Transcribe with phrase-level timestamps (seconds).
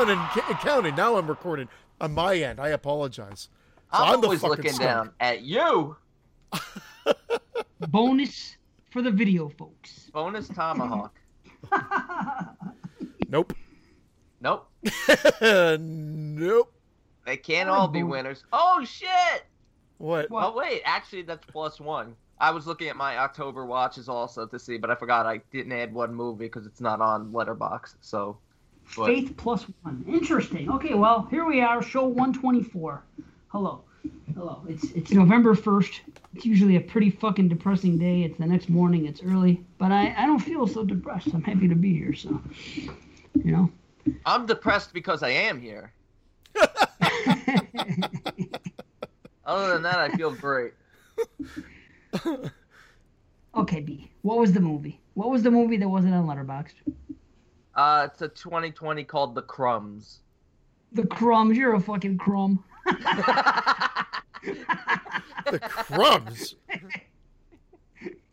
[0.00, 0.94] looking down and, ca- counting.
[0.94, 1.68] Now I'm recording
[2.00, 2.60] on my end.
[2.60, 3.48] I apologize.
[3.92, 4.82] So I'm, the always fucking looking skunk.
[4.82, 5.96] down at you.
[7.88, 8.56] Bonus
[8.90, 10.10] for the video folks.
[10.12, 11.14] Bonus tomahawk.
[13.28, 13.52] Nope.
[14.40, 14.68] Nope.
[15.40, 16.72] nope.
[17.24, 18.10] They can't I like all be bonus.
[18.10, 18.44] winners.
[18.52, 19.44] Oh shit!
[19.98, 20.28] What?
[20.30, 20.46] What?
[20.46, 22.16] Oh wait, actually that's plus one.
[22.40, 25.70] I was looking at my October watches also to see, but I forgot I didn't
[25.70, 27.94] add one movie because it's not on Letterboxd.
[28.00, 28.36] So,
[28.96, 30.04] but Faith plus one.
[30.08, 30.70] Interesting.
[30.70, 33.02] Okay, well, here we are, show 124.
[33.48, 33.82] Hello.
[34.34, 34.62] Hello.
[34.68, 36.00] It's it's November 1st.
[36.34, 38.22] It's usually a pretty fucking depressing day.
[38.22, 39.06] It's the next morning.
[39.06, 39.64] It's early.
[39.78, 41.28] But I, I don't feel so depressed.
[41.34, 42.14] I'm happy to be here.
[42.14, 42.40] So,
[42.76, 43.70] you know.
[44.24, 45.92] I'm depressed because I am here.
[49.44, 50.72] Other than that, I feel great.
[53.54, 54.10] Okay, B.
[54.22, 55.00] What was the movie?
[55.14, 56.74] What was the movie that wasn't on Letterboxd?
[57.74, 60.20] Uh, it's a 2020 called The Crumbs.
[60.92, 61.56] The Crumbs.
[61.56, 62.64] You're a fucking crumb.
[65.50, 66.54] The crumbs.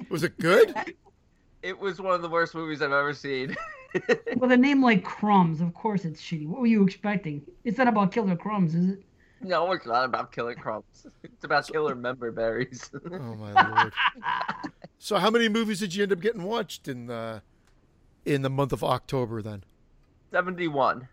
[0.09, 0.73] Was it good?
[1.61, 3.56] It was one of the worst movies I've ever seen.
[4.38, 6.47] With a name like Crumbs, of course it's shitty.
[6.47, 7.41] What were you expecting?
[7.63, 9.03] It's not about Killer Crumbs, is it?
[9.41, 11.06] no, it's not about killer crumbs.
[11.23, 12.89] It's about killer member berries.
[13.06, 13.94] Oh my lord.
[14.97, 17.44] So how many movies did you end up getting watched in the
[18.27, 19.63] in the month of October then?
[20.31, 21.07] 71.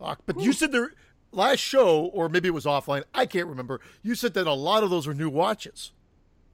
[0.00, 0.90] Oc- But you said the
[1.32, 3.04] last show, or maybe it was offline.
[3.14, 3.80] I can't remember.
[4.02, 5.92] You said that a lot of those were new watches.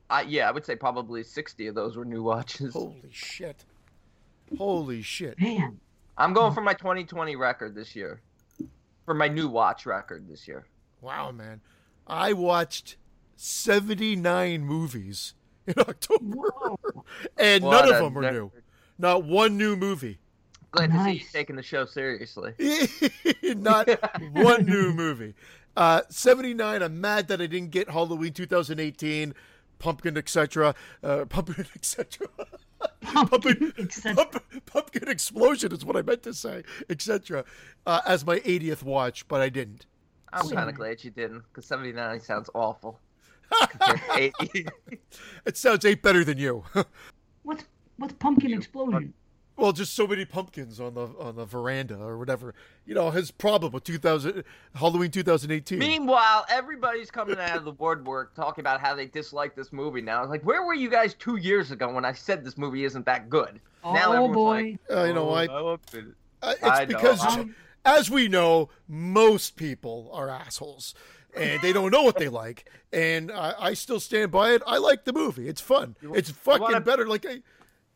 [0.08, 2.72] Uh, yeah, I would say probably 60 of those were new watches.
[2.74, 3.64] Holy shit!
[4.58, 5.38] Holy shit!
[5.40, 5.78] Man.
[6.18, 8.20] I'm going for my 2020 record this year.
[9.06, 10.66] For my new watch record this year.
[11.00, 11.60] Wow, man!
[12.06, 12.96] I watched
[13.36, 15.34] seventy nine movies
[15.66, 16.50] in October,
[17.38, 18.52] and What none of them were new.
[19.00, 20.18] Not one new movie.
[20.72, 22.52] Glad to see you taking the show seriously.
[23.42, 23.88] Not
[24.32, 25.32] one new movie.
[25.74, 29.34] Uh, 79, I'm mad that I didn't get Halloween 2018,
[29.78, 30.74] Pumpkin, etc.
[31.02, 32.28] Uh, pumpkin, etc.
[33.00, 34.14] Pumpkin, etc.
[34.14, 37.46] pump, pumpkin Explosion is what I meant to say, etc.
[37.86, 39.86] Uh, as my 80th watch, but I didn't.
[40.30, 43.00] I'm Wait kind of glad you didn't, because 79 sounds awful.
[43.70, 44.66] Compared to 80.
[45.46, 46.64] It sounds eight better than you.
[47.42, 47.64] What's
[48.00, 49.14] what's Pumpkin Explosion?
[49.56, 52.54] well, just so many pumpkins on the on the veranda or whatever.
[52.86, 54.42] You know, his problem with 2000
[54.74, 55.78] Halloween 2018.
[55.78, 60.22] Meanwhile, everybody's coming out of the woodwork talking about how they dislike this movie now.
[60.22, 63.04] It's like, where were you guys two years ago when I said this movie isn't
[63.04, 63.60] that good?
[63.84, 64.78] now oh everyone's boy.
[64.88, 66.04] like, Uh, you know, "Oh, I, I loved it."
[66.42, 70.94] Uh, it's I know, because, I'm- as we know, most people are assholes,
[71.36, 72.66] and they don't know what they like.
[72.92, 74.62] And I, I still stand by it.
[74.66, 75.48] I like the movie.
[75.48, 75.96] It's fun.
[76.14, 77.06] it's fucking wanna- better.
[77.06, 77.42] Like I,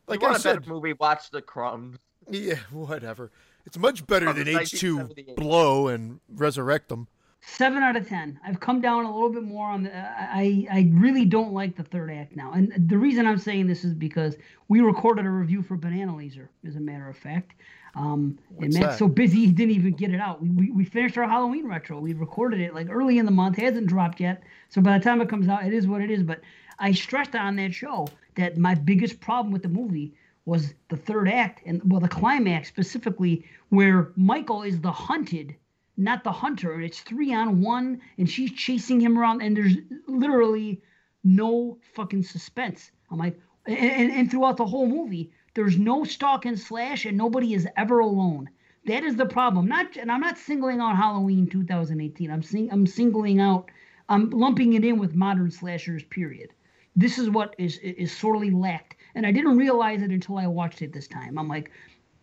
[0.07, 0.93] like you I want a said, better movie?
[0.93, 1.97] Watch The Crumbs.
[2.29, 3.31] yeah, whatever.
[3.65, 7.07] It's much better From than H two blow and resurrect them.
[7.47, 8.39] Seven out of ten.
[8.43, 9.95] I've come down a little bit more on the.
[9.95, 13.83] I I really don't like the third act now, and the reason I'm saying this
[13.83, 14.35] is because
[14.67, 17.53] we recorded a review for Banana Laser, as a matter of fact.
[17.95, 18.97] Um, and What's Matt's that?
[18.99, 20.41] so busy he didn't even get it out.
[20.41, 21.99] We, we we finished our Halloween retro.
[21.99, 23.57] We recorded it like early in the month.
[23.59, 26.09] It hasn't dropped yet, so by the time it comes out, it is what it
[26.11, 26.23] is.
[26.23, 26.41] But
[26.79, 30.13] I stressed on that show that my biggest problem with the movie
[30.45, 35.55] was the third act and well the climax specifically where Michael is the hunted
[35.97, 36.73] not the hunter.
[36.73, 39.75] And it's three on one, and she's chasing him around, and there's
[40.07, 40.81] literally
[41.23, 42.91] no fucking suspense.
[43.09, 47.17] I'm like, and, and, and throughout the whole movie, there's no stalk and slash, and
[47.17, 48.49] nobody is ever alone.
[48.85, 49.67] That is the problem.
[49.67, 52.29] Not, and I'm not singling out Halloween 2018.
[52.29, 53.71] I'm sing, I'm singling out,
[54.09, 56.03] I'm lumping it in with modern slashers.
[56.03, 56.51] Period.
[56.95, 60.81] This is what is is sorely lacked, and I didn't realize it until I watched
[60.81, 61.37] it this time.
[61.37, 61.71] I'm like,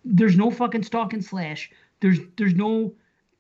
[0.05, 1.71] there's no fucking stalk and slash.
[2.01, 2.95] There's there's no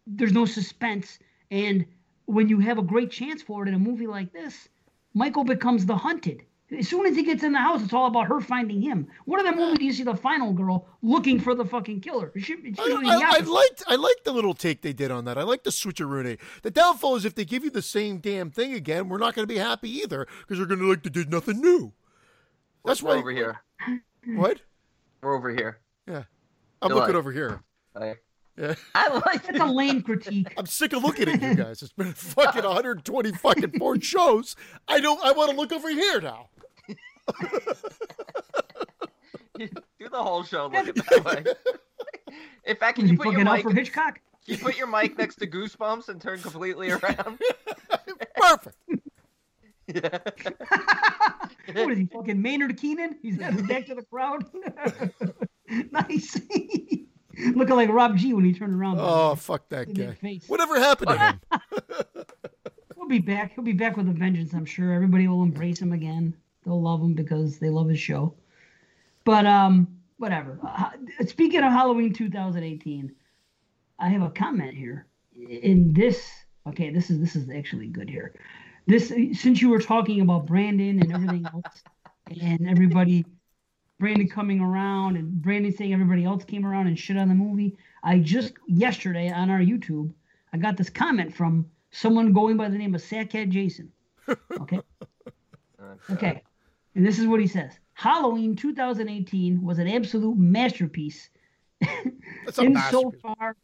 [0.07, 1.19] there's no suspense.
[1.51, 1.87] And
[2.27, 4.69] when you have a great chance for it in a movie like this,
[5.15, 6.45] Michael becomes the hunted.
[6.79, 9.07] As soon as he gets in the house, it's all about her finding him.
[9.27, 12.33] What other movie do you see the final girl looking for the fucking killer?
[12.35, 14.93] It should, it's I, usually the I, I liked I liked the little take they
[14.93, 15.37] did on that.
[15.37, 16.39] I like the switcheroo.
[16.63, 19.47] The downfall is if they give you the same damn thing again, we're not going
[19.47, 21.93] to be happy either because we're going to like they did nothing new.
[22.85, 23.61] That's We're why over here.
[24.27, 24.61] What?
[25.21, 25.81] We're over here.
[26.07, 26.25] Yeah,
[26.81, 27.61] I'm You're looking like- over here.
[27.95, 28.15] I,
[28.57, 28.75] Yeah.
[28.95, 30.55] I like That's a lame critique.
[30.57, 31.83] I'm sick of looking at you guys.
[31.83, 34.55] It's been fucking 120 fucking four shows.
[34.89, 35.23] I don't.
[35.25, 36.49] I want to look over here now.
[39.59, 41.45] do the whole show looking that way.
[42.65, 43.63] In fact, can Is you put your fucking out mic?
[43.65, 44.21] for Hitchcock?
[44.47, 47.39] Can you put your mic next to Goosebumps and turn completely around?
[48.37, 48.77] Perfect.
[49.87, 50.19] yeah.
[51.75, 53.19] What is he fucking Maynard Keenan?
[53.23, 54.45] He's got his back to the crowd.
[55.91, 56.41] nice.
[57.39, 58.99] looking like Rob G when he turned around.
[59.01, 60.41] Oh, fuck that Look guy.
[60.49, 61.41] Whatever happened to him?
[62.97, 63.53] He'll be back.
[63.55, 64.53] He'll be back with a vengeance.
[64.55, 66.35] I'm sure everybody will embrace him again.
[66.65, 68.35] They'll love him because they love his show.
[69.25, 69.89] But um,
[70.19, 70.59] whatever.
[70.63, 70.91] Uh,
[71.27, 73.13] speaking of Halloween 2018,
[73.99, 75.07] I have a comment here.
[75.49, 76.29] In this,
[76.69, 78.35] okay, this is this is actually good here.
[78.87, 81.83] This since you were talking about Brandon and everything else,
[82.41, 83.25] and everybody,
[83.99, 87.77] Brandon coming around and Brandon saying everybody else came around and shit on the movie.
[88.03, 90.13] I just yesterday on our YouTube,
[90.53, 93.91] I got this comment from someone going by the name of Sackhead Jason.
[94.29, 94.81] Okay.
[96.11, 96.43] Okay.
[96.95, 101.31] And this is what he says Halloween 2018 was an absolute masterpiece.
[102.45, 103.57] That's a In so far,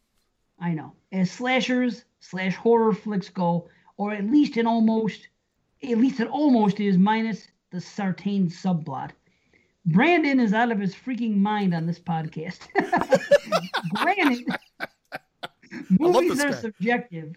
[0.59, 3.67] I know, as slashers slash horror flicks go,
[3.97, 5.29] or at least an almost,
[5.83, 9.11] at least it almost is minus the Sartain subplot.
[9.85, 12.67] Brandon is out of his freaking mind on this podcast.
[13.95, 14.45] Granted,
[15.89, 16.55] movies are guy.
[16.55, 17.35] subjective,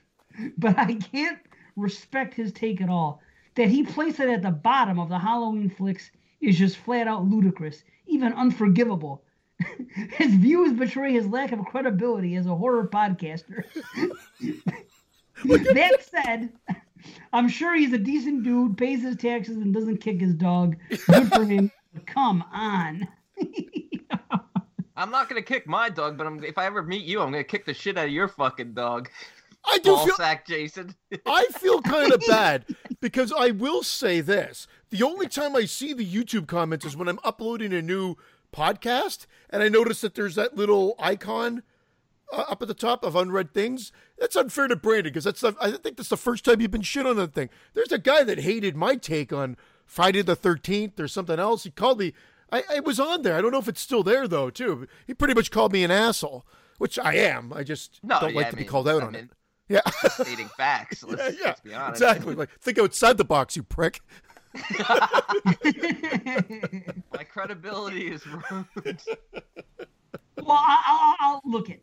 [0.59, 1.39] but I can't
[1.77, 3.23] respect his take at all.
[3.55, 6.11] That he placed it at the bottom of the Halloween flicks
[6.41, 9.23] is just flat out ludicrous, even unforgivable.
[10.13, 13.65] his views betray his lack of credibility as a horror podcaster.
[15.45, 16.51] that said,
[17.33, 20.77] I'm sure he's a decent dude, pays his taxes, and doesn't kick his dog.
[20.89, 21.71] Good for him.
[22.07, 23.09] Come on.
[24.97, 27.45] I'm not gonna kick my dog, but I'm, if I ever meet you, I'm gonna
[27.45, 29.11] kick the shit out of your fucking dog.
[29.65, 30.95] I do Ball feel sack, Jason.
[31.27, 32.65] I feel kind of bad
[33.01, 37.09] because I will say this: the only time I see the YouTube comments is when
[37.09, 38.17] I'm uploading a new
[38.53, 41.63] podcast, and I notice that there's that little icon
[42.33, 43.93] uh, up at the top of unread things.
[44.19, 46.83] That's unfair to Brandon because that's the, I think that's the first time you've been
[46.83, 47.49] shit on that thing.
[47.75, 51.65] There's a guy that hated my take on Friday the Thirteenth or something else.
[51.65, 52.15] He called me.
[52.51, 53.37] I, I was on there.
[53.37, 54.51] I don't know if it's still there though.
[54.51, 54.87] Too.
[55.07, 56.45] He pretty much called me an asshole,
[56.79, 57.53] which I am.
[57.53, 59.31] I just No, don't yeah, like I to be called out I on mean, it.
[59.73, 59.81] Yeah.
[60.11, 61.03] Stating facts.
[61.03, 62.03] Let's, yeah, let's be honest.
[62.03, 62.35] exactly.
[62.35, 64.01] Like, think outside the box, you prick.
[67.13, 68.67] My credibility is ruined.
[70.39, 71.83] Well, I, I, I'll look it.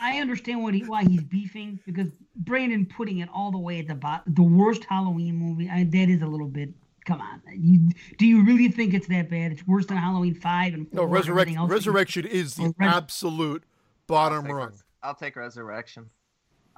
[0.00, 3.86] I understand what he why he's beefing because Brandon putting it all the way at
[3.86, 5.68] the bottom, the worst Halloween movie.
[5.70, 6.70] I, that is a little bit.
[7.06, 7.88] Come on, you
[8.18, 9.52] do you really think it's that bad?
[9.52, 11.66] It's worse than Halloween five and No, four and resurrection.
[11.66, 13.62] Resurrection is the Res- absolute
[14.08, 14.68] bottom Take rung.
[14.70, 16.10] res- I'll take Resurrection.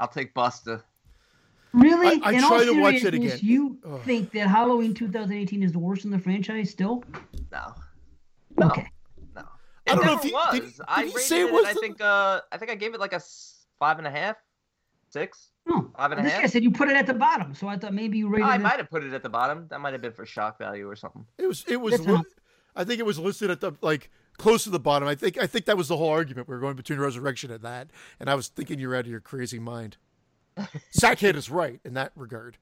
[0.02, 0.82] I'll take Buster.
[1.72, 2.20] Really?
[2.22, 3.48] I- I In all try to watch it seriousness, again.
[3.48, 4.00] You Ugh.
[4.04, 7.04] think that Halloween 2018 is the worst in the franchise still?
[7.52, 7.72] No.
[8.58, 8.66] No.
[8.66, 8.90] Okay.
[9.36, 9.42] No.
[9.86, 10.52] I don't know if he- was.
[10.52, 11.52] did did I he rated say it it.
[11.52, 12.00] was I think.
[12.00, 13.20] Uh, I think I gave it like a
[13.78, 14.36] five and a half,
[15.08, 15.50] six.
[15.66, 15.92] No.
[15.96, 16.42] Five and a this half?
[16.42, 18.56] guy said you put it at the bottom, so I thought maybe you rated I
[18.56, 18.60] it.
[18.60, 19.68] might have put it at the bottom.
[19.68, 21.24] That might have been for shock value or something.
[21.38, 21.64] It was.
[21.68, 22.04] It was.
[22.04, 22.22] Li-
[22.74, 25.08] I think it was listed at the like close to the bottom.
[25.08, 25.38] I think.
[25.38, 26.48] I think that was the whole argument.
[26.48, 29.20] We were going between resurrection and that, and I was thinking you're out of your
[29.20, 29.96] crazy mind.
[30.96, 32.58] Sackhead is right in that regard.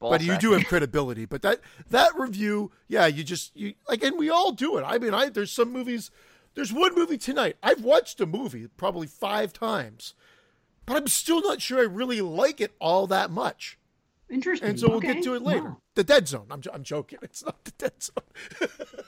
[0.00, 1.24] Ball but you do have credibility.
[1.24, 4.82] But that that review, yeah, you just you like, and we all do it.
[4.82, 6.10] I mean, I there's some movies.
[6.54, 7.56] There's one movie tonight.
[7.62, 10.14] I've watched a movie probably five times,
[10.86, 13.76] but I'm still not sure I really like it all that much.
[14.30, 14.68] Interesting.
[14.70, 15.14] And so we'll Okay.
[15.14, 15.64] get to it later.
[15.64, 15.80] Wow.
[15.96, 16.46] The Dead Zone.
[16.50, 17.18] I'm, I'm joking.
[17.22, 18.68] It's not the Dead Zone.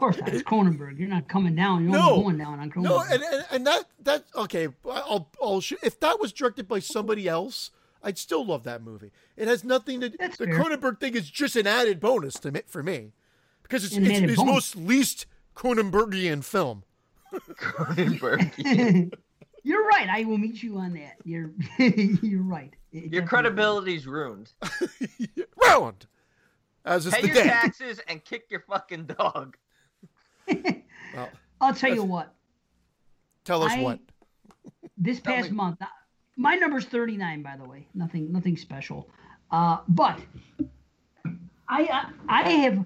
[0.00, 0.28] Of course not.
[0.30, 0.98] It's Cronenberg.
[0.98, 1.82] You're not coming down.
[1.84, 2.10] You're No.
[2.12, 2.82] only going down on Cronenberg.
[2.84, 4.68] no, and, and and that that okay.
[4.90, 7.70] I'll I'll sh- if that was directed by somebody else,
[8.02, 9.10] I'd still love that movie.
[9.36, 10.08] It has nothing to.
[10.18, 10.58] That's the fair.
[10.58, 13.12] Cronenberg thing is just an added bonus to me for me,
[13.62, 14.52] because it's it's his bonus.
[14.52, 16.84] most least Cronenbergian film.
[17.32, 19.12] Cronenberg.
[19.62, 20.08] You're right.
[20.10, 21.16] I will meet you on that.
[21.24, 22.72] You're you're right.
[22.92, 24.50] It Your definitely- credibility's ruined.
[25.68, 26.06] ruined.
[26.84, 27.46] as is Pay the your dead.
[27.48, 29.56] taxes and kick your fucking dog.
[31.14, 31.28] Well,
[31.60, 32.34] I'll tell you what.
[33.44, 33.98] tell us I- what.
[34.96, 35.78] This past month,
[36.36, 37.86] my number's 39, by the way.
[37.94, 39.08] Nothing nothing special.
[39.50, 40.18] Uh, but
[41.68, 42.84] I I have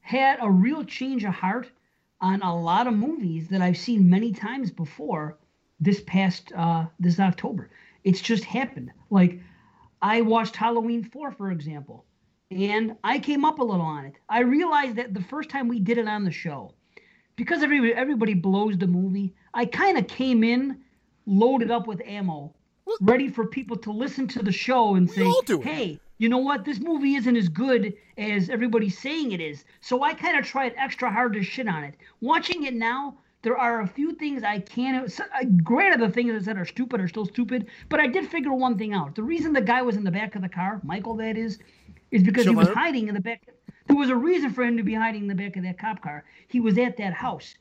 [0.00, 1.70] had a real change of heart
[2.20, 5.38] on a lot of movies that I've seen many times before.
[5.82, 7.70] This past uh, this October,
[8.04, 8.90] it's just happened.
[9.08, 9.40] Like
[10.02, 12.04] I watched Halloween 4, for example,
[12.50, 14.14] and I came up a little on it.
[14.28, 16.74] I realized that the first time we did it on the show,
[17.40, 20.76] because everybody everybody blows the movie, I kind of came in
[21.24, 22.52] loaded up with ammo,
[23.00, 25.66] ready for people to listen to the show and say, all do it.
[25.66, 26.66] "Hey, you know what?
[26.66, 30.74] This movie isn't as good as everybody's saying it is." So I kind of tried
[30.76, 31.94] extra hard to shit on it.
[32.20, 35.08] Watching it now, there are a few things I can't.
[35.18, 35.24] uh,
[35.64, 38.92] Granted, the things that are stupid are still stupid, but I did figure one thing
[38.92, 39.14] out.
[39.14, 41.58] The reason the guy was in the back of the car, Michael, that is,
[42.10, 43.40] is because he was hiding in the back.
[43.86, 46.02] There was a reason for him to be hiding in the back of that cop
[46.02, 46.24] car.
[46.48, 47.54] He was at that house,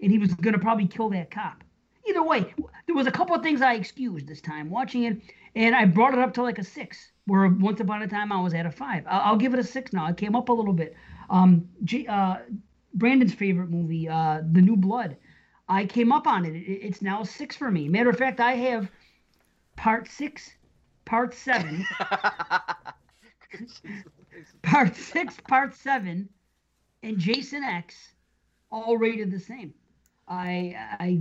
[0.00, 1.62] and he was going to probably kill that cop.
[2.08, 2.52] either way,
[2.86, 5.20] there was a couple of things I excused this time watching it,
[5.54, 7.12] and I brought it up to like a six.
[7.26, 9.04] Where once upon a time I was at a five.
[9.06, 10.08] I'll, give it a six now.
[10.08, 10.96] It came up a little bit.
[11.30, 12.38] Um, G, uh,
[12.94, 15.16] Brandon's favorite movie, uh, The New Blood.
[15.68, 16.56] I came up on it.
[16.56, 16.58] it.
[16.58, 17.88] It's now six for me.
[17.88, 18.90] Matter of fact, I have
[19.76, 20.50] part six,
[21.04, 21.86] part seven,
[24.62, 26.28] part six, part seven,
[27.02, 28.14] and Jason X,
[28.70, 29.74] all rated the same.
[30.28, 31.20] I, I,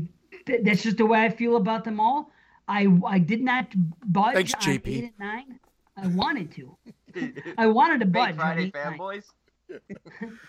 [0.64, 2.32] that's just the way I feel about them all.
[2.68, 3.68] I, I did not
[4.06, 4.88] budge Thanks, on JP.
[4.88, 5.60] eight and nine.
[5.98, 6.78] I wanted to.
[7.58, 8.36] I wanted to budge.
[8.36, 9.24] Fake on Friday eight and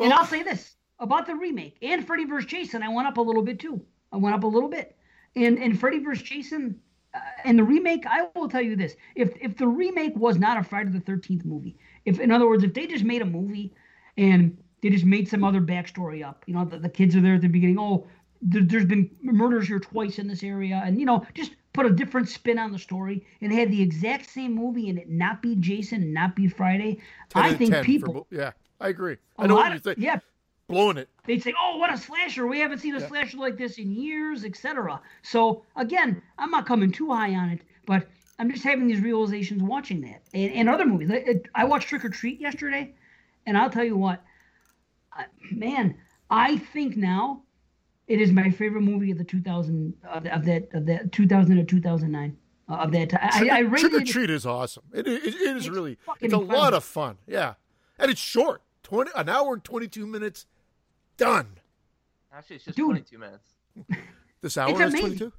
[0.00, 2.50] and I'll say this about the remake and Freddy vs.
[2.50, 3.82] Jason, I went up a little bit too.
[4.12, 4.96] I went up a little bit.
[5.36, 6.22] And and Freddy vs.
[6.22, 6.80] Jason
[7.14, 10.58] uh, and the remake, I will tell you this: if if the remake was not
[10.58, 13.72] a Friday the Thirteenth movie, if in other words, if they just made a movie
[14.16, 17.34] and they just made some other backstory up, you know, the, the kids are there
[17.34, 17.78] at the beginning.
[17.78, 18.06] Oh,
[18.42, 21.90] there, there's been murders here twice in this area, and you know, just put a
[21.90, 25.54] different spin on the story and had the exact same movie and it not be
[25.56, 26.98] Jason and not be Friday.
[27.34, 28.14] I think 10 for people.
[28.14, 29.18] mo- yeah, I agree.
[29.38, 29.98] I know lot what you of- think.
[29.98, 30.18] Yeah,
[30.70, 31.08] Blowing it.
[31.26, 32.46] they'd say, "Oh, what a slasher!
[32.46, 36.90] We haven't seen a slasher like this in years, etc." So again, I'm not coming
[36.92, 38.06] too high on it, but
[38.38, 41.10] I'm just having these realizations watching that and, and other movies.
[41.10, 42.94] It- I watched Trick or Treat yesterday,
[43.46, 44.22] and I'll tell you what,
[45.12, 45.96] I- man,
[46.30, 47.42] I think now
[48.06, 51.64] it is my favorite movie of the 2000 of, of that of that 2000 to
[51.64, 52.36] 2009
[52.68, 53.12] uh, of that.
[53.14, 54.84] I, I, I rated Trick or Treat is awesome.
[54.92, 55.98] It, it, it is It's really.
[56.20, 56.46] It's a incredible.
[56.56, 57.18] lot of fun.
[57.26, 57.54] Yeah,
[57.98, 58.62] and it's short.
[58.82, 60.46] Twenty an hour and twenty two minutes.
[61.20, 61.46] Done.
[62.32, 62.86] Actually, it's just Dude.
[62.86, 63.48] 22 minutes.
[64.40, 65.00] This hour is amazing.
[65.00, 65.32] twenty two.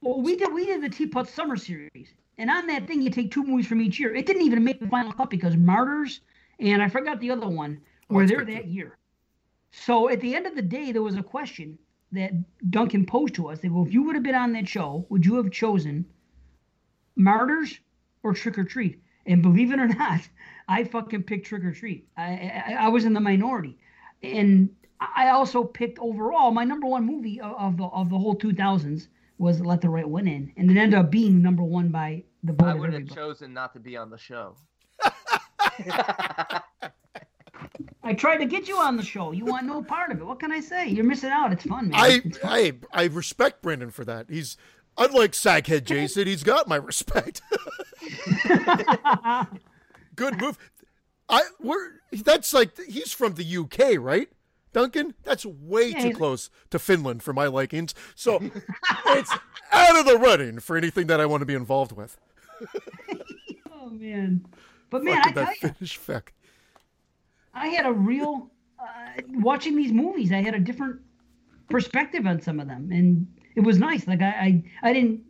[0.00, 3.30] Well, we did we did the Teapot Summer Series, and on that thing you take
[3.30, 4.14] two movies from each year.
[4.14, 6.22] It didn't even make the final cut because Martyrs
[6.60, 8.70] and I forgot the other one oh, were that's there good, that too.
[8.70, 8.96] year.
[9.70, 11.78] So at the end of the day, there was a question
[12.12, 12.32] that
[12.70, 13.58] Duncan posed to us.
[13.60, 16.06] They go, if you would have been on that show, would you have chosen
[17.16, 17.78] Martyrs
[18.22, 19.02] or Trick or Treat?
[19.26, 20.20] And believe it or not,
[20.68, 22.08] I fucking picked Trick or Treat.
[22.16, 23.76] I, I, I was in the minority,
[24.22, 28.36] and I also picked overall my number one movie of, of the of the whole
[28.36, 32.24] 2000s was Let the Right One In, and it ended up being number one by
[32.42, 34.56] the vote I of would have chosen not to be on the show.
[38.02, 39.32] I tried to get you on the show.
[39.32, 40.24] You want no part of it.
[40.24, 40.88] What can I say?
[40.88, 41.52] You're missing out.
[41.52, 42.00] It's fun, man.
[42.00, 42.32] I fun.
[42.44, 44.26] I I respect Brandon for that.
[44.30, 44.56] He's
[44.96, 46.26] unlike Sackhead Jason.
[46.26, 47.42] He's got my respect.
[50.16, 50.56] Good move.
[51.28, 54.28] I we're that's like he's from the UK, right?
[54.76, 57.94] Duncan, that's way Yeah, too close to Finland for my likings.
[58.14, 58.42] So
[59.06, 59.32] it's
[59.72, 62.18] out of the running for anything that I want to be involved with.
[63.72, 64.44] oh man,
[64.90, 66.34] but man, I tell that you, Finnish feck.
[67.54, 70.30] I had a real uh, watching these movies.
[70.30, 71.00] I had a different
[71.70, 74.06] perspective on some of them, and it was nice.
[74.06, 75.22] Like I, I, I didn't.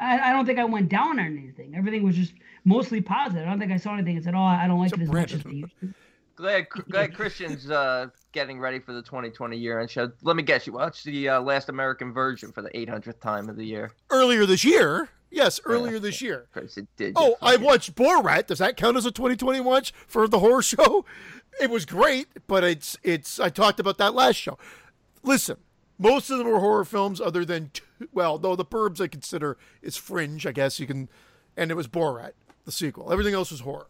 [0.00, 1.76] I, I don't think I went down on anything.
[1.76, 2.32] Everything was just
[2.64, 3.46] mostly positive.
[3.46, 5.08] I don't think I saw anything and said, "Oh, I don't like So it as
[5.08, 5.94] much as Brandon- they used to."
[6.38, 8.06] Glad, glad Christian's uh,
[8.38, 10.12] getting ready for the 2020 year end show.
[10.22, 13.56] Let me guess, you watched the uh, Last American Virgin for the 800th time of
[13.56, 13.90] the year.
[14.10, 16.42] Earlier this year, yes, earlier this year.
[16.42, 17.14] Of course, it did.
[17.16, 18.46] Oh, I watched Borat.
[18.46, 21.04] Does that count as a 2020 watch for the horror show?
[21.60, 23.40] It was great, but it's it's.
[23.40, 24.56] I talked about that last show.
[25.24, 25.56] Listen,
[25.98, 29.56] most of them are horror films, other than two, well, though the Burbs I consider
[29.82, 30.46] is fringe.
[30.46, 31.08] I guess you can,
[31.56, 32.32] and it was Borat,
[32.64, 33.10] the sequel.
[33.10, 33.88] Everything else was horror,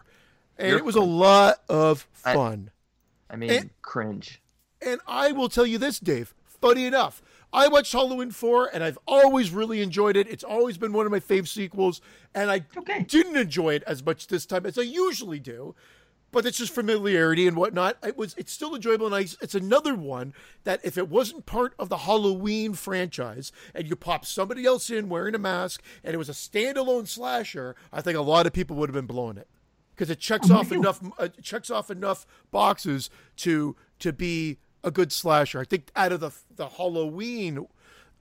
[0.57, 2.71] and You're it was a lot of fun.
[2.75, 2.78] I
[3.37, 4.41] mean, it- cringe.
[4.81, 6.35] And I will tell you this, Dave.
[6.61, 7.21] Funny enough,
[7.53, 10.29] I watched Halloween 4 and I've always really enjoyed it.
[10.29, 12.01] It's always been one of my fave sequels.
[12.35, 13.03] And I Okay.
[13.05, 15.75] didn't enjoy it as much this time as I usually do.
[16.31, 17.97] But it's just familiarity and whatnot.
[18.05, 21.73] It was it's still enjoyable and I, it's another one that if it wasn't part
[21.79, 26.19] of the Halloween franchise and you pop somebody else in wearing a mask and it
[26.19, 29.49] was a standalone slasher, I think a lot of people would have been blowing it
[29.99, 34.93] because it checks I'm off enough uh, checks off enough boxes to to be a
[34.93, 35.59] good slasher.
[35.59, 37.67] I think out of the the Halloween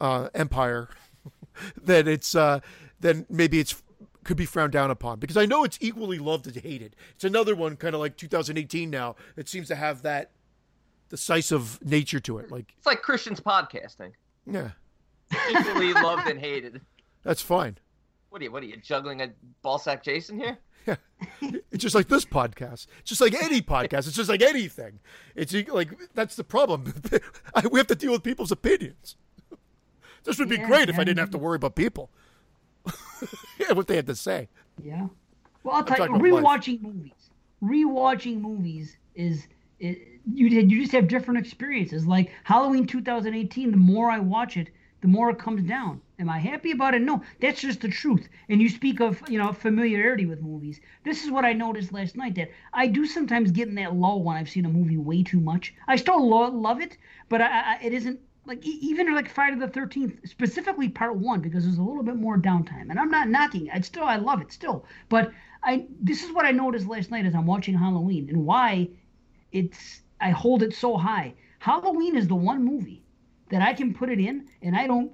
[0.01, 0.89] uh, empire,
[1.83, 2.61] that it's uh,
[2.99, 3.81] then maybe it's
[4.23, 6.95] could be frowned down upon because I know it's equally loved and hated.
[7.15, 9.15] It's another one kind of like 2018 now.
[9.37, 10.31] It seems to have that
[11.09, 12.51] decisive nature to it.
[12.51, 14.11] Like, It's like Christian's podcasting.
[14.45, 14.71] yeah,
[15.49, 16.81] Equally loved and hated.
[17.23, 17.77] that's fine.
[18.29, 18.51] What are you?
[18.51, 19.29] What are you juggling a
[19.63, 20.57] ballsack Jason here?
[21.71, 22.87] It's just like this podcast.
[22.99, 24.07] It's just like any podcast.
[24.07, 24.99] It's just like anything.
[25.35, 26.93] It's like that's the problem.
[27.71, 29.15] We have to deal with people's opinions.
[30.23, 32.09] This would be Yeah, great if I didn't have to worry about people.
[33.59, 34.49] yeah, what they had to say.
[34.83, 35.07] Yeah.
[35.63, 36.61] Well, I'll tell you, about life.
[36.61, 37.29] rewatching movies.
[37.63, 39.47] Rewatching movies is
[39.79, 42.05] it, you did you just have different experiences.
[42.05, 44.69] Like Halloween 2018, the more I watch it,
[45.01, 46.01] the more it comes down.
[46.19, 47.01] Am I happy about it?
[47.03, 48.27] No, that's just the truth.
[48.49, 50.79] And you speak of, you know, familiarity with movies.
[51.03, 54.23] This is what I noticed last night that I do sometimes get in that lull
[54.23, 55.75] when I've seen a movie way too much.
[55.87, 56.97] I still lo- love it,
[57.29, 61.65] but I, I, it isn't like even like Friday the Thirteenth, specifically Part One, because
[61.65, 62.89] there's a little bit more downtime.
[62.89, 63.85] And I'm not knocking it.
[63.85, 64.85] Still, I love it still.
[65.09, 65.31] But
[65.61, 68.89] I this is what I noticed last night as I'm watching Halloween and why
[69.51, 71.35] it's I hold it so high.
[71.59, 73.03] Halloween is the one movie
[73.49, 75.11] that I can put it in and I don't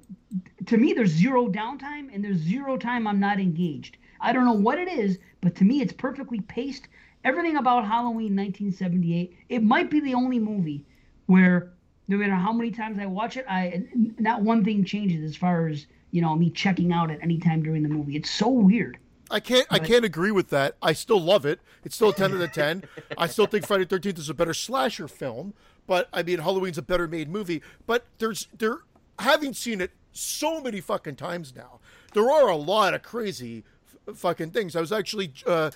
[0.67, 3.97] to me there's zero downtime and there's zero time I'm not engaged.
[4.19, 6.87] I don't know what it is, but to me it's perfectly paced.
[7.23, 10.85] Everything about Halloween 1978, it might be the only movie
[11.27, 11.71] where
[12.07, 13.85] no matter how many times I watch it, I
[14.19, 17.63] not one thing changes as far as, you know, me checking out at any time
[17.63, 18.15] during the movie.
[18.15, 18.97] It's so weird.
[19.31, 19.65] I can't.
[19.69, 20.75] I can't agree with that.
[20.81, 21.59] I still love it.
[21.83, 22.83] It's still a ten out of ten.
[23.17, 25.53] I still think Friday Thirteenth is a better slasher film,
[25.87, 27.61] but I mean Halloween's a better made movie.
[27.87, 28.79] But there's there,
[29.19, 31.79] having seen it so many fucking times now,
[32.13, 33.63] there are a lot of crazy
[34.07, 34.75] f- fucking things.
[34.75, 35.71] I was actually uh,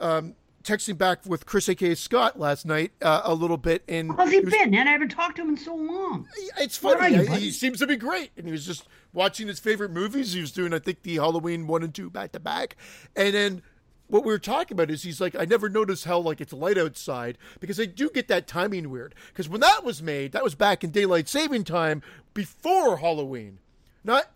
[0.00, 1.94] um, texting back with Chris A.K.
[1.94, 4.88] Scott last night uh, a little bit, and How's he, he was- been, man?
[4.88, 6.26] I haven't talked to him in so long.
[6.58, 7.14] it's funny.
[7.14, 10.32] you, I- he seems to be great, and he was just watching his favorite movies.
[10.32, 12.76] He was doing, I think, the Halloween one and two back to back,
[13.14, 13.62] and then
[14.06, 16.76] what we were talking about is he's like, I never noticed how like it's light
[16.76, 19.14] outside because I do get that timing weird.
[19.28, 22.02] Because when that was made, that was back in daylight saving time
[22.34, 23.60] before Halloween,
[24.04, 24.30] not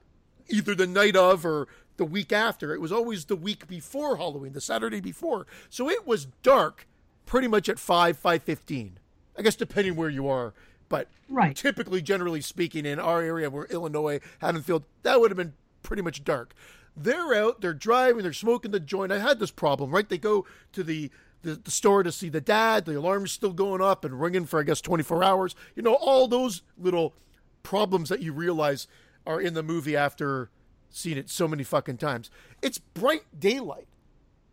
[0.49, 2.75] either the night of or the week after.
[2.75, 5.47] It was always the week before Halloween, the Saturday before.
[5.69, 6.87] So it was dark
[7.27, 8.99] pretty much at five five fifteen.
[9.37, 10.53] I guess depending where you are,
[10.89, 11.55] but Right.
[11.55, 15.53] typically, generally speaking, in our area where Illinois, Haddonfield, that would have been
[15.85, 16.55] pretty much dark.
[16.97, 19.13] They're out, they're driving, they're smoking the joint.
[19.13, 20.09] I had this problem, right?
[20.09, 21.11] They go to the,
[21.43, 24.59] the, the store to see the dad, the alarm's still going up and ringing for,
[24.59, 25.55] I guess, 24 hours.
[25.77, 27.15] You know, all those little
[27.63, 28.89] problems that you realize
[29.29, 30.51] are in the movie after
[30.91, 32.31] seeing it so many fucking times.
[32.63, 33.87] It's bright daylight.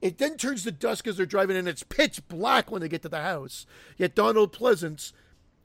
[0.01, 3.01] It then turns to dusk as they're driving, and it's pitch black when they get
[3.03, 3.65] to the house.
[3.97, 5.13] Yet Donald Pleasence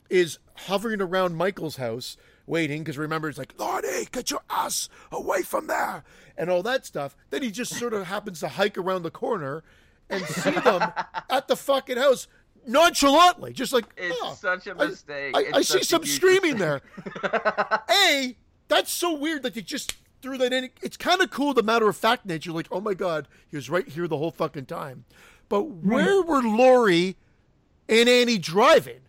[0.08, 5.42] is hovering around Michael's house, waiting because remember it's like Lordy, get your ass away
[5.42, 6.04] from there,
[6.38, 7.16] and all that stuff.
[7.30, 9.64] Then he just sort of happens to hike around the corner
[10.08, 10.92] and see them
[11.30, 12.28] at the fucking house
[12.66, 15.36] nonchalantly, just like It's "Oh, such a mistake.
[15.36, 16.82] I, It's I see some screaming mistake.
[17.22, 17.82] there.
[17.90, 18.36] A,
[18.70, 20.70] that's so weird that they just threw that in.
[20.82, 22.52] It's kind of cool, the matter of fact nature.
[22.52, 25.04] Like, oh my god, he was right here the whole fucking time.
[25.50, 27.16] But where were Laurie
[27.88, 29.00] and Annie driving?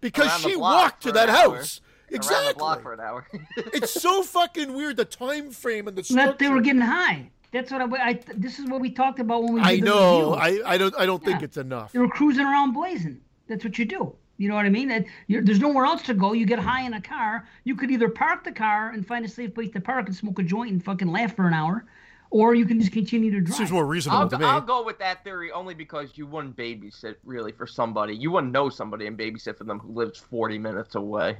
[0.00, 1.56] Because Around she walked to that an hour.
[1.56, 1.80] house.
[1.80, 2.54] Around the Exactly.
[2.58, 3.28] block for an hour.
[3.56, 6.36] it's so fucking weird the time frame and the That structure.
[6.38, 7.30] they were getting high.
[7.52, 8.20] That's what I, I.
[8.36, 9.60] This is what we talked about when we.
[9.60, 10.34] I did the know.
[10.36, 10.64] review.
[10.66, 10.94] I, I don't.
[10.98, 11.92] I don't think it's enough.
[11.92, 13.20] They were cruising around blazing.
[13.48, 14.16] That's what you do.
[14.40, 14.88] You know what I mean?
[14.88, 16.32] That you're, there's nowhere else to go.
[16.32, 17.46] You get high in a car.
[17.64, 20.38] You could either park the car and find a safe place to park and smoke
[20.38, 21.84] a joint and fucking laugh for an hour,
[22.30, 23.58] or you can just continue to drive.
[23.58, 24.46] Seems more reasonable I'll, to go- me.
[24.46, 28.16] I'll go with that theory only because you wouldn't babysit really for somebody.
[28.16, 31.36] You wouldn't know somebody and babysit for them who lives 40 minutes away.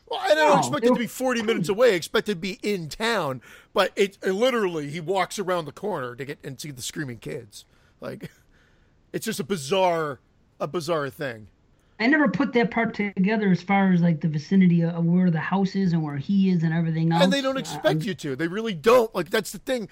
[0.09, 1.91] Well, I don't No, expect it- it to be 40 minutes away.
[1.91, 3.41] I expect it to be in town.
[3.73, 7.17] But it, it literally, he walks around the corner to get and see the screaming
[7.17, 7.65] kids.
[7.99, 8.31] Like,
[9.11, 10.21] it's just a bizarre,
[10.61, 11.47] a bizarre thing.
[11.99, 15.39] I never put that part together as far as like the vicinity of where the
[15.39, 17.23] house is and where he is and everything else.
[17.23, 18.35] And they don't Uh, expect you to.
[18.35, 19.13] They really don't.
[19.15, 19.89] Like, that's the thing.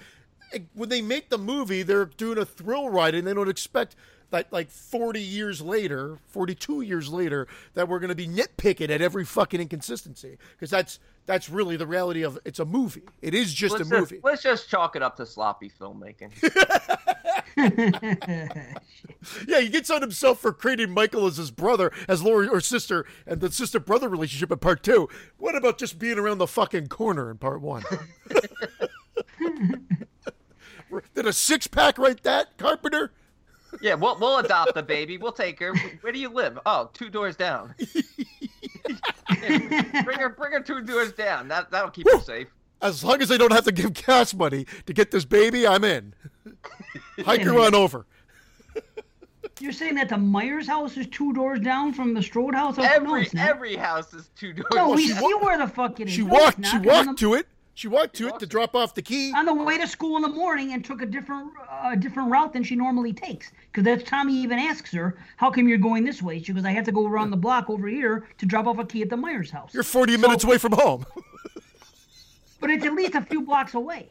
[0.74, 3.96] When they make the movie, they're doing a thrill ride, and they don't expect
[4.30, 9.00] that, like, 40 years later, 42 years later, that we're going to be nitpicking at
[9.00, 10.38] every fucking inconsistency.
[10.52, 13.02] Because that's that's really the reality of it's a movie.
[13.20, 14.20] It is just Let's a just, movie.
[14.22, 16.30] let's just chalk it up to sloppy filmmaking.
[19.48, 23.06] Yeah, he gets on himself for creating Michael as his brother, as Laurie or sister,
[23.26, 25.08] and the sister brother relationship in part two.
[25.38, 27.82] What about just being around the fucking corner in part one?
[31.14, 33.12] Did a six pack write that, Carpenter?
[33.80, 35.18] Yeah, we'll, we'll adopt the baby.
[35.18, 35.74] We'll take her.
[36.00, 36.58] Where do you live?
[36.66, 37.74] Oh, two doors down.
[40.04, 41.48] bring her, bring her two doors down.
[41.48, 42.48] That that'll keep her safe.
[42.82, 45.82] As long as they don't have to give cash money to get this baby, I'm
[45.84, 46.14] in.
[47.24, 48.06] Hike her on over.
[49.58, 52.74] You're saying that the Myers house is two doors down from the Strode house?
[52.78, 54.66] Oh, no, Every every house is two doors.
[54.74, 55.18] No, we down.
[55.18, 56.12] see where the fuck it is.
[56.14, 56.58] She No, walked.
[56.58, 57.46] not, She 'cause on walked the- to it.
[57.76, 59.34] She walked to it to to drop off the key.
[59.36, 62.54] on the way to school in the morning and took a different uh, different route
[62.54, 63.52] than she normally takes.
[63.70, 66.70] Because that's Tommy even asks her, "How come you're going this way?" She goes, "I
[66.70, 69.16] have to go around the block over here to drop off a key at the
[69.18, 71.04] Myers house." You're 40 minutes away from home.
[72.58, 74.08] But it's at least a few blocks away.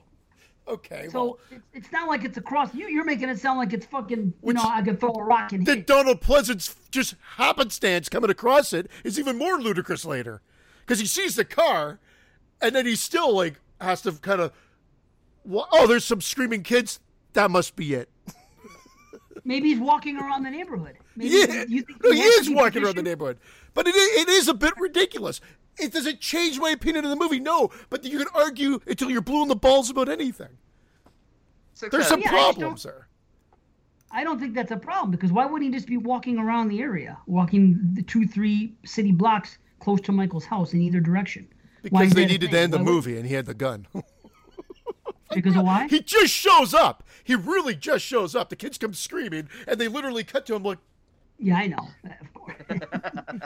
[0.68, 1.10] okay.
[1.12, 2.74] well, So it's, it's not like it's across.
[2.76, 4.34] You, you're making it sound like it's fucking.
[4.44, 5.88] You know, I could throw a rock and then hit.
[5.88, 10.42] Donald Pleasant's just happenstance coming across it is even more ludicrous later.
[10.82, 12.00] Because he sees the car
[12.62, 14.52] and then he still like has to kind of,
[15.44, 17.00] well, oh, there's some screaming kids.
[17.34, 18.10] That must be it.
[19.44, 20.98] Maybe he's walking around the neighborhood.
[21.16, 23.38] Maybe Yeah, you think no, he he is walking around the neighborhood,
[23.74, 25.42] but it is, it is a bit ridiculous.
[25.78, 27.40] It does it change my opinion of the movie?
[27.40, 30.58] No, but you can argue until you're blue in the balls about anything.
[31.74, 33.08] Six There's some of Yeah, I problems there.
[34.12, 36.82] I don't think that's a problem because why wouldn't he just be walking around the
[36.82, 41.48] area, walking the two, three city blocks close to Michael's house in either direction?
[41.92, 43.88] Because they needed to end the movie, and he had the gun.
[45.34, 45.88] Because of why?
[45.90, 47.04] he just shows up.
[47.22, 48.50] He really just shows up.
[48.50, 50.78] The kids come screaming, and they literally cut to him like
[51.40, 51.90] Yeah, I know.
[52.22, 52.56] Of course.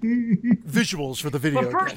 [0.00, 1.62] visuals for the video.
[1.62, 1.96] But first,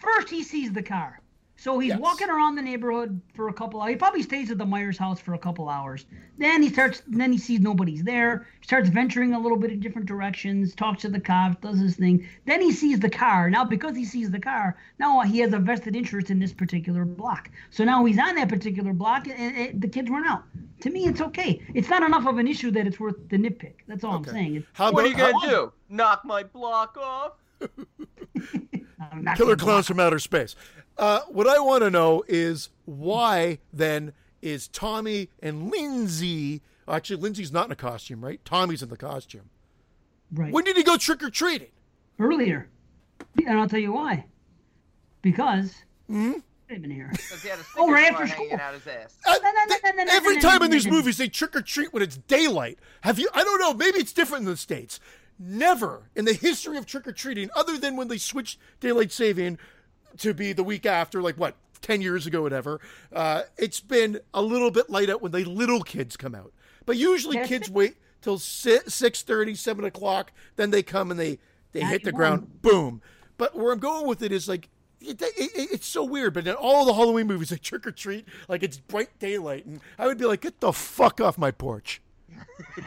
[0.00, 1.20] first he sees the car.
[1.64, 1.98] So he's Yes.
[1.98, 3.88] walking around the neighborhood for a couple hours.
[3.92, 6.04] He probably stays at the Myers house for a couple hours.
[6.36, 7.02] Then he starts.
[7.06, 8.46] Then he sees nobody's there.
[8.60, 10.74] He Starts venturing a little bit in different directions.
[10.74, 11.56] Talks to the cops.
[11.62, 12.28] Does his thing.
[12.44, 13.48] Then he sees the car.
[13.48, 17.06] Now because he sees the car, now he has a vested interest in this particular
[17.06, 17.50] block.
[17.70, 20.42] So now he's on that particular block, and, and the kids run out.
[20.82, 21.62] To me, it's okay.
[21.72, 23.76] It's not enough of an issue that it's worth the nitpick.
[23.88, 24.28] That's all Okay.
[24.32, 24.56] I'm saying.
[24.56, 25.72] It's, How What are about you gonna do?
[25.88, 27.32] Knock my block off?
[29.36, 30.56] Killer Clowns from Outer Space.
[30.96, 36.62] Uh, what I want to know is why then is Tommy and Lindsay?
[36.86, 38.44] Actually, Lindsay's not in a costume, right?
[38.44, 39.50] Tommy's in the costume.
[40.32, 40.52] Right.
[40.52, 41.68] When did he go trick or treating?
[42.20, 42.68] earlier.
[43.44, 44.26] And I'll tell you why.
[45.22, 45.74] Because
[46.06, 46.32] Hmm?
[46.68, 47.10] they've been here.
[47.42, 48.52] He had a Oh, right after school.
[48.52, 49.16] out his ass.
[49.26, 50.96] Uh, no, no, th- no, no, no, every time in these no, no.
[50.98, 52.78] movies they trick or treat when it's daylight.
[53.00, 53.28] Have you?
[53.34, 53.74] I don't know.
[53.74, 55.00] Maybe it's different in the states.
[55.38, 59.58] Never in the history of trick or treating, other than when they switched daylight saving
[60.18, 62.80] to be the week after, like what ten years ago, whatever.
[63.12, 66.52] Uh, it's been a little bit light out when the little kids come out,
[66.86, 71.38] but usually kids wait till six thirty, seven o'clock, then they come and they
[71.72, 72.18] they Not hit the anymore.
[72.28, 73.02] ground, boom.
[73.36, 74.68] But where I'm going with it is like
[75.00, 76.32] it, it, it- it's so weird.
[76.34, 79.80] But in all the Halloween movies, like trick or treat like it's bright daylight, and
[79.98, 82.00] I would be like, "Get the fuck off my porch!"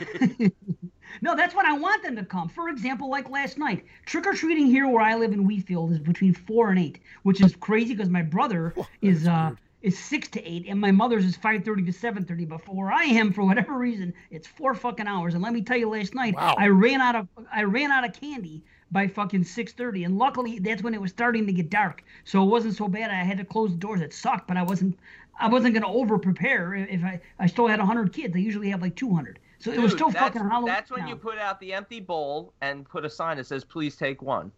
[1.21, 2.49] No, that's when I want them to come.
[2.49, 5.99] For example, like last night, trick or treating here where I live in Wheatfield is
[5.99, 10.27] between four and eight, which is crazy because my brother oh, is uh, is six
[10.29, 12.45] to eight, and my mother's is five thirty to seven thirty.
[12.45, 15.33] But for where I am, for whatever reason, it's four fucking hours.
[15.33, 16.55] And let me tell you, last night wow.
[16.57, 20.81] I ran out of I ran out of candy by fucking 6:30 and luckily that's
[20.81, 23.45] when it was starting to get dark so it wasn't so bad I had to
[23.45, 24.97] close the doors it sucked but I wasn't
[25.37, 28.69] I wasn't going to over prepare if I I still had 100 kids I usually
[28.69, 30.67] have like 200 so Dude, it was still fucking Halloween.
[30.67, 31.09] That's when now.
[31.09, 34.51] you put out the empty bowl and put a sign that says, "Please take one."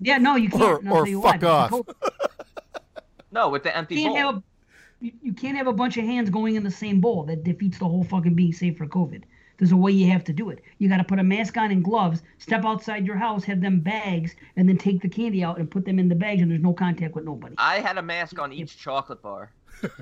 [0.00, 0.62] Yeah, no, you can't.
[0.62, 1.72] Or, no, or fuck what, off.
[3.30, 4.42] No, with the empty you bowl.
[5.00, 7.24] You can't have a bunch of hands going in the same bowl.
[7.24, 9.22] That defeats the whole fucking being safe for COVID.
[9.58, 10.62] There's a way you have to do it.
[10.78, 13.80] You got to put a mask on and gloves, step outside your house, have them
[13.80, 16.62] bags, and then take the candy out and put them in the bags, and there's
[16.62, 17.54] no contact with nobody.
[17.58, 19.52] I had a mask on each chocolate bar.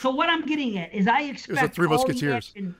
[0.00, 2.48] so what I'm getting at is I expect Three all the Musketeers.
[2.48, 2.74] action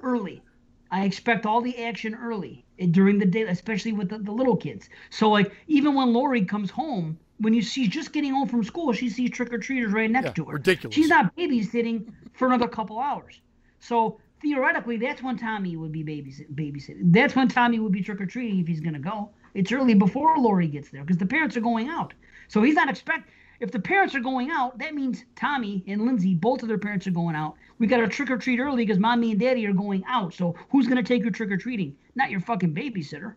[0.00, 0.42] early.
[0.90, 4.56] I expect all the action early eh, during the day, especially with the, the little
[4.56, 4.88] kids.
[5.10, 8.62] So like even when Laurie comes home, when you see she's just getting home from
[8.62, 10.52] school, she sees trick or treaters right next Yeah, to her.
[10.54, 10.94] ridiculous.
[10.94, 13.40] She's not babysitting for another couple hours.
[13.80, 17.12] So theoretically, that's when Tommy would be babysit- babysitting.
[17.12, 19.30] That's when Tommy would be trick or treating if he's gonna go.
[19.54, 22.14] It's early before Laurie gets there because the parents are going out.
[22.48, 23.28] So he's not expect.
[23.62, 27.06] If the parents are going out, that means Tommy and Lindsay, both of their parents
[27.06, 27.54] are going out.
[27.78, 30.34] We got to trick or treat early because mommy and daddy are going out.
[30.34, 31.94] So who's gonna take your trick or treating?
[32.16, 33.36] Not your fucking babysitter.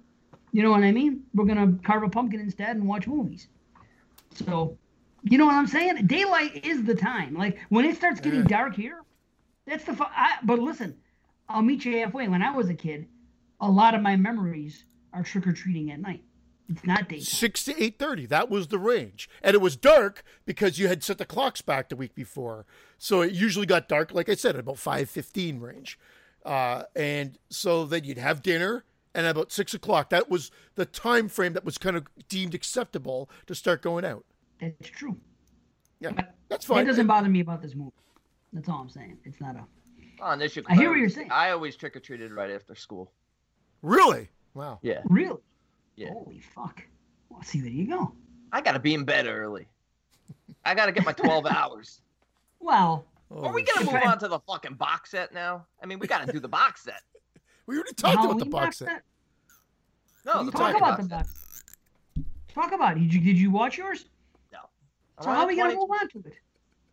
[0.52, 1.22] You know what I mean?
[1.36, 3.50] We're gonna carve a pumpkin instead and watch movies.
[4.34, 4.76] So,
[5.22, 6.08] you know what I'm saying?
[6.08, 7.36] Daylight is the time.
[7.36, 9.02] Like when it starts getting dark here,
[9.68, 9.94] that's the.
[9.94, 10.98] Fu- I, but listen,
[11.48, 12.28] I'll meet you halfway.
[12.28, 13.08] When I was a kid,
[13.62, 16.24] a lot of my memories are trick or treating at night.
[16.70, 17.22] It's not daytime.
[17.22, 18.26] Six to eight thirty.
[18.26, 21.90] That was the range, and it was dark because you had set the clocks back
[21.90, 22.66] the week before.
[22.98, 26.00] So it usually got dark, like I said, at about five fifteen range,
[26.44, 30.10] uh, and so then you'd have dinner, and about six o'clock.
[30.10, 34.26] That was the time frame that was kind of deemed acceptable to start going out.
[34.60, 35.18] That's true.
[36.00, 36.84] Yeah, But that's fine.
[36.84, 37.92] It doesn't bother me about this movie.
[38.54, 39.18] That's all I'm saying.
[39.24, 39.66] It's not a.
[40.22, 41.30] On this, you I hear what you're saying.
[41.32, 43.12] I always trick or treated right after school.
[43.82, 44.30] Really?
[44.54, 44.80] Wow.
[44.82, 45.02] Yeah.
[45.10, 45.42] Really?
[45.96, 46.10] Yeah.
[46.12, 46.84] Holy fuck.
[47.30, 48.14] Well, see, there you go.
[48.52, 49.68] I gotta be in bed early.
[50.64, 52.02] I gotta get my 12 hours.
[52.60, 55.66] Well, Are we gonna move on to the fucking box set now?
[55.82, 57.02] I mean, we gotta do the box set.
[57.68, 58.88] We already talked about the Halloween box set.
[58.90, 59.02] set?
[60.24, 61.18] No, you the Talk about box the set.
[61.18, 61.64] box.
[62.54, 63.00] Talk about it.
[63.00, 64.06] Did you, did you watch yours?
[65.18, 66.36] I'm So how are we gonna move on to it?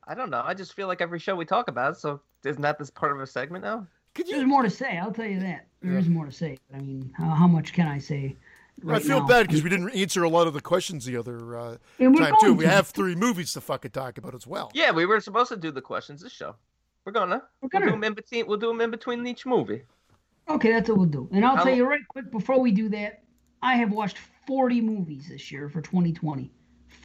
[0.09, 0.41] I don't know.
[0.43, 3.21] I just feel like every show we talk about, so isn't that this part of
[3.21, 3.87] a segment now?
[4.15, 4.47] Could There's you?
[4.47, 4.97] more to say.
[4.97, 5.67] I'll tell you that.
[5.83, 5.99] There Yeah.
[5.99, 6.57] is more to say.
[6.71, 8.35] But I mean, how, how much can I say?
[8.83, 9.27] Right I feel now.
[9.27, 12.47] bad because we didn't answer a lot of the questions the other uh, time too.
[12.47, 14.71] going We have three movies to fucking talk about as well.
[14.75, 16.57] Yeah, we were supposed to do the questions this show.
[17.05, 17.43] We're gonna.
[17.61, 17.91] We're We'll do gonna.
[17.93, 18.47] them in between.
[18.47, 19.83] We'll do them in between each movie.
[20.49, 21.29] Okay, that's what we'll do.
[21.33, 23.23] And I'll How- tell you right quick before we do that,
[23.63, 26.51] I have watched 40 movies this year for 2020.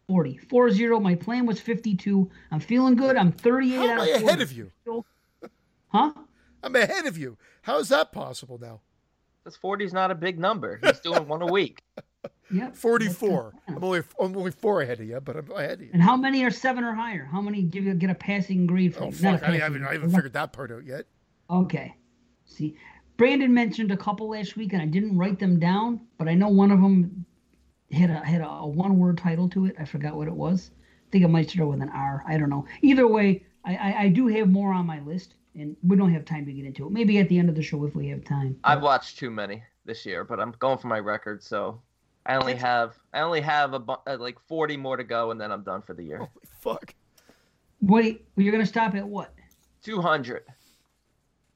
[0.07, 0.37] 40.
[0.37, 0.87] 40.
[0.99, 2.29] My plan was 52.
[2.51, 3.15] I'm feeling good.
[3.17, 4.25] I'm 38 How out am of I 40.
[4.25, 4.71] ahead of you?
[5.89, 6.13] Huh?
[6.63, 7.37] I'm ahead of you.
[7.61, 8.81] How is that possible now?
[9.47, 10.77] This 40 is not a big number.
[10.83, 11.81] He's doing one a week.
[12.49, 12.77] Yep.
[12.77, 13.53] Forty-four.
[13.67, 15.89] I'm only I'm only four ahead of you, but I'm ahead of you.
[15.91, 17.27] And how many are seven or higher?
[17.29, 19.03] How many give you get a passing grade for?
[19.03, 19.41] Oh fuck!
[19.41, 21.07] Not a I haven't I haven't figured that part out yet.
[21.49, 21.93] Okay.
[22.45, 22.77] See,
[23.17, 26.47] Brandon mentioned a couple last week, and I didn't write them down, but I know
[26.47, 27.25] one of them
[27.91, 29.75] had a had a, a one word title to it.
[29.77, 30.71] I forgot what it was.
[31.07, 32.23] I think it might start with an R.
[32.25, 32.65] I don't know.
[32.81, 36.23] Either way, I, I, I do have more on my list, and we don't have
[36.23, 36.91] time to get into it.
[36.91, 38.55] Maybe at the end of the show if we have time.
[38.63, 41.81] I've watched too many this year, but I'm going for my record, so
[42.25, 45.41] I only have I only have a bu- uh, like 40 more to go, and
[45.41, 46.17] then I'm done for the year.
[46.19, 46.93] Holy fuck!
[47.81, 49.33] Wait, you're gonna stop at what?
[49.83, 50.43] 200.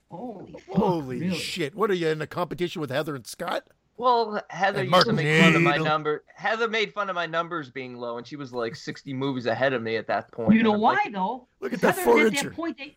[0.10, 0.76] Holy fuck!
[0.76, 1.38] Holy really?
[1.38, 1.76] shit!
[1.76, 3.68] What are you in a competition with Heather and Scott?
[3.98, 6.24] Well, Heather And used to make fun of my number.
[6.34, 9.74] Heather made fun of my numbers being low, and she was like 60 movies ahead
[9.74, 10.56] of me at that point.
[10.56, 11.48] You know why like, though?
[11.60, 12.88] Look at 'Cause that Heather's four at that point that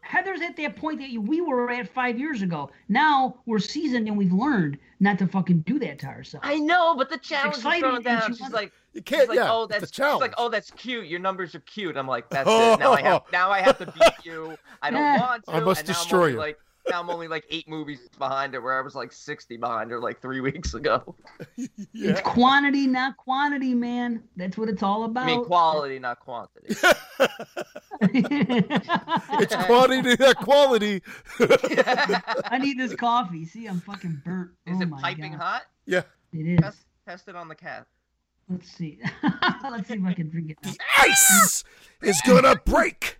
[0.00, 2.70] Heather's at that point that we were at five years ago.
[2.88, 6.46] Now we're seasoned and we've learned not to fucking do that to ourselves.
[6.48, 8.22] I know, but the challenge is exciting, thrown down.
[8.22, 9.28] she She's wants- like, You can't.
[9.28, 11.06] like, yeah, oh, that's a she's like, oh, that's cute.
[11.06, 11.96] Your numbers are cute.
[11.96, 12.78] I'm like, that's it.
[12.78, 14.56] Now I have now I have to beat you.
[14.82, 15.20] I don't Yeah.
[15.20, 15.50] want to.
[15.52, 16.36] I must and now I'm destroy you.
[16.36, 16.58] Like
[16.90, 20.00] now I'm only like eight movies behind her, where I was like 60 behind her
[20.00, 21.14] like three weeks ago.
[21.56, 21.66] yeah.
[21.94, 24.22] It's quantity, not quantity, man.
[24.36, 25.24] That's what it's all about.
[25.24, 26.74] I mean, quality, not quantity.
[28.02, 31.02] it's quantity, not quality.
[31.40, 33.44] I need this coffee.
[33.44, 34.50] See, I'm fucking burnt.
[34.66, 35.40] Is oh it my piping God.
[35.40, 35.62] hot?
[35.86, 36.02] yeah.
[36.32, 36.58] It is.
[36.60, 37.86] Test, test it on the cat.
[38.48, 38.98] Let's see.
[39.62, 40.58] Let's see if I can drink it.
[40.62, 40.72] Now.
[40.72, 41.64] The ice
[42.02, 43.18] is gonna break.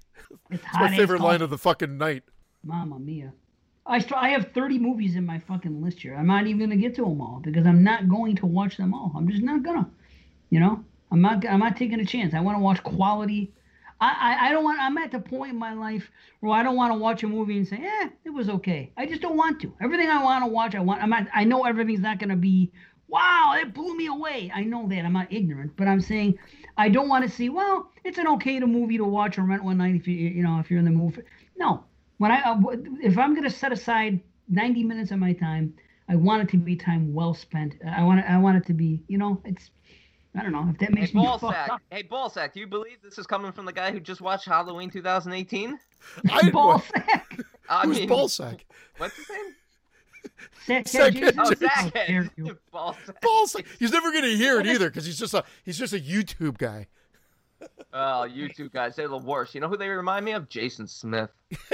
[0.51, 1.44] It's It's my as favorite line coffee.
[1.44, 2.25] of the fucking night.
[2.64, 3.33] Mamma mia.
[3.87, 6.14] I st- I have 30 movies in my fucking list here.
[6.14, 8.95] I'm not even gonna get to them all because I'm not going to watch them
[8.95, 9.12] all.
[9.16, 9.90] I'm just not gonna.
[10.51, 11.47] You know, I'm not.
[11.47, 12.35] I'm not taking a chance.
[12.35, 13.53] I want to watch quality.
[14.01, 14.81] I, I, I don't want.
[14.81, 17.57] I'm at the point in my life where I don't want to watch a movie
[17.57, 19.73] and say, "Eh, it was okay." I just don't want to.
[19.81, 21.03] Everything I want to watch, I want.
[21.03, 21.27] I'm not.
[21.35, 22.71] I know everything's not gonna be.
[23.09, 24.51] Wow, it blew me away.
[24.55, 25.05] I know that.
[25.05, 26.38] I'm not ignorant, but I'm saying
[26.77, 27.49] I don't want to see.
[27.49, 30.42] Well, it's an okay to movie to watch or rent one night if you you
[30.42, 31.25] know if you're in the mood.
[31.57, 31.85] No,
[32.18, 32.57] when I uh,
[33.03, 35.75] if I'm gonna set aside 90 minutes of my time,
[36.09, 37.75] I want it to be time well spent.
[37.87, 39.70] I want it, I want it to be you know it's
[40.35, 41.68] I don't know if that Hey, makes me fucked Ballsack.
[41.70, 41.81] up.
[41.90, 44.90] Hey, Ballsack, do you believe this is coming from the guy who just watched Halloween
[44.90, 45.79] 2018?
[46.31, 47.38] I Ball sack.
[47.68, 48.61] I Who's mean, ballsack?
[48.98, 49.55] What's his name?
[50.66, 51.35] Sack, Sack- Jason?
[51.38, 51.68] Oh, Jason.
[51.68, 52.33] How dare Zach.
[52.37, 52.59] you.
[52.75, 53.20] Ballsack.
[53.22, 53.66] Ballsack.
[53.79, 56.87] He's never gonna hear it either because he's just a he's just a YouTube guy.
[57.92, 59.55] Oh, you two guys, they're the worst.
[59.55, 60.48] You know who they remind me of?
[60.48, 61.31] Jason Smith.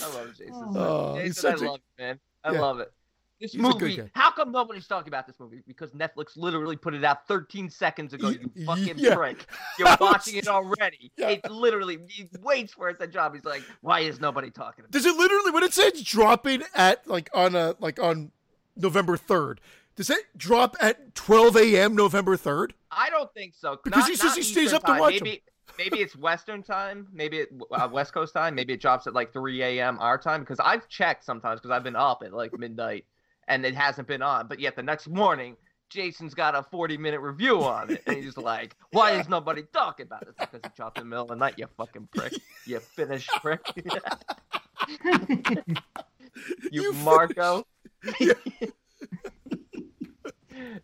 [0.00, 0.70] I love Jason Oh.
[0.72, 0.76] Smith.
[0.76, 2.20] Oh, he's Jason, I such a- love it, man.
[2.44, 2.60] I Yeah.
[2.60, 2.92] love it.
[3.40, 5.62] This He's movie, how come nobody's talking about this movie?
[5.64, 9.14] Because Netflix literally put it out 13 seconds ago, you fucking yeah.
[9.14, 9.46] prick.
[9.78, 11.12] You're was- watching it already.
[11.16, 11.28] Yeah.
[11.30, 13.34] It's literally, he waits for it to drop.
[13.34, 14.92] He's like, why is nobody talking about it?
[14.92, 18.32] Does it literally when it says dropping at like on a like on
[18.76, 19.60] November third?
[19.98, 21.96] Does it drop at 12 a.m.
[21.96, 22.70] November 3rd?
[22.92, 23.80] I don't think so.
[23.82, 25.00] Because Not- he says he stays up to time.
[25.00, 25.24] watch 'em.
[25.24, 25.42] maybe,
[25.76, 27.08] maybe it's Western time.
[27.12, 28.54] Maybe it, uh, West Coast time.
[28.54, 29.98] Maybe it drops at like 3 a.m.
[29.98, 30.42] our time.
[30.42, 33.06] Because I've checked sometimes because I've been up at like midnight
[33.48, 34.46] and it hasn't been on.
[34.46, 35.56] But yet the next morning,
[35.90, 38.00] Jason's got a 40 minute review on it.
[38.06, 40.28] And he's like, why is nobody talking about it?
[40.28, 42.34] It's because it dropped in the middle of the night, you fucking prick.
[42.66, 43.60] You Finnish prick.
[45.04, 45.64] you,
[46.70, 47.66] You Marco.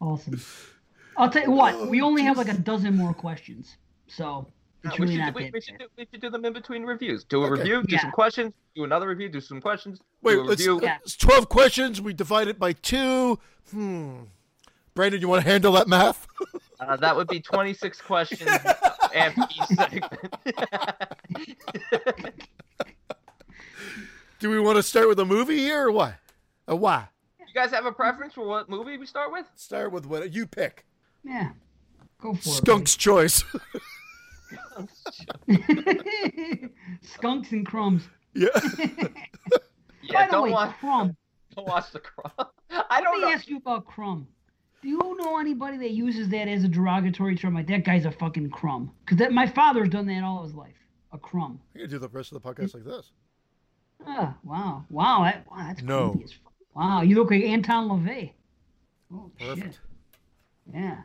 [0.01, 0.41] Awesome.
[1.17, 1.89] I'll tell you what.
[1.89, 3.77] We only have like a dozen more questions,
[4.09, 4.49] so
[4.83, 6.83] it's we, really should, not we, we should do, we should do them in between
[6.85, 7.25] reviews.
[7.25, 7.61] Do a Okay.
[7.61, 8.03] review, do Yeah.
[8.03, 10.67] some questions, do another review, do some questions, Wait, do a let's.
[10.67, 10.99] Yeah.
[11.03, 12.01] it's 12 questions.
[12.01, 13.39] We divide it by two.
[13.71, 14.23] Hmm.
[14.95, 16.27] Brandon, you want to handle that math?
[16.81, 18.51] Uh, that would be 26 questions
[19.15, 20.35] after each segment.
[24.41, 26.15] Do we want to start with a movie here or what?
[26.67, 27.09] A why?
[27.55, 29.47] You guys have a preference for what movie we start with?
[29.55, 30.85] Start with what you pick.
[31.25, 31.51] Yeah,
[32.21, 32.53] go for it.
[32.53, 33.45] Skunk's choice.
[34.51, 34.89] it.
[35.47, 36.69] buddy.
[37.03, 38.09] Skunks and crumbs.
[38.35, 38.49] yeah.
[40.07, 41.17] Yeah, By the don't way, watch, crumb.
[41.57, 42.31] don't watch the crumb.
[42.91, 43.33] I don't Let me know.
[43.39, 44.29] ask you about crumb.
[44.83, 47.55] Do you know anybody that uses that as a derogatory term?
[47.55, 48.93] Like that guy's a fucking crumb.
[49.03, 50.75] Because that my father's done that all his life.
[51.15, 51.59] A crumb.
[51.75, 53.13] I can do the rest of the podcast like this.
[54.07, 56.11] Ah, wow, wow, that, wow, that's No.
[56.11, 56.44] creepy as fuck.
[56.75, 58.33] Wow, you look like Anton LaVey.
[59.13, 59.49] Oh shit.
[59.49, 59.81] Perfect.
[60.73, 60.97] Yeah.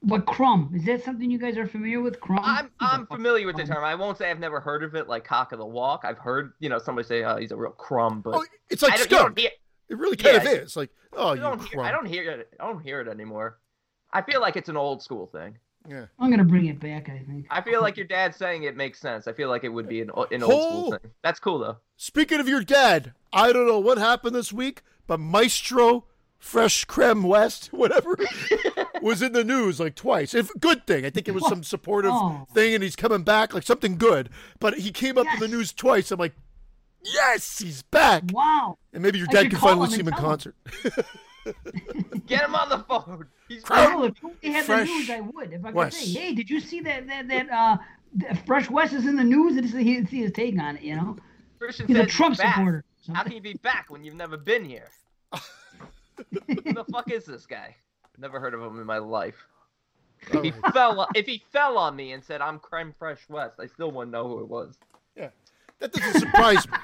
[0.00, 0.70] What crumb?
[0.74, 2.20] Is that something you guys are familiar with?
[2.20, 2.40] Crumb?
[2.42, 3.82] I'm I'm familiar with the term.
[3.84, 6.02] I won't say I've never heard of it, like cock of the walk.
[6.04, 8.92] I've heard you know somebody say, "Oh, he's a real crumb," but Oh, it's like
[8.96, 9.38] don't, you don't skunk.
[9.38, 9.50] hear,
[9.88, 10.76] It really kind Yeah, of is.
[10.76, 12.48] Like, oh, I you don't hear, I don't hear it.
[12.60, 13.58] I don't hear it anymore.
[14.12, 15.56] I feel like it's an old school thing.
[15.88, 16.06] Yeah.
[16.18, 17.08] I'm gonna bring it back.
[17.08, 17.46] I think.
[17.50, 19.26] I feel like your dad saying it makes sense.
[19.26, 21.10] I feel like it would be an, an old Whole- school thing.
[21.22, 21.76] That's cool though.
[21.96, 26.04] Speaking of your dad, I don't know what happened this week, but Maestro
[26.38, 28.16] Fresh Creme West, whatever,
[29.00, 30.34] was in the news like twice.
[30.34, 32.46] If good thing, I think it was some supportive Oh.
[32.52, 34.28] thing, and he's coming back like something good.
[34.60, 36.10] But he came up in the news twice.
[36.10, 36.34] I'm like,
[37.02, 38.24] yes, he's back.
[38.32, 38.76] Wow.
[38.92, 40.54] And maybe your I dad can finally see him in concert.
[42.26, 43.26] Get him on the phone.
[43.48, 45.52] He's Crowd- Well, if they had Fresh the news, I would.
[45.52, 45.98] If I could West.
[45.98, 47.76] say, hey, did you see that that that uh,
[48.14, 49.56] the Fresh West is in the news?
[49.56, 50.82] And see see his take on it.
[50.82, 51.16] You know,
[51.58, 52.54] Christian he's a said he's Trump back.
[52.54, 52.84] supporter.
[53.12, 54.88] How can you be back when you've never been here?
[55.32, 57.76] Who the fuck is this guy?
[58.18, 59.36] Never heard of him in my life.
[60.32, 63.56] If he All fell, if he fell on me and said I'm Creme Fresh West,
[63.60, 64.78] I still wouldn't know who it was.
[65.16, 65.28] Yeah,
[65.80, 66.78] that doesn't surprise me.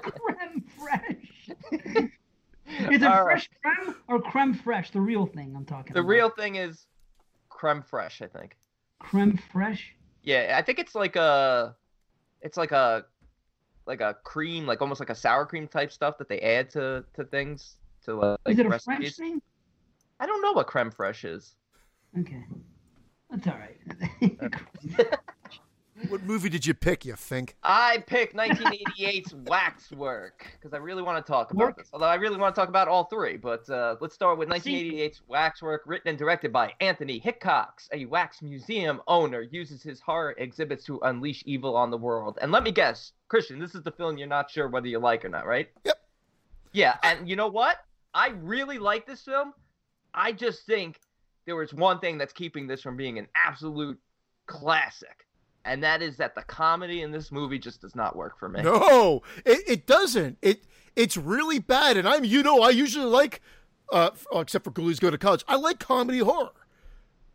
[0.00, 1.50] creme fresh.
[2.68, 3.24] Is it All right.
[3.24, 4.90] fresh creme or creme fresh?
[4.90, 6.08] The real thing I'm talking The about.
[6.08, 6.86] real thing is
[7.48, 8.56] creme fraiche, I think.
[8.98, 9.94] creme fresh.
[10.22, 11.76] Yeah, I think it's like a,
[12.46, 13.04] it's like a,
[13.86, 17.04] like a cream, like almost like a sour cream type stuff that they add to
[17.14, 19.16] to things to uh, like is it a recipes.
[19.16, 19.42] French thing?
[20.20, 21.56] I don't know what creme fraiche is.
[22.18, 22.44] Okay,
[23.30, 25.18] that's all right.
[26.08, 27.56] What movie did you pick, you think?
[27.62, 31.76] I picked 1988's Waxwork because I really want to talk about Work?
[31.78, 31.88] this.
[31.92, 34.90] Although I really want to talk about all three, but uh, let's start with See-
[34.92, 37.88] 1988's Waxwork, written and directed by Anthony Hickox.
[37.92, 42.38] A wax museum owner uses his horror exhibits to unleash evil on the world.
[42.40, 45.24] And let me guess, Christian, this is the film you're not sure whether you like
[45.24, 45.68] or not, right?
[45.84, 45.98] Yep.
[46.72, 47.78] Yeah, and you know what?
[48.14, 49.52] I really like this film.
[50.14, 51.00] I just think
[51.46, 53.98] there was one thing that's keeping this from being an absolute
[54.46, 55.25] classic,
[55.66, 58.62] and that is that the comedy in this movie just does not work for me.
[58.62, 60.38] No, it, it doesn't.
[60.40, 61.96] It it's really bad.
[61.96, 63.42] And I'm you know I usually like,
[63.92, 65.44] uh, oh, except for Ghoulies Go to College.
[65.48, 66.50] I like comedy horror.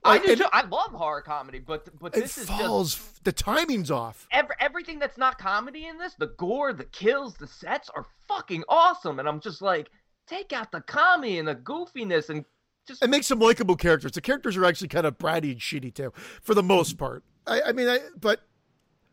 [0.03, 0.45] I Like, do too.
[0.51, 3.19] I love horror comedy, but but this is just falls.
[3.23, 4.27] The timing's off.
[4.31, 6.15] every, everything that's not comedy in this.
[6.15, 9.89] The gore, the kills, the sets are fucking awesome, and I'm just like,
[10.25, 12.45] take out the comedy and the goofiness and
[12.87, 14.13] just It makes some likable characters.
[14.13, 17.23] The characters are actually kind of bratty and shitty too, for the most part.
[17.47, 18.41] I, I mean, I but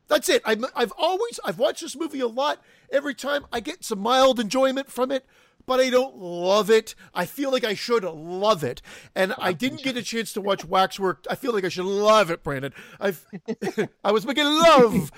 [0.08, 0.42] that's it.
[0.44, 2.62] I'm, I've always I've watched this movie a lot.
[2.90, 5.26] Every time I get some mild enjoyment from it,
[5.66, 6.94] but I don't love it.
[7.14, 8.80] I feel like I should love it,
[9.14, 11.26] and I didn't get a chance to watch Waxwork.
[11.30, 12.72] I feel like I should love it, Brandon.
[12.98, 13.24] I've
[14.04, 15.12] I was making love.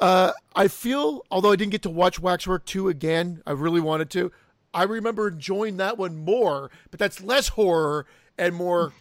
[0.00, 4.08] Uh, I feel, although I didn't get to watch Waxwork 2 again, I really wanted
[4.10, 4.32] to.
[4.72, 8.06] I remember enjoying that one more, but that's less horror
[8.38, 8.94] and more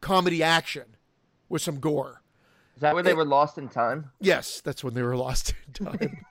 [0.00, 0.96] comedy action
[1.48, 2.19] with some gore.
[2.80, 4.10] Is that where they were lost in time?
[4.20, 6.24] Yes, that's when they were lost in time.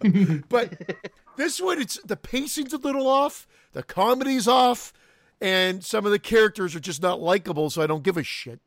[0.48, 0.96] but
[1.36, 4.94] this one, it's the pacing's a little off, the comedy's off,
[5.42, 8.60] and some of the characters are just not likable, so I don't give a shit.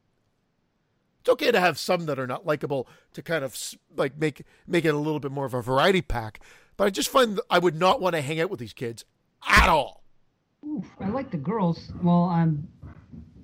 [1.22, 3.58] It's okay to have some that are not likable to kind of
[3.98, 6.40] like make make it a little bit more of a variety pack,
[6.78, 9.06] but I just find that I would not want to hang out with these kids
[9.48, 10.04] at all.
[10.64, 11.92] Oof, I like the girls.
[12.04, 12.68] Well, I'm.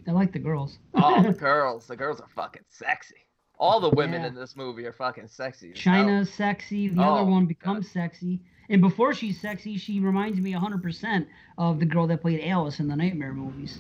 [0.08, 0.78] I like the girls.
[0.94, 3.27] Oh, the girls, the girls are fucking sexy.
[3.60, 4.28] All the women Yeah.
[4.28, 5.72] in this movie are fucking sexy.
[5.72, 5.94] as hell.
[5.94, 6.90] China's sexy.
[6.90, 7.48] The Oh, other one God.
[7.50, 8.40] becomes sexy.
[8.70, 11.26] And before she's sexy, she reminds me 100%
[11.58, 13.80] of the girl that played Alice in the Nightmare movies.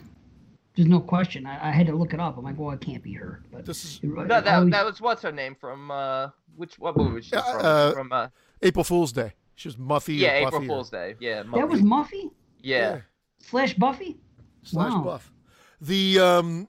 [0.75, 1.45] There's no question.
[1.45, 2.37] I, I had to look it up.
[2.37, 3.43] I'm like, well, it can't be her.
[3.51, 6.79] But This is it- No, that, always- that was what's her name from uh which
[6.79, 7.43] what movie was she from?
[7.65, 8.27] uh, from uh
[8.61, 9.33] April Fool's Day.
[9.55, 10.17] She was Muffy.
[10.19, 11.15] yeah, or April Buffy or- Fool's Day.
[11.19, 11.85] Yeah, that was Muffy.
[12.25, 13.01] Muffy yeah.
[13.39, 14.17] slash Buffy.
[14.63, 15.01] slash Wow.
[15.03, 15.31] Buff.
[15.81, 16.67] The um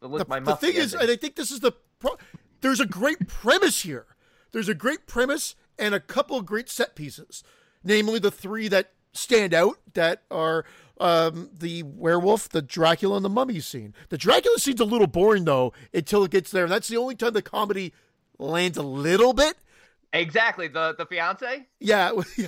[0.00, 1.08] The, the, my the Muffy thing is, ending.
[1.08, 2.16] and I think this is the pro-
[2.60, 4.06] there's a great premise here.
[4.52, 7.44] There's a great premise and a couple great set pieces,
[7.84, 10.64] namely the three that stand out that are
[10.98, 13.94] um, the werewolf, the Dracula, and the mummy scene.
[14.08, 17.14] The Dracula scene's a little boring though until it gets there, and that's the only
[17.14, 17.92] time the comedy
[18.38, 19.56] lands a little bit.
[20.12, 21.66] Exactly the the fiance.
[21.80, 22.46] Yeah, yeah.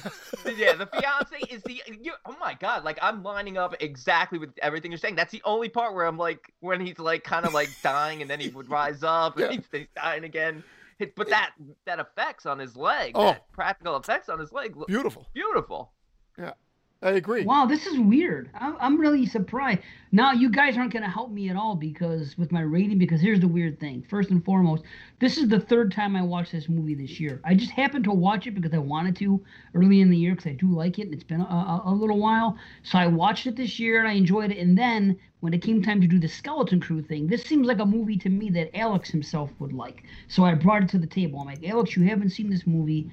[0.57, 1.83] yeah, the fiance is the.
[2.01, 2.85] You, oh my god!
[2.85, 5.17] Like I'm lining up exactly with everything you're saying.
[5.17, 8.31] That's the only part where I'm like, when he's like kind of like dying, and
[8.31, 9.57] then he would rise up, and Yeah.
[9.57, 10.63] he's, he's dying again.
[10.99, 11.53] It- But that
[11.87, 13.27] that effects on his leg, Oh.
[13.27, 15.93] that practical effects on his leg, beautiful, beautiful.
[16.37, 16.57] beautiful.
[17.01, 17.45] I agree.
[17.45, 18.51] Wow, this is weird.
[18.55, 19.83] I'm, I'm really surprised.
[20.11, 23.21] Now, you guys aren't going to help me at all because with my rating, because
[23.21, 24.05] here's the weird thing.
[24.11, 24.83] First and foremost,
[25.21, 27.41] this is the third time I watched this movie this year.
[27.45, 29.41] I just happened to watch it because I wanted to
[29.75, 31.95] early in the year because I do like it and it's been a, a, a
[31.95, 32.59] little while.
[32.83, 34.59] So I watched it this year and I enjoyed it.
[34.59, 37.79] And then when it came time to do the Skeleton Crew thing, this seems like
[37.79, 40.03] a movie to me that Alex himself would like.
[40.27, 41.39] So I brought it to the table.
[41.39, 43.09] I'm like, Alex, you haven't seen this movie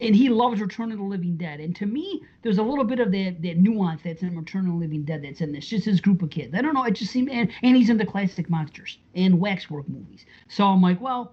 [0.00, 1.60] and he loves Return of the Living Dead.
[1.60, 4.72] And to me, there's a little bit of that, that nuance that's in Return of
[4.72, 5.66] the Living Dead that's in this.
[5.66, 6.54] Just his group of kids.
[6.54, 6.84] I don't know.
[6.84, 10.24] It just seemed, and, and he's into classic monsters and waxwork movies.
[10.48, 11.32] So I'm like, well,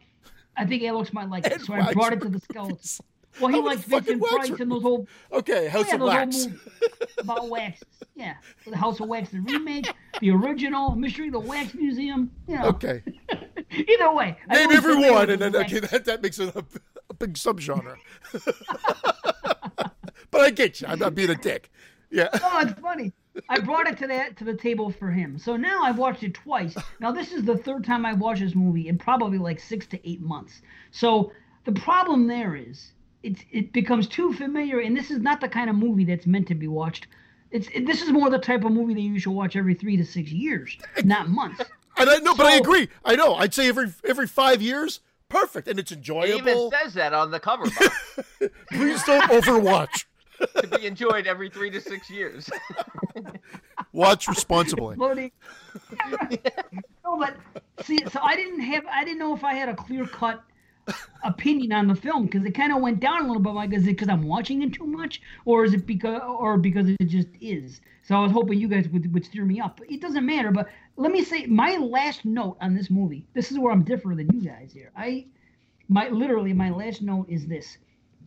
[0.57, 1.61] I think Alex might like it.
[1.61, 3.01] So I brought it to the skeletons.
[3.39, 5.07] Well, he likes Vincent Price and those old.
[5.31, 6.47] Okay, House yeah, of Wax.
[7.17, 7.83] about wax.
[8.15, 8.35] Yeah,
[8.67, 12.31] the House of Wax, the remake, the original, Mystery of the Wax Museum.
[12.47, 12.65] You know.
[12.65, 13.03] Okay.
[13.71, 16.53] Either way, Name always every relate one, to and then okay, that, that makes it
[16.55, 16.65] a,
[17.09, 17.97] a big subgenre.
[20.31, 20.87] but I get you.
[20.87, 21.69] I'm not being a dick.
[22.09, 22.29] Yeah.
[22.33, 23.13] Oh, it's funny.
[23.47, 25.37] I brought it to that to the table for him.
[25.37, 26.75] So now I've watched it twice.
[26.99, 30.09] Now this is the third time I've watched this movie in probably like six to
[30.09, 30.61] eight months.
[30.91, 31.31] So
[31.65, 32.91] the problem there is
[33.23, 36.47] it it becomes too familiar, and this is not the kind of movie that's meant
[36.47, 37.07] to be watched.
[37.51, 39.97] It's it, this is more the type of movie that you should watch every three
[39.97, 41.63] to six years, not months.
[41.97, 42.87] And I know, but I agree.
[43.03, 43.35] I know.
[43.35, 46.71] I'd say every every five years, perfect, and it's It even enjoyable.
[46.71, 47.65] says that on the cover
[48.71, 50.05] Please don't overwatch.
[50.61, 52.49] to be enjoyed every three to six years.
[53.91, 54.95] Watch responsibly.
[57.03, 57.35] No, but
[57.83, 60.41] see, so I didn't have, I didn't know if I had a clear cut
[61.23, 63.53] opinion on the film because it kind of went down a little bit.
[63.53, 66.89] Like, is it because I'm watching it too much, or is it because, or because
[66.89, 67.81] it just is?
[68.03, 69.77] So I was hoping you guys would, would steer me up.
[69.77, 70.51] But it doesn't matter.
[70.51, 73.25] But let me say, my last note on this movie.
[73.33, 74.91] This is where I'm different than you guys here.
[74.95, 75.25] I,
[75.87, 77.77] my literally, my last note is this: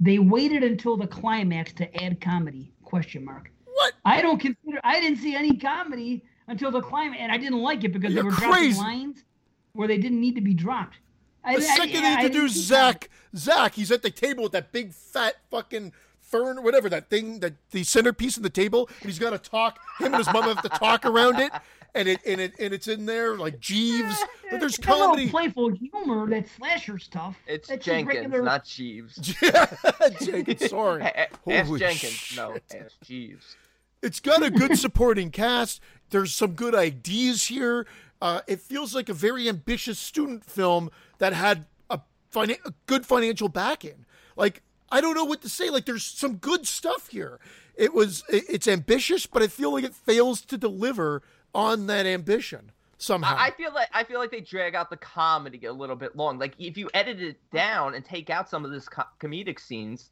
[0.00, 2.72] they waited until the climax to add comedy?
[2.84, 3.50] Question mark.
[3.64, 3.94] What?
[4.04, 4.80] I don't consider.
[4.84, 8.24] I didn't see any comedy until the climax, and I didn't like it because You're
[8.24, 8.74] they were crazy.
[8.74, 9.24] dropping lines
[9.72, 10.96] where they didn't need to be dropped.
[11.44, 14.10] I, The I- second I- they I didn't introduce see Zach, Zach, he's at the
[14.10, 18.50] table with that big fat fucking fern, whatever that thing, that the centerpiece of the
[18.50, 19.78] table, and he's got to talk.
[19.98, 21.52] Him and his mom have to talk around it,
[21.94, 24.16] and it and it and it's in there like Jeeves.
[24.50, 25.28] But there's It's a little comedy.
[25.30, 27.36] playful humor, that slasher stuff.
[27.46, 29.16] It's That's Jenkins, regular- not Jeeves.
[30.20, 31.02] Jenkins, sorry.
[31.14, 32.32] A- a- Ask Holy Jenkins.
[32.36, 32.82] No, shit.
[32.84, 33.56] ask Jeeves.
[34.02, 35.80] It's got a good supporting cast.
[36.10, 37.86] There's some good ideas here.
[38.20, 40.90] Uh, it feels like a very ambitious student film
[41.22, 42.00] that had a,
[42.30, 44.04] fina- a good financial backing.
[44.34, 44.60] Like
[44.90, 45.70] I don't know what to say.
[45.70, 47.38] Like there's some good stuff here.
[47.76, 51.22] It was it's ambitious, but I feel like it fails to deliver
[51.54, 53.36] on that ambition somehow.
[53.38, 56.40] I feel like I feel like they drag out the comedy a little bit long.
[56.40, 60.10] Like if you edit it down and take out some of this co- comedic scenes,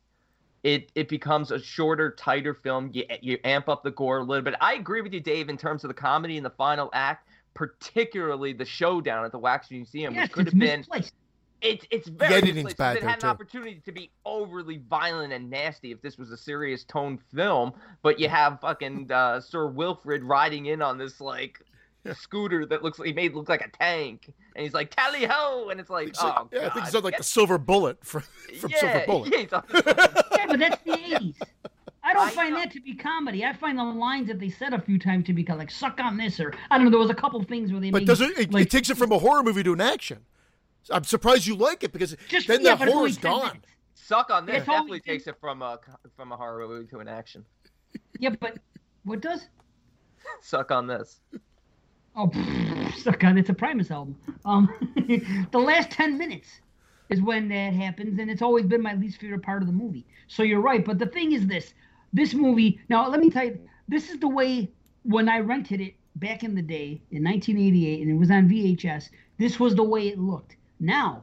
[0.63, 2.91] it it becomes a shorter, tighter film.
[2.93, 4.55] You you amp up the gore a little bit.
[4.61, 8.53] I agree with you, Dave, in terms of the comedy in the final act, particularly
[8.53, 11.13] the showdown at the Wax Museum, Yes, which could it's have been misplaced.
[11.61, 12.79] it's it's very editing's misplaced.
[12.79, 13.27] bad It had an too.
[13.27, 17.73] opportunity to be overly violent and nasty if this was a serious tone film,
[18.03, 21.61] but you have fucking uh, Sir Wilfred riding in on this like
[22.15, 25.69] scooter that looks like he made look like a tank, and he's like tally ho,
[25.69, 27.25] and it's like It's like- oh yeah, I think God, it's not like get- the
[27.25, 28.23] silver bullet from,
[28.59, 29.33] from yeah, Silver Bullet.
[29.33, 31.35] yeah, he's on the- Yeah, but that's the 80s.
[32.11, 32.61] I don't I find know.
[32.61, 33.45] that to be comedy.
[33.45, 35.71] I find the lines that they said a few times to be kind of like
[35.71, 36.91] "suck on this" or I don't know.
[36.91, 37.91] There was a couple things where they.
[37.91, 40.19] But made, doesn't it, like, it takes it from a horror movie to an action?
[40.91, 43.31] I'm surprised you like it because just then yeah, the but it's only horror's 10
[43.31, 43.47] gone.
[43.49, 43.69] minutes.
[43.95, 45.79] suck on this It's only definitely takes it from a
[46.17, 47.45] from a horror movie to an action.
[48.19, 48.59] Yeah, but
[49.05, 49.47] what does?
[50.43, 51.21] Suck on this.
[52.17, 52.31] Oh,
[52.99, 53.39] suck on!
[53.39, 54.17] It's a Primus album.
[54.45, 54.69] Um,
[55.53, 56.49] the last ten minutes
[57.09, 60.07] is when that happens, and it's always been my least favorite part of the movie.
[60.29, 61.73] So you're right, but the thing is this:
[62.13, 62.81] this movie.
[62.89, 63.59] Now, let me tell you,
[63.89, 64.71] this is the way
[65.03, 69.11] when I rented it back in the day in 1988, and it was on VHS.
[69.39, 70.57] This was the way it looked.
[70.81, 71.23] Now,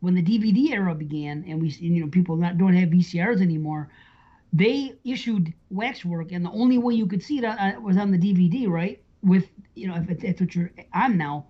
[0.00, 3.88] when the DVD era began, and we, you know, people not don't have VCRs anymore.
[4.52, 8.18] They issued waxwork, and the only way you could see it uh, was on the
[8.18, 9.00] DVD, right?
[9.22, 11.46] With you know, if it- that's what you're on now,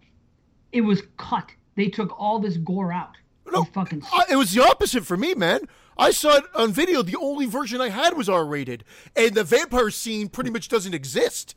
[0.73, 1.51] it was cut.
[1.75, 3.17] They took all this gore out.
[3.51, 5.61] No, fucking Uh, it was the opposite for me, man.
[6.03, 7.03] I saw it on video.
[7.03, 8.85] The only version I had was R rated,
[9.17, 11.55] and the vampire scene pretty much doesn't exist.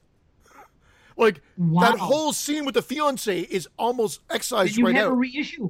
[1.17, 1.81] Like Wow.
[1.91, 5.11] that whole scene with the fiance is almost excised you right had out.
[5.11, 5.69] a reissue.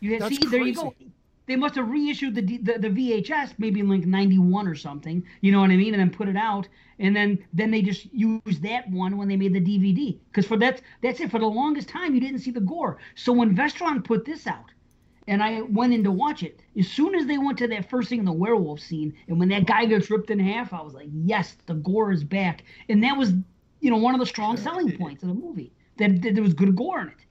[0.00, 0.94] You had, That's see, there you go.
[1.46, 5.24] They must have reissued the, the the VHS maybe in like '91 or something.
[5.40, 5.94] You know what I mean?
[5.94, 9.36] And then put it out, and then then they just used that one when they
[9.36, 10.18] made the DVD.
[10.30, 11.30] Because for that that's it.
[11.30, 12.98] For the longest time, you didn't see the gore.
[13.16, 14.70] So when Vestron put this out,
[15.28, 16.60] and I went in to watch it.
[16.76, 19.48] As soon as they went to that first thing in the werewolf scene, and when
[19.50, 22.64] that guy gets ripped in half, I was like, yes, the gore is back.
[22.88, 23.34] And that was,
[23.80, 26.54] you know, one of the strong selling points of the movie that, that there was
[26.54, 27.24] good gore in it.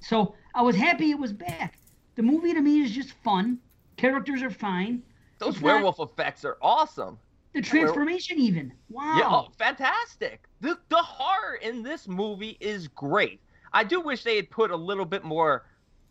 [0.00, 1.78] So I was happy it was back.
[2.16, 3.58] The movie to me is just fun.
[3.96, 5.02] Characters are fine.
[5.38, 7.18] Those It's not- werewolf effects are awesome.
[7.54, 8.72] The transformation, even.
[8.90, 9.16] Wow.
[9.16, 10.44] Yeah, oh, fantastic.
[10.60, 13.40] The the horror in this movie is great.
[13.72, 15.64] I do wish they had put a little bit more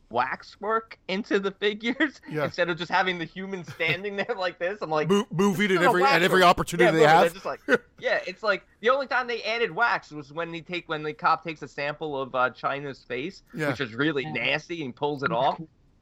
[0.09, 2.45] waxwork into the figures Yeah.
[2.45, 4.79] instead of just having the human standing there like this.
[4.81, 7.33] I'm like, Mo- movie at every at every opportunity yeah, they have.
[7.33, 7.59] Just like,
[7.99, 11.13] yeah, it's like the only time they added wax was when they take when the
[11.13, 13.69] cop takes a sample of uh, China's face, Yeah.
[13.69, 14.31] which is really Yeah.
[14.33, 15.59] nasty, and pulls it off.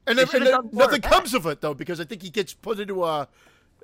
[0.08, 2.80] And, then, and then nothing comes of it though, because I think he gets put
[2.80, 3.28] into a,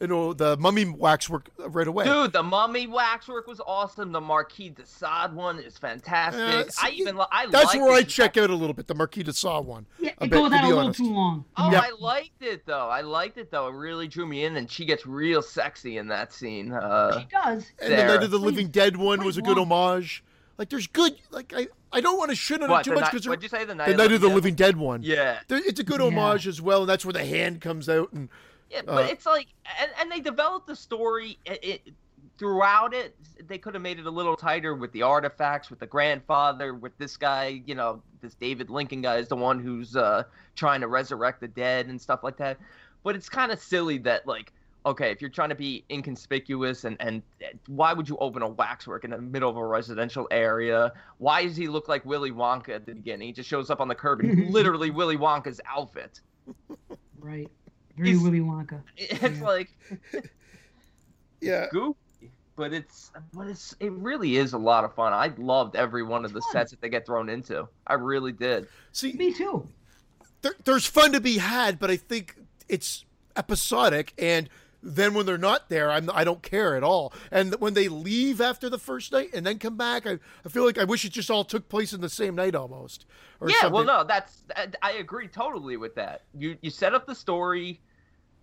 [0.02, 2.06] you know, the mummy waxwork right away.
[2.06, 4.12] Dude, the mummy waxwork was awesome.
[4.12, 6.42] The Marquis de Sade one is fantastic.
[6.42, 8.88] Uh, I even li- I That's like where I this- check out a little bit.
[8.88, 9.86] The Marquis de Sade one.
[10.00, 11.00] Yeah, it bit, goes to on a little honest.
[11.00, 11.46] too long.
[11.56, 11.82] Oh, Yeah.
[11.82, 12.90] I liked it though.
[12.90, 13.68] I liked it though.
[13.68, 16.72] It really drew me in, and she gets real sexy in that scene.
[16.74, 17.66] Uh, She does.
[17.82, 20.24] And the Night of the Living Dead one was a good Wait, homage.
[20.58, 21.16] Like there's good.
[21.32, 23.66] Like I, I don't want to shit on it too much because what'd you say?
[23.66, 25.02] The night, the Night of the Living Dead one.
[25.04, 26.08] Yeah, There, it's a good Yeah.
[26.08, 28.12] homage as well, and that's where the hand comes out.
[28.14, 28.30] And
[28.72, 29.48] yeah, but Uh, it's like,
[29.80, 31.38] and, and they developed the story.
[31.46, 31.94] It, it
[32.38, 33.16] throughout it,
[33.48, 36.98] they could have made it a little tighter with the artifacts, with the grandfather, with
[36.98, 37.62] this guy.
[37.66, 40.24] You know, this David Lincoln guy is the one who's uh,
[40.56, 42.58] trying to resurrect the dead and stuff like that.
[43.04, 44.54] But it's kind of silly that like.
[44.84, 47.22] Okay, if you're trying to be inconspicuous and, and
[47.68, 50.92] why would you open a waxwork in the middle of a residential area?
[51.20, 53.28] Why does he look like Willy Wonka at the beginning?
[53.28, 56.22] He just shows up on the curb and he's literally Willy Wonka's outfit.
[57.20, 57.48] Right.
[58.02, 58.82] Very He's- Willy Wonka.
[58.98, 59.44] It's Yeah.
[59.46, 59.70] like
[61.42, 65.14] yeah, goofy, but it's but it's it really is a lot of fun.
[65.14, 66.52] I loved every one of the fun.
[66.52, 67.68] sets that they get thrown into.
[67.88, 68.68] I really did.
[68.92, 69.68] see, Me too.
[70.42, 72.36] there, there's fun to be had, but I think
[72.70, 74.14] it's episodic.
[74.18, 74.50] And
[74.84, 77.14] then when they're not there, I'm, I don't care at all.
[77.32, 80.66] And when they leave after the first night and then come back, I, I feel
[80.66, 83.06] like I wish it just all took place in the same night almost.
[83.40, 86.24] Or yeah, well, no, that's I, I agree totally with that.
[86.38, 87.80] You you set up the story.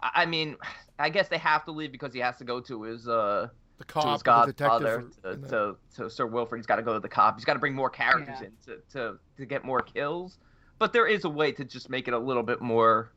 [0.01, 0.57] I I mean,
[0.99, 3.85] I guess they have to leave because he has to go to his uh the
[3.85, 6.59] to cop, his or the godfather to, the- to, to Sir Wilfred.
[6.59, 7.37] He's got to go to the cop.
[7.37, 8.47] He's got to bring more characters Yeah.
[8.49, 10.39] in to, to to get more kills.
[10.81, 13.13] But there is a way to just make it a little bit more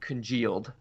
[0.00, 0.72] congealed.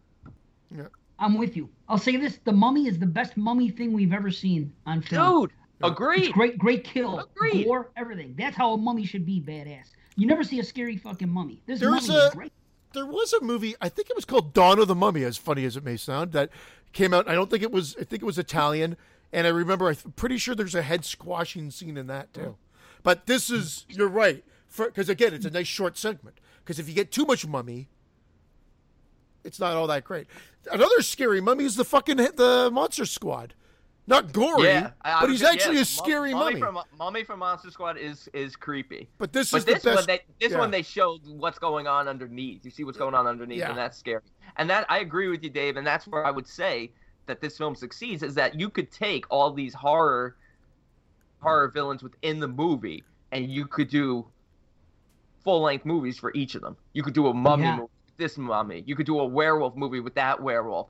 [0.75, 0.87] Yeah.
[1.19, 1.69] I'm with you.
[1.87, 5.41] I'll say this: the Mummy is the best Mummy thing we've ever seen on film.
[5.41, 5.51] Dude,
[5.83, 6.23] agreed.
[6.25, 7.65] It's great, great kill, Agreed.
[7.65, 8.33] gore, everything.
[8.37, 9.89] That's how a mummy should be badass.
[10.15, 11.61] You never see a scary fucking mummy.
[11.67, 12.53] This There's mummy a- is great.
[12.93, 15.65] There was a movie i think it was called dawn of the mummy as funny
[15.65, 16.49] as it may sound that
[16.93, 18.97] came out i don't think it was i think it was italian
[19.31, 22.41] and i remember i'm pretty sure there's a head squashing scene in that too.
[22.41, 22.57] Oh.
[23.03, 24.43] But this is you're right
[24.77, 27.89] because again it's a nice short segment because if you get too much mummy
[29.43, 30.27] it's not all that great.
[30.71, 33.53] Another scary mummy is the fucking the monster squad
[34.07, 36.59] not gory Yeah, I- I but he's gonna- actually yeah, a scary Mummy.
[36.59, 39.07] mummy From, Mummy from Monster Squad is is creepy.
[39.17, 40.57] but this But is this the best one, they this yeah.
[40.59, 42.65] one they showed what's going on underneath.
[42.65, 43.69] You see what's going on underneath, Yeah.
[43.69, 44.21] and that's scary.
[44.57, 45.77] And that I agree with you, Dave.
[45.77, 46.91] And that's where I would say
[47.27, 50.35] that this film succeeds is that you could take all these horror
[51.41, 54.27] horror villains within the movie, and you could do
[55.43, 56.75] full length movies for each of them.
[56.93, 57.71] You could do a mummy Yeah.
[57.77, 58.83] movie with this mummy.
[58.85, 60.89] You could do a werewolf movie with that werewolf.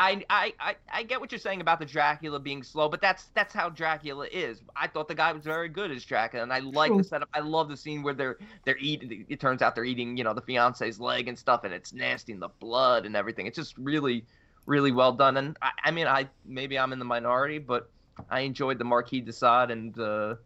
[0.00, 3.26] I, I, I, I get what you're saying about the Dracula being slow, but that's
[3.34, 4.62] that's how Dracula is.
[4.74, 7.28] I thought the guy was very good as Dracula, and I like the setup.
[7.34, 9.26] I love the scene where they're they're eating.
[9.28, 12.32] It turns out they're eating, you know, the fiance's leg and stuff, and it's nasty
[12.32, 13.46] and the blood and everything.
[13.46, 14.24] It's just really,
[14.64, 15.36] really well done.
[15.36, 17.90] And I, I mean, I maybe I'm in the minority, but
[18.30, 20.36] I enjoyed the Marquis de Sade, and uh,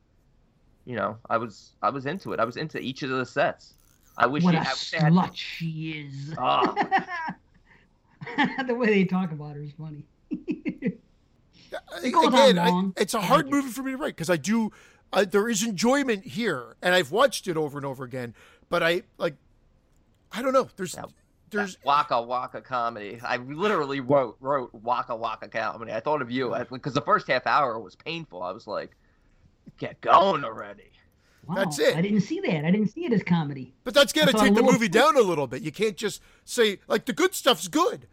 [0.85, 2.41] you know, I was I was into it.
[2.41, 3.75] I was into each of the sets.
[4.19, 5.13] I wish what he, a I wish they had.
[5.13, 6.35] slut she is.
[6.39, 6.75] Oh.
[8.67, 10.05] the way they talk about her is funny.
[12.03, 14.37] I- goes on again, I- it's a hard movie for me to write because I
[14.37, 14.73] do.
[15.13, 18.35] I, there is enjoyment here, and I've watched it over and over again.
[18.69, 19.35] But I like,
[20.33, 20.69] I don't know.
[20.77, 21.05] There's, Yeah.
[21.51, 21.79] there's.
[21.85, 23.21] Waka Waka comedy.
[23.23, 25.93] I literally wrote wrote Waka Waka comedy.
[25.93, 28.43] I thought of you because the first half hour was painful.
[28.43, 28.97] I was like,
[29.79, 30.91] get going already.
[31.47, 31.95] Wow, That's it.
[31.95, 32.65] I didn't see that.
[32.65, 33.75] I didn't see it as comedy.
[33.85, 35.61] But that's got to I thought a take the movie down a little bit.
[35.63, 38.07] You can't just say like the good stuff's good,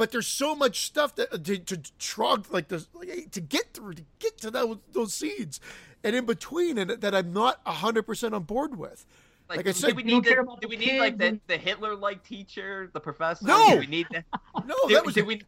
[0.00, 3.74] but there's so much stuff that uh, to, to trog like the like, to get
[3.74, 5.60] through to get to those those scenes,
[6.02, 9.04] and in between, and that I'm not hundred percent on board with.
[9.50, 11.94] Like I do said- we don't need the, do we need like the, the Hitler
[11.94, 13.44] like teacher, the professor?
[13.44, 13.72] No!
[13.74, 14.24] Do we need that?
[14.64, 15.42] No, did, that was did we?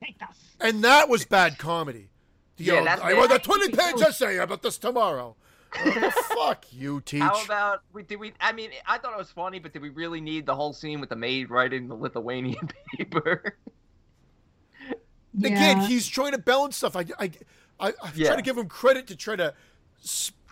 [0.60, 2.10] And that that was bad comedy.
[2.58, 5.34] You Yeah, know, that's I want a 20 page essay about this tomorrow.
[5.74, 7.22] Oh, fuck you, Teach.
[7.22, 8.34] How about we did we?
[8.38, 11.00] I mean, I thought it was funny, but did we really need the whole scene
[11.00, 13.56] with the maid writing the Lithuanian paper?
[15.38, 16.94] Again, he's trying to balance stuff.
[16.96, 17.30] I, I,
[17.80, 18.28] I, I Yeah.
[18.28, 19.54] try to give him credit to try to,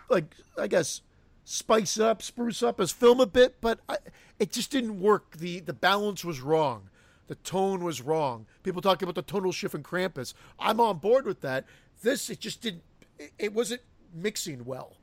[0.09, 1.01] like, I guess,
[1.45, 3.97] spice up, spruce up his film a bit, but I,
[4.39, 5.37] it just didn't work.
[5.37, 6.89] the The balance was wrong.
[7.27, 8.45] The tone was wrong.
[8.63, 10.33] People talking about the tonal shift in Krampus.
[10.59, 11.65] I'm on board with that.
[12.01, 12.83] This, it just didn't.
[13.19, 13.81] It, it wasn't
[14.13, 14.97] mixing well.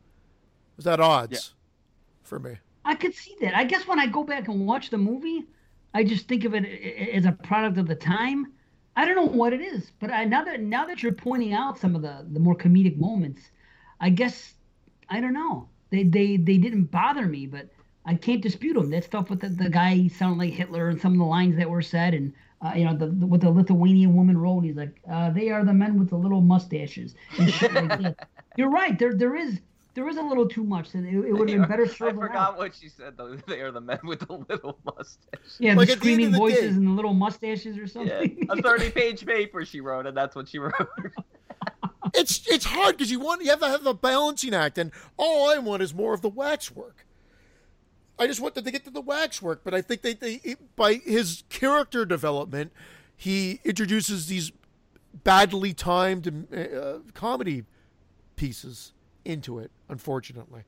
[0.72, 1.54] It was that odds
[2.22, 2.58] for me.
[2.84, 3.56] I could see that.
[3.56, 5.44] I guess when I go back and watch the movie,
[5.94, 8.52] I just think of it i- i- as a product of the time.
[8.98, 11.78] I don't know what it is, but I, now that now that you're pointing out
[11.78, 13.40] some of the the more comedic moments,
[14.00, 14.54] I guess
[15.08, 15.68] I don't know.
[15.90, 17.68] They they they didn't bother me, but
[18.04, 18.90] I can't dispute them.
[18.90, 21.70] That stuff with the, the guy sounding like Hitler and some of the lines that
[21.70, 25.00] were said, and uh, you know the, the with the Lithuanian woman wrote, he's like,
[25.08, 28.28] uh, "They are the men with the little mustaches." And shit like that.
[28.56, 28.98] You're right.
[28.98, 29.60] There there is
[29.98, 32.14] there is a little too much, and it, it would have been better I served.
[32.20, 32.58] forgot without.
[32.58, 33.36] what she said though.
[33.48, 35.40] They are the men with the little mustache.
[35.58, 37.86] Yeah, Like, the at the screaming the voices day- and the little mustaches or Yeah,
[37.86, 38.46] something.
[38.48, 40.72] a thirty-page paper she wrote, and that's what she wrote.
[42.14, 45.50] it's it's hard because you want you have to have a balancing act, and all
[45.50, 47.04] I want is more of the waxwork.
[48.20, 50.94] I just want them to get to the waxwork, but I think they, they by
[50.94, 52.72] his character development,
[53.16, 54.52] he introduces these
[55.24, 57.64] badly timed uh, comedy
[58.36, 58.92] pieces
[59.28, 59.70] into it.
[59.88, 60.62] Unfortunately,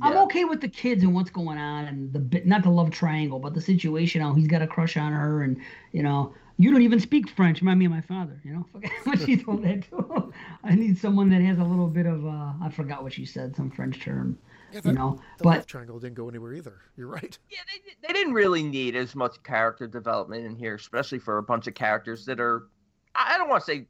[0.00, 2.90] I'm okay with the kids and what's going on and the bit, not the love
[2.90, 4.20] triangle, but the situation.
[4.20, 5.56] How he's got a crush on her, and
[5.92, 7.60] you know, you don't even speak French.
[7.60, 8.40] Remind me of my father.
[8.44, 10.32] You know, forget what she told that to.
[10.62, 13.54] I need someone that has a little bit of uh, I forgot what she said,
[13.54, 14.38] some French term.
[14.72, 16.80] yeah, You know, the love triangle didn't go anywhere either.
[16.96, 17.38] You're right.
[17.50, 21.42] Yeah, they, they didn't really need as much character development in here, especially for a
[21.42, 22.66] bunch of characters that are,
[23.14, 23.86] I don't want to say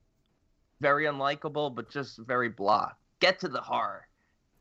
[0.80, 2.90] very unlikable, but just very blah.
[3.20, 4.06] Get to the horror.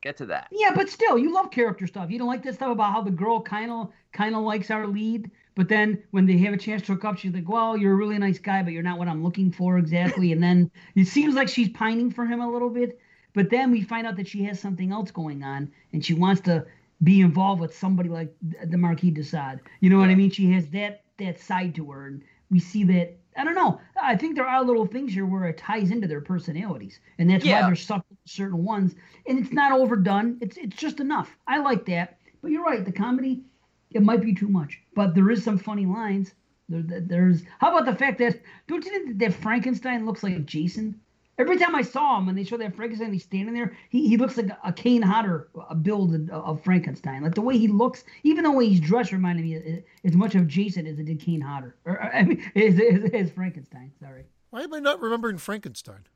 [0.00, 0.48] Get to that.
[0.50, 2.10] Yeah, but still, you love character stuff.
[2.10, 4.86] You don't like this stuff about how the girl kind of kind of likes our
[4.86, 7.94] lead, but then when they have a chance to hook up, she's like, "Well, you're
[7.94, 11.06] a really nice guy, but you're not what I'm looking for exactly." And then it
[11.06, 13.00] seems like she's pining for him a little bit,
[13.32, 16.42] but then we find out that she has something else going on, and she wants
[16.42, 16.66] to
[17.02, 18.34] be involved with somebody like
[18.66, 19.60] the Marquis de Sade.
[19.80, 20.30] You know what I mean?
[20.30, 23.16] She has that that side to her, and we see that.
[23.36, 23.80] I don't know.
[24.00, 27.44] I think there are little things here where it ties into their personalities, and that's
[27.44, 27.62] Yeah.
[27.62, 28.94] why they're stuck with certain ones.
[29.26, 30.38] And it's not overdone.
[30.40, 31.36] It's it's just enough.
[31.46, 32.18] I like that.
[32.42, 32.84] But you're right.
[32.84, 33.42] The comedy,
[33.90, 34.80] it might be too much.
[34.94, 36.34] But there is some funny lines.
[36.68, 37.42] There, there- there's.
[37.58, 41.00] How about the fact that don't you think that Frankenstein looks like Jason?
[41.36, 43.76] Every time I saw him and they show that Frankenstein, he's standing there.
[43.88, 47.22] He, he looks like a, a Kane Hodder a build of, Frankenstein.
[47.22, 50.36] Like the way he looks, even the way he's dressed, reminded me as, as much
[50.36, 51.74] of Jason as it did Kane Hodder.
[51.86, 53.90] Or, I mean, as, as, as Frankenstein.
[54.00, 54.24] Sorry.
[54.50, 56.06] Why am I not remembering Frankenstein?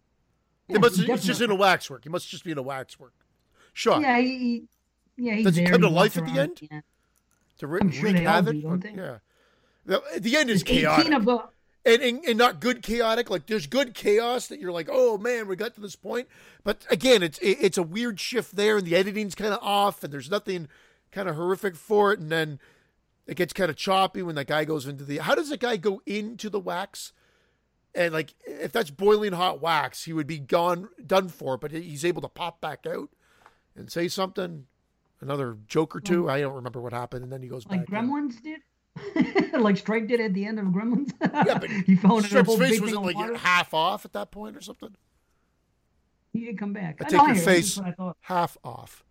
[0.69, 2.05] Yeah, it must, it's just in a waxwork.
[2.05, 3.15] He must just be in a waxwork.
[3.73, 4.01] Sure.
[4.01, 4.69] Yeah, he, he
[5.17, 6.61] yeah, he's Does he come to life at the end?
[6.71, 6.81] Yeah.
[7.59, 8.55] to sure wreak they havoc.
[8.55, 8.93] do, don't they?
[8.93, 9.19] Yeah.
[9.85, 11.07] The, the end is There's chaotic.
[11.89, 13.31] 18 of the and, and and not good chaotic.
[13.31, 16.29] Like there's good chaos that you're like, oh man, we got to this point.
[16.65, 20.05] But again, it's it, it's a weird shift there, and the editing's kind of off,
[20.05, 20.69] and there's nothing
[21.13, 22.59] kind of horrific for it, and then
[23.27, 25.19] it gets kind of choppy when that guy goes into the.
[25.19, 27.13] How does that guy go into the wax?
[27.95, 31.57] And like, if that's boiling hot wax, he would be gone, done for.
[31.57, 33.11] But he's able to pop back out
[33.77, 34.67] and say something,
[35.21, 36.29] another joke or two.
[36.29, 38.03] I don't remember what happened, and then he goes like back.
[38.03, 38.11] in.
[38.11, 38.61] Gremlins did,
[39.59, 41.13] like Stripe did at the end of Gremlins.
[41.21, 43.37] Yeah, but he fell into a Stripe's face big was thing it of like water.
[43.37, 44.95] half off at that point or something?
[46.33, 46.99] He didn't come back.
[47.01, 48.17] I I take know, your that's face what I thought.
[48.21, 49.05] half off.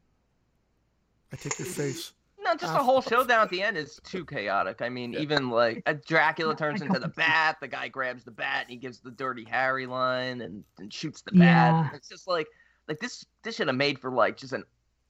[1.34, 2.14] I take your face.
[2.40, 4.82] No, just the whole showdown at the end is too chaotic.
[4.82, 8.70] I mean, even like Dracula turns into the bat, the guy grabs the bat and
[8.70, 11.72] he gives the Dirty Harry line and, and shoots the Yeah.
[11.84, 11.92] bat.
[11.96, 12.48] It's just like
[12.88, 14.64] like this this should have made for like just an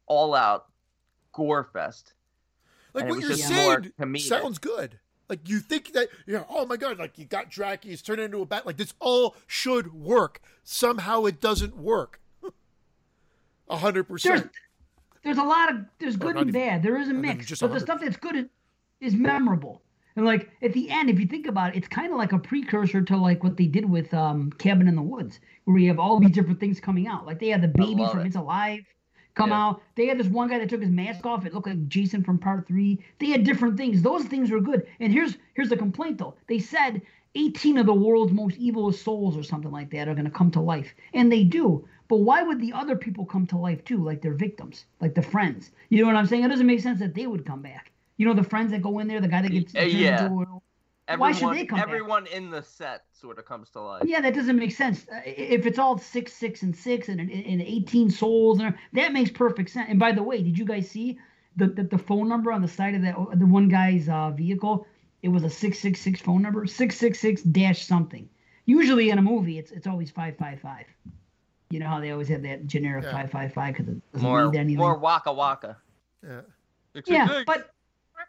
[0.08, 0.66] all out
[1.34, 2.14] gore fest.
[2.94, 5.00] Like what you're saying sounds good.
[5.30, 8.22] Like you think that you know, oh my god, like you got Dracula, he's turned
[8.22, 8.66] into a bat.
[8.66, 10.42] Like this all should work.
[10.64, 12.22] Somehow it doesn't work.
[13.70, 14.50] A hundred percent.
[15.24, 16.84] there's a lot of there's good and even- bad.
[16.84, 18.46] There is a mix, just but the stuff that's good is,
[19.02, 19.82] is memorable.
[20.16, 22.40] And like at the end, if you think about it, it's kind of like a
[22.40, 26.00] precursor to like what they did with um, Cabin in the Woods, where you have
[26.00, 27.26] all these different things coming out.
[27.26, 28.28] Like they had the baby from it.
[28.28, 28.86] It's Alive
[29.38, 29.68] come Yeah.
[29.68, 29.84] out.
[29.96, 31.46] They had this one guy that took his mask off.
[31.46, 33.00] It looked like Jason from Part Three.
[33.20, 34.02] They had different things.
[34.02, 34.88] Those things were good.
[35.00, 36.36] And here's here's the complaint though.
[36.48, 37.02] They said
[37.36, 40.52] 18 of the world's most evil souls or something like that are going to come
[40.52, 41.88] to life, and they do.
[42.10, 45.22] But why would the other people come to life too, like their victims, like the
[45.22, 45.72] friends?
[45.90, 46.44] You know what I'm saying?
[46.44, 47.92] It doesn't make sense that they would come back.
[48.18, 50.26] You know the friends that go in there, the guy that gets eh, turned yeah.
[50.26, 50.62] into
[51.08, 51.88] everyone, Why should they come back?
[51.88, 54.04] everyone in the set sort of comes to life.
[54.06, 55.06] Yeah, that doesn't make sense.
[55.12, 59.14] Uh, If it's all six, six, and six, and, and, and eighteen souls, and that
[59.14, 59.88] makes perfect sense.
[59.90, 61.18] And by the way, did you guys see
[61.56, 64.86] the the, the phone number on the side of that the one guy's uh, vehicle?
[65.24, 68.30] It was a six six six phone number, six six six dash something.
[68.66, 70.86] Usually in a movie, it's it's always five five five.
[71.70, 73.12] You know how they always have that generic Yeah.
[73.12, 74.78] five five five because it doesn't More, mean anything.
[74.78, 75.78] more waka waka.
[76.24, 76.42] Yeah.
[76.94, 77.64] Six, yeah, six, six.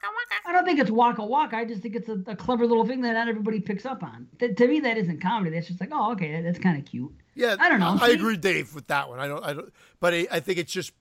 [0.00, 1.56] But I don't think it's waka waka.
[1.56, 4.28] I just think it's a, a clever little thing that not everybody picks up on.
[4.38, 5.50] Th- to me, that isn't comedy.
[5.50, 7.12] That's just like, oh, okay, that, that's kind of cute.
[7.34, 7.98] Yeah, I don't know.
[8.00, 8.14] I See?
[8.14, 9.20] agree, Dave, with that one.
[9.20, 10.92] I don't, I don't, but I, I think it's just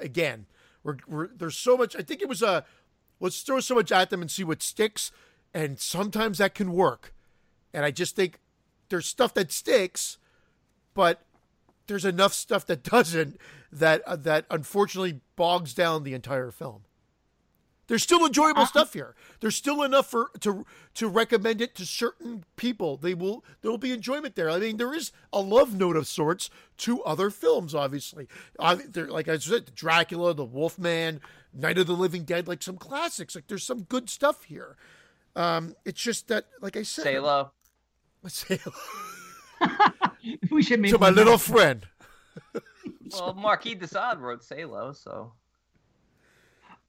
[0.00, 0.46] again,
[0.82, 1.94] we're, we're there's so much.
[1.96, 2.64] I think it was a
[3.18, 5.12] let's throw so much at them and see what sticks,
[5.54, 7.14] and sometimes that can work.
[7.72, 8.40] And I just think
[8.88, 10.18] there's stuff that sticks,
[10.94, 11.22] but
[11.86, 13.38] there's enough stuff that doesn't
[13.72, 16.82] that uh, that unfortunately bogs down the entire film.
[17.90, 19.16] There's still enjoyable stuff here.
[19.40, 20.64] There's still enough for to
[20.94, 22.96] to recommend it to certain people.
[22.96, 24.48] They will there will be enjoyment there.
[24.48, 27.74] I mean, there is a love note of sorts to other films.
[27.74, 28.28] Obviously,
[28.60, 31.20] uh, there, like I said, Dracula, The Wolfman,
[31.52, 33.34] Night of the Living Dead, like some classics.
[33.34, 34.76] Like there's some good stuff here.
[35.34, 37.50] Um, it's just that, like I said, Salo.
[38.28, 38.60] Say
[40.52, 41.88] we should make to my little friend.
[43.12, 45.32] Well, Marquis de Sade wrote Salo, so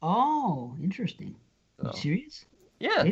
[0.02, 1.36] Oh, interesting.
[1.84, 1.97] You So.
[1.97, 2.45] serious?
[2.80, 3.04] yeah,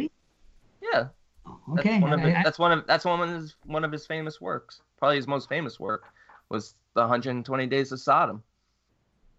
[0.81, 1.07] yeah.
[1.45, 1.99] Oh, That's okay.
[1.99, 4.05] one of I- his, I- that's one of that's one of his one of his
[4.05, 4.81] famous works.
[4.97, 6.03] Probably his most famous work
[6.49, 8.43] was the 120 Days of Sodom.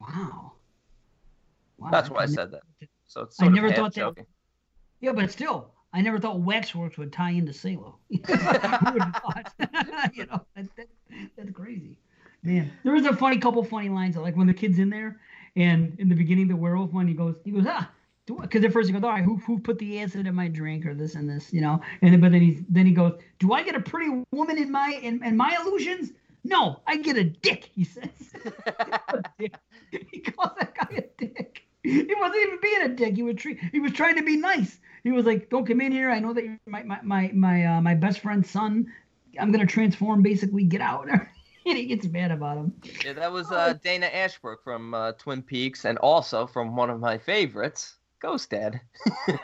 [0.01, 0.53] wow.
[1.79, 2.63] Wow, That's why I said that.
[3.07, 4.27] So it's I never of thought that- joking.
[5.01, 7.99] Yeah, but still, I never thought Waxworks would tie into Salo.
[8.11, 8.29] Who would
[9.03, 9.53] have thought?
[10.15, 10.87] you know, that, that,
[11.39, 11.97] that's crazy.
[12.43, 15.19] Man, there was a funny couple funny lines like when the kid's in there,
[15.57, 17.91] and in the beginning, the werewolf one, he goes, he goes, ah,
[18.27, 20.87] because at first he goes, all right, who who put the acid in my drink
[20.87, 23.53] or this and this, you know, and then, but then he's then he goes, do
[23.53, 26.13] I get a pretty woman in my in, in my illusions?
[26.45, 27.71] No, I get a dick.
[27.75, 28.09] He says.
[29.91, 31.67] He calls that guy a dick.
[31.83, 33.17] He wasn't even being a dick.
[33.17, 34.79] He was tre- he was trying to be nice.
[35.03, 36.11] He was like, "Don't come in here.
[36.11, 38.87] I know that you're my my my my, uh, my best friend's son.
[39.39, 40.23] I'm gonna transform.
[40.23, 41.09] Basically, get out."
[41.67, 42.73] and he gets mad about him.
[43.05, 47.01] Yeah, that was uh, Dana Ashbrook from uh, Twin Peaks, and also from one of
[47.01, 48.81] my favorites, Ghost Dad.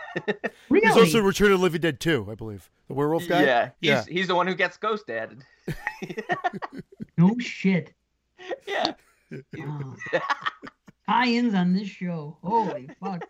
[0.68, 0.88] Really?
[0.88, 2.68] He's also Return of the Living Dead too, I believe.
[2.88, 3.44] The werewolf guy.
[3.44, 4.04] Yeah, he's Yeah.
[4.08, 5.44] he's the one who gets Ghost Dadded.
[7.16, 7.92] no shit.
[8.66, 8.94] yeah.
[9.56, 9.94] Wow.
[11.08, 12.36] Tie-ins on this show.
[12.42, 13.24] Holy fuck,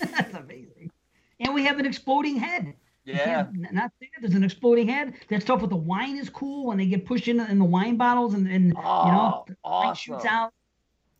[0.00, 0.92] that's amazing.
[1.40, 2.74] And we have an exploding head.
[3.06, 3.24] You Yeah.
[3.24, 5.14] can't n- not that there's an exploding head.
[5.30, 7.96] That stuff with the wine is cool when they get pushed in, in the wine
[7.96, 9.94] bottles and, and you know Oh, the light awesome.
[10.14, 10.52] shoots out.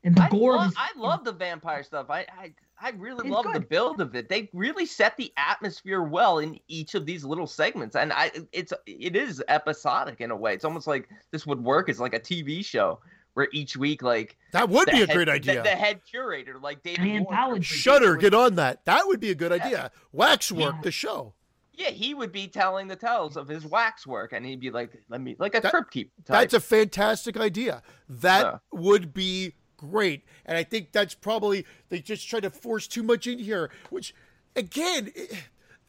[0.04, 2.10] And the I gore love, is I love the vampire stuff.
[2.10, 4.28] I I, I really It's love the build of it.
[4.28, 8.72] They really set the atmosphere well in each of these little segments, and I it's
[8.86, 10.54] it is episodic in a way.
[10.54, 13.00] It's almost like this would work as like a TV show
[13.34, 15.62] where each week like That would be a head- great idea.
[15.62, 17.62] The, head curator like David An Warner.
[17.62, 18.84] Shudder, get on that.
[18.86, 19.90] That would be a good idea.
[20.12, 20.80] Waxwork, Yeah.
[20.82, 21.34] the show.
[21.76, 24.90] Yeah, he would be telling the tales of his wax work, and he'd be like,
[25.08, 26.26] "Let me like a That- crypt keep." Type.
[26.50, 27.82] That's a fantastic idea.
[28.08, 28.58] That Yeah.
[28.72, 30.24] would be great.
[30.46, 34.14] And I think that's probably they just try to force too much in here, which
[34.56, 35.12] again,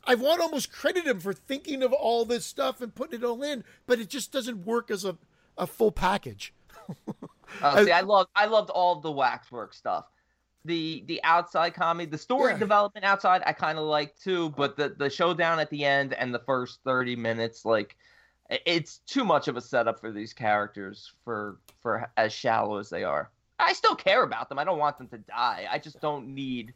[0.03, 3.23] I want to almost credit him for thinking of all this stuff and putting it
[3.25, 5.17] all in, but it just doesn't work as a,
[5.57, 6.53] a full package.
[7.61, 10.05] Oh, see, I love I loved all the waxwork stuff.
[10.65, 12.57] The the outside comedy, the story Yeah.
[12.59, 14.49] development outside, I kind of like too.
[14.51, 17.95] But the the showdown at the end and the first thirty minutes, like
[18.49, 23.03] it's too much of a setup for these characters for for as shallow as they
[23.03, 23.29] are.
[23.59, 24.59] I still care about them.
[24.59, 25.67] I don't want them to die.
[25.69, 26.73] I just don't need.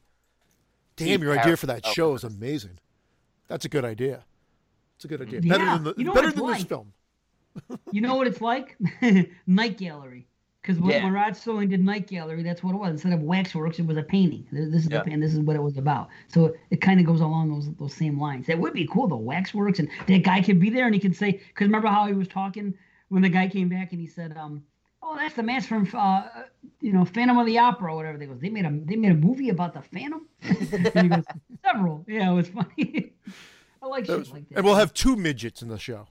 [0.95, 2.79] Damn, your idea for that character show is amazing.
[3.47, 4.23] That's a good idea.
[4.95, 5.41] It's a good idea.
[5.43, 6.93] Yeah, Better than the, you know better it's than this film.
[7.91, 8.77] You know what it's like?
[9.47, 10.27] Night Gallery.
[10.61, 11.03] Because when, Yeah.
[11.05, 12.91] when Rod Serling did Night Gallery, that's what it was.
[12.91, 14.45] Instead of waxworks, it was a painting.
[14.51, 14.99] This this is Yeah.
[14.99, 15.19] the painting.
[15.19, 16.09] This is what it was about.
[16.27, 18.45] So it kind of goes along those those same lines.
[18.47, 19.07] That would be cool.
[19.07, 21.31] The waxworks and that guy could be there and he could say.
[21.31, 22.73] Because remember how he was talking
[23.09, 24.63] when the guy came back and he said, um,
[25.01, 26.27] "Oh, that's the mask from uh,
[26.79, 29.11] you know Phantom of the Opera or whatever." They goes, "They made a they made
[29.13, 31.23] a movie about the Phantom." he goes,
[31.65, 33.13] "Several." Yeah, it was funny.
[33.81, 34.57] I like That shit was- like that.
[34.57, 36.07] and we'll have two midgets in the show.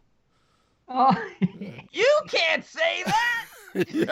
[0.88, 1.14] Oh.
[1.92, 3.46] You can't say that.
[3.74, 4.06] They'll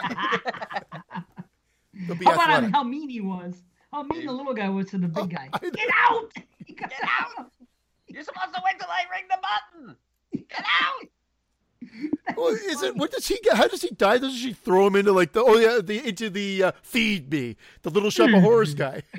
[2.25, 2.71] How about athletic.
[2.73, 3.55] how mean he was?
[3.93, 5.49] How mean the little guy was to the big guy.
[5.53, 5.59] I.
[5.59, 6.33] Get out!
[6.77, 7.51] Get out!
[8.07, 9.97] You're supposed to wait till I ring the button.
[10.49, 11.09] Get out!
[12.37, 12.97] Well, is it?
[12.97, 13.55] What does he get?
[13.57, 14.19] How does he die?
[14.19, 17.57] Doesn't she throw him into like the oh yeah the into the uh, feed me
[17.83, 19.03] the Little Shop of Horrors guy?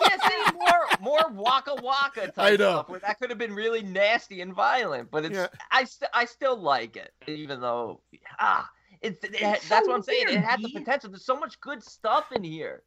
[0.00, 2.56] Yeah, see, more more more Waka Waka type I know.
[2.56, 5.46] stuff where that could have been really nasty and violent, but it's Yeah.
[5.70, 8.00] I st- I still like it, even though
[8.40, 8.68] ah,
[9.02, 10.24] it's, it, It's that's so what I'm saying.
[10.28, 11.10] It weird, had the potential.
[11.10, 12.82] There's so much good stuff in here.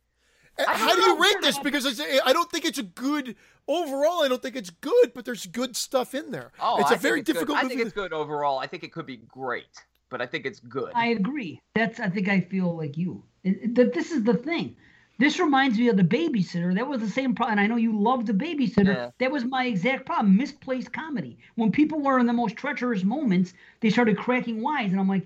[0.57, 1.59] How don't you rate this?
[1.59, 3.35] Because I, don't think it's a good
[3.67, 4.23] overall.
[4.23, 6.51] I don't think it's good, but there's good stuff in there.
[6.61, 7.75] Oh, it's a a very difficult I movie.
[7.75, 8.57] think it's good overall.
[8.59, 9.65] I think it could be great,
[10.09, 10.91] but I think it's good.
[10.95, 11.61] I agree.
[11.73, 13.21] That's I think I feel like you.
[13.43, 14.77] It- it- That this is the thing.
[15.17, 16.73] This reminds me of the babysitter.
[16.75, 17.53] That was the same problem.
[17.57, 18.95] And I know you love the babysitter.
[18.95, 19.09] Yeah.
[19.19, 20.35] That was my exact problem.
[20.35, 21.37] Misplaced comedy.
[21.55, 25.25] When people were in the most treacherous moments, they started cracking wise, and I'm like,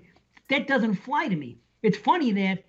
[0.50, 1.58] that doesn't fly to me.
[1.82, 2.64] It's funny that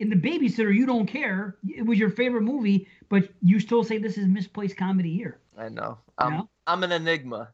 [0.00, 1.56] in the babysitter you don't care.
[1.68, 5.38] It was your favorite movie, but you still say this is misplaced comedy here.
[5.56, 5.98] I know.
[6.18, 6.42] I'm Yeah.
[6.66, 7.50] I'm an enigma.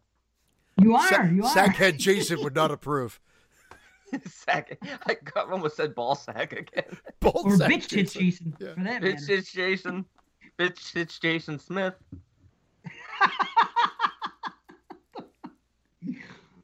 [0.81, 1.07] You are.
[1.09, 1.55] Sa- you are.
[1.55, 3.21] Sackhead Jason would not approve.
[4.27, 4.79] sack.
[5.07, 5.17] I
[5.51, 6.85] almost said ball sack again.
[7.21, 8.75] Bald or sack bitch tits Jason Yeah.
[8.75, 9.35] for that Bitch, matter.
[9.35, 10.05] it's Jason.
[10.59, 11.95] Bitch, it's Jason Smith.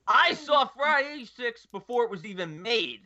[0.08, 3.00] I saw Friday Six before it was even made.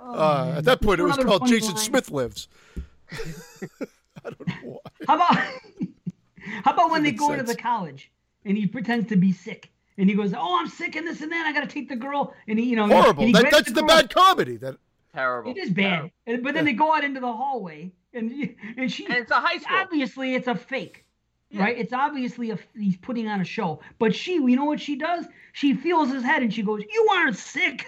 [0.00, 1.84] Oh, Uh, at that point, it was called Jason line.
[1.84, 2.48] Smith Lives.
[3.12, 4.78] I don't know why.
[5.06, 5.36] How about
[6.62, 7.56] how about when they go into sense.
[7.56, 8.10] the college
[8.44, 11.32] and he pretends to be sick and he goes, "Oh, I'm sick and this and
[11.32, 11.46] that.
[11.46, 13.30] I got to take the girl." And he, you know, Horrible.
[13.32, 13.88] That, that's the girl.
[13.88, 14.56] bad comedy.
[14.56, 14.76] That
[15.14, 15.52] Terrible.
[15.52, 16.10] It is bad.
[16.26, 18.30] And- But then they go out into the hallway and
[18.76, 19.76] and she And it's a high school.
[19.76, 21.03] obviously it's a fake.
[21.54, 21.62] Yeah.
[21.62, 21.78] Right?
[21.78, 23.80] It's obviously a he's putting on a show.
[23.98, 25.26] But she, you know what she does?
[25.52, 27.86] She feels his head and she goes, "You aren't sick."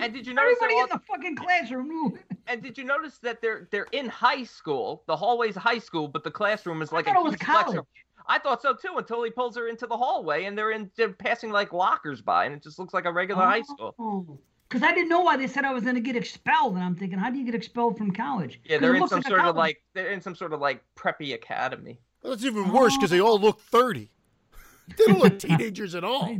[0.00, 0.56] And did you notice?
[0.62, 2.18] Everybody they're in the fucking classroom knew.
[2.46, 5.02] and did you notice that they're they're in high school?
[5.06, 7.80] The hallway's high school, but the classroom is like I a thought it was college.
[8.26, 11.12] I thought so too until he pulls her into the hallway and they're in they're
[11.12, 13.94] passing like lockers by and it just looks like a regular high school.
[13.98, 14.38] Oh.
[14.68, 16.96] Because I didn't know why they said I was going to get expelled, and I'm
[16.96, 18.58] thinking, how do you get expelled from college?
[18.64, 21.34] Yeah, they're in some like sort of like they're in some sort of like preppy
[21.34, 22.00] academy.
[22.22, 24.08] That's even worse because they all look thirty.
[24.98, 26.36] They don't look teenagers at all.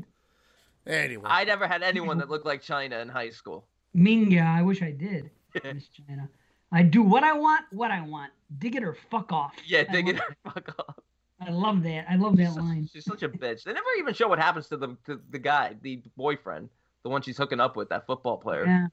[0.87, 3.67] Anyway, I never had anyone that looked like China in high school.
[3.97, 5.31] Minga, I wish I did.
[5.63, 6.29] Miss China.
[6.73, 8.33] I do what I want, what I want.
[8.59, 9.53] Dig it or fuck off.
[9.65, 10.97] Yeah, dig it or her fuck off.
[11.41, 12.07] I love that.
[12.11, 12.89] I love that She's such- line.
[12.93, 13.63] She's such a bitch.
[13.63, 16.69] They never even show what happens to the to the guy, the boyfriend,
[17.05, 18.67] the one she's hooking up with, that football player.
[18.67, 18.87] Yeah.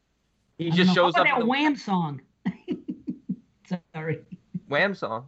[0.60, 0.94] He I just know.
[0.94, 2.22] shows How up about in that the Wham song.
[3.96, 4.20] Sorry.
[4.68, 5.26] Wham song.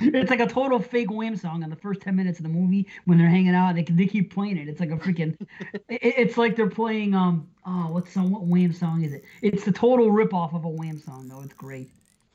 [0.00, 2.86] It's like a total fake Wham song in the first 10 minutes of the movie
[3.04, 3.74] when they're hanging out.
[3.74, 4.68] They, they keep playing it.
[4.68, 5.36] It's like a freaking.
[5.88, 7.14] it, it's like they're playing.
[7.14, 7.48] um.
[7.64, 8.30] Oh, what song?
[8.30, 9.24] What Wham song is it?
[9.42, 11.42] It's the total rip off of a Wham song, though.
[11.42, 11.90] It's great.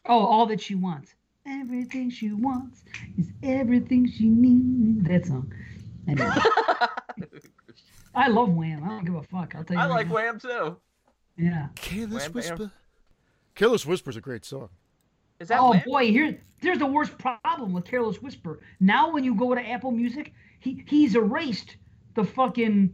[0.05, 1.13] Oh, All That She Wants.
[1.47, 2.83] Everything she wants
[3.17, 5.07] is everything she needs.
[5.07, 5.51] That song.
[6.07, 6.29] Anyway,
[8.15, 8.83] I love Wham.
[8.83, 9.55] I don't give a fuck.
[9.55, 9.81] I'll tell you.
[9.81, 10.13] I right like now.
[10.13, 10.77] Wham too.
[11.37, 11.67] Yeah.
[11.75, 12.33] Careless Wham Bam.
[12.33, 12.71] Whisper.
[13.55, 14.69] Careless Whisper's a great song.
[15.41, 15.81] Is that oh Wham?
[15.85, 18.59] boy, here there's the worst problem with Careless Whisper.
[18.79, 21.77] Now when you go to Apple Music, he he's erased
[22.13, 22.93] the fucking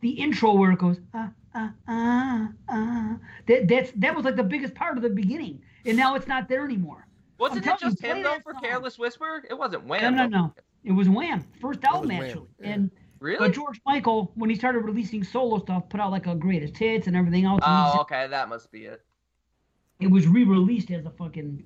[0.00, 3.16] the intro where it goes ah ah ah ah.
[3.46, 6.48] That that's that was like the biggest part of the beginning, and now it's not
[6.48, 7.06] there anymore.
[7.38, 8.62] Wasn't I'm it just you, him though for song.
[8.62, 9.44] Careless Whisper?
[9.48, 10.16] It wasn't No, Wham.
[10.16, 10.28] no, though.
[10.28, 10.54] no.
[10.82, 12.70] It was Wham, first album actually, yeah.
[12.70, 12.90] and
[13.20, 13.38] Really?
[13.38, 17.06] but George Michael when he started releasing solo stuff, put out like a greatest hits
[17.06, 17.60] and everything else.
[17.64, 19.00] Oh, okay, that must be it.
[20.00, 21.62] It was re-released as a fucking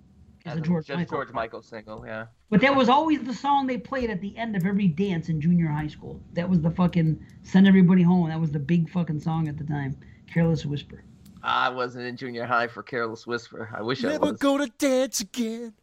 [0.48, 1.16] as As a a- George just Michael.
[1.18, 2.26] George Michael single, yeah.
[2.50, 5.40] But that was always the song they played at the end of every dance in
[5.40, 6.20] junior high school.
[6.32, 8.28] That was the fucking send everybody home.
[8.30, 9.96] That was the big fucking song at the time.
[10.32, 11.04] Careless Whisper.
[11.42, 13.70] I wasn't in junior high for Careless Whisper.
[13.76, 14.38] I wish I Never was.
[14.38, 15.74] go to dance again.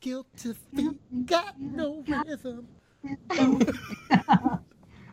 [0.00, 2.68] Guilty feet got no rhythm.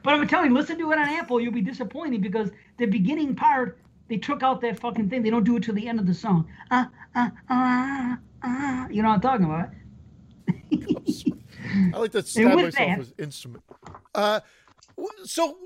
[0.04, 3.36] But I'm telling you, listen to it on Apple, you'll be disappointed because the beginning
[3.36, 3.78] part,
[4.10, 5.22] they took out that fucking thing.
[5.22, 6.47] They don't do it till the end of the song.
[6.72, 8.88] Ah, ah, ah, ah.
[8.89, 9.70] You know what I'm talking about?
[11.94, 13.64] I like to stab myself that- with instrument.
[14.14, 14.39] Uh,
[15.26, 15.58] so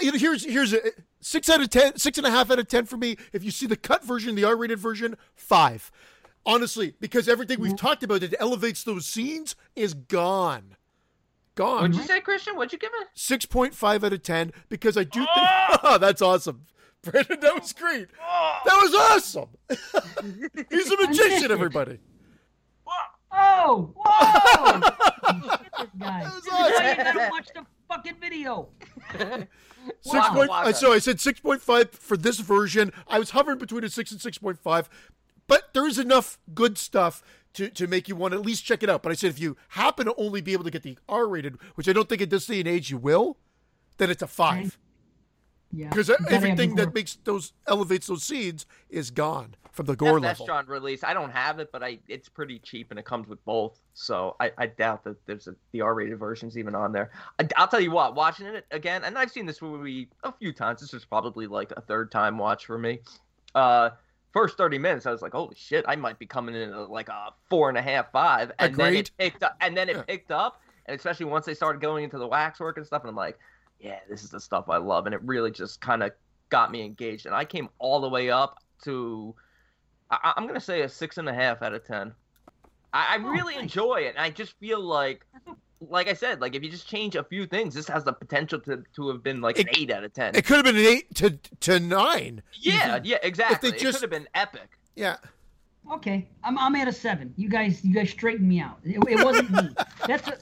[0.00, 0.80] you know, here's here's a
[1.20, 3.16] six out of ten, six and a half out of ten for me.
[3.32, 5.90] If you see the cut version, the R-rated version, five.
[6.46, 10.76] Honestly, because everything we've talked about that elevates those scenes is gone,
[11.54, 11.80] gone.
[11.82, 12.54] What'd you say, Christian?
[12.54, 13.08] What'd you give it?
[13.14, 15.28] Six point five out of ten because I do think
[15.82, 16.66] oh, that's awesome,
[17.00, 17.40] Brandon.
[17.40, 18.08] That was great.
[18.66, 19.48] That was awesome.
[20.70, 21.98] He's a magician, everybody.
[23.36, 24.80] Oh, whoa!
[25.58, 26.24] Shit, this guy.
[26.24, 28.68] This is you gotta watch the fucking video.
[30.00, 30.48] Six Waka point.
[30.50, 30.68] waka.
[30.68, 32.92] uh, So I said six point five for this version.
[33.08, 34.88] I was hovering between a six and six point five,
[35.46, 37.22] but there is enough good stuff
[37.54, 39.02] to, to make you want to at least check it out.
[39.02, 41.58] But I said if you happen to only be able to get the R rated,
[41.74, 43.36] which I don't think at this day and age you will,
[43.98, 44.78] then it's a five.
[45.70, 49.54] Yeah, because You gotta have the everything that makes those elevates those scenes is gone
[49.74, 50.46] from the gore That level.
[50.46, 53.44] Vestron release, I don't have it, but I it's pretty cheap and it comes with
[53.44, 53.78] both.
[53.92, 57.10] So I, I doubt that there's a, the R-rated version's even on there.
[57.38, 60.52] I, I'll tell you what, watching it again, and I've seen this movie a few
[60.52, 60.80] times.
[60.80, 63.00] This is probably like a third time watch for me.
[63.54, 63.90] Uh,
[64.32, 67.08] first 30 minutes, I was like, holy shit, I might be coming in at like
[67.08, 68.98] a four and a half, five, and then Agreed.
[69.00, 70.02] it picked up, and then it Yeah.
[70.02, 73.16] picked up, and especially once they started going into the waxwork and stuff, and I'm
[73.16, 73.38] like,
[73.80, 76.12] yeah, this is the stuff I love, and it really just kind of
[76.50, 79.34] got me engaged, and I came all the way up to,
[80.22, 82.12] I, I'm gonna say a six and a half out of ten.
[82.92, 83.62] I, I Oh, really nice.
[83.64, 85.24] enjoy it, and I just feel like,
[85.80, 88.60] like I said, like if you just change a few things, this has the potential
[88.60, 90.34] to, to have been like an eight out of ten.
[90.36, 92.42] It could have been an eight to to nine.
[92.54, 93.04] yeah, even.
[93.04, 93.70] yeah, exactly.
[93.70, 94.78] it just- could have been epic.
[94.96, 95.16] Yeah.
[95.92, 97.34] Okay, I'm I'm at a seven.
[97.36, 98.78] You guys, you guys straighten me out.
[98.84, 99.68] It, it wasn't me.
[100.06, 100.38] That's a,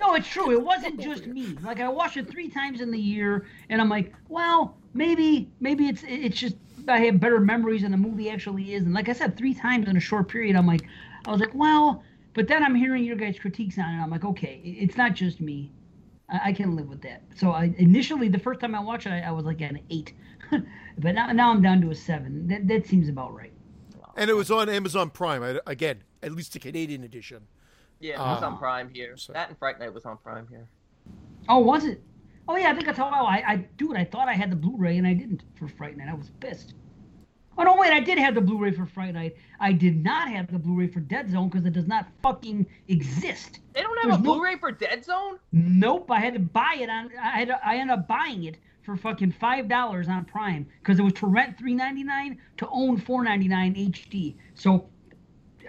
[0.00, 0.50] no, it's true.
[0.52, 1.54] It wasn't just me.
[1.62, 5.88] Like I watched it three times in the year, and I'm like, well, maybe maybe
[5.88, 6.56] it's it's just
[6.88, 8.84] I have better memories than the movie actually is.
[8.84, 10.82] And like I said, three times in a short period, I'm like,
[11.26, 12.02] I was like, well,
[12.34, 13.98] but then I'm hearing your guys' critiques on it.
[14.02, 15.72] I'm like, okay, it's not just me.
[16.28, 17.22] I, I can live with that.
[17.34, 20.12] So I initially the first time I watched it, I, I was like an eight,
[20.50, 22.46] but now now I'm down to a seven.
[22.48, 23.52] That that seems about right.
[24.16, 25.42] And it was on Amazon Prime.
[25.42, 27.42] I, again, at least the Canadian edition.
[28.00, 29.16] Yeah, it was Uh, on Prime here.
[29.16, 30.66] so- That and Fright Night was on Prime here.
[31.48, 32.00] Oh, was it?
[32.48, 34.56] Oh yeah, I think that's how oh, I, I dude, I thought I had the
[34.56, 36.08] Blu-ray and I didn't for Fright Night.
[36.08, 36.74] I was pissed.
[37.58, 39.36] Oh no, wait, I did have the Blu-ray for Fright Night.
[39.58, 43.60] I did not have the Blu-ray for Dead Zone because it does not fucking exist.
[43.72, 45.38] They don't have There's a no- Blu-ray for Dead Zone.
[45.52, 47.10] Nope, I had to buy it on.
[47.20, 50.98] I had to, I ended up buying it for fucking five dollars on Prime because
[50.98, 54.36] it was to rent three ninety nine to own four ninety nine HD.
[54.54, 54.88] So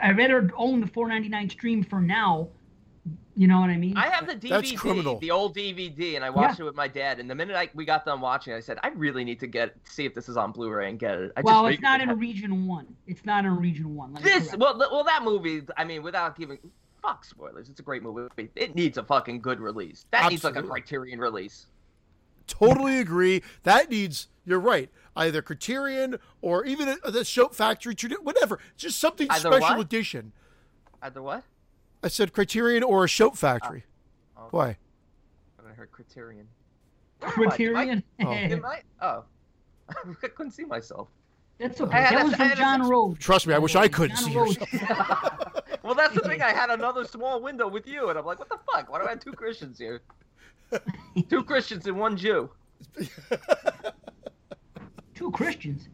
[0.02, 2.50] I rather own the four ninety nine stream for now.
[3.38, 3.96] You know what I mean?
[3.96, 5.20] I have the DVD, That's criminal.
[5.20, 7.20] the old DVD, and I watched it with my dad.
[7.20, 9.76] And the minute I, we got done watching, I said, I really need to get
[9.84, 11.34] see if this is on Blu-ray and get it.
[11.38, 12.88] I well, just it's not figured in it region one.
[13.06, 14.16] It's not in region one.
[14.16, 15.62] Let This well, th- well, that movie.
[15.78, 16.58] I mean, without giving
[17.04, 18.50] fuck spoilers, it's a great movie.
[18.56, 20.08] It needs a fucking good release.
[20.10, 21.68] That needs like a Criterion release.
[22.48, 23.44] Totally agree.
[23.64, 24.30] That needs.
[24.46, 24.90] You're right.
[25.16, 28.58] Either Criterion or even a, the Shout Factory, whatever.
[28.78, 29.80] Just something Either special what?
[29.80, 30.32] edition.
[31.04, 31.44] Either what?
[32.04, 33.84] I said Criterion or a Shout Factory.
[34.38, 34.78] Oh, Why?
[35.68, 36.48] I heard Criterion.
[37.20, 38.04] Criterion.
[38.24, 38.32] Oh.
[38.32, 38.82] I?
[39.02, 39.24] Oh,
[40.24, 41.08] I couldn't see myself.
[41.60, 41.98] That's okay.
[42.02, 43.20] had That was I from had a- John Rhodes.
[43.20, 44.58] Trust me, I wish I couldn't John see Rhodes.
[44.58, 45.80] yourself.
[45.84, 46.42] well, that's the thing.
[46.42, 48.92] I had another small window with you, and I'm like, what the fuck?
[48.92, 50.02] Why do I have two Christians here?
[51.30, 52.50] two Christians and one Jew.
[55.16, 55.88] Two Christians.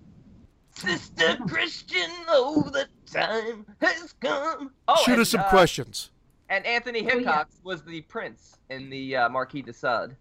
[0.84, 4.72] Sister Christian, oh, the time has come.
[4.88, 6.12] Oh, Shoot and, us some uh, questions.
[6.50, 7.44] And Anthony Oh, yeah.
[7.64, 10.16] Was the prince in the uh, Marquis de Sade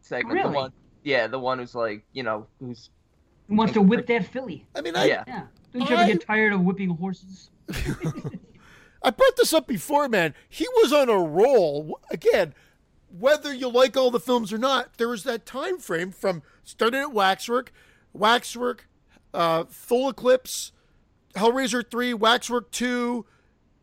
[0.00, 0.34] segment.
[0.34, 0.50] Really?
[0.50, 0.72] The one,
[1.02, 2.90] yeah, the one who's like, you know, who's
[3.48, 4.66] Who wants to whip that filly?
[4.74, 5.24] I mean, I, yeah.
[5.26, 5.42] Yeah.
[5.72, 7.50] Don't you ever I- get tired of whipping horses?
[9.02, 10.34] I brought this up before, man.
[10.48, 12.00] He was on a roll.
[12.10, 12.54] Again,
[13.08, 17.00] whether you like all the films or not, there was that time frame from starting
[17.00, 17.72] at Waxwork,
[18.12, 18.88] Waxwork,
[19.34, 20.72] uh, Full Eclipse,
[21.34, 23.26] Hellraiser 3, Waxwork 2,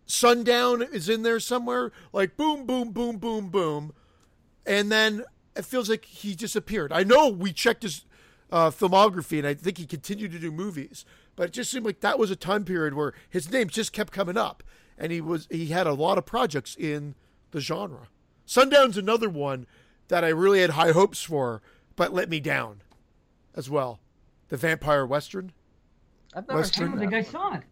[0.05, 1.91] Sundown is in there somewhere.
[2.11, 3.93] Like boom, boom, boom, boom, boom.
[4.65, 5.23] And then
[5.55, 6.91] it feels like he disappeared.
[6.91, 8.05] I know we checked his
[8.51, 12.01] uh, filmography, and I think he continued to do movies, but it just seemed like
[12.01, 14.63] that was a time period where his name just kept coming up,
[14.97, 17.15] and he was he had a lot of projects in
[17.51, 18.09] the genre.
[18.45, 19.65] Sundown's another one
[20.09, 21.61] that I really had high hopes for,
[21.95, 22.81] but let me down,
[23.55, 23.99] as well.
[24.53, 25.51] The vampire western.
[26.35, 27.63] I've never I Western- seen don't think I saw it.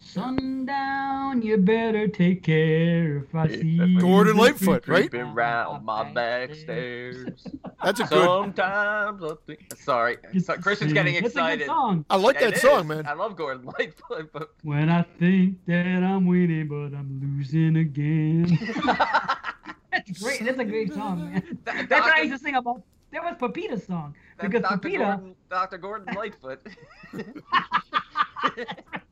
[0.00, 5.08] Sundown, you better take care if I see you Gordon Lightfoot, right?
[5.08, 7.46] Creeping round my back stairs.
[7.84, 8.24] That's a good.
[8.24, 9.60] Sometimes I think.
[9.78, 11.58] Sorry, so, Christian's getting That's a excited.
[11.60, 12.04] good song.
[12.10, 12.86] I like It that song, is.
[12.86, 13.06] man.
[13.06, 18.58] I love Gordon Lightfoot, but When I think that I'm winning, but I'm losing again.
[19.92, 20.44] That's great.
[20.44, 21.58] That's a great song, man.
[21.62, 22.22] That- That's what I Dr.
[22.24, 22.82] used to sing about.
[23.14, 24.78] That was Pepita's song that's because Dr.
[24.78, 24.98] Pepita.
[24.98, 25.78] Gordon, Dr.
[25.78, 26.60] Gordon Lightfoot.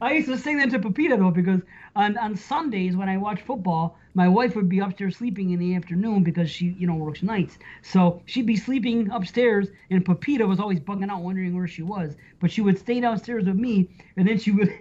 [0.00, 0.06] Oh.
[0.06, 1.60] I used to sing that to Pepita though because
[1.96, 5.74] on, on Sundays when I watch football, my wife would be upstairs sleeping in the
[5.74, 7.58] afternoon because she you know works nights.
[7.82, 12.16] So she'd be sleeping upstairs, and Pepita was always bugging out, wondering where she was.
[12.40, 14.72] But she would stay downstairs with me, and then she would.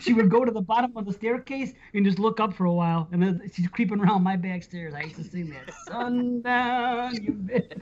[0.00, 2.72] She would go to the bottom of the staircase and just look up for a
[2.72, 4.94] while, and then she's creeping around my back stairs.
[4.94, 5.74] I used to sing that.
[5.86, 7.80] Sundown, you bitch.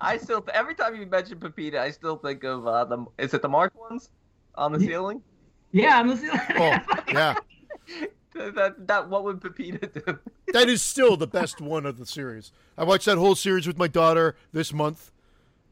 [0.00, 3.04] I still, every time you mention Pepita, I still think of uh, the.
[3.18, 4.10] Is it the marked ones
[4.56, 4.86] on the Yeah.
[4.86, 5.22] ceiling?
[5.70, 6.40] Yeah, on the ceiling.
[6.56, 6.78] Oh,
[7.12, 7.34] yeah.
[8.34, 10.18] that, that what would Pepita do?
[10.52, 12.50] that is still the best one of the series.
[12.76, 15.10] I watched that whole series with my daughter this month.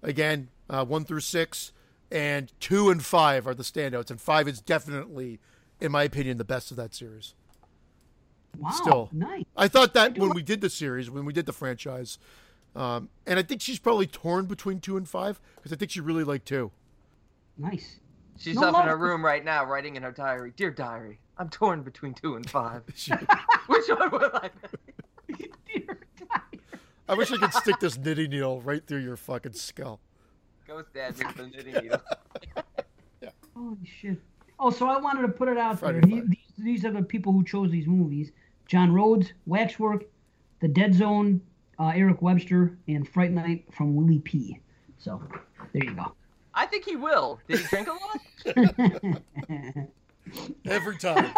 [0.02, 1.72] Again, uh, one through six,
[2.10, 5.38] and two and five are the standouts, and five is definitely,
[5.80, 7.34] in my opinion, the best of that series.
[8.58, 9.08] Wow, Still.
[9.12, 9.44] nice.
[9.56, 12.18] I thought that do when like- we did the series, when we did the franchise,
[12.74, 16.00] um, and I think she's probably torn between two and five because I think she
[16.00, 16.70] really liked two.
[17.56, 18.00] Nice.
[18.38, 20.52] She's No up in her room right now, writing in her diary.
[20.56, 22.82] Dear diary, I'm torn between two and five.
[23.66, 24.50] Which one would I?
[25.36, 26.40] Dear God.
[27.08, 30.00] I wish I could stick this knitting needle right through your fucking skull.
[30.70, 32.00] Ghost Dad with the knitting needle.
[33.56, 34.18] Holy shit.
[34.60, 36.08] Oh, so I wanted to put it out Friday there.
[36.08, 38.30] He, these, these are the people who chose these movies:
[38.68, 40.04] John Rhodes, Waxwork,
[40.60, 41.40] The Dead Zone,
[41.80, 44.60] uh, Eric Webster, and Fright Night from Willie P.
[44.98, 45.20] So
[45.72, 46.12] there you go.
[46.54, 47.40] I think he will.
[47.48, 49.22] Did he drink a lot?
[50.66, 51.32] Every time.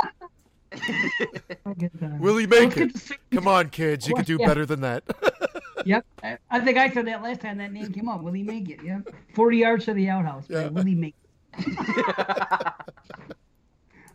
[0.74, 1.92] I get.
[2.20, 2.92] Will he make it?
[3.32, 4.06] Come on, kids.
[4.06, 4.46] You can do Yeah.
[4.46, 5.04] better than that.
[5.84, 6.06] Yep.
[6.22, 8.22] I, I think I said that last time that name came up.
[8.22, 8.80] Will he make it?
[8.82, 9.00] Yeah.
[9.34, 10.44] 40 yards to the outhouse.
[10.48, 10.62] Yeah.
[10.62, 10.68] Yeah.
[10.68, 11.14] Will he make
[11.58, 12.68] it?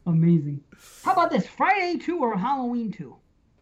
[0.05, 0.61] Amazing.
[1.03, 1.45] How about this?
[1.45, 3.15] Friday 2 or Halloween 2?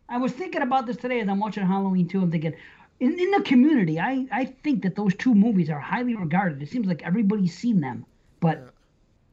[0.07, 2.21] I was thinking about this today as I'm watching Halloween 2.
[2.21, 2.53] I'm thinking,
[2.99, 6.61] in, in the community, I, I think that those two movies are highly regarded.
[6.61, 8.05] It seems like everybody's seen them.
[8.39, 8.69] But,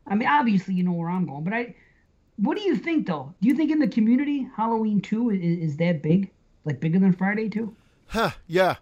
[0.06, 1.44] I mean, obviously, you know where I'm going.
[1.44, 1.74] But I,
[2.36, 3.34] what do you think, though?
[3.42, 5.40] Do you think in the community, Halloween 2 is,
[5.72, 6.30] is that big?
[6.64, 7.74] Like bigger than Friday 2?
[8.12, 8.76] Huh, yeah.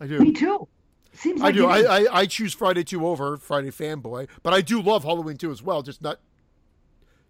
[0.00, 0.18] I do.
[0.18, 0.66] Me too.
[1.12, 1.66] Seems I do.
[1.66, 1.80] I.
[1.80, 5.62] I, I choose Friday 2 over Friday Fanboy, but I do love Halloween 2 as
[5.62, 6.20] well, just not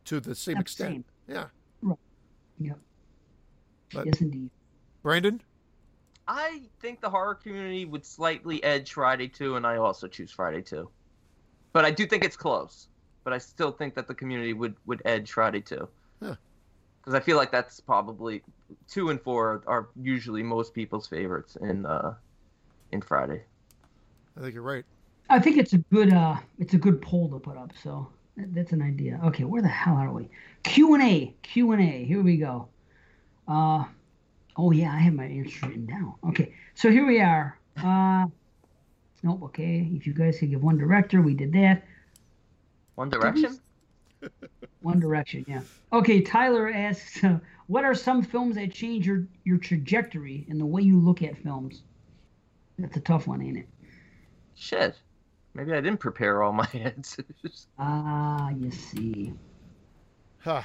[0.06, 1.06] to the same Not the extent.
[1.28, 1.44] Yeah.
[2.58, 2.78] Yep.
[3.92, 4.50] But- yes, indeed.
[5.02, 5.40] Brandon?
[6.28, 10.62] I think the horror community would slightly edge Friday 2, and I also choose Friday
[10.62, 10.88] 2.
[11.72, 12.86] But I do think it's close.
[13.24, 15.88] But I still think that the community would, would edge Friday 2.
[16.22, 16.36] Huh.
[17.00, 18.42] Because I feel like that's probably
[18.88, 22.14] 2 and 4 are usually most people's favorites in uh,
[22.92, 23.42] in Friday.
[24.36, 24.84] I think you're right.
[25.28, 27.72] I think it's a good uh it's a good poll to put up.
[27.82, 29.20] So that's an idea.
[29.24, 30.28] Okay, where the hell are we?
[30.62, 31.34] Q and A.
[31.42, 32.04] Q and A.
[32.04, 32.68] Here we go.
[33.48, 33.84] Uh
[34.56, 36.14] oh yeah, I have my answers written down.
[36.28, 37.58] Okay, so here we are.
[37.76, 38.26] Uh
[39.22, 39.42] nope.
[39.44, 41.84] Okay, if you guys could give one director, we did that.
[42.94, 43.58] One Direction?
[44.82, 45.62] One Direction, yeah.
[45.92, 47.38] Okay, Tyler asks, uh,
[47.72, 51.38] what are some films that change your your trajectory in the way you look at
[51.38, 51.84] films?
[52.78, 53.68] That's a tough one, ain't it?
[54.54, 54.98] Shit.
[55.54, 57.68] Maybe I didn't prepare all my answers.
[57.78, 59.32] Ah, you see.
[60.40, 60.60] Huh.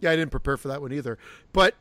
[0.00, 1.16] Yeah, I didn't prepare for that one either.
[1.54, 1.74] But,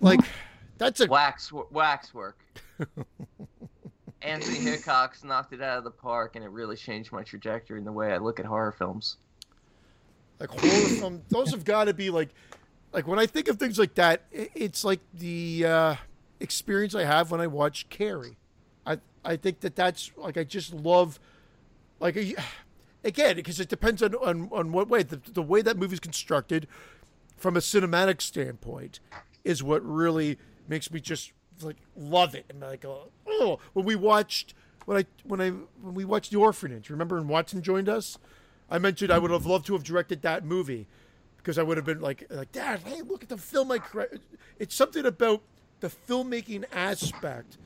[0.00, 0.20] like,
[0.78, 1.08] that's a.
[1.08, 2.38] Wax Waxwork.
[4.22, 7.84] Anthony Hickox knocked it out of the park, and it really changed my trajectory in
[7.84, 9.16] the way I look at horror films.
[10.42, 12.30] Like horror film those have got to be like
[12.92, 15.94] like when i think of things like that it's like the uh
[16.40, 18.36] experience i have when i watch carrie.
[18.84, 21.20] I i think that that's like i just love
[22.00, 22.16] like
[23.04, 25.02] again because it depends on, on on what way.
[25.02, 26.66] The, the way that movie's constructed
[27.36, 29.00] from a cinematic standpoint
[29.44, 30.38] is what really
[30.68, 32.46] makes me just like love it.
[32.48, 33.58] And like oh.
[33.72, 34.54] When we watched
[34.84, 38.18] when i when i when we watched the orphanage remember when watson joined us
[38.72, 40.86] I mentioned I would have loved to have directed that movie
[41.36, 44.16] because I would have been like, like Dad, hey, look at the film I correct.
[44.58, 45.42] It's something about
[45.80, 47.58] the filmmaking aspect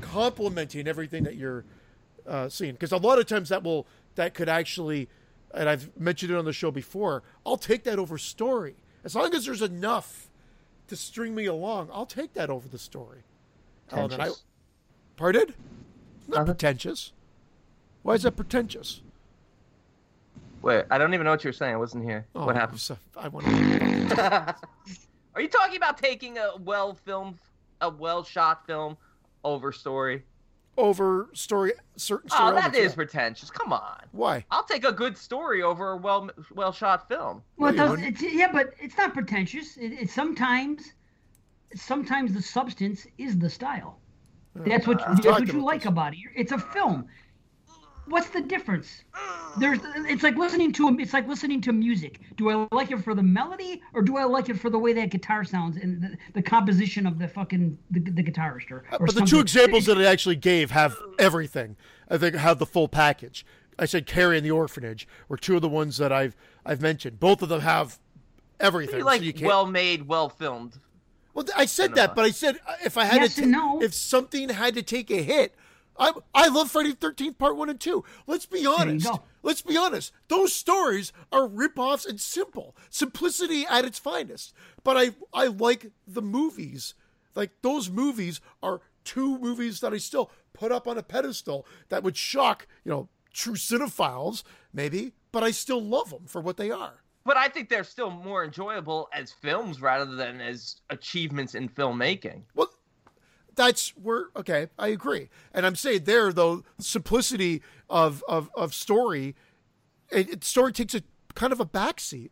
[0.00, 1.64] complementing everything that you're
[2.26, 2.72] uh, seeing.
[2.72, 3.86] Because a lot of times that will
[4.16, 5.08] that could actually,
[5.54, 7.22] and I've mentioned it on the show before.
[7.46, 8.74] I'll take that over story
[9.04, 10.28] as long as there's enough
[10.88, 11.88] to string me along.
[11.92, 13.22] I'll take that over the story.
[13.92, 14.14] element.
[14.14, 14.42] I, Pretentious.
[15.16, 15.54] pardon?
[16.26, 16.46] Not Nothing.
[16.46, 17.12] pretentious.
[18.02, 19.02] Why is that pretentious?
[20.62, 21.74] Wait, I don't even know what you're saying.
[21.74, 22.26] I wasn't here.
[22.34, 22.80] Oh, what happened?
[22.80, 23.46] so- I want
[25.34, 27.38] Are you talking about taking a well filmed,
[27.80, 28.96] a well shot film
[29.44, 30.24] over story?
[30.76, 32.94] over story certain Oh, story that elements, is yeah.
[32.94, 33.50] pretentious.
[33.50, 33.98] Come on.
[34.12, 37.42] why I'll take a good story over a well well shot film.
[37.56, 39.76] Well, it No, you does, it's, yeah, but it's not pretentious.
[39.76, 40.92] It, it's sometimes,
[41.74, 43.98] sometimes the substance is the style.
[44.56, 44.62] Oh.
[44.64, 45.88] That's what uh, that's what you like this.
[45.88, 46.20] about it.
[46.36, 47.06] It's a film.
[48.08, 49.04] What's the difference?
[49.58, 52.20] There's it's like listening to it's like listening to music.
[52.36, 54.92] Do I like it for the melody or do I like it for the way
[54.94, 59.06] that guitar sounds and the, the composition of the fucking the, the guitarist or, or
[59.06, 61.76] but the two examples that I actually gave have everything.
[62.08, 63.44] I think have the full package.
[63.78, 67.20] I said Carrie and the Orphanage were two of the ones that I've I've mentioned.
[67.20, 67.98] Both of them have
[68.60, 69.04] everything.
[69.04, 70.78] Like so you can't, well made, well filmed.
[71.34, 73.80] Well, I said that, but I said uh, if I had Yes to, and no.
[73.80, 75.54] if something had to take a hit,
[75.98, 78.04] I I love Friday the Thirteenth Part One and Two.
[78.26, 79.06] Let's be honest.
[79.06, 79.22] go.
[79.42, 82.76] let's be honest, those stories are ripoffs and simple.
[82.90, 84.54] Simplicity at its finest.
[84.84, 86.94] But I I like the movies.
[87.34, 92.02] Like those movies are two movies that I still put up on a pedestal that
[92.02, 94.42] would shock, you know, true cinephiles,
[94.72, 97.02] maybe, but I still love them for what they are.
[97.24, 102.42] But I think they're still more enjoyable as films rather than as achievements in filmmaking.
[102.54, 102.70] Well,
[103.58, 107.60] that's where okay, I agree, and I'm saying there though simplicity
[107.90, 109.34] of of of story,
[110.10, 111.02] it, it story takes a
[111.34, 112.30] kind of a backseat,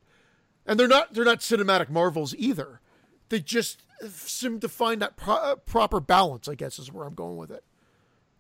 [0.64, 2.80] and they're not they're not cinematic marvels either.
[3.28, 6.48] They just seem to find that pro- uh, proper balance.
[6.48, 7.64] I guess is where I'm going with it.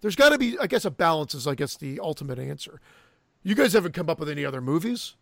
[0.00, 2.80] There's got to be, I guess, a balance is, I guess, the ultimate answer.
[3.42, 5.16] You guys haven't come up with any other movies?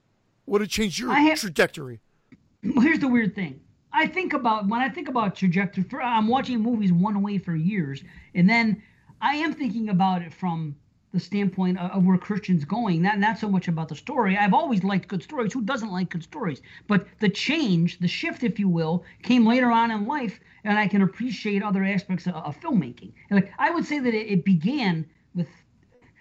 [0.47, 2.01] Would it change your have- trajectory?
[2.61, 3.61] here's the weird thing.
[3.95, 5.85] I think about when I think about trajectory.
[6.03, 8.03] I'm watching movies one way for years,
[8.35, 8.83] and then
[9.21, 10.75] I am thinking about it from
[11.13, 13.03] the standpoint of, of where Christian's going.
[13.03, 14.37] Not not so much about the story.
[14.37, 15.53] I've always liked good stories.
[15.53, 16.61] Who doesn't like good stories?
[16.89, 20.89] But the change, the shift, if you will, came later on in life, and I
[20.89, 23.13] can appreciate other aspects of, of filmmaking.
[23.31, 25.07] And like I would say that it, it began
[25.37, 25.49] with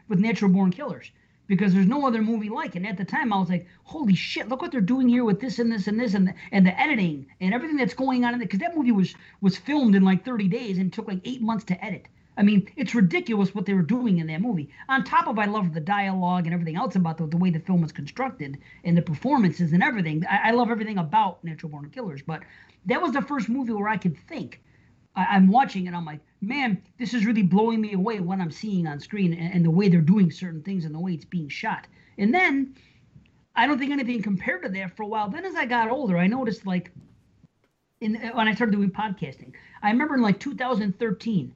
[0.07, 1.11] with Natural Born Killers
[1.47, 2.79] because there's no other movie like it.
[2.79, 4.49] And at the time, I was like, "Holy shit!
[4.49, 6.79] Look what they're doing here with this and this and this and the, and the
[6.79, 10.03] editing and everything that's going on in it." Because that movie was was filmed in
[10.03, 12.07] like 30 days and took like eight months to edit.
[12.35, 14.69] I mean, it's ridiculous what they were doing in that movie.
[14.89, 17.59] On top of, I loved the dialogue and everything else about the, the way the
[17.59, 20.23] film was constructed and the performances and everything.
[20.27, 22.41] I, I love everything about Natural Born Killers, but
[22.85, 24.61] that was the first movie where I could think.
[25.15, 28.51] I, I'm watching and I'm like, man, this is really blowing me away what I'm
[28.51, 31.25] seeing on screen and, and the way they're doing certain things and the way it's
[31.25, 31.87] being shot.
[32.17, 32.75] And then
[33.55, 35.29] I don't think anything compared to that for a while.
[35.29, 36.91] Then as I got older, I noticed like
[38.01, 41.53] in when I started doing podcasting, I remember in like 2013,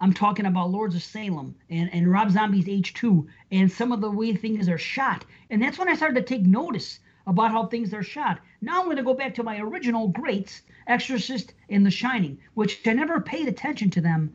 [0.00, 4.10] I'm talking about Lords of Salem and, and Rob Zombie's H2 and some of the
[4.10, 5.26] way things are shot.
[5.50, 8.40] And that's when I started to take notice about how things are shot.
[8.60, 12.86] Now I'm going to go back to my original greats, Exorcist and The Shining, which
[12.86, 14.34] I never paid attention to them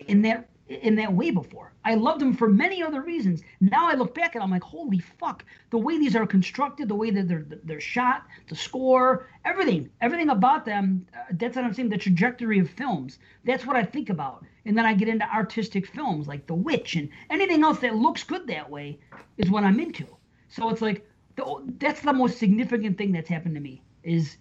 [0.00, 1.72] in that in that way before.
[1.84, 3.42] I loved them for many other reasons.
[3.60, 5.44] Now I look back and I'm like, holy fuck!
[5.70, 10.30] The way these are constructed, the way that they're they're shot, the score, everything, everything
[10.30, 11.06] about them.
[11.14, 11.90] Uh, that's what I'm saying.
[11.90, 13.18] The trajectory of films.
[13.44, 14.44] That's what I think about.
[14.64, 18.24] And then I get into artistic films like The Witch and anything else that looks
[18.24, 18.98] good that way
[19.36, 20.06] is what I'm into.
[20.48, 24.38] So it's like the, that's the most significant thing that's happened to me is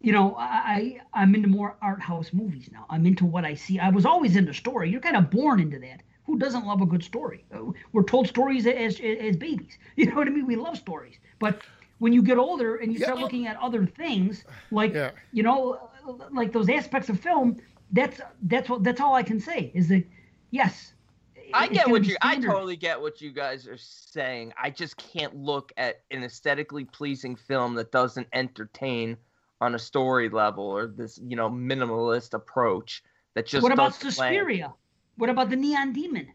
[0.00, 2.86] you know, I I'm into more art house movies now.
[2.90, 3.78] I'm into what I see.
[3.78, 4.90] I was always into story.
[4.90, 6.02] You're kind of born into that.
[6.26, 7.44] Who doesn't love a good story?
[7.52, 9.78] Uh, We're told stories as as babies.
[9.96, 10.46] You know what I mean?
[10.46, 11.18] We love stories.
[11.40, 11.62] But
[11.98, 13.06] when you get older and you Yeah.
[13.06, 15.10] start looking at other things, like Yeah.
[15.32, 15.90] you know,
[16.32, 17.56] like those aspects of film,
[17.92, 20.04] that's that's what that's all I can say is that
[20.50, 20.92] yes.
[21.54, 22.16] I get what you.
[22.22, 24.52] I totally get what you guys are saying.
[24.60, 29.16] I just can't look at an aesthetically pleasing film that doesn't entertain
[29.60, 33.02] on a story level or this, you know, minimalist approach
[33.34, 33.62] that just.
[33.62, 34.14] What about land.
[34.14, 34.72] Suspiria?
[35.16, 36.28] What about the Neon Demon?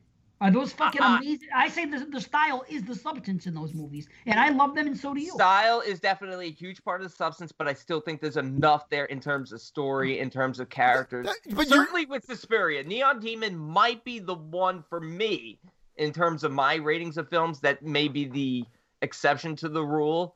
[0.44, 1.18] Are those fucking Uh-uh.
[1.20, 1.48] amazing?
[1.56, 4.88] I say the, the style is the substance in those movies, and I love them,
[4.88, 5.32] and so do you.
[5.32, 8.90] Style is definitely a huge part of the substance, but I still think there's enough
[8.90, 11.28] there in terms of story, in terms of characters.
[11.28, 15.60] That- but you're- Certainly with Suspiria, Neon Demon might be the one for me
[15.96, 18.66] in terms of my ratings of films that may be the
[19.02, 20.36] exception to the rule.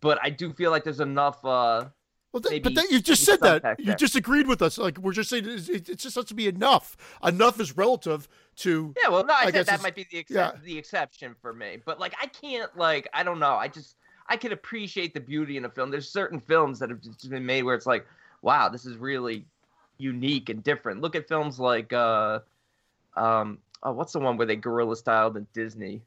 [0.00, 1.44] But I do feel like there's enough.
[1.44, 1.86] Uh,
[2.32, 3.76] Well, that, but that, you just said that.
[3.78, 4.78] You just agreed with us.
[4.78, 6.96] Like we're just saying, it, it, just has to be enough.
[7.22, 8.26] Enough is relative
[8.56, 8.94] to.
[9.02, 10.52] yeah, well, no, I, I guess said that might be the ex- yeah.
[10.64, 11.78] the exception for me.
[11.84, 13.54] But like, I can't like, I don't know.
[13.54, 13.96] I just
[14.28, 15.90] I can appreciate the beauty in a film.
[15.90, 18.06] There's certain films that have just been made where it's like,
[18.40, 19.44] wow, this is really
[19.98, 21.02] unique and different.
[21.02, 22.40] Look at films like uh,
[23.16, 26.02] um, oh, what's the one where they guerrilla styled in Disney?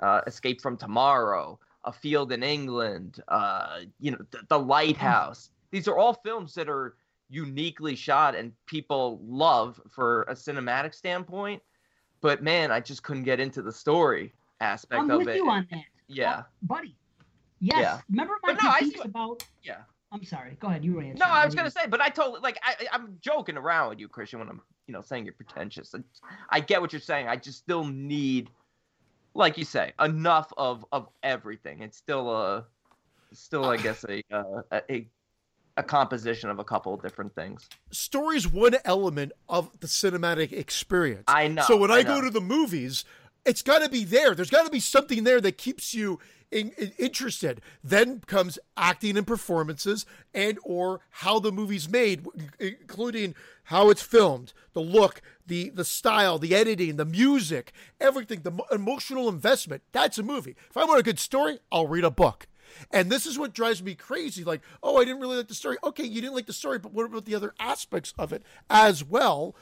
[0.00, 5.50] Uh, Escape from Tomorrow, A Field in England, uh, you know, the, the Lighthouse.
[5.76, 6.94] These are all films that are
[7.28, 11.62] uniquely shot and people love for a cinematic standpoint.
[12.22, 14.32] But man, I just couldn't get into the story
[14.62, 15.36] aspect I'm of with it.
[15.36, 16.44] you on that, yeah.
[16.62, 16.96] buddy.
[17.60, 17.78] Yes.
[17.78, 18.00] Yeah.
[18.08, 19.44] Remember my But no, I see critiques what- about?
[19.62, 19.76] Yeah.
[20.12, 20.56] I'm sorry.
[20.60, 20.82] Go ahead.
[20.82, 21.18] You were answering.
[21.18, 24.00] No, I was gonna say, but I totally like I I- I'm joking around with
[24.00, 25.92] you, Christian, when I'm you know saying you're pretentious.
[25.92, 26.04] And
[26.48, 27.28] I get what you're saying.
[27.28, 28.48] I just still need,
[29.34, 31.82] like you say, enough of of everything.
[31.82, 32.64] It's still a,
[33.32, 35.06] still I guess a uh, a,
[35.76, 37.68] a composition of a couple of different things.
[37.90, 41.24] Story's one element of the cinematic experience.
[41.28, 41.62] I know.
[41.62, 43.04] So when I, I go to the movies,
[43.44, 44.34] it's got to be there.
[44.34, 46.18] There's got to be something there that keeps you
[46.50, 47.60] in, in, interested.
[47.82, 52.26] Then comes acting and performances, and or how the movie's made,
[52.58, 53.34] including
[53.64, 59.28] how it's filmed, the look, the the style, the editing, the music, everything, the emotional
[59.28, 59.82] investment.
[59.92, 60.56] That's a movie.
[60.70, 62.46] If I want a good story, I'll read a book.
[62.90, 64.44] And this is what drives me crazy.
[64.44, 65.76] Like, oh, I didn't really like the story.
[65.84, 69.04] Okay, you didn't like the story, but what about the other aspects of it as
[69.04, 69.54] well?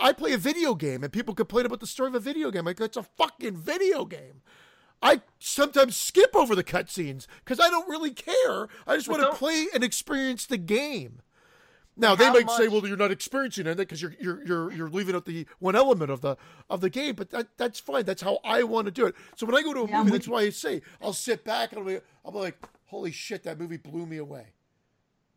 [0.00, 2.64] I play a video game, and people complain about the story of a video game.
[2.64, 4.40] Like, it's a fucking video game.
[5.02, 8.68] I sometimes skip over the cutscenes because I don't really care.
[8.86, 11.20] I just want to play and experience the game.
[11.96, 12.56] Now they might much...
[12.58, 15.74] say, "Well, you're not experiencing it because you're you're you're you're leaving out the one
[15.74, 16.36] element of the
[16.68, 18.04] of the game." But that that's fine.
[18.04, 19.14] That's how I want to do it.
[19.34, 21.72] So when I go to a yeah, movie, that's why I say I'll sit back
[21.72, 24.48] and I'll be, I'll be like, "Holy shit, that movie blew me away."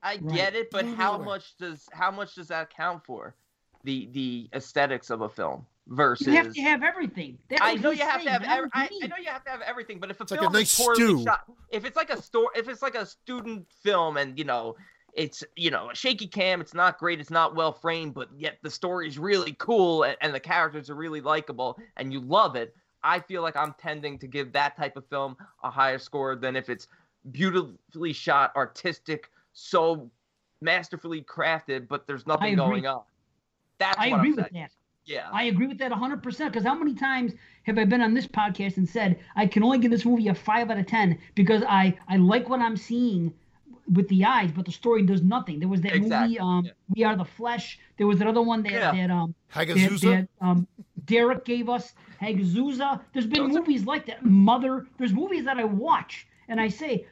[0.03, 0.35] I right.
[0.35, 3.35] get it, but how much does how much does that count for
[3.83, 5.65] the the aesthetics of a film?
[5.89, 7.37] versus you have to have everything.
[7.59, 8.43] I know you have to have.
[8.43, 10.53] Every, I, I, know you have to have everything, but if a it's film like
[10.53, 11.23] a nice is poorly stew.
[11.23, 14.75] shot, if it's like a store, if it's like a student film, and you know
[15.13, 18.57] it's you know a shaky cam, it's not great, it's not well framed, but yet
[18.61, 22.55] the story is really cool and, and the characters are really likable, and you love
[22.55, 22.75] it.
[23.03, 26.55] I feel like I'm tending to give that type of film a higher score than
[26.55, 26.87] if it's
[27.31, 30.09] beautifully shot, artistic, so
[30.61, 33.01] masterfully crafted, but there's nothing going on.
[33.77, 34.63] That's I agree I'm with saying.
[34.63, 34.71] that.
[35.05, 35.29] Yeah.
[35.31, 37.33] I agree with that 100% because how many times
[37.63, 40.35] have I been on this podcast and said I can only give this movie a
[40.35, 43.33] 5 out of 10 because I I like what I'm seeing
[43.91, 45.59] with the eyes, but the story does nothing.
[45.59, 46.37] There was that exactly.
[46.37, 46.71] movie um yeah.
[46.95, 47.79] We Are the Flesh.
[47.97, 48.91] There was another one that yeah.
[48.91, 50.01] that um Hagazussa.
[50.01, 50.67] That, that, um
[51.05, 53.01] Derek gave us Hagazussa.
[53.13, 53.85] There's been Those movies are...
[53.85, 54.23] like that.
[54.23, 54.87] Mother.
[54.97, 57.05] There's movies that I watch and I say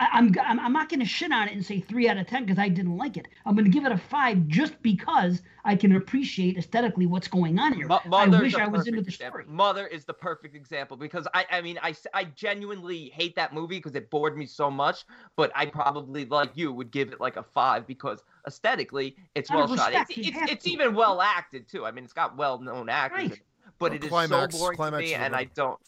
[0.00, 2.26] I, am I'm, I'm not going to shit on it and say three out of
[2.26, 3.28] ten because I didn't like it.
[3.44, 7.58] I'm going to give it a five just because I can appreciate aesthetically what's going
[7.58, 7.86] on here.
[7.86, 9.44] Mother I wish I was into the story.
[9.46, 13.76] Mother is the perfect example because I I mean I I genuinely hate that movie
[13.76, 15.04] because it bored me so much.
[15.36, 19.74] But I probably like you would give it like a five because aesthetically it's well
[19.76, 19.92] shot.
[19.92, 21.84] It's, it's, it's even well acted too.
[21.84, 23.30] I mean it's got well known actors.
[23.30, 23.40] Right.
[23.78, 25.78] But well, it is climax, so boring to me, and I don't.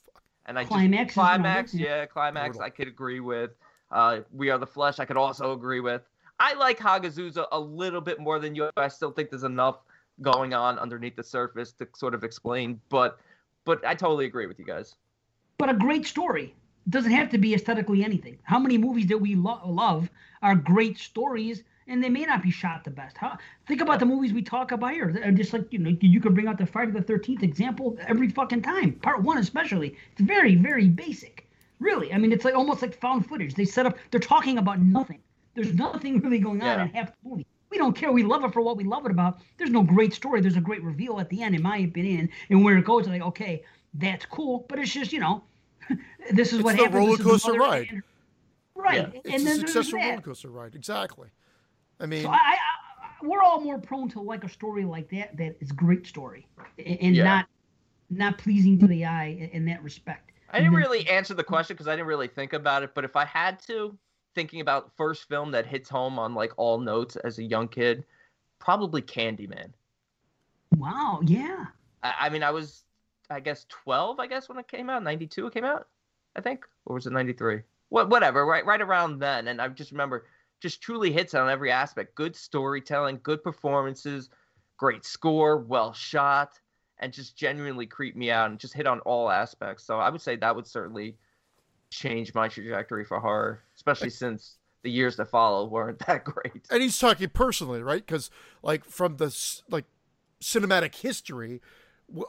[0.47, 2.59] And I climax, just, climax, yeah, climax.
[2.59, 3.53] I could agree with.
[3.93, 6.03] Uh, we Are the Flesh, I could also agree with.
[6.41, 8.71] I like Hagazussa a little bit more than you.
[8.77, 9.81] I still think there's enough
[10.23, 13.19] going on underneath the surface to sort of explain, but
[13.65, 14.97] but I totally agree with you guys.
[15.59, 16.55] But a great story
[16.89, 18.39] doesn't have to be aesthetically anything.
[18.43, 20.11] How many movies that we lo- love
[20.43, 23.17] are great stories, and they may not be shot the best?
[23.17, 23.39] How,
[23.69, 25.13] think about the movies we talk about here.
[25.13, 28.31] They're just like you know, you could bring out the Friday the Thirteenth example every
[28.31, 28.95] fucking time.
[28.95, 31.47] Part one, especially, it's very very basic.
[31.83, 33.55] Really, I mean, it's like almost like found footage.
[33.55, 33.99] They set up.
[34.11, 35.21] They're talking about nothing.
[35.55, 36.83] There's nothing really going on yeah.
[36.85, 37.47] in half the movie.
[37.71, 38.13] We don't care.
[38.13, 39.41] We love it for what we love it about.
[39.59, 40.41] There's no great story.
[40.41, 43.09] There's a great reveal at the end, in my opinion, and where it goes.
[43.09, 43.65] Like, okay,
[43.95, 45.43] that's cool, but it's just you know,
[46.33, 47.89] this is it's what the Roller coaster ride.
[47.91, 48.03] And,
[48.77, 49.21] right, yeah.
[49.25, 50.75] it's and a successful roller coaster ride.
[50.75, 51.29] Exactly.
[51.99, 55.37] I mean, so I, I, we're all more prone to like a story like that
[55.37, 56.47] that is great story,
[56.79, 57.25] and yeah.
[57.25, 57.49] not
[58.11, 60.32] not pleasing to the eye in that respect.
[60.53, 60.83] I didn't mm-hmm.
[60.83, 62.95] really answer the question because I didn't really think about it.
[62.95, 63.97] But if I had to,
[64.35, 68.05] thinking about first film that hits home on like all notes as a young kid,
[68.59, 69.71] probably Candyman.
[70.77, 71.21] Wow.
[71.25, 71.67] Yeah.
[72.03, 72.85] I, I mean, I was,
[73.31, 74.21] I guess, twelve.
[74.21, 75.47] I guess when it came out, ninety two.
[75.47, 75.89] It came out,
[76.37, 77.63] I think, or was it ninety three?
[77.89, 78.47] What, whatever.
[78.47, 79.49] Right, right around then.
[79.49, 80.27] And I just remember,
[80.61, 82.15] just truly hits on every aspect.
[82.15, 84.31] Good storytelling, good performances,
[84.77, 86.59] great score, well shot
[87.03, 89.85] and just genuinely creep me out and just hit on all aspects.
[89.85, 91.17] So I would say that would certainly
[91.91, 96.65] change my trajectory for horror, especially since the years that follow weren't that great.
[96.71, 98.05] And he's talking personally, right?
[98.07, 98.31] Because
[98.63, 99.37] like from the
[99.69, 99.85] like
[100.41, 101.61] cinematic history,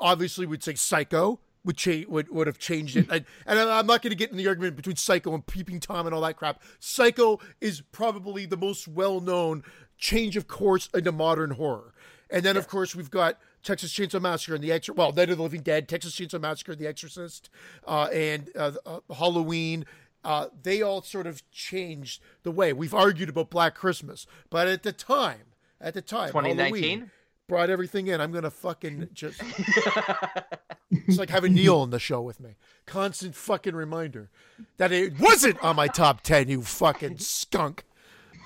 [0.01, 3.07] obviously we'd say Psycho would change would, would have changed it.
[3.11, 6.07] and, and I'm not going to get in the argument between Psycho and Peeping Tom
[6.07, 6.63] and all that crap.
[6.79, 9.63] Psycho is probably the most well known
[9.99, 11.93] change of course into modern horror.
[12.29, 12.59] And then, yeah.
[12.59, 14.97] of course, we've got Texas Chainsaw Massacre and the Exorcist.
[14.97, 17.49] Well, Night of the Living Dead, Texas Chainsaw Massacre, The Exorcist,
[17.87, 19.85] uh, and uh, uh, Halloween.
[20.23, 24.83] Uh, they all sort of changed the way we've argued about Black Christmas, but at
[24.83, 27.11] the time, at the time, 2019
[27.47, 28.21] brought everything in.
[28.21, 29.41] I'm gonna fucking just.
[30.91, 32.55] it's like having Neil on the show with me.
[32.85, 34.29] Constant fucking reminder
[34.77, 36.47] that it wasn't on my top ten.
[36.47, 37.83] You fucking skunk.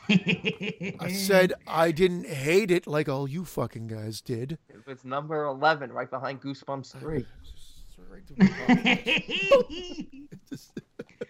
[0.09, 4.57] I said I didn't hate it like all you fucking guys did.
[4.87, 7.25] It's number eleven, right behind Goosebumps three.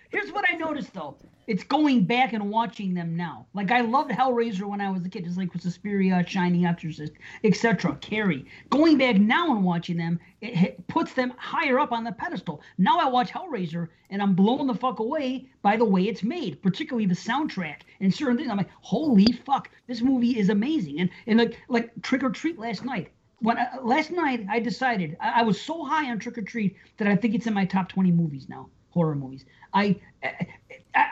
[0.09, 1.17] Here's what I noticed though.
[1.47, 3.47] It's going back and watching them now.
[3.53, 7.13] Like I loved Hellraiser when I was a kid, just like with Suspiria, Shining Exorcist,
[7.45, 7.95] etc.
[8.01, 8.45] Carrie.
[8.69, 12.61] Going back now and watching them, it, it puts them higher up on the pedestal.
[12.77, 16.61] Now I watch Hellraiser and I'm blown the fuck away by the way it's made,
[16.61, 18.49] particularly the soundtrack and certain things.
[18.49, 20.99] I'm like, holy fuck, this movie is amazing.
[20.99, 23.11] And and like like Trick or Treat last night.
[23.39, 26.75] When I, last night I decided I, I was so high on Trick or Treat
[26.97, 29.45] that I think it's in my top 20 movies now, horror movies.
[29.73, 30.47] I, I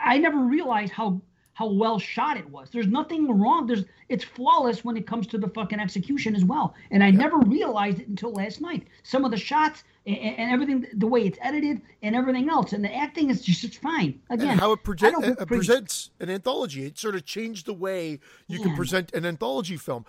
[0.04, 1.20] I never realized how
[1.56, 2.68] how well shot it was.
[2.70, 3.66] There's nothing wrong.
[3.66, 6.74] There's it's flawless when it comes to the fucking execution as well.
[6.90, 8.86] And I never realized it until last night.
[9.04, 12.84] Some of the shots and, and everything, the way it's edited and everything else, and
[12.84, 14.20] the acting is just it's fine.
[14.28, 15.46] Again, and how it, proje- it crazy.
[15.46, 16.84] presents an anthology.
[16.84, 20.04] It sort of changed the way you can present an anthology film.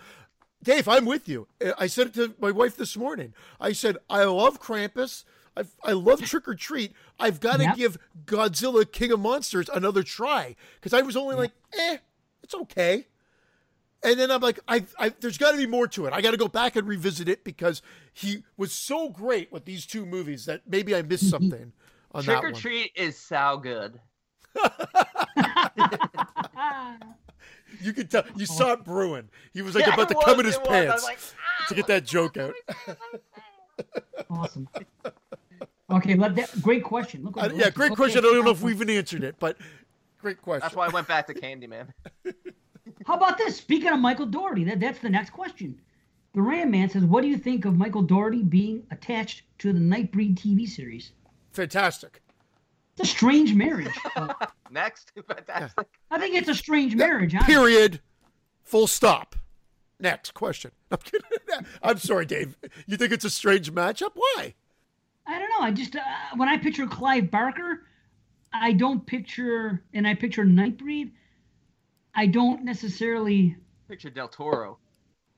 [0.62, 1.48] Dave, I'm with you.
[1.64, 3.32] Uh, I said it to my wife this morning.
[3.60, 5.24] I said, I love Krampus.
[5.58, 6.92] I, I love Trick or Treat.
[7.18, 7.76] I've got to Yep.
[7.76, 11.98] give Godzilla King of Monsters another try because I was only like, eh,
[12.42, 13.06] it's okay.
[14.02, 16.12] And then I'm like, I, I there's got to be more to it.
[16.12, 17.82] I got to go back and revisit it because
[18.12, 21.72] he was so great with these two movies that maybe I missed something
[22.12, 22.60] on Trick that or one.
[22.60, 24.00] Treat is so good.
[27.80, 29.28] You could tell you saw it brewing.
[29.52, 30.68] He was like Yeah, about it to come was, in his was.
[30.68, 31.18] Pants like,
[31.68, 32.54] to get that joke out.
[34.30, 34.68] awesome.
[35.90, 37.24] Okay, let that great question.
[37.24, 38.18] Look, Uh, yeah, great okay, question.
[38.18, 39.56] I don't know if we've even answered it, but
[40.18, 40.60] great question.
[40.62, 41.88] That's why I went back to Candyman.
[43.06, 43.56] How about this?
[43.56, 45.80] Speaking of Michael Dougherty, that, that's the next question.
[46.34, 49.78] The Ram Man says, "What do you think of Michael Dougherty being attached to the
[49.80, 51.12] Nightbreed TV series?
[51.52, 52.20] Fantastic.
[52.98, 53.94] It's a strange marriage.
[54.70, 55.86] Next, fantastic.
[56.10, 57.34] I think it's a strange marriage.
[57.34, 57.54] honestly.
[57.54, 58.00] Period.
[58.64, 59.36] Full stop.
[59.98, 60.72] Next question.
[60.90, 61.22] I'm kidding.
[61.82, 62.56] I'm sorry, Dave.
[62.86, 64.10] You think it's a strange matchup?
[64.14, 64.54] Why?
[65.28, 65.60] I don't know.
[65.60, 66.00] I just uh,
[66.36, 67.84] when I picture Clive Barker,
[68.52, 71.12] I don't picture, and I picture Nightbreed.
[72.14, 73.56] I don't necessarily.
[73.88, 74.78] Picture Del Toro.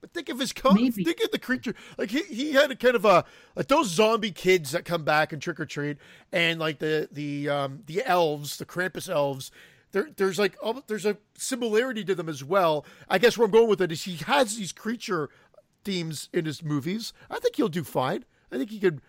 [0.01, 1.05] But think of his co- Maybe.
[1.05, 1.75] think of the creature.
[1.99, 5.33] Like he, he had a kind of a like those zombie kids that come back
[5.33, 5.99] and trick or treat,
[6.33, 9.51] and like the the um the elves, the Krampus elves.
[9.93, 10.57] There, there's like
[10.87, 12.87] there's a similarity to them as well.
[13.09, 15.31] I guess where I'm going with it is he has these creature
[15.85, 17.13] themes in his movies.
[17.29, 18.25] I think he'll do fine.
[18.53, 19.01] I think he could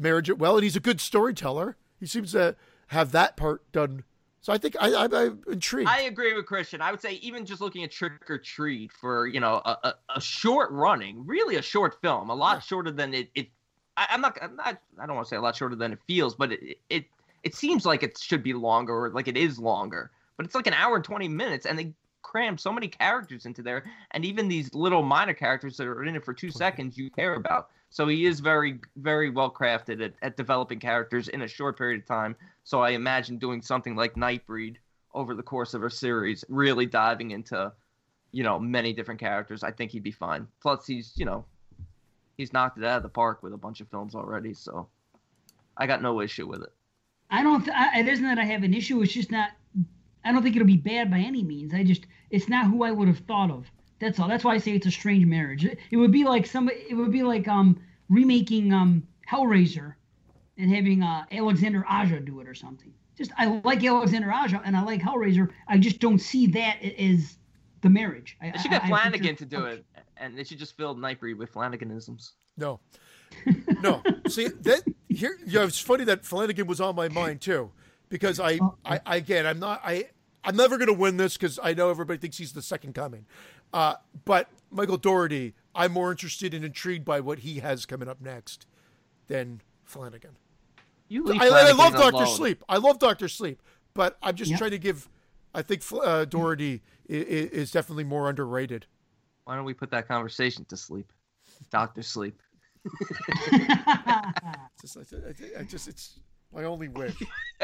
[0.00, 1.76] marriage it well, and he's a good storyteller.
[1.98, 2.56] He seems to
[2.88, 4.04] have that part done.
[4.40, 5.88] So I think I, I, I'm intrigued.
[5.88, 6.80] I agree with Christian.
[6.80, 9.94] I would say even just looking at Trick or Treat for you know a, a,
[10.16, 12.60] a short running, really a short film, a lot Yeah.
[12.60, 13.30] shorter than it.
[13.34, 13.48] it
[13.96, 14.38] I, I'm not.
[14.40, 14.80] I'm not.
[14.98, 17.04] I don't want to say a lot shorter than it feels, but it, it
[17.42, 20.10] it seems like it should be longer, or like it is longer.
[20.38, 23.62] But it's like an hour and twenty minutes, and they cram so many characters into
[23.62, 27.10] there, and even these little minor characters that are in it for two seconds you
[27.10, 27.68] care about.
[27.90, 32.02] So he is very, very well crafted at, at developing characters in a short period
[32.02, 32.36] of time.
[32.62, 34.76] So I imagine doing something like Nightbreed
[35.12, 37.72] over the course of a series, really diving into,
[38.30, 39.64] you know, many different characters.
[39.64, 40.46] I think he'd be fine.
[40.62, 41.44] Plus, he's, you know,
[42.36, 44.54] he's knocked it out of the park with a bunch of films already.
[44.54, 44.86] So
[45.76, 46.72] I got no issue with it.
[47.28, 47.64] I don't.
[47.64, 49.02] Th- I, it isn't that I have an issue.
[49.02, 49.50] It's just not.
[50.24, 51.74] I don't think it'll be bad by any means.
[51.74, 52.06] I just.
[52.30, 53.66] It's not who I would have thought of.
[54.00, 54.28] That's all.
[54.28, 55.64] That's why I say it's a strange marriage.
[55.64, 56.68] It, it would be like some.
[56.70, 59.94] It would be like um remaking um Hellraiser,
[60.58, 62.92] and having uh, Alexander Aja do it or something.
[63.16, 65.50] Just I like Alexander Aja and I like Hellraiser.
[65.68, 67.36] I just don't see that as
[67.82, 68.36] the marriage.
[68.40, 69.84] I, They should I- get I Flanagan picture- to do it,
[70.16, 72.32] and they should just fill Nightbreed with Flanaganisms.
[72.56, 72.80] No.
[73.82, 74.02] No.
[74.28, 77.70] See that here yeah, it's funny that Flanagan was on my mind too.
[78.10, 80.08] Because I, I, I again I'm not I
[80.44, 83.24] I'm never gonna win this because I know everybody thinks he's the second coming.
[83.72, 83.94] Uh,
[84.24, 88.66] but Michael Dougherty, I'm more interested and intrigued by what he has coming up next
[89.28, 90.36] than Flanagan.
[91.08, 92.26] You leave I, I love Doctor.
[92.26, 92.62] Sleep.
[92.68, 93.60] I love Doctor Sleep,
[93.94, 94.58] but I'm just Yep.
[94.58, 95.08] trying to give.
[95.52, 98.86] I think uh, Dougherty is, is definitely more underrated.
[99.44, 101.12] Why don't we put that conversation to sleep?
[101.70, 102.40] Doctor Sleep.
[104.82, 106.20] It's just, I, I just it's
[106.52, 107.14] my only wish.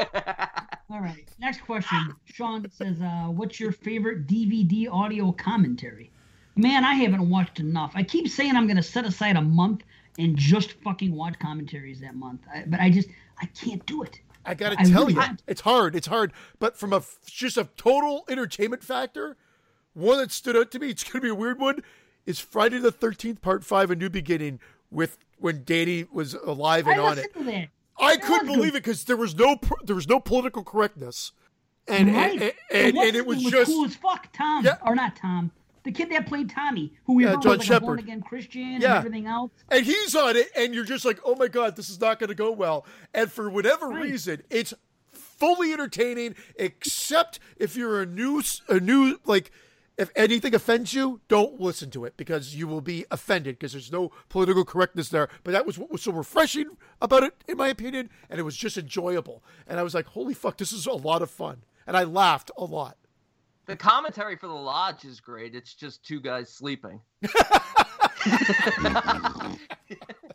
[0.89, 1.27] All right.
[1.39, 2.15] Next question.
[2.25, 6.11] Sean says, uh, "What's your favorite DVD audio commentary?"
[6.55, 7.91] Man, I haven't watched enough.
[7.93, 9.83] I keep saying I'm going to set aside a month
[10.17, 13.09] and just fucking watch commentaries that month, I, but I just
[13.41, 14.19] I can't do it.
[14.45, 15.95] I gotta tell really you, want- it's hard.
[15.95, 16.31] It's hard.
[16.57, 19.35] But from a just a total entertainment factor,
[19.93, 21.83] one that stood out to me, it's gonna be a weird one,
[22.25, 24.59] is Friday the Thirteenth Part Five: A New Beginning
[24.89, 27.69] with when Danny was alive and I on it.
[27.99, 28.33] Listened to that.
[28.33, 28.77] I couldn't believe good.
[28.79, 31.31] it because there was no there was no political correctness,
[31.87, 32.31] and right.
[32.41, 34.27] and, and, The and, it was name just cool as fuck.
[34.33, 34.77] Tom Yeah.
[34.85, 35.51] or not Tom,
[35.83, 38.21] the kid that played Tommy, who we Yeah, heard John was like a born again
[38.21, 38.73] Christian Yeah.
[38.75, 39.51] and everything else.
[39.69, 42.29] and he's on it, and you're just like, oh my god, this is not going
[42.29, 42.85] to go well.
[43.13, 44.03] And for whatever Right.
[44.03, 44.73] reason, it's
[45.11, 49.51] fully entertaining, except if you're a new a new like.
[49.97, 53.91] If anything offends you, don't listen to it because you will be offended because there's
[53.91, 55.27] no political correctness there.
[55.43, 58.55] But that was what was so refreshing about it, in my opinion, and it was
[58.55, 59.43] just enjoyable.
[59.65, 62.51] And I was like, "Holy fuck, this is a lot of fun," and I laughed
[62.57, 62.97] a lot.
[63.65, 65.55] The commentary for the lodge is great.
[65.55, 67.01] It's just two guys sleeping.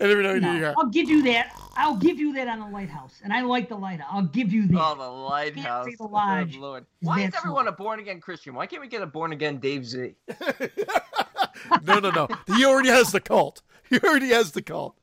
[0.00, 1.52] And every now and No, then you I'll give you that.
[1.76, 4.08] I'll give you that on the lighthouse, and I like the lighthouse.
[4.10, 4.80] I'll give you that.
[4.80, 5.88] Oh, the lighthouse.
[5.96, 6.52] the lodge.
[6.52, 6.86] Good Lord.
[7.00, 7.74] Why is everyone small.
[7.74, 8.54] a born again Christian?
[8.54, 10.14] Why can't we get a born again Dave Z?
[11.82, 13.62] "No, no, no, he already has the cult.
[13.88, 14.96] He already has the cult."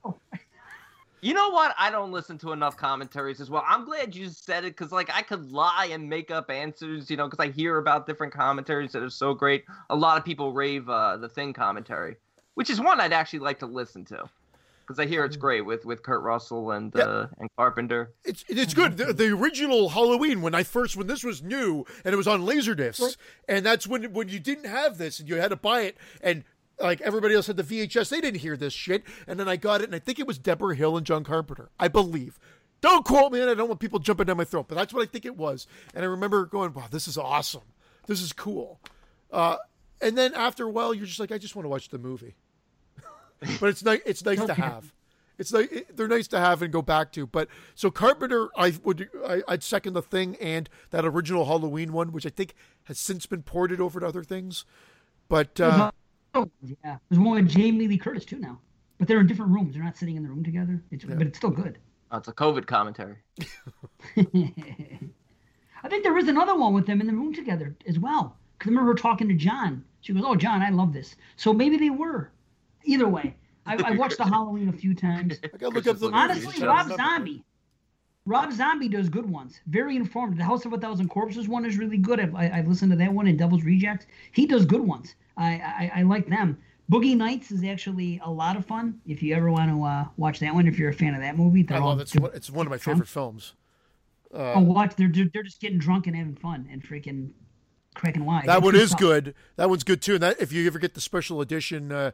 [1.21, 1.73] You know what?
[1.79, 3.63] I don't listen to enough commentaries as well.
[3.67, 7.17] I'm glad you said it because, like, I could lie and make up answers, you
[7.17, 9.65] know, because I hear about different commentaries that are so great.
[9.89, 12.17] A lot of people rave uh, the Thing commentary,
[12.53, 14.29] which is one I'd actually like to listen to
[14.85, 17.03] because I hear it's great with with Kurt Russell and Yeah.
[17.03, 18.13] uh, and Carpenter.
[18.23, 18.97] It's it's good.
[18.97, 22.41] The, the original Halloween when I first when this was new and it was on
[22.45, 23.17] laserdiscs,
[23.47, 26.43] and that's when when you didn't have this and you had to buy it and.
[26.77, 29.03] Like everybody else had the VHS, they didn't hear this shit.
[29.27, 31.69] And then I got it, and I think it was Debra Hill and John Carpenter.
[31.79, 32.37] I believe.
[32.81, 35.01] Don't quote me, and I don't want people jumping down my throat, but that's what
[35.01, 35.67] I think it was.
[35.93, 37.61] And I remember going, "Wow, this is awesome.
[38.07, 38.81] This is cool."
[39.31, 39.55] Uh,
[40.01, 42.35] and then after a while, you're just like, "I just want to watch the movie."
[43.59, 44.01] But it's nice.
[44.05, 44.93] It's nice to have.
[45.37, 47.27] It's like it- they're nice to have and go back to.
[47.27, 52.11] But so Carpenter, I would I, I'd second the thing and that original Halloween one,
[52.11, 52.53] which I think
[52.85, 54.65] has since been ported over to other things.
[55.27, 55.91] But uh,
[56.33, 56.97] Oh, yeah.
[57.09, 58.59] There's one with Jamie Lee Curtis too now,
[58.97, 59.73] but they're in different rooms.
[59.73, 60.81] They're not sitting in the room together.
[60.91, 61.77] It's, But it's still good.
[62.11, 63.15] Oh, it's a COVID commentary.
[65.83, 68.37] I think there is another one with them in the room together as well.
[68.57, 69.83] Because I remember her talking to John.
[70.01, 72.31] She goes, "Oh, John, I love this." So maybe they were.
[72.85, 73.35] Either way,
[73.65, 75.39] I, I watched the Halloween a few times.
[75.43, 76.65] I gotta look up the Honestly.
[76.65, 77.43] Rob Zombie.
[78.27, 79.59] Rob Zombie does good ones.
[79.67, 80.37] Very informed.
[80.39, 82.19] The House of a Thousand Corpses one is really good.
[82.19, 84.07] I've, I, I've listened to that one and Devil's Rejects.
[84.31, 85.13] He does good ones.
[85.37, 86.57] I, I, I like them.
[86.91, 88.99] Boogie Nights is actually a lot of fun.
[89.05, 91.37] If you ever want to uh, watch that one, if you're a fan of that
[91.37, 92.03] movie, I they're all love it.
[92.03, 93.53] It's one, it's one of my favorite films.
[94.31, 94.95] Oh, watch!
[94.95, 97.29] They're, they're they're just getting drunk and having fun and freaking
[97.95, 98.45] cracking wise.
[98.45, 98.99] That It's one is stuff.
[98.99, 99.35] good.
[99.55, 100.15] That one's good too.
[100.15, 102.11] And that if you ever get the special edition uh,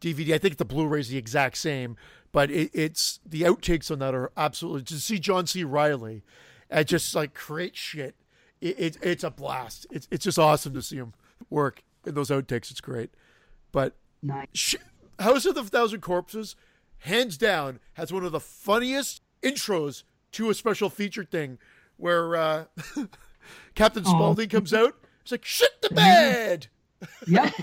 [0.00, 1.96] DVD, I think the Blu-ray is the exact same,
[2.32, 5.64] but it, it's the outtakes on that are absolutely to see John C.
[5.64, 6.22] Reilly
[6.70, 8.14] and just like create shit.
[8.60, 9.86] It, it, it's a blast.
[9.90, 11.14] It's it's just awesome to see him
[11.50, 12.70] work in those outtakes.
[12.70, 13.10] It's great.
[13.72, 14.46] But Nice.
[14.52, 14.76] sh-
[15.18, 16.56] House of the Thousand Corpses,
[16.98, 20.02] hands down, has one of the funniest intros
[20.32, 21.58] to a special feature thing
[21.96, 22.64] where uh,
[23.74, 24.94] Captain Spaulding comes out.
[25.22, 26.68] It's like, shit the bed.
[27.26, 27.54] Yep.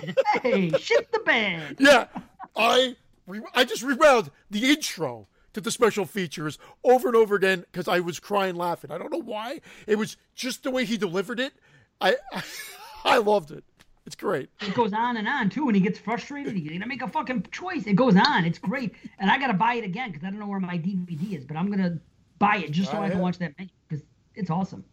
[0.42, 1.78] hey, shit the bed.
[1.80, 2.08] Yeah.
[2.56, 2.96] I
[3.28, 7.88] re- I just rewound the intro to the special features over and over again because
[7.88, 8.92] I was crying laughing.
[8.92, 9.62] I don't know why.
[9.88, 11.54] It was just the way he delivered it.
[12.00, 12.44] I I,
[13.06, 13.64] I loved it.
[14.06, 14.50] It's great.
[14.62, 15.66] It goes on and on too.
[15.66, 17.88] When he gets frustrated, he's gonna make a fucking choice.
[17.88, 18.46] It goes on.
[18.46, 21.34] It's great, and I gotta buy it again because I don't know where my DVD
[21.34, 21.46] is.
[21.46, 22.00] But I'm gonna
[22.38, 24.06] buy it just so I can watch that menu because
[24.36, 24.86] it's awesome.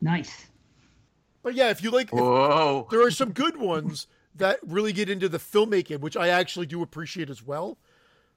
[0.00, 0.46] Nice.
[1.42, 5.28] But yeah, if you like, if- there are some good ones that really get into
[5.28, 7.78] the filmmaking, which I actually do appreciate as well.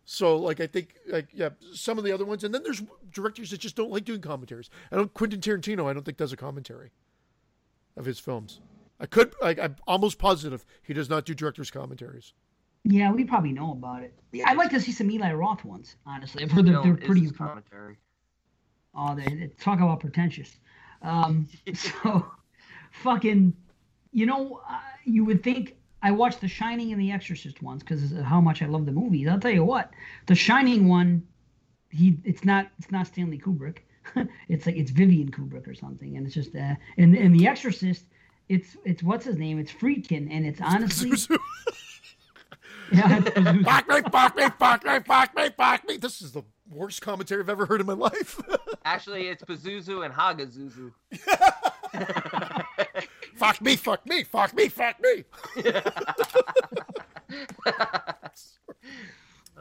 [0.03, 2.81] So, like, I think, like, yeah, some of the other ones, and then there's
[3.13, 4.69] directors that just don't like doing commentaries.
[4.91, 5.13] I don't.
[5.13, 6.91] Quentin Tarantino, I don't think does a commentary
[7.95, 8.61] of his films.
[8.99, 12.33] I could, like, I'm almost positive he does not do directors' commentaries.
[12.83, 14.13] Yeah, we probably know about it.
[14.31, 15.97] Yeah, I'd like to see some Eli Roth ones.
[16.05, 17.21] Honestly, I've heard they're, they're pretty.
[17.21, 17.69] his informative.
[17.69, 17.97] commentary.
[18.95, 20.57] Oh, they, they talk about pretentious.
[21.03, 22.25] Um, so,
[22.91, 23.53] fucking,
[24.11, 28.11] you know, uh, you would think I watched The Shining and The Exorcist once because
[28.11, 29.27] of how much I love the movies.
[29.27, 29.91] I'll tell you what,
[30.27, 31.23] The Shining one,
[31.89, 33.79] he it's not it's not Stanley Kubrick.
[34.47, 38.05] it's like it's Vivian Kubrick or something, and it's just uh, and and The Exorcist,
[38.49, 39.59] it's it's what's his name?
[39.59, 41.11] It's Friedkin, and it's honestly
[42.91, 45.97] yeah, fuck me, fuck me, fuck me, fuck me, fuck me.
[45.97, 48.41] This is the worst commentary I've ever heard in my life.
[48.83, 50.91] Actually, it's Pazuzu and Hagazuzu.
[53.41, 55.23] Fuck me, fuck me, fuck me, fuck me.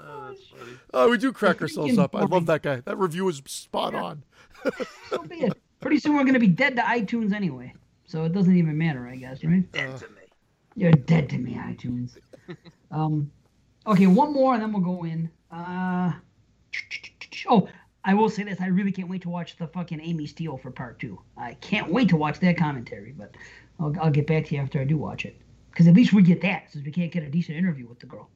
[0.02, 0.42] Oh, that's.
[0.92, 2.16] Oh, we do crack ourselves up.
[2.16, 2.80] I love that guy.
[2.80, 4.24] That review was spot on.
[5.08, 5.52] so be it.
[5.80, 7.72] Pretty soon we're gonna be dead to iTunes anyway,
[8.04, 9.70] so it doesn't even matter, I guess, right?
[9.72, 10.22] Dead to me.
[10.74, 12.18] You're dead to me, iTunes.
[12.90, 13.30] um,
[13.86, 15.30] okay, one more and then we'll go in.
[15.50, 16.12] Uh,
[17.48, 17.68] oh,
[18.04, 20.70] I will say this: I really can't wait to watch the fucking Amy Steele for
[20.70, 21.20] part two.
[21.36, 23.36] I can't wait to watch that commentary, but
[23.80, 25.40] I'll, I'll get back to you after I do watch it,
[25.70, 28.06] because at least we get that, since we can't get a decent interview with the
[28.06, 28.28] girl,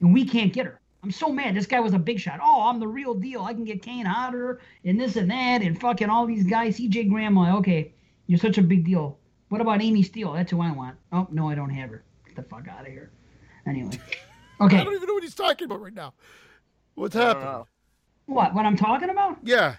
[0.00, 0.80] and we can't get her.
[1.02, 1.54] I'm so mad.
[1.54, 2.40] This guy was a big shot.
[2.42, 3.42] Oh, I'm the real deal.
[3.42, 6.78] I can get Kane Hodder and this and that and fucking all these guys.
[6.78, 7.36] CJ Graham.
[7.36, 7.92] Like, okay,
[8.26, 9.18] you're such a big deal.
[9.50, 10.32] What about Amy Steele?
[10.32, 10.96] That's who I want.
[11.12, 12.04] Oh no, I don't have her.
[12.24, 13.10] Get the fuck out of here.
[13.66, 13.98] Anyway.
[14.60, 14.78] Okay.
[14.78, 16.14] I don't even know what he's talking about right now.
[16.94, 17.64] What's happening?
[18.26, 18.54] What?
[18.54, 19.38] What I'm talking about?
[19.42, 19.76] Yeah.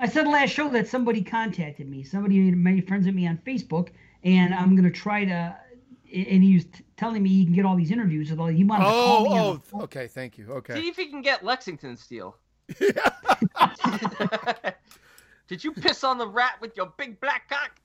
[0.00, 2.02] I said last show that somebody contacted me.
[2.02, 3.90] Somebody made friends with me on Facebook,
[4.24, 5.56] and I'm gonna try to.
[6.14, 8.48] And he was t- telling me he can get all these interviews with all.
[8.48, 9.30] He wanted to call me.
[9.32, 10.06] Oh, the oh, okay.
[10.08, 10.52] Thank you.
[10.52, 10.74] Okay.
[10.74, 12.36] See if you can get Lexington Steele.
[15.48, 17.78] Did you piss on the rat with your big black cock?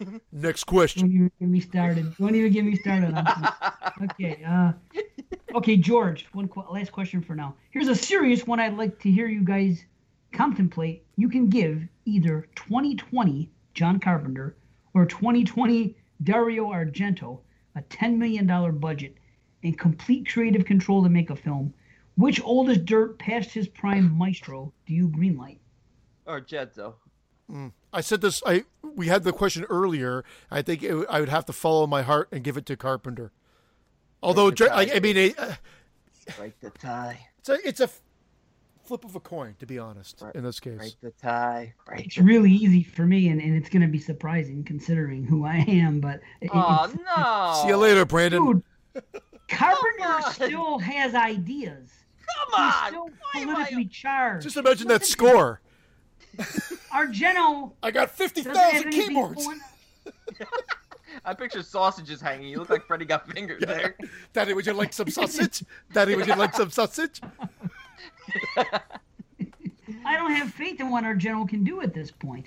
[0.32, 1.02] Next question.
[1.02, 2.16] Don't even get me started.
[2.18, 3.16] Don't even get me started.
[4.04, 4.44] Okay.
[4.44, 4.72] Uh,
[5.54, 6.26] okay, George.
[6.32, 7.54] One qu- last question for now.
[7.70, 8.60] Here's a serious one.
[8.60, 9.84] I'd like to hear you guys
[10.32, 11.04] contemplate.
[11.16, 14.56] You can give either 2020 John Carpenter
[14.94, 17.40] or 2020 Dario Argento
[17.74, 19.16] a 10 million dollar budget
[19.62, 21.74] and complete creative control to make a film.
[22.16, 25.58] Which oldest dirt past his prime maestro do you greenlight?
[26.24, 26.94] or Jedzo?
[27.92, 28.42] I said this.
[28.44, 30.24] I we had the question earlier.
[30.50, 33.30] I think it, I would have to follow my heart and give it to Carpenter.
[34.22, 34.90] Although, I.
[34.94, 35.54] I mean, it, uh,
[36.36, 37.28] Break the tie.
[37.38, 38.00] it's a it's a f-
[38.86, 40.20] flip of a coin, to be honest.
[40.22, 40.34] Right.
[40.34, 41.74] In this case, Break the tie.
[41.86, 45.24] Break It's the really easy for me, and, and it's going to be surprising considering
[45.24, 46.00] who I am.
[46.00, 47.60] But it- Oh no!
[47.62, 48.62] see you later, Brandon.
[48.94, 49.02] dude,
[49.48, 51.90] Carpenter still has ideas.
[52.26, 52.88] Come He's on!
[52.88, 54.42] still Why am I- politically charged.
[54.44, 55.60] Just imagine that score.
[56.92, 59.48] Argento I got fifty doesn't have thousand anything keyboards.
[61.24, 62.48] I picture sausages hanging.
[62.48, 63.96] You look like Freddy got fingers there.
[64.34, 65.64] Daddy, would you like some sausage?
[65.92, 67.20] Daddy, would you like some sausage?
[70.04, 72.46] I don't have faith in what Argento can do at this point.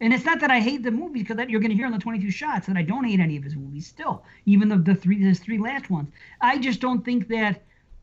[0.00, 1.98] And it's not that I hate the movies because you're going to hear in the
[1.98, 5.18] 22 shots that I don't hate any of his movies still, even the the three
[5.20, 6.10] his three last ones.
[6.40, 7.62] I just don't think that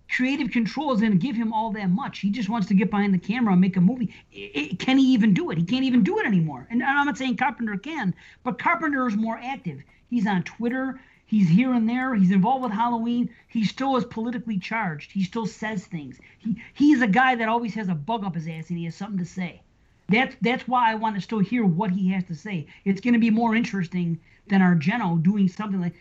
[0.09, 2.19] creative control is going to give him all that much.
[2.19, 4.13] He just wants to get behind the camera and make a movie.
[4.33, 5.57] I- I- can he even do it?
[5.57, 6.67] He can't even do it anymore.
[6.69, 8.13] And I'm not saying Carpenter can,
[8.43, 9.81] but Carpenter is more active.
[10.09, 10.99] He's on Twitter.
[11.27, 12.15] He's here and there.
[12.15, 13.29] He's involved with Halloween.
[13.49, 15.11] He still is politically charged.
[15.11, 16.19] He still says things.
[16.39, 18.95] He he's a guy that always has a bug up his ass and he has
[18.95, 19.61] something to say.
[20.07, 22.67] That's that's why I want to still hear what he has to say.
[22.85, 25.95] It's going to be more interesting than Argento doing something like.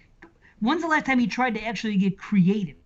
[0.61, 2.77] When's the last time he tried to actually get creative?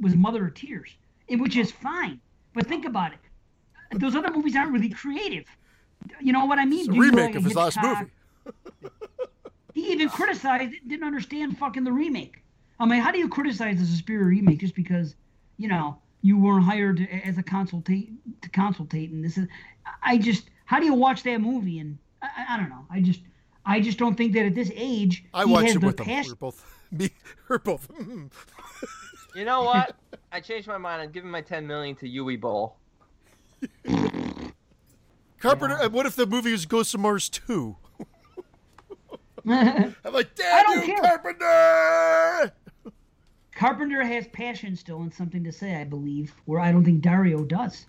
[0.00, 0.90] Was Mother of Tears,
[1.30, 2.20] which is fine.
[2.54, 4.00] But think about it.
[4.00, 5.46] Those other movies aren't really creative.
[6.20, 6.80] You know what I mean?
[6.80, 8.10] It's a Do you remake like of his last movie.
[9.74, 12.42] He even criticized it, didn't understand fucking the remake.
[12.78, 15.14] I mean, how do you criticize the Suspiria remake just because,
[15.56, 18.12] you know, you weren't hired to, as a consultate
[18.42, 19.46] to consultate and this is
[20.02, 22.86] I just how do you watch that movie and I, I- I don't know.
[22.90, 23.20] I just
[23.66, 25.96] I just don't think that at this age I he watched has it the with
[25.96, 26.06] them.
[26.08, 27.10] We're both me.
[27.48, 27.88] We're both.
[27.88, 28.30] mm.
[29.34, 29.96] You know what?
[30.30, 31.00] I changed my mind.
[31.02, 32.76] I'm giving my 10 million to Yui Bowl.
[35.40, 35.74] Carpenter.
[35.80, 37.76] uh, What if the movie is Ghost of Mars two?
[39.48, 41.02] I'm like, damn don't you, care.
[41.02, 42.52] Carpenter!
[43.54, 47.44] Carpenter has passion still and something to say, I believe, where I don't think Dario
[47.44, 47.86] does.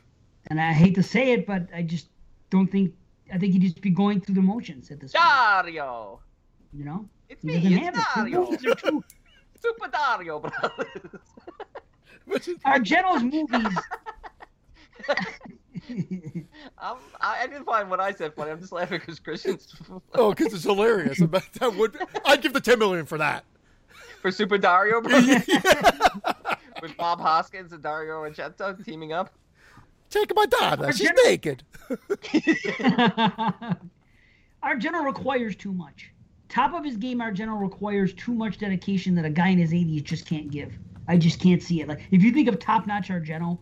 [0.47, 2.07] And I hate to say it, but I just
[2.49, 2.93] don't think
[3.33, 5.23] I think he'd just be going through the motions at this point.
[5.23, 6.19] Dario!
[6.73, 7.09] You know?
[7.29, 8.03] It's me, it's have it.
[8.15, 8.51] Dario.
[8.51, 9.03] are too
[9.61, 11.21] Super Dario, brothers.
[12.65, 13.77] Argento's movies
[16.77, 18.51] I'm, I, I didn't find what I said funny.
[18.51, 19.73] I'm just laughing because Christian's
[20.13, 21.21] Oh, because it's hilarious.
[21.21, 21.97] I bet that would.
[22.25, 23.43] I'd give the ten million for that.
[24.21, 25.45] for Super Dario, brothers.
[26.81, 29.33] With Bob Hoskins and Dario Argento teaming up.
[30.09, 30.91] Take my daughter.
[30.91, 31.63] She's Argento- naked.
[34.79, 36.11] general requires too much.
[36.49, 40.03] Top of his game, Argento requires too much dedication that a guy in his 80s
[40.03, 40.77] just can't give.
[41.07, 41.87] I just can't see it.
[41.87, 43.57] Like if you think of top-notch Argento,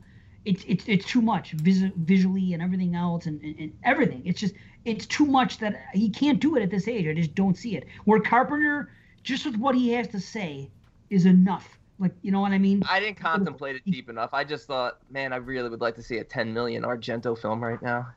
[0.45, 4.21] it's it's it's too much vis- visually and everything else and, and, and everything.
[4.25, 4.55] It's just
[4.85, 7.07] it's too much that he can't do it at this age.
[7.07, 7.85] I just don't see it.
[8.05, 8.91] Where Carpenter,
[9.23, 10.69] just with what he has to say,
[11.09, 11.77] is enough.
[11.99, 12.81] Like you know what I mean?
[12.89, 14.31] I didn't contemplate it deep enough.
[14.33, 17.63] I just thought, man, I really would like to see a 10 million Argento film
[17.63, 18.07] right now.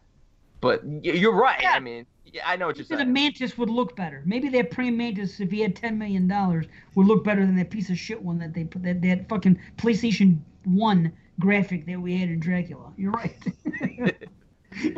[0.62, 1.60] But you're right.
[1.60, 1.72] Yeah.
[1.72, 3.10] I mean, yeah, I know what you're Maybe the.
[3.10, 4.22] Mantis would look better.
[4.24, 6.64] Maybe that praying Mantis, if he had ten million dollars,
[6.94, 9.58] would look better than that piece of shit one that they put that that fucking
[9.76, 12.92] PlayStation One graphic that we had in Dracula.
[12.96, 13.36] You're right.
[13.80, 14.30] it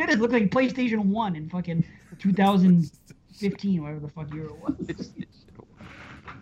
[0.07, 1.85] just looked like PlayStation One in fucking
[2.19, 5.13] 2015, whatever the fuck year it was.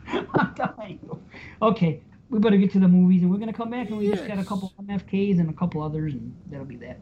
[0.08, 1.22] I'm you.
[1.62, 4.26] Okay, we better get to the movies, and we're gonna come back, and we just
[4.26, 4.48] got a Yes.
[4.48, 7.00] couple MFKs and a couple others, and that'll be that.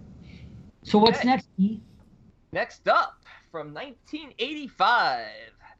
[0.84, 1.28] So what's Okay.
[1.28, 1.48] next?
[1.58, 1.80] E?
[2.52, 5.26] Next up, from 1985,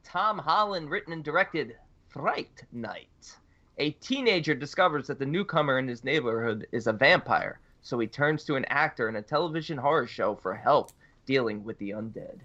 [0.03, 1.75] Tom Holland written and directed
[2.09, 3.37] Fright Night.
[3.77, 8.43] A teenager discovers that the newcomer in his neighborhood is a vampire, so he turns
[8.45, 10.91] to an actor in a television horror show for help
[11.25, 12.39] dealing with the undead.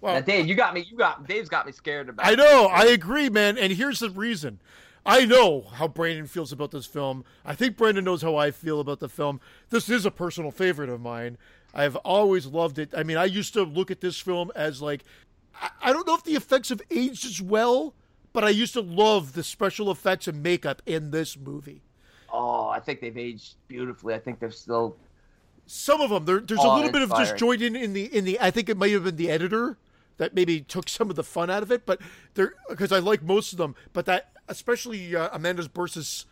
[0.00, 0.86] Well, now, Dave, you got me.
[0.90, 2.26] You got Dave's got me scared about.
[2.26, 2.66] I know.
[2.66, 3.58] I agree, man.
[3.58, 4.60] And here's the reason.
[5.04, 7.24] I know how Brandon feels about this film.
[7.44, 9.40] I think Brandon knows how I feel about the film.
[9.70, 11.38] This is a personal favorite of mine.
[11.72, 12.90] I've always loved it.
[12.94, 15.04] I mean, I used to look at this film as like,
[15.82, 17.94] I don't know if the effects have aged as well,
[18.32, 21.82] but I used to love the special effects and makeup in this movie.
[22.32, 24.14] Oh, I think they've aged beautifully.
[24.14, 24.96] I think they're still
[25.66, 26.24] some of them.
[26.24, 28.40] There, there's a little bit of disjoint in, the in the.
[28.40, 29.78] I think it might have been the editor
[30.16, 32.00] that maybe took some of the fun out of it, but
[32.34, 33.74] there because I like most of them.
[33.92, 36.26] But that especially uh, Amanda Bearse's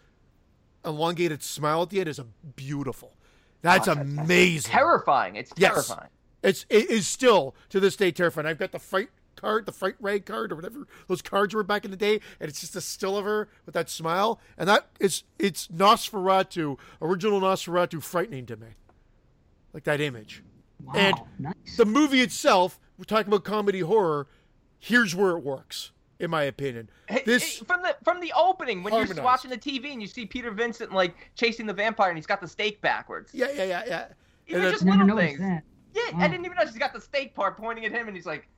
[0.84, 2.26] elongated smile at the end is a
[2.56, 3.14] beautiful.
[3.62, 4.70] That's amazing.
[4.70, 5.36] Terrifying.
[5.36, 6.10] It's terrifying.
[6.42, 6.64] Yes.
[6.64, 8.46] It's it is still to this day terrifying.
[8.46, 9.08] I've got the fright
[9.40, 12.48] card, the fright rag card, or whatever those cards were back in the day, and
[12.48, 17.40] it's just a still of her with that smile, and that is it's Nosferatu, original
[17.40, 18.68] Nosferatu, frightening to me,
[19.72, 20.42] like that image.
[20.82, 21.76] Wow, and nice.
[21.76, 24.28] the movie itself, we're talking about comedy horror.
[24.78, 25.90] Here's where it works
[26.20, 26.90] in my opinion.
[27.24, 29.16] This from the from the opening when harmonized.
[29.16, 32.26] you're watching the TV and you see Peter Vincent like chasing the vampire and he's
[32.26, 33.32] got the stake backwards.
[33.32, 34.06] Yeah, yeah, yeah, yeah.
[34.46, 35.38] Even just little things.
[35.38, 35.62] That.
[35.94, 36.24] Yeah, wow.
[36.24, 38.48] I didn't even notice he's got the stake part pointing at him and he's like,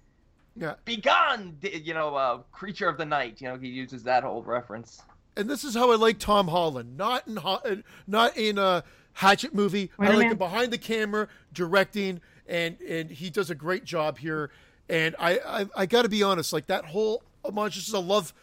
[0.56, 3.40] "Yeah, be gone!" You know, uh, creature of the night.
[3.40, 5.02] You know, he uses that whole reference.
[5.36, 9.90] And this is how I like Tom Holland, not in not in a Hatchet movie.
[9.98, 14.18] Wait I like him behind the camera, directing, and and he does a great job
[14.18, 14.50] here.
[14.88, 17.76] And I I, I got to be honest, like that whole homage.
[17.76, 18.34] This is a love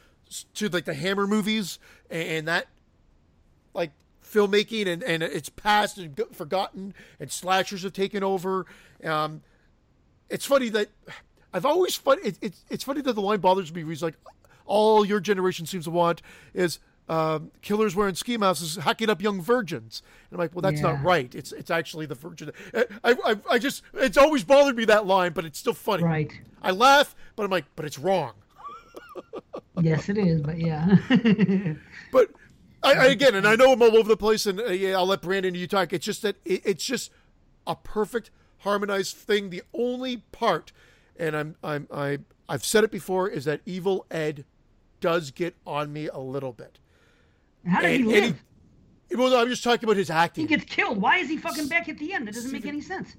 [0.56, 1.80] to like the Hammer movies
[2.10, 2.68] and, that
[3.74, 3.92] like
[4.24, 8.66] filmmaking and, and it's past and forgotten and slashers have taken over.
[9.04, 9.42] Um,
[10.30, 10.90] it's funny that
[11.54, 12.20] I've always fun.
[12.24, 13.84] It, it, it's funny that the line bothers me.
[13.84, 14.16] He's like,
[14.66, 16.22] all your generation seems to want
[16.54, 20.02] is um, killers wearing ski masks hacking up young virgins.
[20.30, 20.94] And I'm like, well, that's yeah.
[20.94, 21.34] not right.
[21.34, 22.52] It's it's actually the virgin.
[22.74, 26.04] I, I I just it's always bothered me that line, but it's still funny.
[26.04, 26.32] Right.
[26.62, 28.34] I laugh, but I'm like, but it's wrong
[29.82, 30.96] yes, it is, but yeah.
[32.12, 32.32] but
[32.84, 35.08] I, I, again, and I know I'm all over the place, and uh, yeah, I'll
[35.08, 35.94] let Brandon you talk.
[35.94, 37.12] It's just that it, it's just
[37.66, 39.50] a perfect harmonized thing.
[39.50, 40.72] The only part,
[41.20, 42.20] and I'm I'm I
[42.50, 44.46] I've said it before, is that Evil Ed
[45.00, 46.80] does get on me a little bit.
[47.66, 48.44] How did and, he live?
[49.10, 50.48] He, well, I'm just talking about his acting.
[50.48, 51.02] He gets killed.
[51.02, 52.28] Why is he fucking back at the end?
[52.28, 53.16] It doesn't make any sense.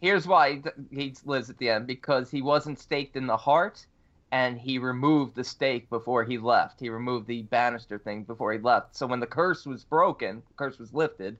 [0.00, 0.60] Here's why
[0.90, 3.86] he lives at the end because he wasn't staked in the heart
[4.32, 6.80] and he removed the stake before he left.
[6.80, 8.96] He removed the banister thing before he left.
[8.96, 11.36] So when the curse was broken, the curse was lifted,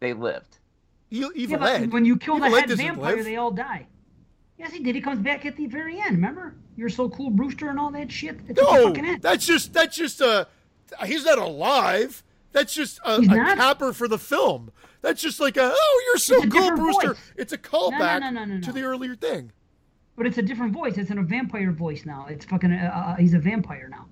[0.00, 0.58] they lived.
[1.10, 1.92] Evil yeah, Ed.
[1.92, 3.24] When you kill Evil the head vampire, live.
[3.24, 3.86] they all die.
[4.60, 4.94] Yes, he did.
[4.94, 6.16] He comes back at the very end.
[6.16, 6.54] Remember?
[6.76, 8.46] You're so cool, Brewster, and all that shit.
[8.46, 8.92] That's no,
[9.22, 10.46] that's just that's just a.
[10.98, 12.22] Uh, he's not alive.
[12.52, 14.70] That's just a, a capper for the film.
[15.00, 17.14] That's just like a oh, you're so cool, Brewster.
[17.14, 17.32] Voice.
[17.36, 19.50] It's a callback no, no, no, to the earlier thing.
[20.14, 20.98] But it's a different voice.
[20.98, 22.26] It's in a vampire voice now.
[22.28, 22.70] It's fucking.
[22.70, 24.08] Uh, uh, he's a vampire now.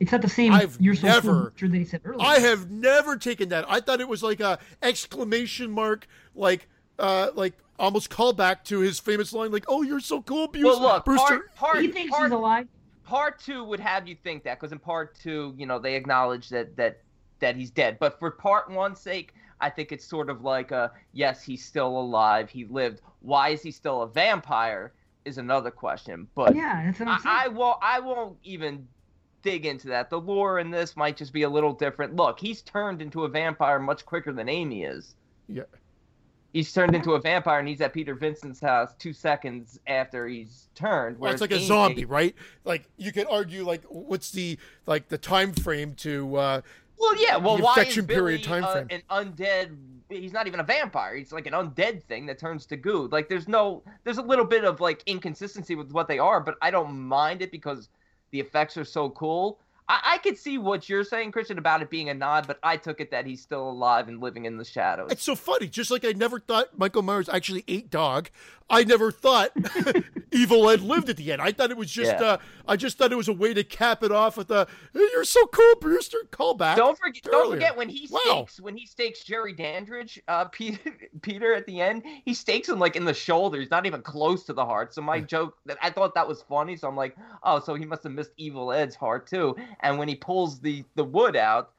[0.00, 0.52] It's not the same.
[0.52, 1.52] I've you're so never.
[1.56, 2.26] Cool that he said earlier.
[2.26, 3.66] I have never taken that.
[3.68, 6.66] I thought it was like a exclamation mark, like
[6.98, 10.80] uh, like almost callback to his famous line, like "Oh, you're so cool, Bruce." Well,
[10.80, 11.26] look, Brewster.
[11.26, 12.68] Part, part, he thinks part, he's alive.
[13.04, 16.48] Part two would have you think that because in part two, you know, they acknowledge
[16.48, 17.00] that that
[17.40, 17.98] that he's dead.
[17.98, 21.98] But for part one's sake, I think it's sort of like a yes, he's still
[21.98, 22.48] alive.
[22.48, 23.02] He lived.
[23.20, 24.92] Why is he still a vampire?
[25.24, 26.28] is another question.
[26.34, 27.20] But yeah, that's what I'm.
[27.24, 27.78] I, I won't.
[27.82, 28.86] I won't even
[29.42, 30.10] dig into that.
[30.10, 32.16] The lore in this might just be a little different.
[32.16, 35.14] Look, he's turned into a vampire much quicker than Amy is.
[35.48, 35.64] Yeah.
[36.52, 40.68] He's turned into a vampire and he's at Peter Vincent's house two seconds after he's
[40.74, 41.18] turned.
[41.18, 42.34] Well, it's like a Amy, zombie, right?
[42.64, 46.36] Like you could argue, like what's the like the time frame to?
[46.36, 46.60] uh
[46.98, 47.36] Well, yeah.
[47.36, 49.02] Well, why is Billy, period time frame?
[49.08, 49.76] Uh, an undead
[50.20, 51.16] he's not even a vampire.
[51.16, 53.08] He's like an undead thing that turns to goo.
[53.10, 56.56] Like there's no there's a little bit of like inconsistency with what they are, but
[56.60, 57.88] I don't mind it because
[58.30, 59.58] the effects are so cool.
[59.92, 62.78] I, I could see what you're saying, Christian, about it being a nod, but I
[62.78, 65.12] took it that he's still alive and living in the shadows.
[65.12, 65.66] It's so funny.
[65.66, 68.30] Just like I never thought Michael Myers actually ate dog,
[68.72, 69.52] I never thought
[70.32, 71.42] Evil Ed lived at the end.
[71.42, 72.22] I thought it was just, yeah.
[72.22, 75.06] uh, I just thought it was a way to cap it off with a hey,
[75.12, 76.76] "You're so cool, Brewster" callback.
[76.76, 78.20] Don't forget, don't forget when he wow.
[78.46, 80.90] stakes when he stakes Jerry Dandridge, uh, Peter,
[81.20, 82.02] Peter at the end.
[82.24, 83.60] He stakes him like in the shoulder.
[83.60, 84.94] He's not even close to the heart.
[84.94, 86.74] So my joke, that I thought that was funny.
[86.76, 89.54] So I'm like, oh, so he must have missed Evil Ed's heart too.
[89.80, 91.72] And when he pulls the the wood out,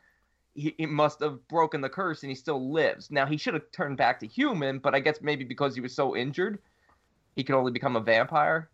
[0.54, 3.10] he, he, must have broken the curse and he still lives.
[3.10, 5.96] Now he should have turned back to human, but I guess maybe because he was
[5.96, 6.60] so injured,
[7.36, 8.70] he can only become a vampire.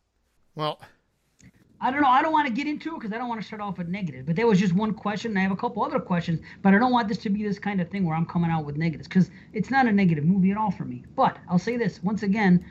[0.56, 0.80] Well,
[1.82, 2.10] I don't know.
[2.10, 3.88] I don't want to get into it because I don't want to start off with
[3.88, 4.26] negative.
[4.26, 5.32] But that was just one question.
[5.32, 7.58] And I have a couple other questions, but I don't want this to be this
[7.58, 10.52] kind of thing where I'm coming out with negatives because it's not a negative movie
[10.52, 11.06] at all for me.
[11.16, 12.66] But I'll say this once again,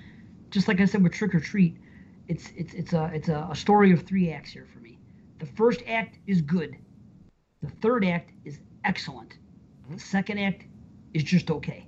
[0.51, 1.77] just like I said with Trick or Treat,
[2.29, 4.99] it's it's it's a it's a, a story of three acts here for me.
[5.39, 6.77] The first act is good.
[7.63, 9.39] The third act is excellent.
[9.91, 10.65] The second act
[11.15, 11.88] is just okay.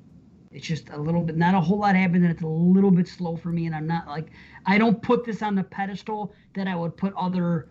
[0.53, 3.07] It's just a little bit, not a whole lot happened, and it's a little bit
[3.07, 3.67] slow for me.
[3.67, 4.31] And I'm not like,
[4.67, 7.69] I don't put this on the pedestal that I would put other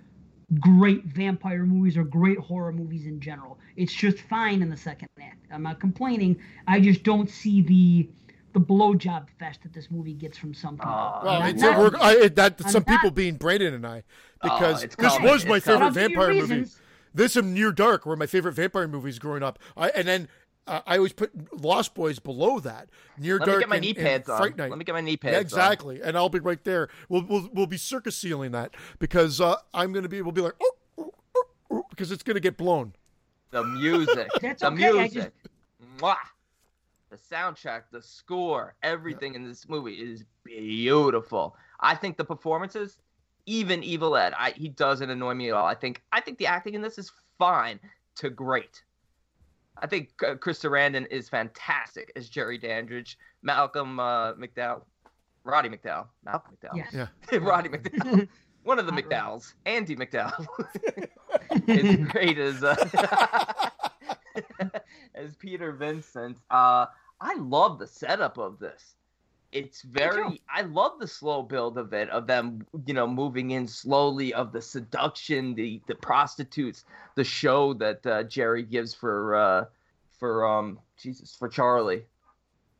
[0.61, 3.59] great vampire movies or great horror movies in general.
[3.75, 5.45] It's just fine in the second act.
[5.51, 6.37] I'm not complaining.
[6.67, 8.09] I just don't see the
[8.53, 10.91] the blowjob fest that this movie gets from some people.
[10.91, 13.75] Oh, Well, And it's I'm not- we're, I, it- that some not- people being Brandon
[13.75, 14.01] and I
[14.41, 15.99] because it's this coming, was my it's favorite coming.
[16.01, 16.71] I'll give you vampire movie.
[17.13, 19.59] This and Near Dark were my favorite vampire movies growing up.
[19.77, 20.29] I and then
[20.69, 21.31] uh, I always put
[21.61, 22.89] Lost Boys below that.
[23.17, 24.37] Near Let Dark me get my and, knee and pads on.
[24.37, 24.69] Fright Night.
[24.69, 25.41] Let me get my knee pads Yeah, on.
[25.41, 26.89] exactly, and I'll be right there.
[27.09, 30.55] We'll we'll, we'll be circus sealing that because uh, I'm gonna be we'll be like
[30.61, 32.93] oh, oh, oh, oh, because it's gonna get blown.
[33.51, 34.29] The music.
[34.41, 35.33] That's the okay, I music.
[35.97, 36.15] Mwah.
[37.09, 41.55] The soundtrack, the score, everything in this movie is beautiful.
[41.79, 42.97] I think the performances,
[43.47, 45.65] even Evil Ed, I, he doesn't annoy me at all.
[45.65, 47.79] I think I think the acting in this is fine
[48.17, 48.83] to great.
[49.81, 53.17] I think uh, Chris Sarandon is fantastic as Jerry Dandridge.
[53.41, 54.81] Malcolm uh, McDowell,
[55.43, 56.93] Roddy McDowall, Malcolm McDowell, Yes.
[56.93, 57.07] Yeah.
[57.39, 58.27] Roddy McDowall,
[58.63, 60.45] one of the McDowells, Andie MacDowell.
[61.67, 62.75] is great as uh,
[65.15, 66.37] as Peter Vincent.
[66.49, 66.85] Uh,
[67.21, 68.95] I love the setup of this.
[69.51, 70.41] It's very.
[70.53, 74.51] I love the slow build of it, of them, you know, moving in slowly, of
[74.51, 76.85] the seduction, the the prostitutes,
[77.15, 79.65] the show that uh, Jerry gives for uh,
[80.19, 82.05] for um Jesus for Charlie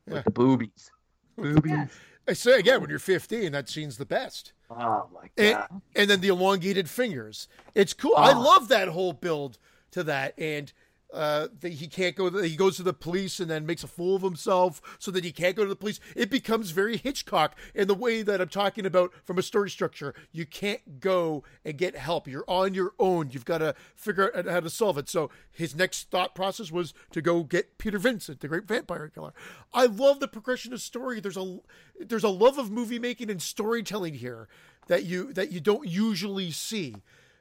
[0.08, 0.16] Yeah.
[0.16, 0.92] with the boobies.
[1.38, 1.72] Boobies.
[1.72, 1.92] Yes.
[2.28, 4.54] I say again, when you're 15, that scene's the best.
[4.70, 5.82] Oh my And, god.
[5.96, 7.48] and then the elongated fingers.
[7.74, 8.14] It's cool.
[8.16, 8.40] I Oh.
[8.42, 9.58] love that whole build
[9.92, 10.36] to that.
[10.38, 10.72] And
[11.12, 12.30] uh, he can't go.
[12.42, 15.32] He goes to the police and then makes a fool of himself so that he
[15.32, 16.00] can't go to the police.
[16.16, 20.14] It becomes very Hitchcock in the way that I'm talking about from a story structure.
[20.32, 22.28] You can't go and get help.
[22.28, 23.32] You're on your own.
[23.32, 25.10] You've got to figure out how to solve it.
[25.10, 29.34] So his next thought process was to go get Peter Vincent, the great vampire killer.
[29.74, 31.20] I love the progression of story.
[31.20, 31.60] There's a
[32.00, 34.48] there's a love of movie making and storytelling here
[34.88, 36.98] that you that you don't usually see.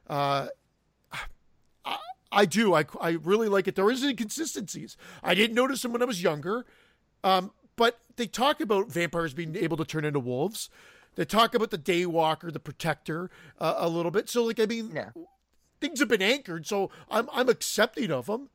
[0.08, 0.48] Uh,
[2.30, 2.74] I, I do.
[2.74, 3.74] I, I really like it.
[3.74, 4.96] There is inconsistencies.
[5.22, 6.66] I didn't notice them when I was younger,
[7.24, 10.68] um, but they talk about vampires being able to turn into wolves.
[11.14, 14.28] They talk about the Daywalker, the Protector, uh, a little bit.
[14.28, 15.10] So, like, I mean, Yeah.
[15.80, 16.66] things have been anchored.
[16.66, 18.50] So I'm I'm accepting of them.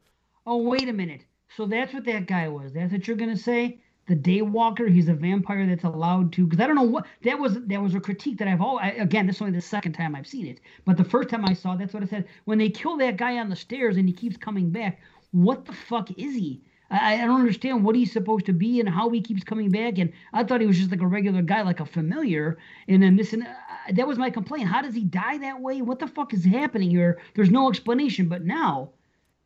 [0.45, 1.25] Oh, wait a minute.
[1.55, 2.73] So that's what that guy was.
[2.73, 3.79] That's what you're gonna say?
[4.07, 4.91] The Daywalker.
[4.91, 6.45] He's a vampire that's allowed to.
[6.45, 7.57] Because I don't know what that was.
[7.67, 8.79] That was a critique that I've all.
[8.79, 10.59] I, again, this is only the second time I've seen it.
[10.85, 12.27] But the first time I saw, that's what I said.
[12.45, 14.99] When they kill that guy on the stairs and he keeps coming back,
[15.31, 16.61] what the fuck is he?
[16.93, 19.97] I, I don't understand what he's supposed to be and how he keeps coming back.
[19.97, 22.57] And I thought he was just like a regular guy, like a familiar.
[22.87, 24.67] And then this and uh, that was my complaint.
[24.67, 25.81] How does he die that way?
[25.81, 27.19] What the fuck is happening here?
[27.35, 28.27] There's no explanation.
[28.27, 28.91] But now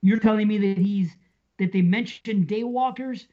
[0.02, 1.16] you're telling me that he's
[1.58, 3.26] that they mentioned daywalkers,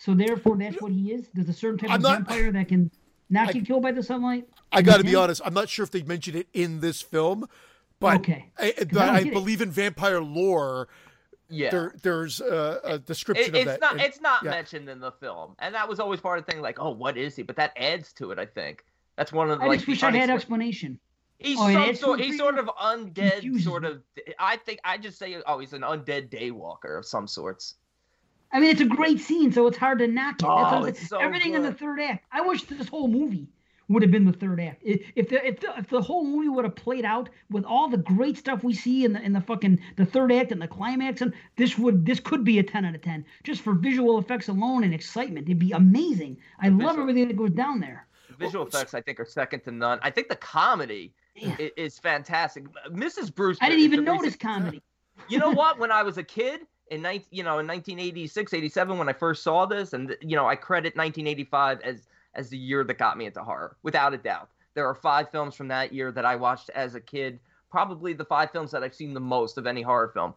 [0.00, 1.28] so therefore that's what he is.
[1.34, 2.90] There's a certain type I'm of not- vampire that can
[3.28, 4.48] not I- get killed by the sunlight.
[4.72, 5.40] I got to be honest.
[5.44, 7.46] I'm not sure if they mentioned it in this film,
[8.00, 8.50] but Okay.
[8.58, 9.32] I, 'Cause but I I get it.
[9.34, 10.88] believe in vampire lore.
[11.52, 11.70] Yeah.
[11.70, 13.80] There, there's a, a description It- of it's that.
[13.80, 14.50] not and- it's not yeah.
[14.50, 16.62] mentioned in the film, and that was always part of the thing.
[16.62, 17.42] Like, oh, what is he?
[17.42, 18.38] But that adds to it.
[18.38, 18.84] I think
[19.16, 19.78] that's one of the I like.
[19.80, 20.98] just wish I had sort- explanation.
[21.38, 22.20] He's Oh, it some sort.
[22.20, 23.32] He's sort of undead.
[23.40, 24.02] Confuses Sort of.
[24.38, 27.74] I think I just say, oh, he's an undead daywalker of some sorts.
[28.52, 30.44] I mean, it's a great scene, so it's hard to knock it.
[30.46, 30.94] Oh, That's what I'm Oh, saying.
[30.96, 32.24] it's so Everything in the third act.
[32.32, 33.48] I wish this whole movie
[33.88, 34.82] would have been the third act.
[34.84, 37.96] If the if the, if the whole movie would have played out with all the
[37.96, 41.20] great stuff we see in the in the fucking the third act and the climax,
[41.22, 44.48] and this would this could be a ten out of ten just for visual effects
[44.48, 45.46] alone and excitement.
[45.48, 46.36] It'd be amazing.
[46.60, 48.06] I love visual- everything that goes down there.
[48.28, 49.98] The visual Well, effects, I think, are second to none.
[50.02, 51.56] I think the comedy Yeah.
[51.58, 52.64] i- is fantastic.
[52.90, 53.34] Mrs.
[53.34, 53.58] Bruce.
[53.60, 54.82] I didn't even notice reason- comedy.
[55.28, 55.78] you know what?
[55.80, 56.60] When I was a kid
[56.90, 60.46] in 19, you know, in 1986, 87, when I first saw this, and you know,
[60.46, 64.48] I credit 1985 as as the year that got me into horror, without a doubt.
[64.74, 67.40] There are five films from that year that I watched as a kid.
[67.70, 70.34] Probably the five films that I've seen the most of any horror film: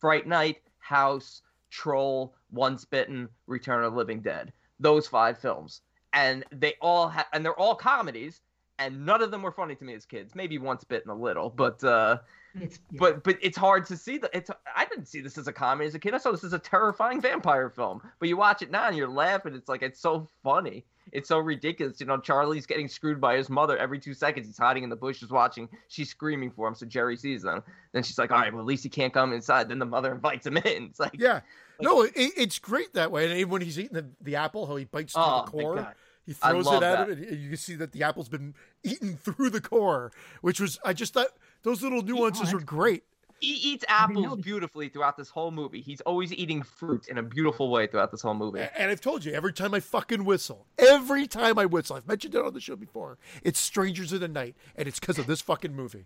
[0.00, 4.52] Fright Night, House, Troll, Once Bitten, Return of the Living Dead.
[4.80, 5.82] Those five films,
[6.14, 8.40] and they all ha- and they're all comedies,
[8.80, 10.34] and none of them were funny to me as kids.
[10.34, 11.82] Maybe Once Bitten a little, but.
[11.84, 12.18] uh
[12.60, 12.98] It's yeah.
[12.98, 15.86] but but it's hard to see that it's I didn't see this as a comedy
[15.86, 16.14] as a kid.
[16.14, 18.02] I saw this as a terrifying vampire film.
[18.18, 19.54] But you watch it now and you're laughing.
[19.54, 20.84] It's like it's so funny.
[21.12, 22.00] it's so ridiculous.
[22.00, 24.46] You know, Charlie's getting screwed by his mother every two seconds.
[24.48, 25.68] He's hiding in the bushes watching.
[25.88, 27.62] She's screaming for him, so Jerry sees them.
[27.92, 30.12] Then she's like, "All right, well at least he can't come inside." Then the mother
[30.12, 30.84] invites him in.
[30.90, 31.40] It's like, yeah,
[31.80, 33.26] no, it, it's great that way.
[33.30, 35.62] And even when he's eating the, the apple, how he bites through Oh, the my
[35.62, 35.94] core.
[36.34, 36.56] God.
[36.56, 37.08] He throws it at that.
[37.08, 40.78] him, and you can see that the apple's been eaten through the core, which was
[40.84, 41.28] I just thought
[41.62, 43.04] those little nuances that's were great.
[43.40, 45.80] He eats apples beautifully throughout this whole movie.
[45.80, 48.60] He's always eating fruit in a beautiful way throughout this whole movie.
[48.76, 52.34] And I've told you every time I fucking whistle, every time I whistle, I've mentioned
[52.34, 53.16] it on the show before.
[53.42, 56.04] It's Strangers in the Night, and it's because of this fucking movie.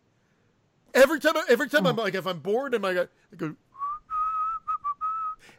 [0.95, 2.03] Every time, I- every time I'm oh.
[2.03, 3.57] like, if I'm bored, and I go, I go,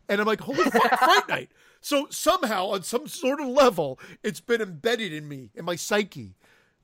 [0.08, 1.50] and I'm like, holy fuck, Fright Night.
[1.86, 6.34] So somehow, on some sort of level, it's been embedded in me, in my psyche,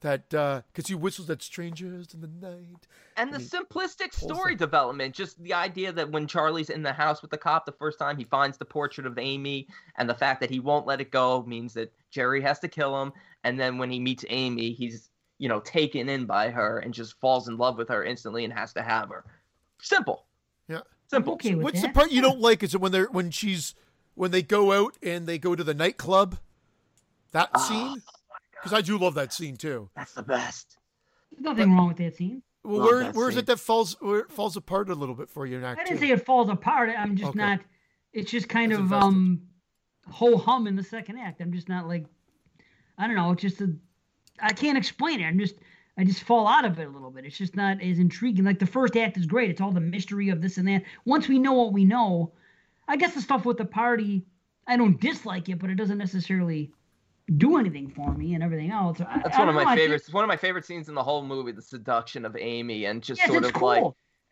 [0.02, 2.86] that uh, because he whistles that Strangers in the Night.
[3.18, 6.94] And the he simplistic story the- development, just the idea that when Charlie's in the
[6.94, 9.68] house with the cop the first time, he finds the portrait of Amy,
[9.98, 13.02] and the fact that he won't let it go means that Jerry has to kill
[13.02, 13.12] him.
[13.44, 15.10] And then when he meets Amy, he's
[15.40, 18.54] you know taken in by her and just falls in love with her instantly and
[18.54, 19.26] has to have her.
[19.82, 20.28] Simple,
[20.70, 20.82] Yeah.
[21.08, 21.34] simple.
[21.34, 22.62] Okay with What's the part you don't like?
[22.62, 23.74] Is it when they're when she's
[24.16, 26.38] when they go out and they go to the nightclub?
[27.32, 28.02] That Ah, scene?
[28.54, 29.90] Because I do love that scene too.
[29.96, 30.78] That's the best.
[31.32, 32.44] There's nothing wrong with that scene.
[32.64, 33.40] Well, Love where that where is scene.
[33.40, 35.84] it that falls where it falls apart a little bit for you in Act I
[35.84, 36.06] didn't Two?
[36.06, 36.90] say it falls apart.
[36.96, 37.40] I'm just Okay.
[37.40, 37.60] not.
[38.14, 39.06] It's just kind It's of invested.
[39.08, 39.42] um,
[40.10, 41.42] whole hum in the second act.
[41.42, 42.06] I'm just not like.
[42.98, 43.32] I don't know.
[43.32, 43.74] It's just a.
[44.40, 45.26] I can't explain it.
[45.26, 45.56] I'm just.
[45.98, 47.26] I just fall out of it a little bit.
[47.26, 48.46] It's just not as intriguing.
[48.46, 49.50] Like the first act is great.
[49.50, 50.84] It's all the mystery of this and that.
[51.06, 52.32] Once we know what we know,
[52.88, 54.26] I guess the stuff with the party,
[54.68, 56.72] I don't dislike it, but it doesn't necessarily
[57.38, 59.00] do anything for me and everything else.
[59.00, 60.06] I- That's one of know, my think- favorites.
[60.06, 63.02] It's one of my favorite scenes in the whole movie, the seduction of Amy and
[63.02, 63.84] just Yes, sort of like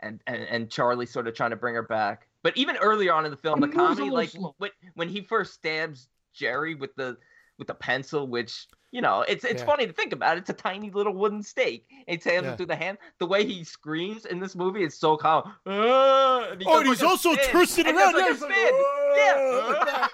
[0.01, 2.27] and, and and Charlie sort of trying to bring her back.
[2.41, 4.55] But even earlier on in the film, It the comedy, like slow.
[4.57, 7.17] when when he first stabs Jerry with the
[7.57, 9.65] with the pencil, which you know, it's it's Yeah.
[9.65, 10.37] funny to think about.
[10.37, 11.85] It's a tiny little wooden stake.
[12.07, 12.55] It's stabs Yeah.
[12.55, 12.97] through the hand.
[13.19, 15.53] The way he screams in this movie is so calm.
[15.65, 17.95] Ah, he Oh, and he's like also twisting around.
[18.15, 18.73] yeah, like he's a like, spin.
[18.73, 20.07] Like Yeah.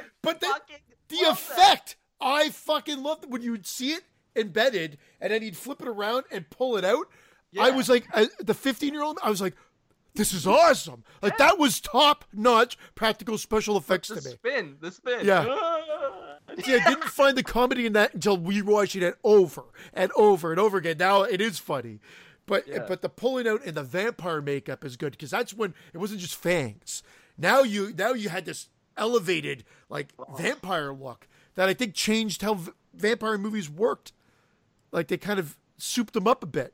[0.22, 0.60] but the,
[1.08, 1.58] the love that.
[1.58, 4.04] effect, I fucking loved when you would see it
[4.34, 7.06] embedded, and then he'd flip it around and pull it out.
[7.58, 9.54] I was like, I, the 15 year old, I was like,
[10.14, 11.04] this is awesome.
[11.22, 14.30] Like that was top notch practical special effects The to me.
[14.30, 15.26] The spin, the spin.
[15.26, 15.44] Yeah.
[16.58, 16.62] Ah.
[16.86, 20.60] I didn't find the comedy in that until we watching it over and over and
[20.60, 20.96] over again.
[20.98, 22.00] Now it is funny,
[22.46, 22.84] but Yeah.
[22.88, 26.20] but the pulling out and the vampire makeup is good because that's when it wasn't
[26.20, 27.02] just fangs.
[27.38, 32.54] Now you now you had this elevated like vampire look that I think changed how
[32.54, 34.12] v- vampire movies worked.
[34.92, 36.72] Like they kind of souped them up a bit.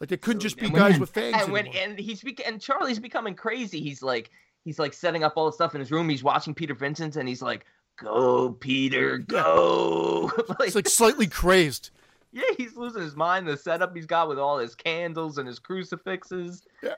[0.00, 2.46] Like they couldn't just be And guys when- with fangs and when and he's bec-
[2.46, 3.80] and Charlie's becoming crazy.
[3.80, 4.30] He's like
[4.64, 6.08] he's like setting up all the stuff in his room.
[6.08, 7.64] He's watching Peter Vincent and he's like,
[8.02, 11.90] "Go, Peter, go!" like, It's like slightly crazed.
[12.32, 13.46] yeah, he's losing his mind.
[13.48, 16.62] The setup he's got with all his candles and his crucifixes.
[16.82, 16.94] Yeah.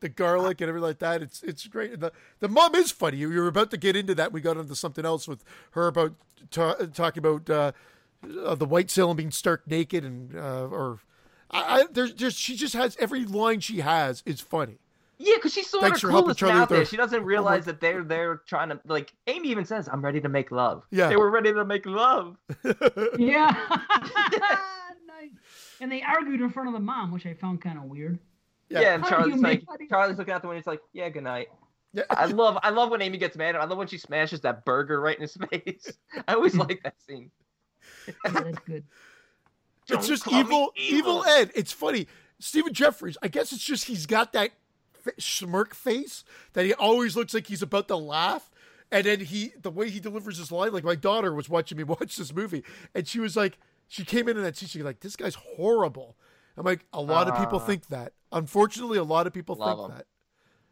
[0.00, 1.22] The garlic and everything like that.
[1.22, 1.92] It's it's great.
[1.92, 3.16] And The the mom is funny.
[3.16, 4.32] You were about to get into that.
[4.32, 6.14] We got into something else with her about
[6.50, 7.72] ta- talking about uh,
[8.44, 11.00] uh, the white sailor being stark naked and uh, or
[11.50, 14.80] I, I there's just she just has every line she has is funny.
[15.18, 16.84] Yeah, because she's sort Thanks of for clueless Charlie out there.
[16.84, 19.12] She doesn't realize that they're they're trying to like.
[19.26, 21.08] Amy even says, "I'm ready to make love." Yeah.
[21.08, 22.36] they were ready to make love.
[23.18, 23.54] Yeah.
[25.06, 25.30] nice.
[25.80, 28.18] And they argued in front of the mom, which I found kind of weird.
[28.68, 28.80] Yeah.
[28.80, 29.86] Yeah, and How Charlie's like, money?
[29.88, 30.60] Charlie's looking out the window.
[30.60, 31.48] He's like, "Yeah, good night."
[31.92, 32.02] Yeah.
[32.10, 33.56] I love I love when Amy gets mad.
[33.56, 35.92] I love when she smashes that burger right in his face.
[36.28, 37.30] I always like that scene.
[38.06, 38.84] Yeah, that's good.
[39.86, 41.22] Don't it's just evil, evil.
[41.22, 41.52] evil Ed.
[41.54, 42.06] It's funny.
[42.38, 43.16] Stephen Geoffreys.
[43.22, 44.50] I guess it's just he's got that
[45.06, 46.24] f- smirk face
[46.54, 48.50] that he always looks like he's about to laugh,
[48.90, 50.72] and then he the way he delivers his line.
[50.72, 52.64] Like my daughter was watching me watch this movie,
[52.94, 53.58] and she was like,
[53.88, 56.16] she came in and that she's like, this guy's horrible.
[56.56, 57.66] I'm like, a lot of people Ah.
[57.66, 58.12] think that.
[58.32, 59.90] Unfortunately, a lot of people think him.
[59.96, 60.06] that.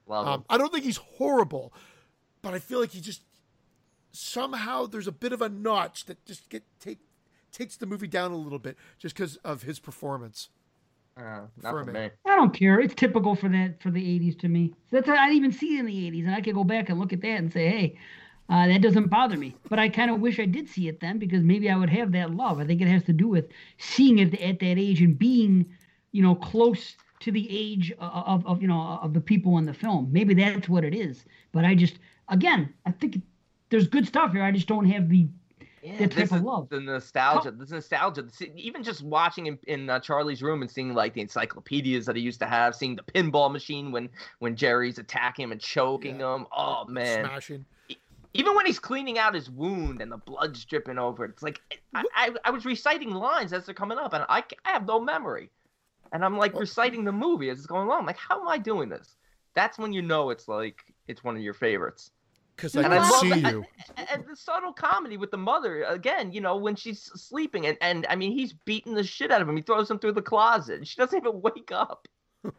[0.07, 0.45] Love Um, him.
[0.51, 1.73] I don't think he's horrible,
[2.43, 3.23] but I feel like he just
[4.13, 6.99] somehow there's a bit of a notch that just get take
[7.53, 10.49] takes the movie down a little bit just because of his performance.
[11.17, 12.01] Uh, not for for me.
[12.01, 12.11] me.
[12.27, 12.81] I don't care.
[12.81, 14.75] It's typical for that for the '80s to me.
[14.91, 16.99] That's I didn't even see it in the '80s, and I could go back and
[16.99, 17.99] look at that and say, hey,
[18.49, 19.55] uh, that doesn't bother me.
[19.69, 22.13] But I kind of wish I did see it then because maybe I would have
[22.13, 22.61] that love.
[22.61, 23.47] I think it has to do with
[23.79, 25.67] seeing it at that age and being,
[26.13, 29.67] you know, close to the age of, of, of you know of the people in
[29.67, 30.09] the film.
[30.11, 31.25] Maybe that's what it is.
[31.53, 33.23] But I just again, I think
[33.71, 34.43] there's good stuff here.
[34.43, 35.29] I just don't have the
[35.85, 36.71] Yeah, that this is love.
[36.71, 37.51] the nostalgia.
[37.51, 38.25] This nostalgia.
[38.57, 42.23] Even just watching in, in uh, Charlie's room and seeing like the encyclopedias that he
[42.23, 44.09] used to have, seeing the pinball machine when
[44.39, 46.47] when Jerry's attacking him and choking him.
[46.57, 47.67] Oh man, Smashing.
[48.33, 51.61] Even when he's cleaning out his wound and the blood's dripping over, it's like
[51.95, 54.99] I, I, I was reciting lines as they're coming up, and I, I have no
[54.99, 55.51] memory,
[56.13, 58.01] and I'm like reciting the movie as it's going along.
[58.01, 59.17] I'm like, how am I doing this?
[59.55, 62.11] That's when you know it's like it's one of your favorites.
[62.57, 63.65] Because I And can I love see that- you.
[63.97, 67.77] And- And the subtle comedy with the mother again, you know, when she's sleeping, and,
[67.81, 69.57] and I mean, he's beating the shit out of him.
[69.57, 72.07] He throws him through the closet, and she doesn't even wake up.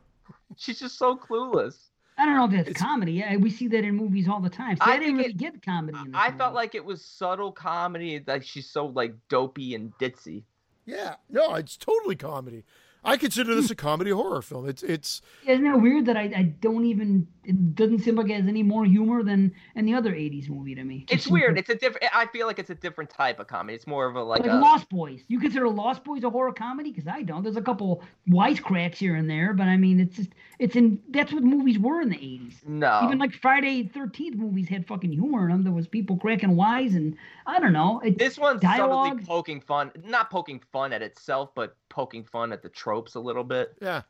[0.57, 1.77] She's just so clueless.
[2.17, 3.13] I don't know if that's It's- comedy.
[3.13, 4.77] Yeah, we see that in movies all the time.
[4.77, 5.97] See, I I, didn't think really it- get comedy.
[5.97, 6.37] In this I movie.
[6.37, 10.43] felt like it was subtle comedy, like she's so like dopey and ditzy.
[10.85, 12.63] Yeah, no, it's totally comedy.
[13.05, 13.73] I consider this hmm.
[13.73, 14.67] a comedy horror film.
[14.67, 18.35] It's it's Isn't it weird that I, I don't even it doesn't seem like it
[18.35, 21.05] has any more humor than any other '80s movie to me.
[21.07, 21.55] Just It's weird.
[21.55, 22.15] like- It's a different.
[22.15, 23.75] I feel like it's a different type of comedy.
[23.75, 25.21] It's more of a like, like a, Lost Boys.
[25.27, 26.91] You consider Lost Boys a horror comedy?
[26.91, 27.43] Because I don't.
[27.43, 30.29] There's a couple wisecracks here and there, but I mean, it's just
[30.59, 30.99] it's in.
[31.09, 32.65] That's what movies were in the '80s.
[32.67, 33.01] no.
[33.03, 35.63] Even like Friday Thirteenth movies had fucking humor in them.
[35.63, 37.15] There was people cracking wise, and
[37.45, 38.01] I don't know.
[38.03, 39.09] It, This one's Dialogue?
[39.09, 43.19] subtly poking fun, not poking fun at itself, but poking fun at the tropes a
[43.19, 43.75] little bit.
[43.81, 44.03] yeah,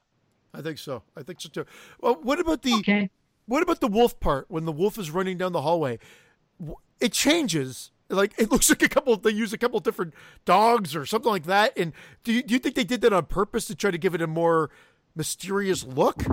[0.54, 1.04] I think so.
[1.16, 1.66] I think so too.
[2.00, 3.10] Well, what about the okay.
[3.46, 6.00] what about the wolf part when the wolf is running down the hallway?
[7.00, 7.92] It changes.
[8.10, 9.18] Like it looks like a couple.
[9.18, 10.14] They use a couple different
[10.46, 11.78] dogs or something like that.
[11.78, 11.94] And
[12.24, 14.22] do you, do you think they did that on purpose to try to give it
[14.22, 14.70] a more
[15.16, 16.24] mysterious look?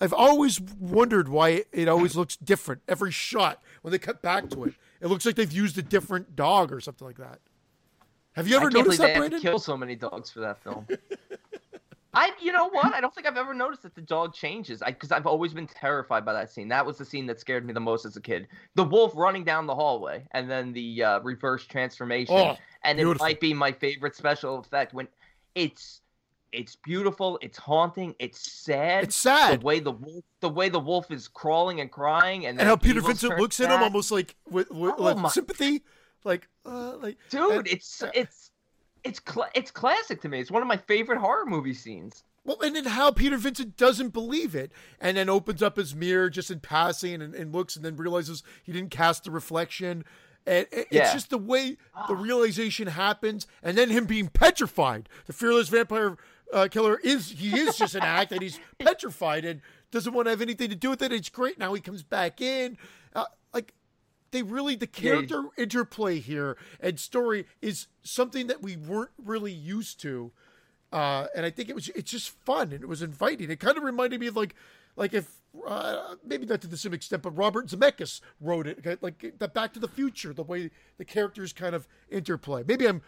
[0.00, 4.64] I've always wondered why it always looks different every shot when they cut back to
[4.64, 4.74] it.
[5.00, 7.40] It looks like they've used a different dog or something like that.
[8.32, 9.40] Have you ever I can't noticed that, they had to Brandon?
[9.40, 10.86] kill so many dogs for that film.
[12.14, 12.94] I, you know what?
[12.94, 14.82] I don't think I've ever noticed that the dog changes.
[14.82, 16.68] I because I've always been terrified by that scene.
[16.68, 18.48] That was the scene that scared me the most as a kid.
[18.74, 22.34] The wolf running down the hallway, and then the uh, reverse transformation.
[22.34, 25.08] Oh, and it might be my favorite special effect when
[25.54, 26.00] it's
[26.52, 29.04] it's beautiful, it's haunting, it's sad.
[29.04, 29.60] It's sad.
[29.60, 32.76] The way the wolf, the way the wolf is crawling and crying, and, and how
[32.76, 35.82] Peter Vincent looks at him almost like with, with Oh like sympathy,
[36.24, 38.47] like uh, like Dude, and- it's it's
[39.08, 40.40] it's cla it's classic to me.
[40.40, 42.24] It's one of my favorite horror movie scenes.
[42.44, 44.70] well, and then how Peter Vincent doesn't believe it,
[45.00, 48.42] and then opens up his mirror just in passing and, and looks, and then realizes
[48.62, 50.04] he didn't cast the reflection.
[50.46, 51.12] And it's Yeah.
[51.12, 51.76] just the way
[52.08, 55.08] the realization happens, and then him being petrified.
[55.26, 56.16] The fearless vampire
[56.50, 59.60] uh, killer is he is just an act, and he's petrified and
[59.90, 61.12] doesn't want to have anything to do with it.
[61.12, 61.58] It's great.
[61.58, 62.78] Now he comes back in,
[64.30, 65.00] they really the Yeah.
[65.00, 70.32] character interplay here and story is something that we weren't really used to
[70.92, 73.50] uh, and I think it was it's just fun and it was inviting.
[73.50, 74.54] It kind of reminded me of like
[74.96, 78.96] like if uh, maybe not to the same extent, but Robert Zemeckis wrote it okay,
[79.02, 82.64] like the Back to the Future, the way the characters kind of interplay.
[82.66, 83.02] Maybe I'm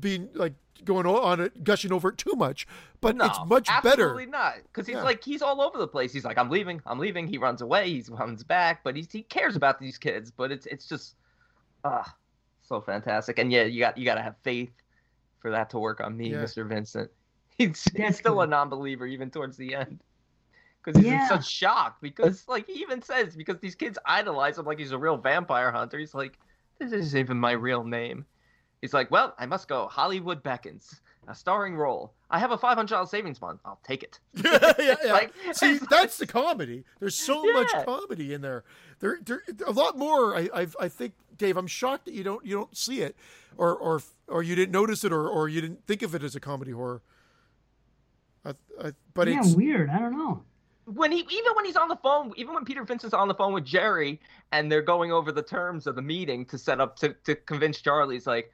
[0.00, 0.54] being like
[0.84, 2.66] going on it, gushing over it too much,
[3.00, 4.30] but No, it's much absolutely better.
[4.30, 4.54] not.
[4.64, 5.02] Because he's Yeah.
[5.02, 6.12] like he's all over the place.
[6.12, 7.26] He's like, I'm leaving, I'm leaving.
[7.26, 7.90] He runs away.
[7.90, 10.30] He runs back, but he's, he cares about these kids.
[10.30, 11.16] But it's it's just
[11.84, 12.14] ah,
[12.62, 13.38] so fantastic.
[13.38, 14.70] And yeah, you got you got to have faith
[15.40, 16.42] for that to work on me, Yeah.
[16.42, 16.66] Mr.
[16.68, 17.10] Vincent.
[17.58, 20.00] He's, he's That's still a non-believer even towards the end.
[20.82, 21.22] Because he's Yeah.
[21.22, 21.98] in such shock.
[22.00, 25.70] Because like he even says, because these kids idolize him like he's a real vampire
[25.70, 25.98] hunter.
[25.98, 26.38] He's like,
[26.78, 28.24] this isn't even my real name.
[28.80, 29.86] He's like, well, I must go.
[29.88, 31.00] Hollywood beckons.
[31.28, 32.12] A starring role.
[32.30, 33.60] I have a five hundred dollars savings bond.
[33.64, 34.18] I'll take it.
[34.44, 35.12] yeah, yeah, yeah.
[35.12, 36.82] Like- See, it's that's the comedy.
[36.98, 38.64] There's so much comedy in there.
[39.00, 40.34] There, there, a lot more.
[40.34, 41.56] I, I, I think, Dave.
[41.56, 43.14] I'm shocked that you don't, you don't see it,
[43.56, 46.34] or, or, or you didn't notice it, or, or you didn't think of it as
[46.34, 47.02] a comedy horror.
[48.44, 49.90] I, I, but yeah, it's weird.
[49.90, 50.42] I don't know.
[50.86, 53.52] when he even when he's on the phone, even when Peter Vincent's on the phone
[53.52, 54.20] with Jerry
[54.52, 57.80] and they're going over the terms of the meeting to set up to, to convince
[57.80, 58.50] Charlie, he's like,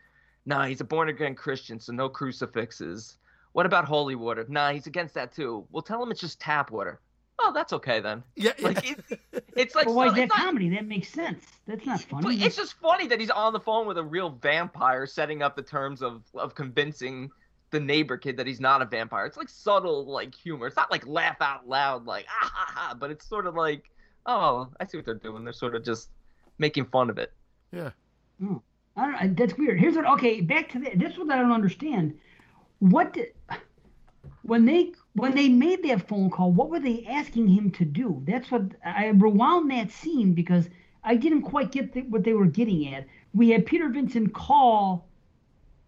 [0.46, 3.18] nah, he's a born again Christian, so no crucifixes.
[3.52, 4.44] What about holy water?
[4.48, 5.66] Nah, he's against that too.
[5.70, 7.00] We'll tell him it's just tap water.
[7.38, 8.22] Oh, that's okay then.
[8.34, 8.94] yeah, Like yeah.
[9.32, 10.70] it, it's like But why so- is that not- comedy?
[10.70, 11.44] That makes sense.
[11.66, 12.42] That's not but funny.
[12.42, 15.62] it's just funny that he's on the phone with a real vampire, setting up the
[15.62, 17.30] terms of of convincing
[17.70, 19.26] the neighbor kid that he's not a vampire.
[19.26, 20.66] It's like subtle, like humor.
[20.68, 23.90] It's not like laugh out loud, like ah ha ha, but it's sort of like,
[24.24, 25.44] oh, I see what they're doing.
[25.44, 26.08] They're sort of just
[26.58, 27.32] making fun of it.
[27.72, 27.90] yeah.
[28.96, 29.34] I don't know.
[29.34, 29.78] That's weird.
[29.78, 30.06] Here's what.
[30.06, 30.98] Okay, back to that.
[30.98, 32.18] This is what I don't understand.
[32.78, 33.28] What did
[34.42, 36.52] when they when they made that phone call?
[36.52, 38.22] What were they asking him to do?
[38.26, 40.68] That's what I rewound that scene because
[41.04, 43.06] I didn't quite get the, what they were getting at.
[43.34, 45.06] We had Peter Vincent call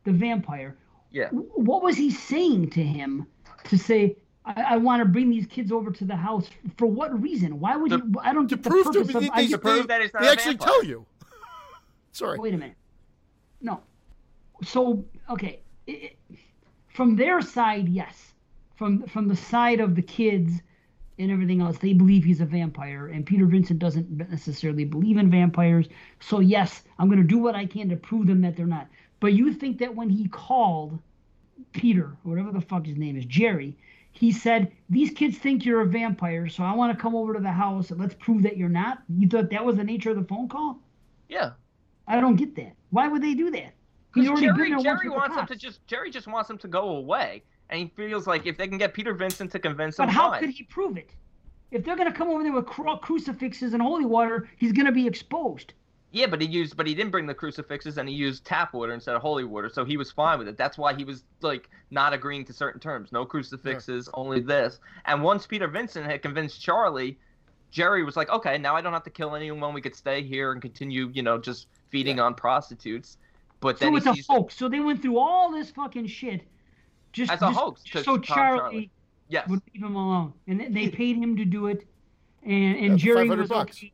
[0.04, 0.76] the vampire.
[1.10, 1.28] Yeah.
[1.30, 3.26] What was he saying to him
[3.64, 4.16] to say?
[4.44, 6.48] I, I want to bring these kids over to the house.
[6.78, 7.58] For what reason?
[7.60, 8.14] Why would To- you?
[8.22, 9.20] I don't To get the prove to purpose me, of.
[9.22, 10.68] they, I they, get- prove they- that it's not they a actually vampire.
[10.68, 11.06] tell you.
[12.12, 12.38] Sorry.
[12.38, 12.76] Wait a minute.
[13.60, 13.80] No.
[14.62, 16.16] So okay, it,
[16.88, 18.34] from their side, yes.
[18.76, 20.62] From from the side of the kids,
[21.18, 25.30] and everything else, they believe he's a vampire, and Peter Vincent doesn't necessarily believe in
[25.30, 25.88] vampires.
[26.20, 28.88] So yes, I'm going to do what I can to prove them that they're not.
[29.20, 30.98] But you think that when he called
[31.72, 33.76] Peter, whatever the fuck his name is, Jerry,
[34.12, 37.40] he said, These kids think you're a vampire, so I want to come over to
[37.40, 39.02] the house and let's prove that you're not.
[39.08, 40.78] You thought that was the nature of the phone call?
[41.28, 41.52] Yeah.
[42.06, 42.74] I don't get that.
[42.90, 43.72] Why would they do that?
[44.12, 46.48] Because Jerry, been there once Jerry with the wants him to just Jerry just wants
[46.48, 49.58] him to go away, and he feels like if they can get Peter Vincent to
[49.58, 50.40] convince him, But how fine.
[50.40, 51.14] could he prove it?
[51.70, 54.86] If they're going to come over there with cru- crucifixes and holy water, he's going
[54.86, 55.74] to be exposed.
[56.10, 58.94] Yeah, but he used, but he didn't bring the crucifixes, and he used tap water
[58.94, 60.56] instead of holy water, so he was fine with it.
[60.56, 63.12] That's why he was like not agreeing to certain terms.
[63.12, 64.80] No crucifixes, only this.
[65.04, 67.18] And once Peter Vincent had convinced Charlie,
[67.70, 69.74] Jerry was like, okay, now I don't have to kill anyone.
[69.74, 73.18] We could stay here and continue, you know, just feeding on prostitutes.
[73.60, 74.56] But then So he it's a sees hoax.
[74.56, 76.42] So they went through all this fucking shit
[77.12, 78.90] just, As a just- hoax so Charlie, Charlie.
[79.28, 81.86] yes, would leave him alone, and they- they paid him to do it,
[82.44, 83.78] and and for Jerry was bucks.
[83.78, 83.92] okay.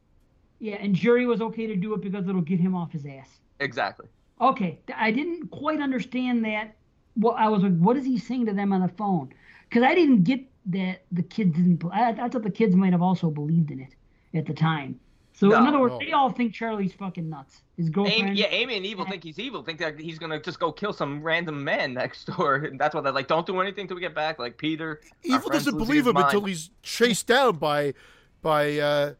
[0.59, 3.41] Yeah, and Jerry was okay to do it because it'll get him off his ass.
[3.61, 4.07] exactly.
[4.41, 6.75] Okay, I didn't quite understand that.
[7.16, 9.33] Well, I was like, what is he saying to them on the phone?
[9.69, 11.85] Because I didn't get that the kids didn't.
[11.93, 13.95] I, I thought the kids might have also believed in it
[14.35, 14.99] at the time.
[15.36, 15.98] So in other words, No.
[15.98, 17.62] they all think Charlie's fucking nuts.
[17.77, 18.28] His girlfriend.
[18.28, 19.65] Amy, yeah, Amy and Evil think he's evil.
[19.65, 22.55] Think that he's gonna just go kill some random man next door.
[22.70, 24.39] And that's why they're like, don't do anything till we get back.
[24.39, 25.01] Like Peter.
[25.24, 27.94] Evil doesn't believe his him until he's chased down by
[28.43, 29.15] by uh,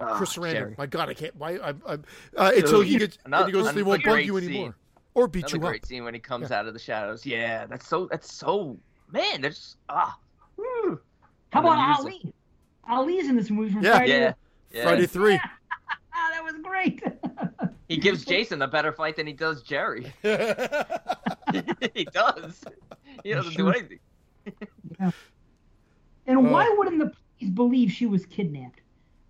[0.00, 0.52] Ah, Chris Sarandon.
[0.52, 0.74] Jerry.
[0.78, 1.34] My God, I can't.
[1.36, 1.58] Why?
[1.62, 2.04] I'm, I'm,
[2.36, 4.48] uh, until he gets, Another- and he goes, they won't bug great you scene.
[4.50, 4.76] anymore,
[5.14, 5.68] or beat Another you up.
[5.70, 7.24] great scene when he comes out of the shadows.
[7.26, 8.06] Yeah, that's so.
[8.10, 8.76] That's so.
[9.12, 10.16] Man, that's ah.
[10.56, 11.00] whew.
[11.52, 12.34] How about And Ali?
[12.88, 13.96] Ali's in this movie from Yeah.
[13.98, 14.20] Friday.
[14.20, 14.32] Yeah,
[14.72, 14.82] yeah.
[14.82, 15.38] Friday three.
[16.14, 17.02] Ah, that was great.
[17.88, 20.12] He gives Jason a better fight than he does Jerry.
[20.22, 22.64] he does.
[23.24, 23.74] He doesn't do Sure.
[23.74, 23.98] anything.
[24.98, 25.12] And
[26.38, 26.40] Oh.
[26.40, 28.80] why wouldn't the police believe she was kidnapped?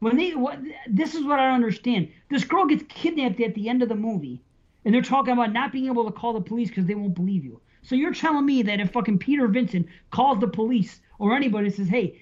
[0.01, 0.59] When they, what,
[0.89, 2.09] this is what I don't understand.
[2.31, 4.40] This girl gets kidnapped at the end of the movie,
[4.85, 7.44] and they're talking about not being able to call the police because they won't believe
[7.44, 7.60] you.
[7.82, 11.74] So you're telling me that if fucking Peter Vincent calls the police or anybody and
[11.74, 12.20] says, "Hey,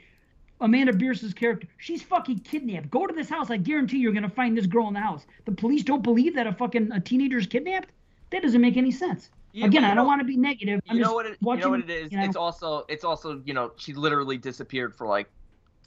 [0.60, 2.90] Amanda Bearse's character, she's fucking kidnapped.
[2.90, 3.50] Go to this house.
[3.50, 6.46] I guarantee you're gonna find this girl in the house." The police don't believe that
[6.46, 7.90] a fucking a teenager's kidnapped.
[8.30, 9.30] That doesn't make any sense.
[9.52, 10.80] Yeah, Again, I don't want to be negative.
[10.88, 11.26] I'm You know what?
[11.26, 12.12] It, you know what it is.
[12.12, 12.84] you know, It's also.
[12.88, 13.42] It's also.
[13.44, 15.28] You know, she literally disappeared for like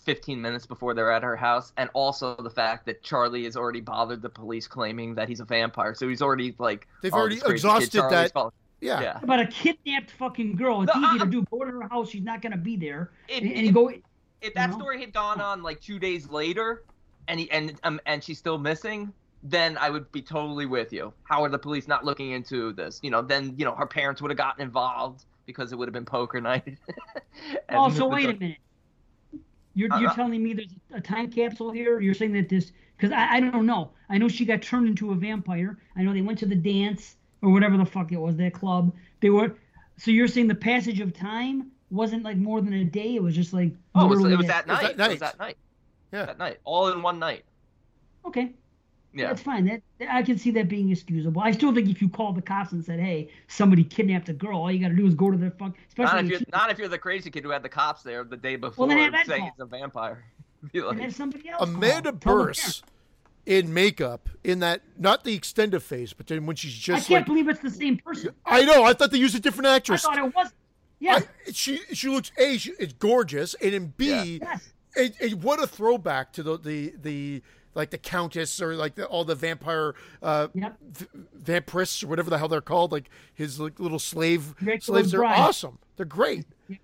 [0.04, 3.80] 15 minutes before they're at her house, and also the fact that Charlie has already
[3.80, 5.94] bothered the police claiming that he's a vampire.
[5.96, 6.88] So he's already like.
[7.02, 9.02] They've oh, already this crazy kid exhausted that- follow- Yeah.
[9.02, 9.20] Yeah.
[9.24, 10.82] about a kidnapped fucking girl.
[10.82, 11.46] It's No, easy I- to do.
[11.50, 12.10] Go to her house.
[12.10, 13.12] She's not gonna be there.
[13.30, 13.92] If, And, and you go.
[14.44, 14.78] If that know?
[14.78, 16.84] story had gone on like two days later,
[17.28, 21.14] and he, and um, and she's still missing, then I would be totally with you.
[21.24, 23.00] How are the police not looking into this?
[23.02, 25.94] You know, then you know her parents would have gotten involved because it would have
[25.94, 26.78] been poker night.
[27.70, 28.58] Oh, so wait a minute.
[29.74, 30.16] You're, you're Uh-uh.
[30.16, 32.00] telling me there's a time capsule here?
[32.00, 33.90] You're saying that this because I, I don't know.
[34.10, 35.80] I know she got turned into a vampire.
[35.96, 38.94] I know they went to the dance or whatever the fuck it was that club.
[39.20, 39.56] They were.
[39.98, 43.16] So you're saying the passage of time wasn't like more than a day?
[43.16, 43.72] It was just like.
[43.96, 44.98] Oh, it was, it was that- that was night.
[44.98, 45.32] that It was night.
[45.38, 45.58] that night.
[46.12, 46.26] Yeah.
[46.26, 47.44] That night, all in one night.
[48.26, 48.52] Okay.
[49.16, 49.28] Yeah.
[49.28, 49.66] That's fine.
[49.66, 51.42] That I can see that being excusable.
[51.42, 54.58] I still think if you called the cops and said, "Hey, somebody kidnapped a girl,"
[54.60, 55.74] all you got to do is go to the fuck.
[55.88, 58.02] Especially if if you're she- not if you're the crazy kid who had the cops
[58.02, 59.52] there the day before then have saying call.
[59.52, 60.24] he's a vampire.
[60.72, 61.62] Be and like, somebody else.
[61.62, 62.46] Amanda call.
[62.46, 62.82] Bearse
[63.46, 67.20] in makeup in that not the extended phase, but then when she's just I can't
[67.20, 68.34] like believe it's the same person.
[68.46, 70.06] I know, I thought they used a different actress.
[70.06, 70.34] I actress.
[70.34, 70.54] thought it was.
[71.04, 71.20] Yeah.
[71.48, 74.72] I, she she looks a she, it's gorgeous, and in B, yes.
[74.96, 77.42] it, it, what a throwback to the the the
[77.76, 80.78] like the countess or like the, all the vampire uh, Yep.
[80.82, 81.06] v-
[81.44, 85.12] vampirists or whatever the hell they're called, like his like, little slave Dracula's slaves.
[85.12, 85.80] They're awesome.
[85.98, 86.46] They're great.
[86.70, 86.78] Yeah.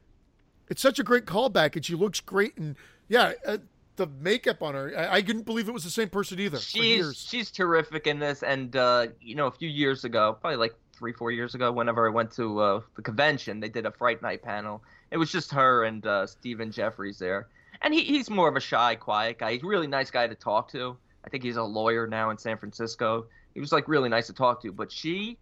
[0.68, 2.58] It's such a great callback, and she looks great.
[2.58, 2.76] And
[3.08, 3.60] yeah, uh,
[3.96, 6.58] the makeup on her, I, I couldn't believe it was the same person either.
[6.58, 7.26] for she's years.
[7.30, 8.44] she's terrific in this.
[8.44, 12.08] And uh, you know, a few years ago, probably like three four years ago, whenever
[12.08, 14.84] I went to uh, the convention, they did a Fright Night panel.
[15.10, 17.48] It was just her and uh, Stephen Geoffreys there,
[17.82, 19.54] and he, he's more of a shy, quiet guy.
[19.54, 20.98] He's a really nice guy to talk to.
[21.26, 23.26] I think he's a lawyer now in San Francisco.
[23.54, 25.38] He was like really nice to talk to, but she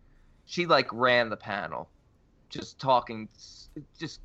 [0.46, 1.90] she like ran the panel,
[2.50, 3.28] just talking,
[4.00, 4.22] just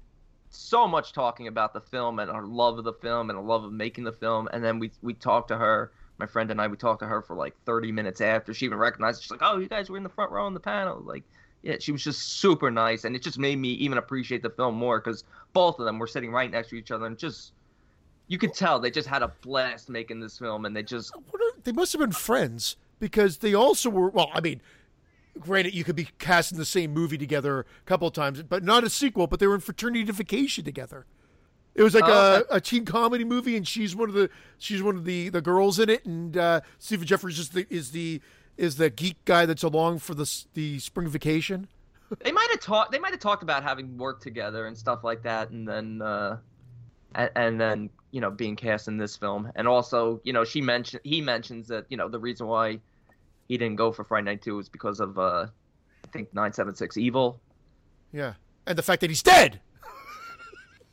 [0.51, 3.65] so much talking about the film and her love of the film and her love
[3.65, 4.49] of making the film.
[4.53, 5.93] And then we we talked to her,
[6.23, 6.69] my friend and I.
[6.69, 9.19] We talked to her for like 30 minutes after she even recognized.
[9.19, 9.23] It.
[9.25, 11.25] She's like, "Oh, you guys were in the front row on the panel." Like,
[11.63, 14.77] yeah, she was just super nice, and it just made me even appreciate the film
[14.77, 17.53] more because both of them were sitting right next to each other and just.
[18.29, 21.21] You could tell they just had a blast making this film, and they just are,
[21.65, 24.09] they must have been friends because they also were.
[24.09, 24.63] Well, I mean,
[25.39, 28.63] granted, you could be cast in the same movie together a couple of times, but
[28.63, 29.27] not a sequel.
[29.27, 31.05] But they were in fraternity vacation together.
[31.75, 34.29] It was like Oh, a, a teen comedy movie, and she's one of the
[34.59, 37.93] she's one of the, the girls in it, and uh, Stephen Geoffreys is the is
[37.93, 38.21] the
[38.59, 41.69] is the geek guy that's along for the the spring vacation.
[42.21, 42.93] They might have talked.
[42.93, 46.37] They might have talked about having worked together and stuff like that, and then, uh,
[47.15, 50.61] and, and then you know being cast in this film, and also you know she
[50.61, 52.79] mentioned he mentions that you know the reason why
[53.49, 55.47] he didn't go for Fright Night Two is because of uh,
[56.05, 57.41] I think nine seven six Evil.
[58.13, 58.35] Yeah,
[58.67, 59.61] and the fact that he's dead.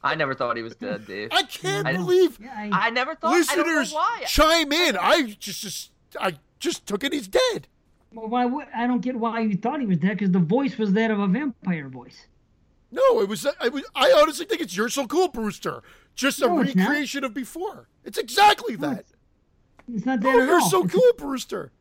[0.01, 1.29] I never thought he was dead, Dave.
[1.31, 3.33] I can't I- believe Yeah, I, I never thought.
[3.33, 4.23] I don't know listeners why.
[4.27, 4.97] chime in.
[4.99, 7.11] I just, just I just took it.
[7.13, 7.67] He's dead.
[8.13, 10.77] well, why, would- I don't get why you thought he was dead because the voice
[10.77, 12.27] was that of a vampire voice.
[12.91, 13.45] No, it was.
[13.59, 13.83] I was.
[13.93, 15.83] I honestly think it's "You're So Cool, Brewster."
[16.15, 17.87] Just a No, recreation of before.
[18.03, 19.05] It's exactly that.
[19.93, 20.69] It's not that Oh, at you're all.
[20.69, 21.71] so cool, Brewster.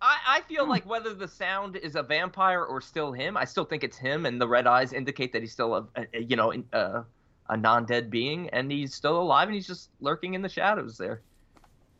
[0.00, 3.64] I, I feel like whether the sound is a vampire or still him, I still
[3.64, 6.36] think it's him, and the red eyes indicate that he's still a, a- a you
[6.36, 7.02] know uh,
[7.48, 11.20] a non-dead being, and he's still alive, and he's just lurking in the shadows there.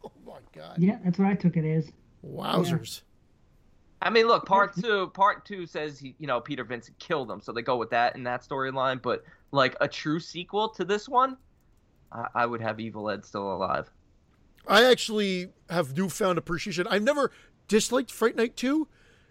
[0.04, 0.76] Oh my god!
[0.78, 1.90] Yeah, that's what I took it as.
[2.26, 3.02] Wowzers!
[4.02, 7.40] I mean, look, part two, part two says he, you know, Peter Vincent killed him,
[7.40, 9.00] so they go with that in that storyline.
[9.00, 11.38] But like a true sequel to this one,
[12.12, 13.90] I, I would have Evil Ed still alive.
[14.66, 16.86] I actually have newfound appreciation.
[16.88, 17.30] I've never
[17.68, 18.88] disliked Fright Night 2.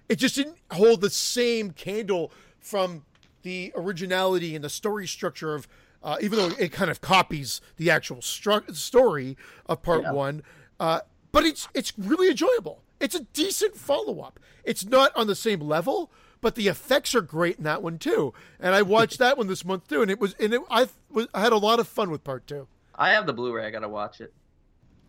[0.09, 3.05] It just didn't hold the same candle from
[3.41, 5.67] the originality and the story structure of,
[6.03, 10.11] uh, even though it kind of copies the actual stru- story of part Yeah.
[10.11, 10.43] one.
[10.79, 10.99] Uh,
[11.31, 12.83] but it's it's really enjoyable.
[12.99, 14.39] It's a decent follow up.
[14.63, 16.11] It's not on the same level,
[16.41, 18.33] but the effects are great in that one too.
[18.59, 21.27] And I watched that one this month too, and it was and it, I was
[21.33, 22.67] I had a lot of fun with part two.
[22.95, 23.65] I have the Blu-ray.
[23.65, 24.33] I gotta watch it.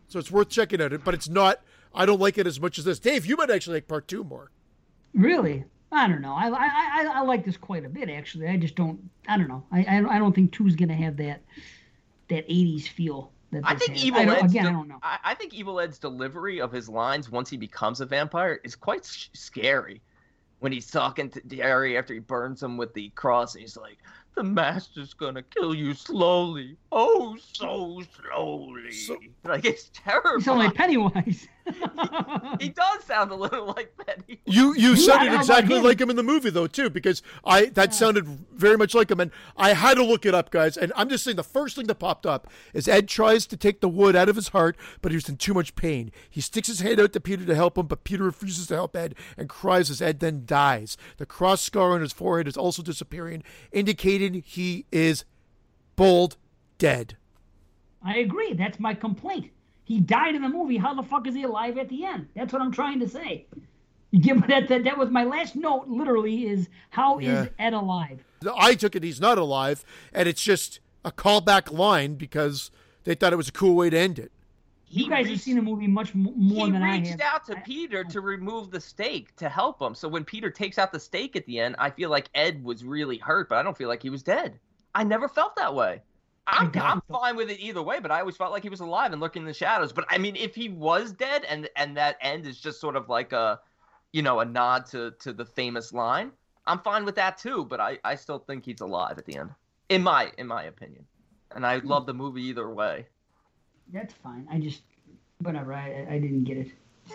[0.08, 0.92] So it's worth checking out.
[1.04, 1.60] But it's not.
[1.94, 2.98] I don't like it as much as this.
[2.98, 4.50] Dave, you might actually like part two more.
[5.12, 5.64] Really?
[5.94, 6.34] I don't know.
[6.34, 6.68] I, I,
[7.02, 8.48] I, I like this quite a bit actually.
[8.48, 8.98] I just don't.
[9.28, 9.62] I don't know.
[9.72, 11.40] I, I, I don't think two's gonna have that
[12.28, 13.30] that '80s feel.
[13.52, 14.04] That I think has.
[14.04, 14.64] Evil I don't- Ed's again.
[14.64, 14.98] de- I don't know.
[15.02, 18.74] I, I think Evil Ed's delivery of his lines once he becomes a vampire is
[18.74, 20.00] quite sh- scary.
[20.60, 23.98] When he's talking to Jerry after he burns him with the cross, and he's like,
[24.34, 30.58] "The master's gonna kill you slowly, oh so slowly." So- like it's You sound terrifying.
[30.58, 31.46] like Pennywise.
[32.60, 34.40] He does sound a little like Betty.
[34.44, 35.84] You you I sounded don't exactly like him.
[35.84, 39.20] like him in the movie though too, because I that sounded very much like him,
[39.20, 40.76] and I had to look it up, guys.
[40.76, 43.80] And I'm just saying the first thing that popped up is Ed tries to take
[43.80, 46.10] the wood out of his heart, but he was in too much pain.
[46.28, 48.94] He sticks his hand out to Peter to help him, but Peter refuses to help
[48.96, 50.96] Ed and cries as Ed then dies.
[51.16, 53.42] The cross scar on his forehead is also disappearing,
[53.72, 55.24] indicating he is
[55.96, 56.36] bold
[56.78, 57.16] dead.
[58.02, 58.52] I agree.
[58.52, 59.50] That's my complaint.
[59.84, 60.76] He died in the movie.
[60.78, 62.28] How the fuck is he alive at the end?
[62.34, 63.46] That's what I'm trying to say.
[64.10, 65.88] You give that that, that was my last note.
[65.88, 67.46] Literally, is how is Yeah.
[67.58, 68.22] Ed alive?
[68.56, 72.70] I took it he's not alive, and it's just a callback line because
[73.02, 74.30] they thought it was a cool way to end it.
[74.86, 77.02] You He guys have seen the movie much more he than I have.
[77.02, 79.96] He reached out to I- Peter to remove the stake to help him.
[79.96, 82.84] So when Peter takes out the stake at the end, I feel like Ed was
[82.84, 84.60] really hurt, but I don't feel like he was dead.
[84.94, 86.02] I never felt that way.
[86.46, 89.12] I'm, I'm fine with it either way, but I always felt like he was alive
[89.12, 89.92] and lurking in the shadows.
[89.92, 93.08] But I mean, if he was dead and and that end is just sort of
[93.08, 93.60] like a,
[94.12, 96.32] you know, a nod to to the famous line,
[96.66, 97.64] I'm fine with that too.
[97.64, 99.50] But I I still think he's alive at the end,
[99.88, 101.06] in my in my opinion.
[101.52, 101.88] And I hmm.
[101.88, 103.06] love the movie either way.
[103.92, 104.46] That's fine.
[104.50, 104.82] I just
[105.38, 105.72] whatever.
[105.72, 106.72] I I didn't get it.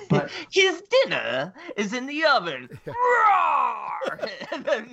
[0.10, 2.70] But His dinner is in the oven.
[2.86, 4.20] Roar!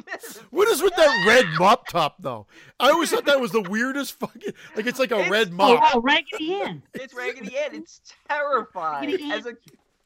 [0.50, 2.46] What is with that red mop top though?
[2.80, 5.80] I always thought that was the weirdest fucking like it's like a It's- red mop.
[5.94, 6.82] oh, Raggedy Ann.
[6.94, 7.74] it's Raggedy Ann.
[7.74, 9.10] It's terrifying.
[9.10, 9.52] Raggedy As a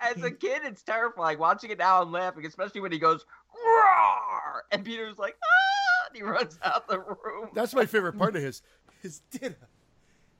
[0.02, 1.38] as a kid, it's terrifying.
[1.38, 6.16] Watching it now, I'm laughing, especially when he goes roar, and Peter's like ah, and
[6.16, 7.48] he runs out the room.
[7.54, 8.62] That's my favorite part of his
[9.02, 9.56] his dinner.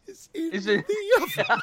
[0.06, 1.60] Is in Is it- the oven.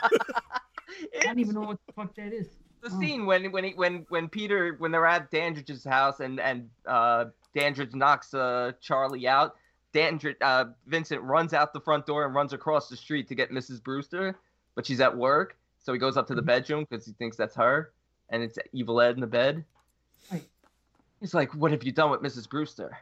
[1.19, 2.47] I don't even know what the fuck that is.
[2.81, 2.99] The Oh.
[2.99, 7.25] scene when when he, when when Peter when they're at Dandridge's house and and uh,
[7.55, 9.55] Dandridge knocks uh, Charlie out.
[9.93, 13.51] Dandridge uh, Vincent runs out the front door and runs across the street to get
[13.51, 13.81] Mrs.
[13.81, 14.37] Brewster,
[14.75, 15.57] but she's at work.
[15.79, 17.93] So he goes up to the bedroom because he thinks that's her,
[18.29, 19.63] and it's Evil Ed in the bed.
[20.31, 20.43] Right.
[21.21, 22.47] He's like, "What have you done with Mrs.
[22.49, 22.95] Brewster?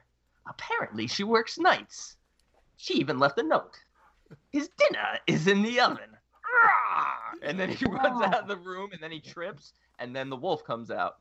[0.48, 2.16] Apparently, she works nights.
[2.78, 3.78] She even left a note.
[4.52, 6.12] His dinner is in the oven."
[6.46, 7.25] Rawr!
[7.46, 10.30] And then oh, he runs out of the room, and then he trips, and then
[10.30, 11.18] the wolf comes out.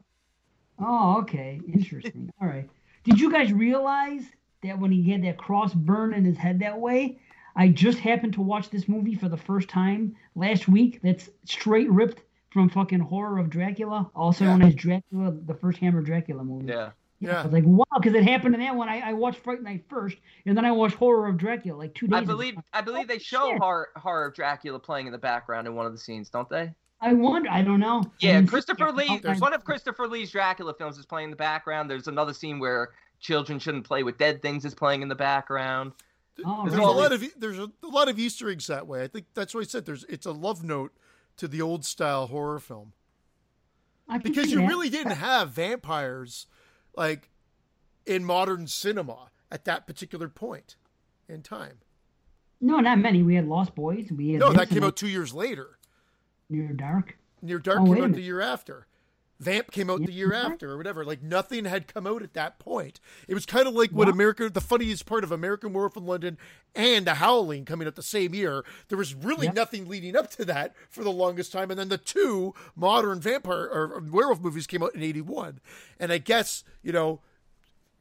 [0.79, 1.61] Oh, okay.
[1.73, 2.31] Interesting.
[2.41, 2.69] All right.
[3.05, 4.23] Did you guys realize
[4.63, 7.19] that when he had that cross burn in his head that way?
[7.57, 11.01] I just happened to watch this movie for the first time last week.
[11.03, 16.01] That's straight ripped from fucking Horror of Dracula, also known as Dracula, the first Hammer
[16.01, 16.67] Dracula movie.
[16.67, 16.91] Yeah.
[17.21, 17.41] Yeah.
[17.41, 18.89] I was like, wow, because it happened in that one.
[18.89, 20.17] I, I watched Fright Night first,
[20.47, 22.15] and then I watched Horror of Dracula like two days.
[22.17, 22.27] I ago.
[22.27, 23.59] believe I believe they Oh, show shit.
[23.63, 26.73] horror, horror of Dracula playing in the background in one of the scenes, don't they?
[27.01, 27.49] I wonder.
[27.51, 28.03] I don't know.
[28.21, 28.97] Yeah, didn't Christopher it.
[28.97, 29.19] Lee.
[29.23, 31.91] There's One of Christopher Lee's Dracula films is playing in the background.
[31.91, 35.93] There's another scene where children shouldn't play with dead things is playing in the background.
[36.45, 39.03] Oh, There's There's a lot of there's a, a lot of Easter eggs that way.
[39.03, 39.87] I think that's what I said.
[39.87, 40.93] There's it's a love note
[41.37, 42.93] to the old style horror film
[44.09, 44.69] I because you that.
[44.69, 46.47] really didn't have vampires
[46.97, 47.31] like
[48.07, 50.77] in modern cinema at that particular point
[51.29, 51.79] in time.
[52.61, 53.23] No, not many.
[53.23, 54.11] We had Lost Boys.
[54.11, 55.79] We had No, that came out two years later.
[56.49, 57.17] Near Dark.
[57.43, 58.87] Near Dark Oh, came out the year after.
[59.45, 61.05] Vamp came out the year after, or whatever.
[61.05, 63.01] Like nothing had come out at that point.
[63.29, 64.09] It was kind of like what.
[64.09, 64.49] America.
[64.49, 66.39] The funniest part of American Werewolf in London
[66.75, 68.65] and The Howling coming out the same year.
[68.89, 71.99] There was really nothing leading up to that for the longest time, and then the
[71.99, 75.61] two modern vampire or werewolf movies came out in '81.
[76.01, 77.21] And I guess you know,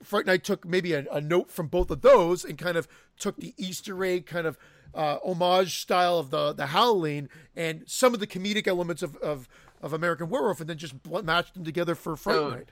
[0.01, 2.87] Fright Night took maybe a, a note from both of those and kind of
[3.17, 4.57] took the Easter egg kind of
[4.93, 9.47] uh, homage style of the the Howling and some of the comedic elements of of,
[9.83, 12.71] of American Werewolf, and then just matched them together for Fright So- Night.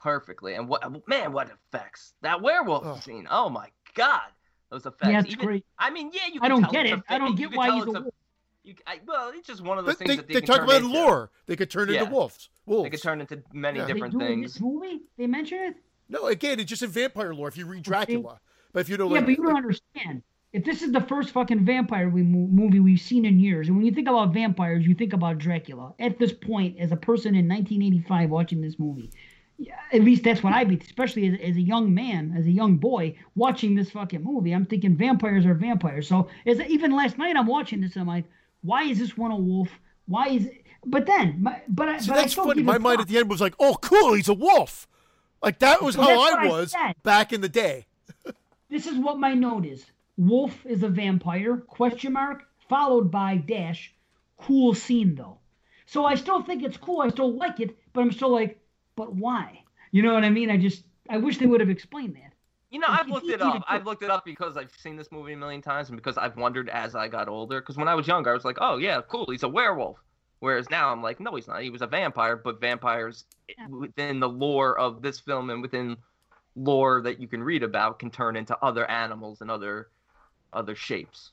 [0.00, 0.54] Perfectly.
[0.54, 2.14] And what man, what effects.
[2.22, 3.02] That werewolf Ugh.
[3.02, 3.28] scene.
[3.30, 4.22] Oh my god.
[4.68, 5.06] Those effects.
[5.12, 5.66] Yeah, it's Even- great.
[5.78, 7.00] I mean, yeah, you I don't tell get it.
[7.08, 8.08] I don't get why he's a it's.
[8.64, 10.46] You, I, well, it's just one of those But things they, that they, they, can
[10.46, 10.88] talk turn about into.
[10.88, 11.30] lore.
[11.46, 12.00] They could turn Yeah.
[12.02, 12.48] into wolves.
[12.66, 12.84] Wolves.
[12.86, 13.86] They could turn into many Yeah.
[13.86, 14.52] They different do it in things.
[14.54, 15.00] this movie?
[15.18, 15.76] They mention it?
[16.08, 17.48] No, again, it's just in vampire lore.
[17.48, 18.40] If you read Dracula,
[18.72, 20.22] but if you know, yeah, like, but you don't understand.
[20.52, 23.86] If this is the first fucking vampire we, movie we've seen in years, and when
[23.86, 25.94] you think about vampires, you think about Dracula.
[25.98, 29.10] At this point, as a person in 1985 watching this movie,
[29.92, 32.76] at least that's what I be, especially as, as a young man, as a young
[32.76, 34.52] boy watching this fucking movie.
[34.52, 36.06] I'm thinking vampires are vampires.
[36.06, 38.24] So as even last night, I'm watching this, I'm like,
[38.62, 39.68] why is this one a wolf?
[40.06, 40.46] Why is?
[40.46, 40.66] It?
[40.84, 42.62] But then, my, but I, see, but that's still funny.
[42.62, 44.88] My mind at the end was like, "Oh, cool, he's a wolf."
[45.40, 47.86] Like that was how I what I was back in the day.
[48.68, 49.84] This is what my note is.
[50.16, 53.94] Wolf is a vampire, question mark, followed by dash,
[54.36, 55.38] cool scene though.
[55.86, 57.00] So I still think it's cool.
[57.00, 58.60] I still like it, but I'm still like,
[58.96, 59.62] but why?
[59.90, 60.50] You know what I mean?
[60.50, 62.32] I just, I wish they would have explained that.
[62.70, 63.62] You know, I've looked it up.
[63.68, 66.36] I've looked it up because I've seen this movie a million times and because I've
[66.36, 67.60] wondered as I got older.
[67.60, 69.98] Because when I was younger, I was like, oh, yeah, cool, he's a werewolf.
[70.38, 71.62] Whereas now I'm like, no, he's not.
[71.62, 73.24] He was a vampire, but vampires
[73.68, 75.98] within the lore of this film and within
[76.56, 79.88] lore that you can read about can turn into other animals and other
[80.52, 81.32] other shapes.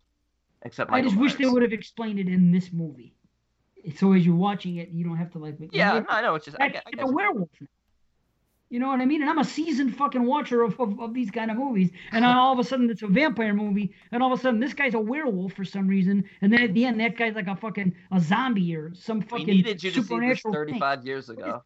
[0.64, 3.14] Except I Michael just wish they would have explained it in this movie.
[3.96, 5.56] So as you're watching it, you don't have to like.
[5.72, 6.36] Yeah, I know.
[6.36, 7.50] It's just I, I like a werewolf.
[7.62, 7.68] now.
[8.70, 9.22] You know what I mean?
[9.22, 11.90] And I'm a seasoned fucking watcher of, of, of these kind of movies.
[12.12, 14.74] And all of a sudden it's a vampire movie, and all of a sudden this
[14.76, 17.56] guy's a werewolf for some reason, and then at the end that guy's like a
[17.56, 20.66] fucking a zombie or some we fucking needed you to see this supernatural thing.
[20.80, 21.64] 35 years ago.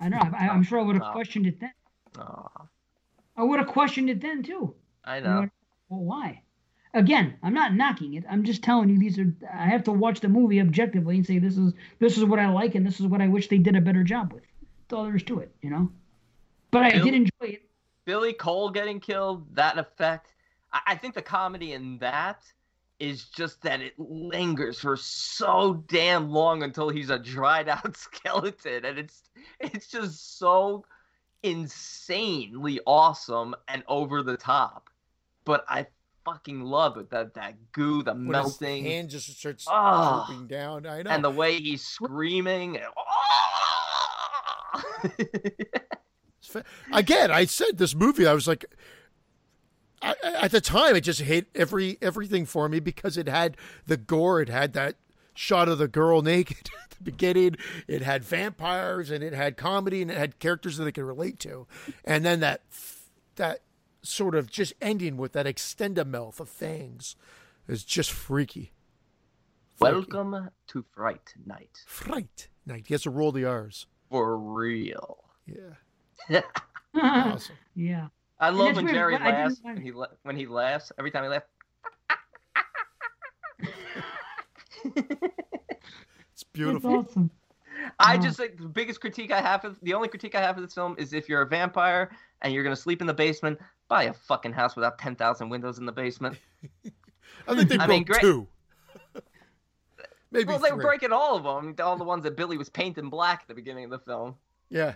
[0.00, 0.18] I know.
[0.18, 1.12] I, I'm sure I would have Oh.
[1.12, 1.72] questioned it then.
[2.18, 2.46] Oh,
[3.36, 4.74] I would have questioned it then too.
[5.04, 5.48] I You know.
[5.90, 6.42] Well, why?
[6.92, 8.24] Again, I'm not knocking it.
[8.28, 9.32] I'm just telling you these are.
[9.52, 12.48] I have to watch the movie objectively and say this is this is what I
[12.48, 14.42] like and this is what I wish they did a better job with.
[14.88, 15.90] That's all there is to it, you know.
[16.70, 17.62] But I Bill- did enjoy it.
[18.06, 20.34] Billy Cole getting killed, that effect.
[20.72, 22.42] I, I think the comedy in that
[22.98, 28.84] is just that it lingers for so damn long until he's a dried out skeleton,
[28.84, 29.22] and it's
[29.60, 30.84] it's just so
[31.42, 34.90] insanely awesome and over the top.
[35.44, 35.86] But I
[36.32, 40.26] fucking love it that that goo, the When his melting, hand just starts ah.
[40.26, 40.86] drooping down.
[40.86, 41.10] I know.
[41.10, 42.76] and the way he's screaming.
[42.78, 42.86] and-
[45.18, 48.26] It's fa- Again, I said this movie.
[48.26, 48.64] I was like,
[50.02, 53.96] I, at the time, it just hit every everything for me because it had the
[53.96, 54.40] gore.
[54.40, 54.96] It had that
[55.34, 57.56] shot of the girl naked at the beginning.
[57.86, 61.38] It had vampires and it had comedy and it had characters that I could relate
[61.40, 61.66] to,
[62.04, 62.62] and then that
[63.36, 63.60] that
[64.02, 67.16] sort of just ending with that extendamouth of fangs
[67.68, 68.72] is just freaky.
[69.78, 69.94] Freaky.
[70.12, 71.78] Welcome to Fright Night.
[71.86, 72.86] Fright night.
[72.88, 73.86] He has to roll the R's.
[74.10, 75.24] For real.
[76.28, 76.40] Yeah,
[76.94, 77.56] awesome.
[77.74, 78.08] yeah.
[78.38, 79.60] I love when weird, Jerry but laughs.
[79.62, 81.46] When he la- when he laughs, every time he laughs,
[84.84, 86.98] It's That's beautiful.
[87.08, 87.30] awesome.
[87.98, 90.62] I just think the biggest critique I have, of, the only critique I have of
[90.62, 92.10] this film is if you're a vampire
[92.42, 93.58] and you're gonna sleep in the basement,
[93.88, 96.36] buy a fucking house without ten thousand windows in the basement.
[97.48, 98.46] I think they I broke mean, great- two.
[100.32, 103.10] Maybe well, they were breaking all of them, all the ones that Billy was painting
[103.10, 104.36] black at the beginning of the film.
[104.68, 104.94] Yeah.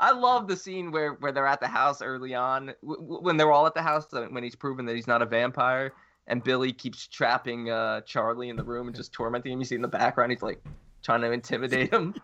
[0.00, 3.52] I love the scene where, where they're at the house early on, w- when they're
[3.52, 5.92] all at the house, when he's proven that he's not a vampire,
[6.26, 9.60] and Billy keeps trapping uh, Charlie in the room and just tormenting him.
[9.60, 10.60] You see in the background, he's like
[11.06, 12.14] trying to intimidate him.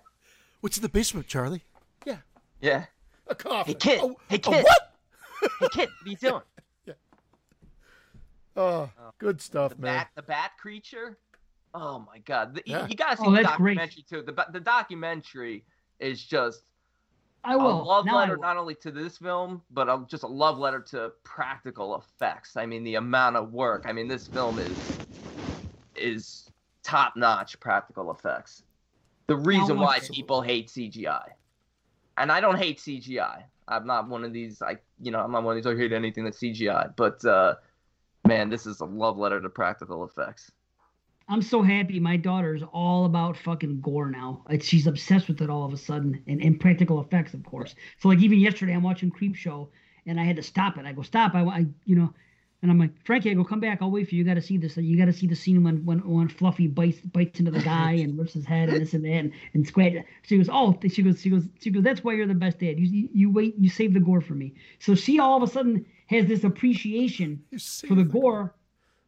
[0.62, 1.62] What's in the basement, Charlie?
[2.06, 2.16] yeah.
[2.62, 2.86] Yeah.
[3.28, 3.74] A coffin.
[3.74, 4.92] Hey kid, A- hey a kid, what?
[5.60, 6.42] hey kid, what are you doing?
[6.86, 6.94] Yeah.
[8.56, 9.98] Oh, good stuff, The man.
[9.98, 11.18] bat, the bat creature.
[11.74, 12.86] Oh my god, the, you- Yeah.
[12.86, 13.76] you, gotta see Oh, the that's great.
[13.78, 14.22] documentary too.
[14.22, 15.64] The the documentary
[16.00, 16.62] is just
[17.44, 17.84] I will.
[17.84, 18.42] love Now letter will.
[18.42, 22.56] not only to this film, but a, just a love letter to practical effects.
[22.56, 23.84] I mean, the amount of work.
[23.86, 24.98] I mean, this film is
[25.96, 26.50] is
[26.82, 28.62] top notch practical effects.
[29.26, 31.28] The reason why people hate CGI,
[32.18, 33.44] and I don't hate CGI.
[33.68, 34.60] I'm not one of these.
[34.60, 35.72] I you know I'm not one of these.
[35.72, 36.94] I hate anything that's CGI.
[36.96, 37.54] But uh,
[38.26, 40.50] man, this is a love letter to practical effects.
[41.28, 42.00] I'm so happy.
[42.00, 44.42] My daughter's all about fucking gore now.
[44.48, 47.74] Like, she's obsessed with it all of a sudden, and, and practical effects, of course.
[48.00, 49.68] So like even yesterday, I'm watching Creepshow,
[50.06, 50.84] and I had to stop it.
[50.84, 51.34] I go stop.
[51.34, 52.12] I, I you know,
[52.62, 53.78] and I'm like Frankie, I go come back.
[53.82, 54.20] I'll wait for you.
[54.20, 54.76] You got to see this.
[54.76, 57.92] You got to see the scene when when when Fluffy bites bites into the guy
[57.94, 59.94] and rips his head and this and that and, and scratch.
[60.22, 61.82] She goes, oh, she goes, she goes, she goes.
[61.82, 62.78] That's why you're the best dad.
[62.78, 63.56] You you, wait.
[63.58, 64.54] You save the gore for me.
[64.78, 67.42] So she all of a sudden has this appreciation
[67.86, 68.54] for the gore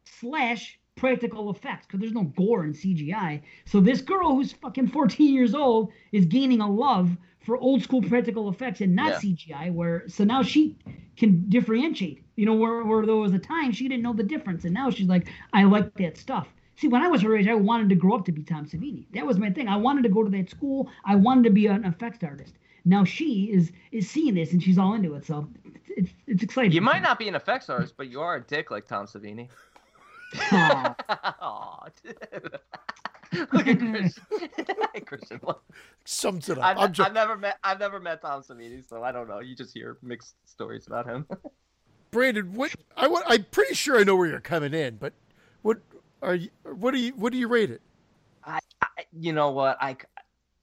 [0.03, 3.41] slash practical effects because there's no gore in CGI.
[3.65, 7.15] So this girl who's fucking 14 years old is gaining a love
[7.45, 9.73] for old school practical effects and not CGI.
[9.73, 10.77] Where so now she
[11.17, 12.23] can differentiate.
[12.35, 14.89] You know, where where there was a time she didn't know the difference, and now
[14.89, 16.47] she's like, I like that stuff.
[16.77, 19.05] See, when I was her age, I wanted to grow up to be Tom Savini.
[19.13, 19.69] That was my thing.
[19.69, 20.89] I wanted to go to that school.
[21.05, 22.55] I wanted to be an effects artist.
[22.83, 25.25] Now she is is seeing this and she's all into it.
[25.25, 25.47] So
[25.87, 26.71] it's it's exciting.
[26.71, 29.49] You might not be an effects artist, but you are a dick like Tom Savini.
[30.51, 30.95] Aw.
[31.41, 32.59] Aw, dude.
[33.51, 34.23] Look at Christian.
[35.05, 35.39] Christian.
[35.43, 35.63] look.
[36.05, 36.63] Sums it up.
[36.63, 39.39] I've, I'm just I've never met I've never met Tom Savini, so I don't know.
[39.39, 41.25] You just hear mixed stories about him.
[42.11, 42.53] Brandon.
[42.53, 43.25] What I want.
[43.27, 45.13] I'm pretty sure I know where you're coming in, but
[45.61, 45.79] what
[46.21, 46.49] are you?
[46.63, 47.13] What do you?
[47.13, 47.81] What do you rate it?
[48.43, 48.87] I, I
[49.19, 49.97] you know what I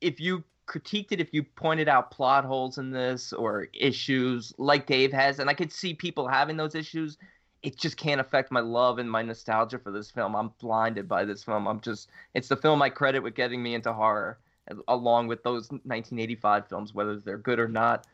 [0.01, 4.87] if you critiqued it if you pointed out plot holes in this or issues like
[4.87, 7.19] Dave has and I could see people having those issues
[7.63, 10.35] it just can't affect my love and my nostalgia for this film.
[10.35, 11.67] I'm blinded by this film.
[11.67, 14.39] I'm just it's the film I credit with getting me into horror
[14.87, 18.07] along with those 1985 films whether they're good or not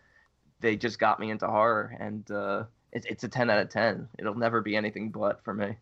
[0.61, 4.09] they just got me into horror and uh it's, it's a 10 out of 10
[4.19, 5.77] it'll never be anything but for me.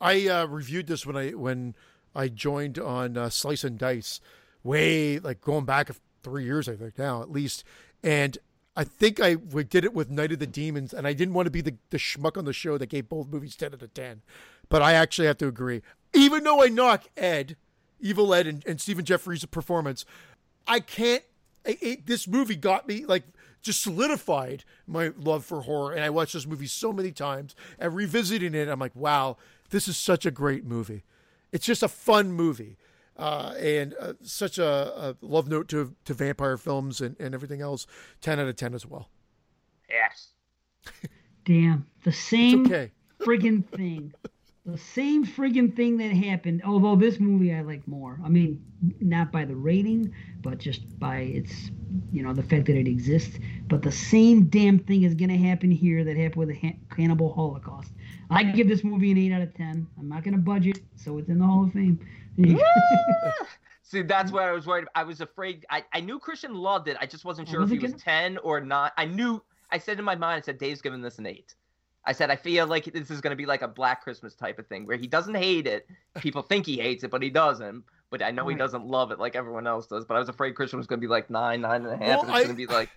[0.00, 1.74] I uh, reviewed this when I when
[2.14, 4.20] I joined on uh, Slice and Dice,
[4.62, 5.90] way like going back
[6.22, 7.64] three years, I think now at least,
[8.02, 8.38] and
[8.76, 11.50] I think I did it with Night of the Demons, and I didn't want to
[11.50, 14.22] be the, the schmuck on the show that gave both movies ten out of ten,
[14.68, 15.82] but I actually have to agree.
[16.14, 17.56] Even though I knock Ed,
[18.00, 20.04] Evil Ed, and, and Stephen Geoffreys' performance,
[20.66, 21.22] I can't.
[21.64, 23.24] It, it, this movie got me like
[23.60, 27.54] just solidified my love for horror, and I watched this movie so many times.
[27.78, 29.36] And revisiting it, I'm like, wow,
[29.70, 31.02] this is such a great movie.
[31.52, 32.76] It's just a fun movie.
[33.20, 37.60] Uh, and uh, such a, a love note to to vampire films and, and everything
[37.60, 37.86] else.
[38.22, 39.10] Ten out of ten as well.
[39.90, 40.28] yes
[41.44, 41.86] Damn.
[42.04, 42.92] The same okay.
[43.20, 44.14] friggin' thing.
[44.66, 46.62] The same friggin' thing that happened.
[46.64, 48.20] Although this movie I like more.
[48.24, 48.64] I mean,
[49.00, 51.70] not by the rating, but just by its,
[52.12, 53.38] you know, the fact that it exists.
[53.68, 57.32] But the same damn thing is gonna happen here that happened with the Han- Cannibal
[57.34, 57.92] Holocaust.
[58.30, 59.86] I give this movie an eight out of ten.
[59.98, 61.98] I'm not gonna budget, so it's in the Hall of Fame.
[63.82, 64.86] See, that's where I was worried.
[64.94, 65.66] I was afraid.
[65.68, 66.96] I, I knew Christian loved it.
[67.00, 68.92] I just wasn't sure if he wasn't 10 or not.
[68.96, 69.42] I knew,
[69.72, 71.54] I said in my mind, I said, Dave's giving this an 8.
[72.04, 74.58] I said, I feel like this is going to be like a Black Christmas type
[74.60, 75.86] of thing where he doesn't hate it.
[76.20, 77.82] People think he hates it, but he doesn't.
[78.10, 80.04] But I know he doesn't love it like everyone else does.
[80.04, 82.00] But I was afraid Christian was going to be like 9, nine and a half,
[82.00, 82.08] and.
[82.08, 82.90] Well, and it's I- going to be like,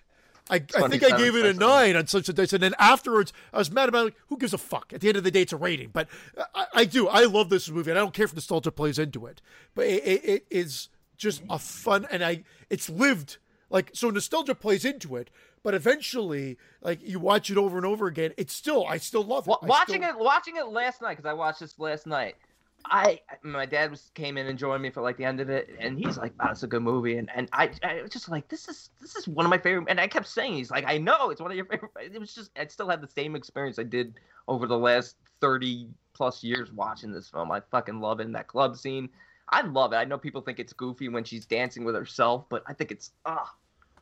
[0.50, 3.32] I, I think I gave it a nine on Slice and Dice, and then afterwards
[3.52, 4.04] I was mad about it.
[4.04, 4.92] Like, who gives a fuck?
[4.92, 5.88] At the end of the day, it's a rating.
[5.90, 6.08] But
[6.54, 7.08] I, I do.
[7.08, 9.40] I love this movie, and I don't care if nostalgia plays into it.
[9.74, 13.38] But it, it, it is just a fun, and I it's lived
[13.70, 14.10] like so.
[14.10, 15.30] Nostalgia plays into it,
[15.62, 19.46] but eventually, like you watch it over and over again, it's still I still love
[19.46, 19.50] it.
[19.50, 22.36] Wa- I watching still- it, watching it last night because I watched this last night.
[22.86, 25.70] I my dad was came in and joined me for like the end of it,
[25.78, 28.48] and he's like, "Wow, it's a good movie," and and I I was just like,
[28.48, 30.98] "This is this is one of my favorite," and I kept saying, "He's like, I
[30.98, 33.78] know it's one of your favorite." It was just I still had the same experience
[33.78, 34.14] I did
[34.48, 37.50] over the last thirty plus years watching this film.
[37.50, 38.26] I fucking love it.
[38.26, 39.08] And that club scene,
[39.48, 39.96] I love it.
[39.96, 43.12] I know people think it's goofy when she's dancing with herself, but I think it's
[43.24, 43.52] ah,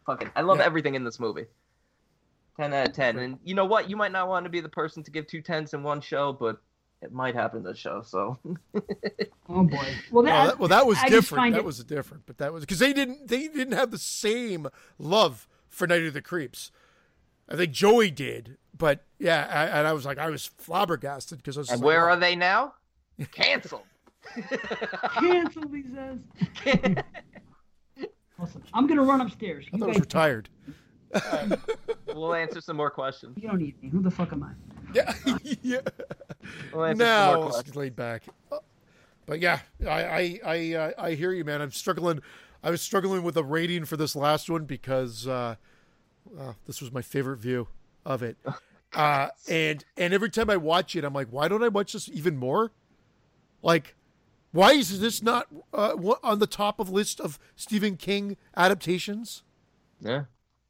[0.07, 0.31] fucking.
[0.35, 0.65] I love Yeah.
[0.67, 1.47] everything in this movie.
[2.59, 3.19] 10 out of 10.
[3.19, 3.89] And you know what?
[3.89, 6.33] You might not want to be the person to give two tens in one show,
[6.33, 6.61] but
[7.03, 8.03] it might happen this show.
[8.03, 8.39] So
[9.49, 9.95] Oh boy.
[10.11, 11.53] Well, Well, that, that, well, that was I different.
[11.53, 14.69] That it- was different, but that was because they didn't they didn't have the same
[14.99, 16.71] love for Night of the Creeps.
[17.49, 21.59] I think Joey did, but yeah, I, and I was like, I was flabbergasted because
[21.59, 21.71] I was.
[21.71, 22.75] and like, where oh, are they now?
[23.33, 23.83] Canceled.
[25.15, 25.75] canceled.
[25.75, 26.19] He says.
[28.39, 28.63] Awesome.
[28.75, 29.67] I'm gonna run upstairs.
[29.73, 30.07] I You thought I was guys-
[31.13, 31.61] retired.
[32.07, 33.37] We'll answer some more questions.
[33.41, 33.89] You don't need me.
[33.89, 34.51] Who the fuck am I?
[34.95, 35.15] Yeah,
[35.63, 35.81] yeah.
[36.73, 38.25] We'll answer some Now more laid back.
[39.27, 41.61] But yeah, I I I, uh, I hear you, man.
[41.61, 42.21] I'm struggling.
[42.63, 45.57] I was struggling with a rating for this last one because uh,
[46.39, 47.69] uh, this was my favorite view
[48.05, 48.37] of it.
[48.95, 52.11] Uh, and and every time I watch it, I'm like, why don't I watch this
[52.11, 52.73] even more?
[53.63, 53.95] Like,
[54.51, 59.45] why is this not uh, on the top of list of Stephen King adaptations?
[59.99, 60.25] Yeah.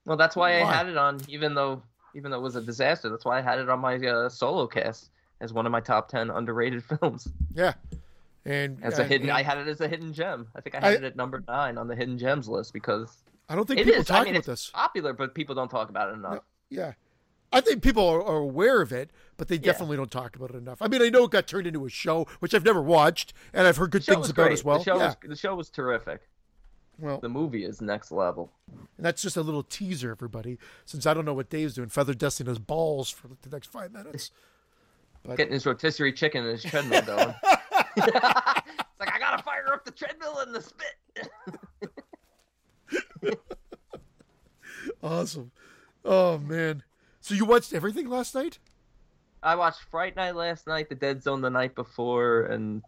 [0.05, 0.61] Well, that's why?
[0.61, 1.83] I had it on, even though
[2.15, 3.09] even though it was a disaster.
[3.09, 5.11] That's why I had it on my uh, solo cast
[5.41, 7.29] as one of my top ten underrated films.
[7.55, 7.74] Yeah,
[8.45, 10.49] and As a hidden, and I had it as a hidden gem.
[10.55, 13.23] I think I I- had it at number nine on the hidden gems list because
[13.49, 14.07] I don't think it people is.
[14.07, 14.70] talk I mean, about it's this.
[14.70, 16.35] popular, but people don't talk about it enough.
[16.35, 16.41] No.
[16.70, 16.93] Yeah.
[17.55, 20.57] I think people are, are aware of it, but they definitely don't talk about it
[20.57, 20.81] enough.
[20.81, 23.66] I mean, I know it got turned into a show, which I've never watched, and
[23.66, 24.53] I've heard good things about great.
[24.55, 24.79] as well.
[24.79, 25.07] The show yeah.
[25.09, 26.23] was the show was terrific.
[26.98, 28.52] Well, The movie is next level.
[28.70, 31.89] and that's just a little teaser, everybody, since I don't know what Dave's doing.
[31.89, 34.31] Feather dusting his balls for the next five minutes.
[35.24, 37.35] But- Getting his rotisserie chicken and his treadmill going.
[37.97, 38.14] it's
[38.98, 41.28] like I gotta fire up the treadmill and the spit.
[45.02, 45.52] Awesome.
[46.05, 46.82] Oh man.
[47.20, 48.59] So you watched everything last night?
[49.43, 52.82] I watched Fright Night last night, The Dead Zone the night before, and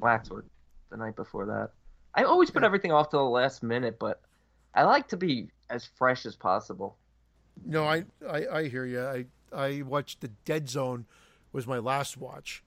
[0.00, 0.46] Waxwork
[0.90, 1.70] the night before that.
[2.14, 4.20] I always put everything off to the last minute, but
[4.74, 6.96] I like to be as fresh as possible.
[7.64, 9.04] No, I I, I hear you.
[9.04, 11.06] I I watched the Dead Zone
[11.52, 12.62] was my last watch.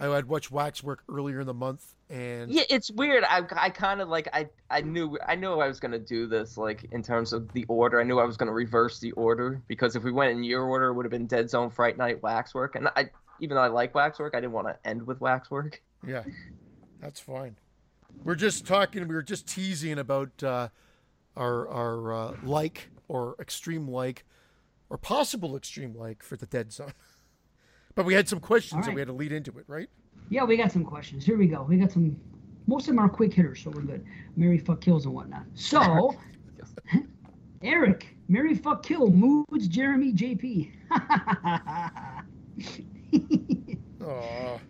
[0.00, 3.22] I had watched Waxwork earlier in the month, and Yeah, it's weird.
[3.22, 6.56] I, I kind of like I I knew I knew I was gonna do this
[6.58, 8.00] like in terms of the order.
[8.00, 10.88] I knew I was gonna reverse the order because if we went in your order,
[10.88, 13.94] it would have been Dead Zone, Fright Night, Waxwork, and I even though I like
[13.94, 15.80] Waxwork, I didn't want to end with Waxwork.
[16.04, 16.24] Yeah,
[17.00, 17.56] that's fine.
[18.24, 19.06] We're just talking.
[19.08, 20.68] We were just teasing about uh,
[21.36, 24.24] our our uh, like or extreme like
[24.90, 26.92] or possible extreme like for the Dead Zone.
[27.94, 29.88] but we had some questions All and we had to lead into it, right?
[30.28, 31.24] Yeah, we got some questions.
[31.24, 31.66] Here we go.
[31.68, 32.16] We got some.
[32.66, 34.04] Most of them are quick hitters, so we're good.
[34.36, 35.42] Mary fuck kills and whatnot.
[35.54, 36.14] So,
[37.62, 40.70] Eric, Mary fuck kill moods Jeremy JP.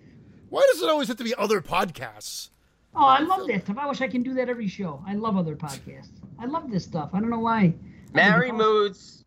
[0.48, 2.48] Why does it always have to be other podcasts?
[2.94, 3.78] Oh, I love that stuff.
[3.78, 5.02] I wish I can do that every show.
[5.06, 6.10] I love other podcasts.
[6.38, 7.10] I love this stuff.
[7.14, 7.58] I don't know why.
[7.58, 9.24] I think Marry moods,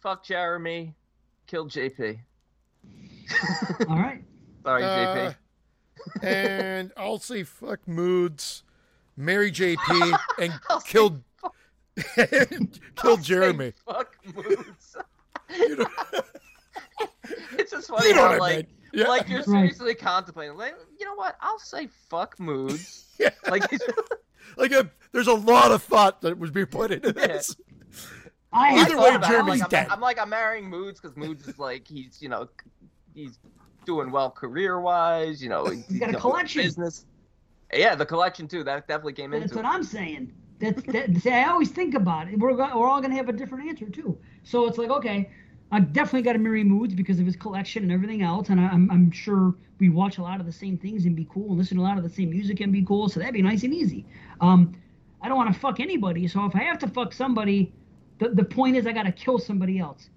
[0.00, 0.94] fuck Jeremy,
[1.46, 2.18] kill JP.
[3.88, 4.22] All right.
[4.64, 5.32] Sorry, Uh,
[6.18, 6.24] JP.
[6.24, 8.62] and I'll say fuck moods,
[9.16, 11.54] marry JP, and I'll say kill fuck-
[12.96, 13.72] kill Jeremy.
[13.86, 14.96] Fuck moods.
[15.56, 15.86] You know,
[17.58, 18.68] it's just funny you know how what I like meant.
[18.92, 19.08] Yeah.
[19.08, 19.46] like you're Right.
[19.70, 20.56] seriously contemplating.
[20.56, 21.36] Like, you know what?
[21.40, 23.06] I'll say fuck moods.
[23.18, 23.30] Yeah.
[23.48, 23.62] Like
[24.56, 27.54] like a, there's a lot of thought that was being put into this.
[28.52, 29.26] I I have Either thought way, about it.
[29.26, 29.86] I'm Jeremy's like, dead.
[29.86, 32.48] I'm, I'm like I'm marrying moods because moods is like he's you know
[33.14, 33.38] he's
[33.86, 35.42] doing well career wise.
[35.42, 36.62] You know He's got a collection.
[36.62, 37.06] business.
[37.72, 38.64] Yeah, the collection too.
[38.64, 39.40] That definitely came in.
[39.40, 39.76] That's into what it.
[39.76, 40.32] I'm saying.
[40.58, 41.16] That's that.
[41.18, 42.38] See, I always think about it.
[42.38, 44.18] We're we're all gonna have a different answer too.
[44.42, 45.30] So it's like, okay,
[45.72, 48.64] I definitely got to marry Moods because of his collection and everything else, and I,
[48.68, 51.58] I'm I'm sure we watch a lot of the same things and be cool, and
[51.58, 53.08] listen to a lot of the same music and be cool.
[53.08, 54.04] So that'd be nice and easy.
[54.42, 54.74] Um,
[55.22, 56.28] I don't want to fuck anybody.
[56.28, 57.72] So if I have to fuck somebody,
[58.18, 60.10] the the point is I got to kill somebody else.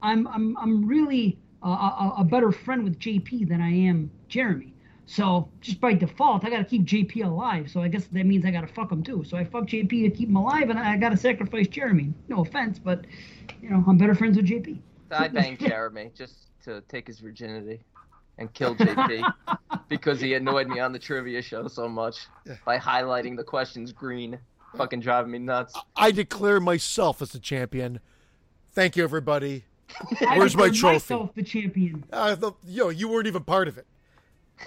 [0.00, 4.74] I'm I'm I'm really a, a, a better friend with JP than I am Jeremy.
[5.06, 7.68] So just by default, I got to keep JP alive.
[7.68, 9.24] So I guess that means I got to fuck him too.
[9.24, 12.14] So I fuck JP to keep him alive, and I got to sacrifice Jeremy.
[12.28, 13.06] No offense, but
[13.60, 14.78] you know I'm better friends with JP.
[15.10, 17.80] I banged Jeremy just to take his virginity
[18.38, 19.32] and kill JP
[19.88, 22.56] because he annoyed me on the trivia show so much Yeah.
[22.64, 24.38] by highlighting the questions green,
[24.76, 25.74] fucking driving me nuts.
[25.96, 28.00] I declare myself as the champion.
[28.72, 29.64] Thank you, everybody.
[30.26, 31.14] I Where's my trophy?
[31.14, 32.04] Myself the champion.
[32.12, 33.86] Uh, the, yo, you weren't even part of it.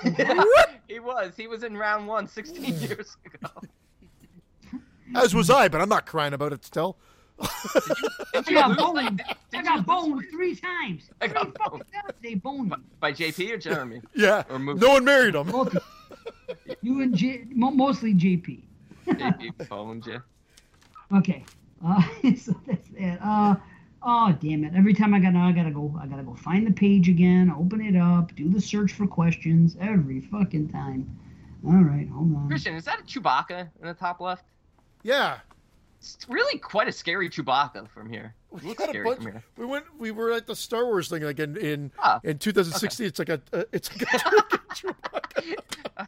[0.88, 1.34] he was.
[1.38, 3.50] He was in round one 16 years ago.
[5.16, 6.98] As was I, but I'm not crying about it still.
[7.44, 9.20] Did I you got lose boned.
[9.20, 9.38] that?
[9.54, 11.10] I got you lose boned three times.
[11.22, 11.84] I got fucking boned.
[11.94, 12.76] times they boned me.
[13.00, 14.02] By JP or Jeremy?
[14.16, 14.44] Yeah.
[14.50, 15.48] Or move- No one married him.
[15.52, 15.84] Both of
[16.66, 16.76] you.
[16.82, 18.62] You and J, mostly JP.
[19.08, 20.22] JP phoned you.
[21.16, 21.44] Okay.
[21.86, 22.02] Uh,
[22.38, 23.20] so that's that.
[23.22, 23.56] Uh,
[24.04, 24.74] oh damn it!
[24.76, 25.98] Every time I got, I gotta go.
[26.02, 29.76] I gotta go find the page again, open it up, do the search for questions
[29.82, 31.10] every fucking time.
[31.66, 32.48] All right, hold on.
[32.48, 34.46] Christian, is that a Chewbacca in the top left?
[35.04, 35.40] Yeah.
[36.04, 38.34] It's really quite a scary Chewbacca from here.
[38.54, 39.44] It We looks had a scary bunch- from here.
[39.58, 39.86] We went.
[39.98, 43.08] We were at the Star Wars thing like in in, Ah, in 2016.
[43.08, 43.42] It's like a.
[43.54, 44.18] Uh, it's like a
[44.76, 45.58] Chewbacca.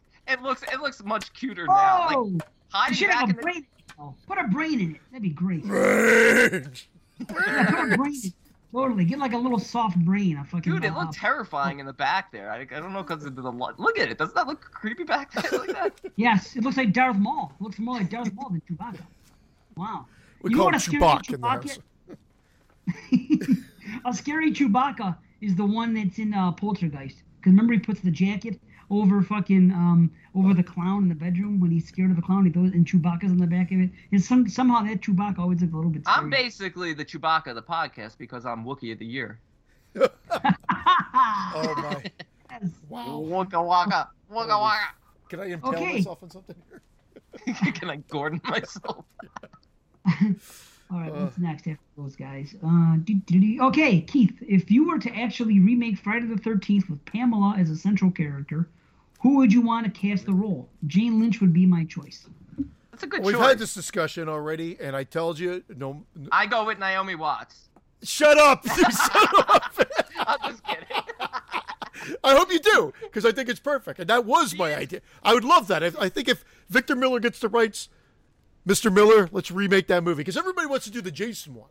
[0.28, 2.06] It looks it looks much cuter now.
[2.08, 3.64] Like Oh, you hiding should back have in a the.
[3.98, 5.00] Oh, put a brain in it.
[5.12, 5.64] That'd be great.
[5.64, 6.88] Rage.
[7.26, 8.32] brain,
[8.72, 9.04] totally.
[9.04, 10.36] Get like a little soft brain.
[10.38, 10.72] A fucking.
[10.72, 12.50] Dude, it uh, looked terrifying in the back there.
[12.50, 14.18] I, I don't know because of the look at it.
[14.18, 15.92] Doesn't that look creepy back there like that?
[16.16, 17.52] Yes, it looks like Darth Maul.
[17.58, 19.00] It looks more like Darth Maul than Chewbacca.
[19.76, 20.06] Wow.
[20.42, 21.68] We You know call what him a scary Chewbacca in the Chewbacca-
[23.48, 23.58] house.
[24.06, 27.22] a scary Chewbacca is the one that's in uh, Poltergeist.
[27.38, 31.58] Because remember he puts the jacket over fucking um over the clown in the bedroom
[31.60, 32.44] when he's scared of the clown.
[32.46, 33.90] He throws and Chewbacca's on the back of it.
[34.12, 36.04] And some somehow that Chewbacca always looks a little bit.
[36.04, 36.16] Scary.
[36.18, 39.38] I'm basically the Chewbacca of the podcast because I'm Wookiee of the Year.
[41.58, 42.02] Oh my!
[42.50, 42.70] Yes.
[42.90, 43.18] Wow.
[43.18, 44.88] Waka waka, waka waka.
[45.30, 45.92] Can I impale Okay.
[45.94, 46.82] myself on something here?
[47.72, 49.04] Can I Gordon myself?
[50.90, 51.24] All right, Uh.
[51.24, 52.54] what's next after those guys?
[52.64, 53.58] Uh, doo- doo- doo.
[53.64, 57.76] okay, Keith, if you were to actually remake Friday the 13th with Pamela as a
[57.76, 58.68] central character,
[59.20, 60.68] who would you want to cast the role?
[60.86, 62.26] Jane Lynch would be my choice.
[62.92, 63.26] That's a good choice.
[63.26, 66.04] We've had this discussion already, and I told you, no.
[66.16, 67.68] n- I go with Naomi Watts.
[68.02, 68.64] Shut up!
[68.76, 69.74] Shut up!
[70.18, 70.86] I'm just kidding.
[72.22, 75.00] I hope you do, because I think it's perfect, and that was my idea.
[75.24, 75.82] I would love that.
[75.82, 77.88] I, I think if Victor Miller gets the rights,
[78.66, 78.92] Mr.
[78.92, 81.70] Miller, let's remake that movie because everybody wants to do the Jason one.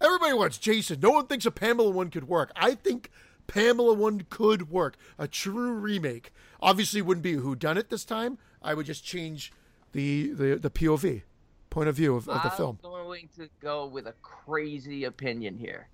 [0.00, 1.00] Everybody wants Jason.
[1.00, 2.50] No one thinks a Pamela one could work.
[2.56, 3.10] I think
[3.46, 4.96] Pamela one could work.
[5.18, 6.32] A true remake.
[6.60, 8.38] Obviously, wouldn't be who done it this time.
[8.62, 9.52] I would just change
[9.92, 11.22] the the, the POV,
[11.70, 12.78] point of view of, of the film.
[12.82, 15.88] I'm going to go with a crazy opinion here.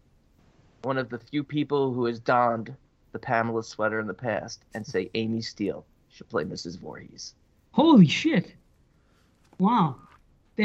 [0.83, 2.75] One of the few people who has donned
[3.13, 6.79] the Pamela sweater in the past and say Amy Steele should play Mrs.
[6.79, 7.35] Voorhees.
[7.73, 8.55] Holy shit!
[9.59, 9.97] Wow,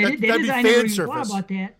[0.03, 1.15] that, That- that that'd is, be I never fan even service.
[1.15, 1.75] thought about that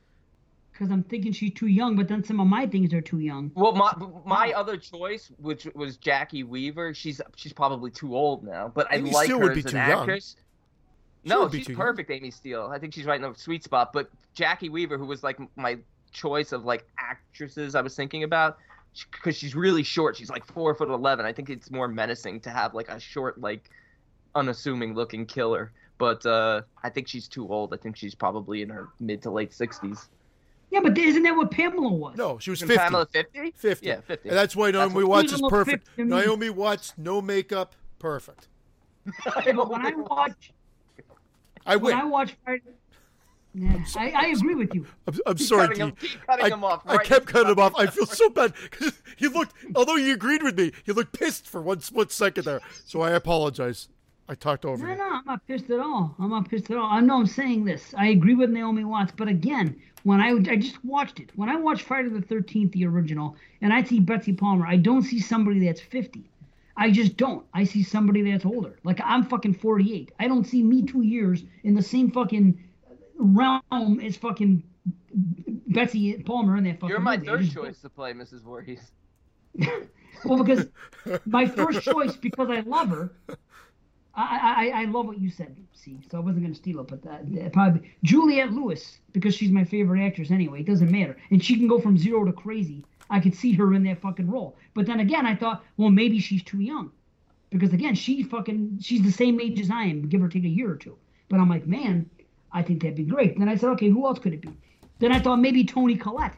[0.72, 3.52] because I'm thinking she's too young, but then some of my things are too young.
[3.56, 3.94] Well, my
[4.26, 8.98] my other choice, which was Jacki Weaver, she's she's probably too old now, but I
[8.98, 9.90] like Steele her would be as an too young.
[10.02, 10.35] actress.
[11.24, 11.82] She No, she's too young.
[11.82, 12.69] perfect, Amy Steele.
[12.74, 13.94] I think she's right in the sweet spot.
[13.94, 15.77] But Jacki Weaver, who was like my
[16.11, 18.58] choice of like actresses, I was thinking about,
[19.11, 20.18] because she's really short.
[20.18, 21.26] She's like four foot eleven.
[21.26, 23.69] I think it's more menacing to have like a short, like
[24.35, 25.72] unassuming looking killer.
[25.98, 27.74] But uh, I think she's too old.
[27.74, 30.09] I think she's probably in her mid to late sixties.
[30.72, 32.17] Yeah, but isn't that what Pamela was?
[32.17, 32.80] No, she was Isn't 50.
[32.83, 33.51] Pamela fifty?
[33.51, 33.85] 50.
[33.85, 34.30] Yeah, fifty.
[34.30, 35.88] And that's why Naomi what- Watts is perfect.
[35.90, 36.22] 50 to me.
[36.22, 38.48] Naomi Watts, no makeup, perfect.
[39.24, 40.51] But when I watch
[41.65, 41.95] I when win.
[41.95, 42.35] I watch
[43.57, 44.85] yeah, I, I agree with you.
[45.07, 46.07] I'm, I'm Keep sorry, cutting him, Dee.
[46.09, 46.82] keep cutting I, him off.
[46.85, 47.74] I kept cutting him off.
[47.77, 51.48] I feel so bad because he looked, although he agreed with me, he looked pissed
[51.48, 52.59] for one split second there.
[52.85, 53.88] So I apologize.
[54.28, 54.98] I talked over No, you.
[54.98, 56.16] no, I'm not pissed at all.
[56.20, 56.90] I'm not pissed at all.
[56.92, 57.94] I know I'm saying this.
[57.98, 61.56] I agree with Naomi Watts, but again, when I I just watched it, when I
[61.56, 65.66] watched Friday the 13th, the original, and I see Betsy Palmer, I don't see somebody
[65.66, 66.30] that's 50.
[66.78, 67.45] I just don't.
[67.54, 68.78] I see somebody that's older.
[68.84, 70.12] Like I'm fucking 48.
[70.20, 72.60] I don't see me two years in the same fucking
[73.18, 74.64] realm as fucking
[75.68, 76.90] Betsy Palmer in that fucking.
[76.90, 77.28] You're my movie.
[77.28, 78.42] Third just choice to play Mrs.
[78.42, 78.92] Voorhees.
[80.26, 80.68] well, because
[81.26, 83.14] my first choice, because I love her,
[84.18, 86.88] I, I, I love what you said, see, so I wasn't going to steal it,
[86.88, 90.90] but uh, that, that probably Juliette Lewis, because she's my favorite actress anyway, it doesn't
[90.90, 91.18] matter.
[91.32, 92.85] And she can go from zero to crazy.
[93.10, 94.56] I could see her in that fucking role.
[94.74, 96.92] But then again, I thought, well, maybe she's too young.
[97.50, 100.50] Because again, she fucking, she's the same age as I am, give or take a
[100.50, 100.98] year or two.
[101.30, 102.10] But I'm like, man,
[102.52, 103.38] I think that'd be great.
[103.38, 104.50] Then I said, okay, who else could it be?
[105.00, 106.35] Then I thought maybe Toni Collette,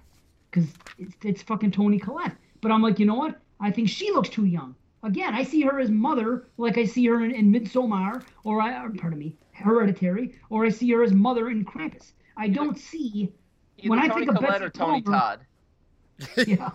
[0.50, 2.36] because it's, it's fucking Toni Collette.
[2.62, 3.40] But I'm like, you know what?
[3.60, 4.76] I think she looks too young.
[5.04, 8.84] Again, I see her as mother, like I see her in, in Midsommar, or I,
[8.84, 12.12] or, pardon me, Hereditary, or I see her as mother in Krampus.
[12.36, 13.32] I don't see.
[13.78, 16.48] Either When I Tony think of Collette Betsy or Tony Palmer- Todd.
[16.48, 16.70] Yeah.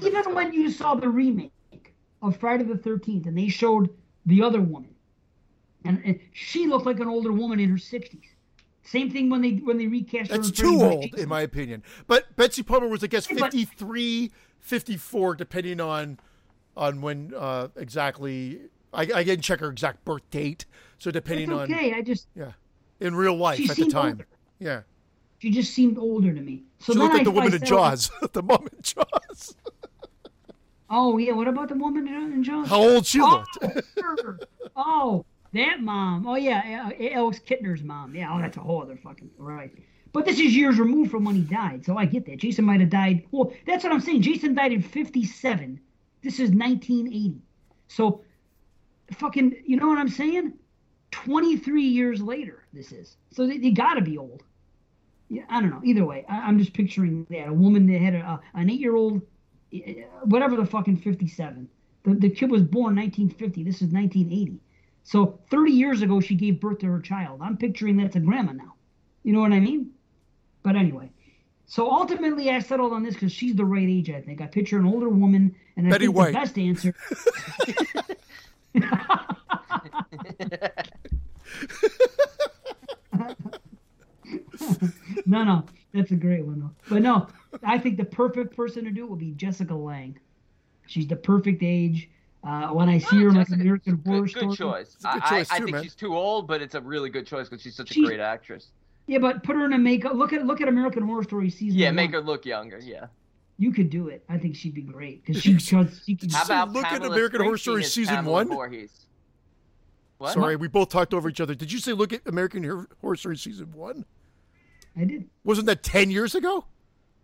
[0.02, 1.52] Even when you saw the remake
[2.22, 3.90] of Friday the Thirteenth, and they showed
[4.26, 4.94] the other woman,
[5.84, 8.34] and, and she looked like an older woman in her sixties.
[8.82, 10.36] Same thing when they when they recast her.
[10.36, 11.20] That's too old, Jason.
[11.20, 11.82] in my opinion.
[12.06, 16.18] But Betsy Palmer was, I guess, Yeah, 53, 54, depending on
[16.76, 18.60] on when uh, exactly.
[18.92, 20.66] I, I didn't check her exact birth date,
[20.98, 21.92] so depending on okay.
[21.92, 22.52] I just yeah,
[22.98, 24.26] in real life at the time, older.
[24.58, 24.80] yeah.
[25.38, 26.64] She just seemed older to me.
[26.80, 29.56] So she looked like I, the woman I in Jaws, the mom in Jaws.
[30.90, 32.68] Oh yeah, what about the woman in Jaws?
[32.68, 33.88] How old she oh, looked.
[33.98, 34.38] sure.
[34.76, 36.26] oh, that mom.
[36.26, 38.14] Oh yeah, uh, Alex Kintner's mom.
[38.14, 39.72] Yeah, oh that's a whole other fucking right.
[40.12, 42.38] But this is years removed from when he died, so I get that.
[42.38, 43.24] Jason might have died.
[43.30, 44.22] Well, that's what I'm saying.
[44.22, 45.80] Jason died in '57.
[46.22, 47.40] This is 1980.
[47.88, 48.22] So,
[49.12, 50.54] fucking, you know what I'm saying?
[51.10, 53.16] 23 years later, this is.
[53.32, 54.42] So they, they got to be old.
[55.28, 55.80] Yeah, I don't know.
[55.84, 59.22] Either way, I, I'm just picturing that a woman that had a, an eight-year-old,
[59.72, 61.68] eh, whatever the fucking 57.
[62.02, 63.62] The, the kid was born 1950.
[63.62, 64.60] This is 1980.
[65.02, 67.40] So 30 years ago, she gave birth to her child.
[67.42, 68.74] I'm picturing that's a grandma now.
[69.22, 69.90] You know what I mean?
[70.62, 71.10] But anyway,
[71.70, 74.10] So ultimately, I settled on this because she's the right age.
[74.10, 76.32] I think I picture an older woman, and I Betty think White.
[76.32, 76.92] the best answer.
[85.26, 86.70] no, no, that's a great one though.
[86.88, 87.28] But no,
[87.62, 90.18] I think the perfect person to do it would be Jessica Lange.
[90.86, 92.08] She's the perfect age.
[92.42, 94.96] Uh, when I see her in like Jessica- American Horror good Story, choice.
[95.04, 95.82] a good I, choice I, I too, think man.
[95.84, 98.20] she's too old, but it's a really good choice because she's such a She's- great
[98.20, 98.68] actress.
[99.06, 100.14] Yeah, but put her in a makeup.
[100.14, 101.78] Look at look at American Horror Story season.
[101.78, 101.96] Yeah, one.
[101.96, 102.78] make her look younger.
[102.78, 103.06] Yeah.
[103.58, 104.24] You could do it.
[104.28, 106.30] I think she'd be great because she, does- she can.
[106.30, 108.48] How about look at Pamela American Horror Story season Pamela one?
[108.48, 109.06] Voorhees?
[110.16, 110.32] What?
[110.34, 111.54] Sorry, we both talked over each other.
[111.54, 114.04] Did you say look at American Horror Story season one?
[114.98, 115.28] I did.
[115.44, 116.64] Wasn't that ten years ago?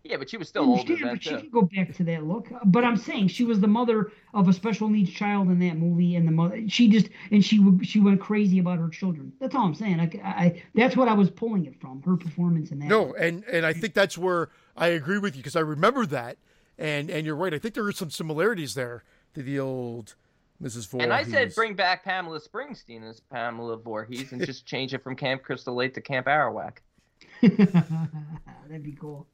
[0.09, 1.37] Yeah, but she was I still older understand, but she too.
[1.37, 2.47] could go back to that look.
[2.65, 6.15] But I'm saying she was the mother of a special needs child in that movie,
[6.15, 9.33] and the mother she just and she she went crazy about her children.
[9.39, 9.99] That's all I'm saying.
[9.99, 12.87] I, I that's what I was pulling it from her performance in that.
[12.87, 16.37] No, and and I think that's where I agree with you because I remember that,
[16.77, 17.53] and and you're right.
[17.53, 19.03] I think there are some similarities there
[19.33, 20.15] to the old
[20.61, 20.87] Mrs.
[20.87, 21.03] Voorhees.
[21.03, 25.15] And I said bring back Pamela Springsteen as Pamela Voorhees and just change it from
[25.15, 26.77] Camp Crystal Lake to Camp Arawak.
[27.41, 29.27] That'd be cool.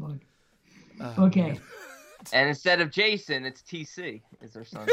[0.00, 0.18] Fuck.
[1.00, 1.58] Oh, okay.
[2.34, 4.86] And instead of Jason, it's TC is her son.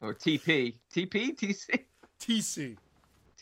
[0.00, 0.76] or TP.
[0.90, 1.36] TP?
[1.36, 1.80] TC?
[2.18, 2.78] TC.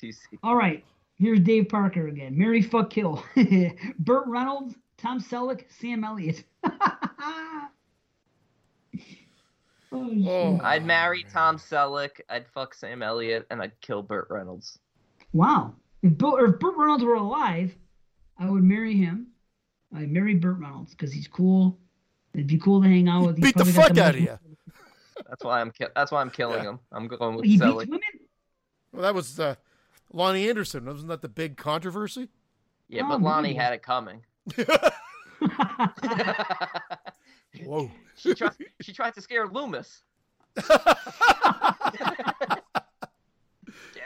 [0.01, 0.17] TC.
[0.43, 0.85] All right.
[1.19, 2.37] Here's Dave Parker again.
[2.37, 3.25] Mary fuck kill.
[4.01, 6.43] Burt Reynolds, Tom Selleck, Sam Elliott.
[6.65, 7.69] Oh,
[9.93, 10.27] oh, shit.
[10.27, 14.81] Oh, I'd marry Tom Selleck, I'd fuck Sam Elliott, and I'd kill Burt Reynolds.
[15.33, 15.77] Wow.
[16.03, 17.73] If, Bill, or if Burt Reynolds were alive,
[18.43, 19.29] I would marry him.
[19.95, 21.79] I'd marry Burt Reynolds because he's cool.
[22.35, 23.37] It'd be cool to hang out with.
[23.37, 24.39] He's beat the fuck out of most- you.
[25.29, 26.71] That's why I'm ki- that's why I'm killing Yeah.
[26.71, 26.81] him.
[26.91, 27.87] I'm going with He beats Selleck.
[27.87, 28.01] women.
[28.93, 29.55] Well, that was uh,
[30.13, 30.85] Loni Anderson.
[30.87, 32.29] Wasn't that the big controversy?
[32.89, 33.59] Yeah, Oh, but Lonnie maybe.
[33.59, 34.25] had it coming.
[37.65, 37.91] Whoa.
[38.17, 40.03] she tried she tried to scare Loomis.
[40.57, 40.69] Get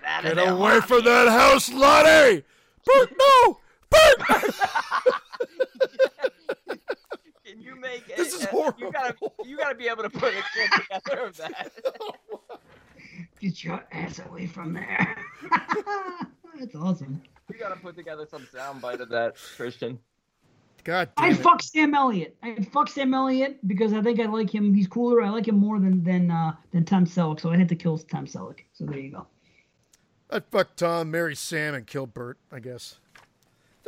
[0.05, 0.51] out of Get there.
[0.53, 2.43] away from that house, Lonnie!
[2.85, 3.59] Bert, no!
[4.29, 4.55] Bert!
[7.45, 8.41] Can you make This it?
[8.43, 9.35] is uh, You gotta, horrible.
[9.45, 11.73] you gotta be able to put a kid together of that.
[13.41, 15.17] Get your ass away from there.
[16.59, 17.23] That's awesome.
[17.49, 19.99] We gotta put together some soundbite of that, Christian.
[20.85, 21.35] God damn I it.
[21.35, 22.37] fuck Sam Elliott.
[22.43, 24.73] I fuck Sam Elliott because I think I like him.
[24.75, 25.21] He's cooler.
[25.23, 27.41] I like him more than than uh, than Tom Selleck.
[27.41, 28.61] So I had to kill Tom Selleck.
[28.73, 29.27] So there you go.
[30.31, 32.99] I'd fuck Tom, marry Sam, and kill Burt, I guess.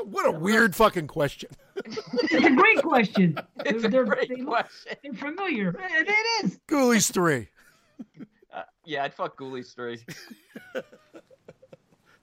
[0.04, 1.50] What a weird fucking question.
[1.84, 3.38] It's a great question.
[3.66, 4.96] It's they're, a great they, question.
[5.04, 5.70] are familiar.
[5.70, 6.60] It, it is.
[6.68, 7.48] Ghoulies 3.
[8.54, 9.98] Uh, yeah, I'd fuck Ghoulies 3.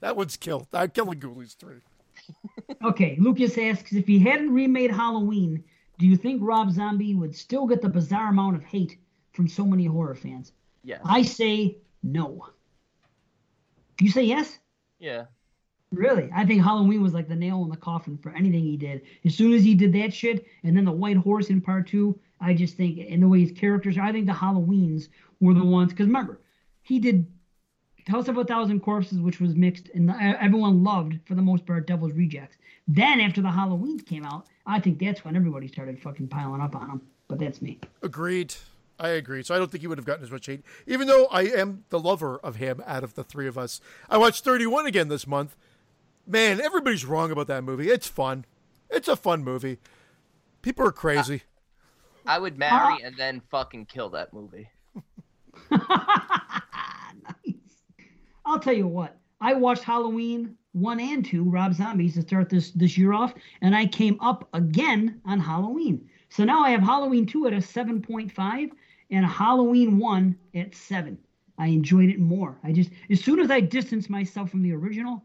[0.00, 0.68] That one's killed.
[0.72, 1.76] I'm killing Ghoulies 3.
[2.84, 5.64] Okay, Lucas asks if he hadn't remade Halloween,
[5.98, 8.98] do you think Rob Zombie would still get the bizarre amount of hate
[9.32, 10.52] from so many horror fans?
[10.84, 11.00] Yes.
[11.04, 12.48] I say no.
[14.00, 14.58] You say yes?
[14.98, 15.24] Yeah.
[15.92, 16.30] Really?
[16.34, 19.02] I think Halloween was like the nail in the coffin for anything he did.
[19.24, 22.18] As soon as he did that shit, and then the White Horse in part two,
[22.40, 25.08] I just think, and the way his characters are, I think the Halloweens
[25.40, 25.92] were the ones.
[25.92, 26.40] Because remember,
[26.82, 27.26] he did
[28.08, 31.86] House of a Thousand Corpses, which was mixed, and everyone loved, for the most part,
[31.86, 32.56] Devil's Rejects.
[32.86, 36.76] Then, after the Halloweens came out, I think that's when everybody started fucking piling up
[36.76, 37.02] on him.
[37.28, 37.80] But that's me.
[38.02, 38.54] Agreed.
[38.98, 39.42] I agree.
[39.42, 41.84] So I don't think he would have gotten as much hate, even though I am
[41.90, 43.80] the lover of him out of the three of us.
[44.08, 45.56] I watched 31 again this month.
[46.26, 47.88] Man, everybody's wrong about that movie.
[47.88, 48.44] It's fun.
[48.90, 49.78] It's a fun movie.
[50.62, 51.42] People are crazy.
[52.26, 54.68] I would marry and then fucking kill that movie.
[55.70, 55.80] nice.
[58.44, 59.16] I'll tell you what.
[59.40, 63.74] I watched Halloween one and two, Rob Zombies, to start this this year off, and
[63.74, 66.08] I came up again on Halloween.
[66.28, 68.70] So now I have Halloween two at a seven point five
[69.10, 71.18] and Halloween one at seven.
[71.58, 72.58] I enjoyed it more.
[72.64, 75.24] I just as soon as I distanced myself from the original,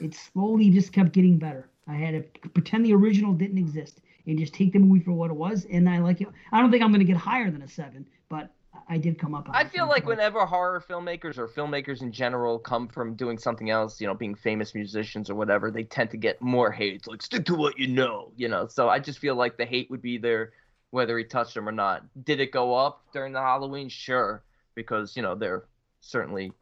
[0.00, 1.68] it slowly just kept getting better.
[1.88, 5.30] I had to pretend the original didn't exist and just take the movie for what
[5.30, 6.28] it was, and I like it.
[6.52, 8.50] I don't think I'm going to get higher than a seven, but
[8.88, 9.48] I did come up.
[9.52, 14.00] I feel like whenever horror filmmakers or filmmakers in general come from doing something else,
[14.00, 16.94] you know, being famous musicians or whatever, they tend to get more hate.
[16.94, 18.66] It's like stick to what you know, you know.
[18.66, 20.52] So I just feel like the hate would be there
[20.90, 22.04] whether he touched them or not.
[22.24, 23.88] Did it go up during the Halloween?
[23.88, 24.42] Sure,
[24.74, 25.64] because you know they're
[26.00, 26.52] certainly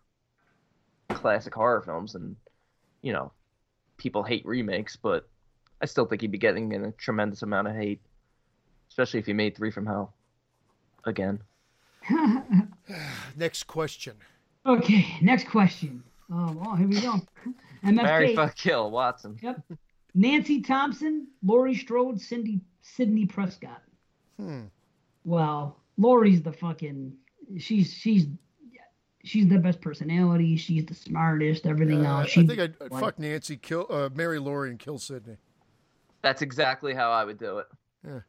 [1.10, 2.36] classic horror films, and
[3.02, 3.32] you know
[3.96, 5.28] people hate remakes, but
[5.80, 8.00] I still think he'd be getting in a tremendous amount of hate,
[8.88, 10.14] especially if he made Three from Hell
[11.04, 11.40] again.
[13.36, 14.14] Next question.
[14.66, 16.02] Okay, next question.
[16.30, 17.20] Oh, well, here we go.
[17.82, 18.36] Marry, MFK.
[18.36, 19.38] fuck, kill, Watson.
[19.42, 19.62] Yep.
[20.14, 23.82] Nancy Thompson, Laurie Strode, Cindy Sidney Prescott.
[24.38, 24.64] Hmm.
[25.24, 27.14] Well, Laurie's the fucking
[27.58, 28.26] she's she's
[29.24, 30.56] she's the best personality.
[30.56, 31.66] She's the smartest.
[31.66, 32.30] Everything Uh, I else.
[32.30, 35.36] She, think I'd, I'd fuck Nancy, kill uh, marry Laurie, and kill Sidney.
[36.22, 37.66] That's exactly how I would do it.
[38.06, 38.20] Yeah.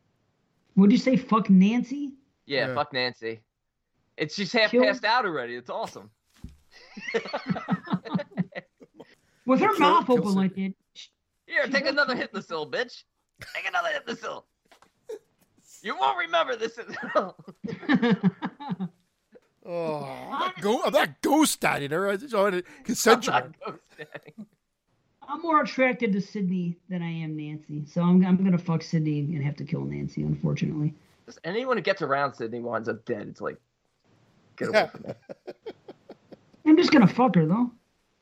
[0.78, 2.14] Would you say fuck Nancy?
[2.46, 2.76] Yeah, Yeah.
[2.76, 3.42] fuck Nancy.
[4.18, 5.56] It's she's half Kill- passed out already.
[5.56, 6.10] It's awesome.
[9.46, 10.74] With her Kill- mouth kill open like that.
[10.94, 11.08] sh-
[11.48, 13.04] Here, She take does another fuck- Hypnocil, bitch.
[13.56, 14.44] Take another Hypnocil.
[15.82, 16.78] You won't remember this.
[19.74, 22.10] Oh, I'm not, go- I'm not ghost daddying her.
[22.10, 23.30] I just wanted to consent.
[23.30, 23.54] I'm.
[25.30, 29.20] I'm more attracted to Sidney than I am Nancy, so I'm I'm gonna fuck Sidney
[29.20, 30.94] and have to kill Nancy, unfortunately.
[31.26, 33.28] Just anyone who gets around Sidney winds up dead.
[33.30, 33.56] It's like,
[34.58, 35.14] get away from me.
[36.66, 37.72] I'm just gonna fuck her though.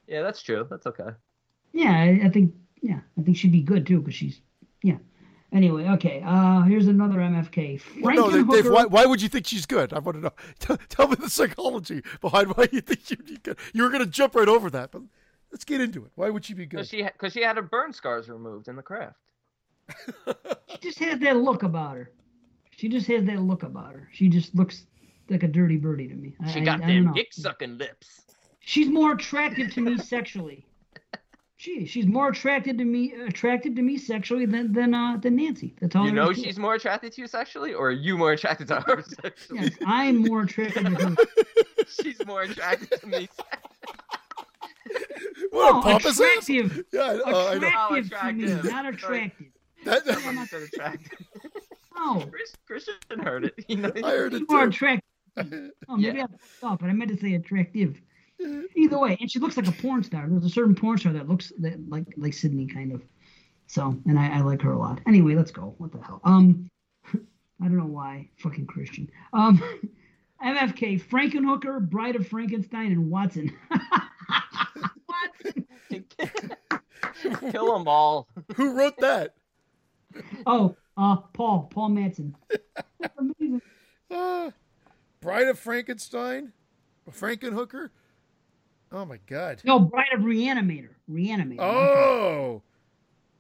[0.08, 0.68] Yeah, that's true.
[0.70, 1.10] That's okay.
[1.74, 4.40] Yeah, I, I think yeah, I think she'd be good too because she's
[4.84, 4.98] yeah.
[5.52, 6.22] Anyway, okay.
[6.24, 7.82] Uh, here's another MFK.
[8.02, 9.94] Well, no, Dave, Dave, why, why would you think she's good?
[9.94, 10.34] I want to know.
[10.60, 13.58] Tell, tell me the psychology behind why you think she'd be good.
[13.74, 15.02] You were going to jump right over that, but
[15.52, 16.12] let's get into it.
[16.16, 16.78] Why would she be good?
[16.78, 19.18] Because she because she had her burn scars removed in the craft.
[20.70, 22.12] She just has that look about her.
[22.78, 24.08] She just has that look about her.
[24.12, 24.86] She just looks
[25.30, 26.36] like a dirty birdie to me.
[26.54, 27.14] She I- got I them know.
[27.14, 28.22] dick sucking lips.
[28.60, 30.64] She's more attractive to me sexually.
[31.62, 35.76] She she's more attracted to me attracted to me sexually than than uh than Nancy.
[35.82, 36.06] That's all.
[36.06, 39.04] You know she's more attracted to you sexually, or are you more attracted to her
[39.04, 39.60] sexually?
[39.64, 41.16] Yes, I'm more attracted to her.
[42.02, 43.28] she's more attracted to me.
[45.52, 46.48] what Oh, a pompous ass.
[46.50, 46.86] attractive.
[46.94, 47.68] Yeah, I- uh, I know.
[47.68, 48.72] Attractive, Oh, to me, attractive.
[48.72, 49.48] not attracted.
[49.86, 51.12] That, I'm not- So attracted.
[51.96, 53.56] No, Chris, Christian heard it.
[53.68, 54.70] You know, I heard it you are too.
[54.70, 55.04] attractive.
[55.90, 56.24] Oh, maybe Yeah.
[56.24, 58.00] I fucked up, but I meant to say attractive.
[58.76, 60.26] Either way, and she looks like a porn star.
[60.28, 63.02] There's a certain porn star that looks that like like Sidney kind of.
[63.68, 65.00] So, and I, I like her a lot.
[65.08, 65.76] Anyway, let's go.
[65.78, 66.22] What the hell?
[66.24, 66.70] Um,
[67.14, 68.30] I don't know why.
[68.38, 69.10] Fucking Christian.
[69.34, 69.62] Um,
[70.44, 73.56] MFK, Frankenhooker, Bride of Frankenstein, and Watson.
[75.08, 75.66] Watson.
[77.52, 78.28] Kill them all.
[78.56, 79.36] Who wrote that?
[80.46, 82.36] Oh, uh, Paul, Paul Manson.
[83.18, 83.62] Amazing.
[84.10, 84.52] Uh,
[85.22, 86.54] Bride of Frankenstein?
[87.12, 87.90] Frankenhooker?
[88.92, 89.62] Oh, my God.
[89.64, 90.90] No, Bride of Reanimator.
[91.10, 91.60] Reanimator.
[91.62, 92.62] Oh.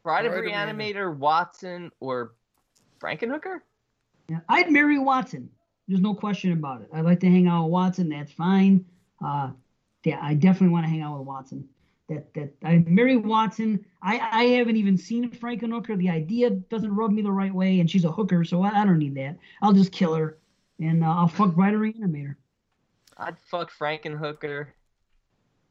[0.03, 2.33] Bride of Bride of Reanimator, Watson, or
[3.01, 3.59] Frankenhooker?
[4.29, 5.49] Yeah, I'd marry Watson.
[5.87, 6.89] There's no question about it.
[6.93, 8.09] I'd like to hang out with Watson.
[8.09, 8.85] That's fine.
[9.23, 9.51] Uh,
[10.03, 11.67] yeah, I definitely want to hang out with Watson.
[12.09, 13.85] That that I marry Watson.
[14.01, 15.97] I I haven't even seen Frankenhooker.
[15.97, 18.85] The idea doesn't rub me the right way, and she's a hooker, so I, I
[18.85, 19.37] don't need that.
[19.61, 20.37] I'll just kill her,
[20.79, 22.35] and uh, I'll fuck Bride of Reanimator.
[23.17, 24.67] I'd fuck Frankenhooker,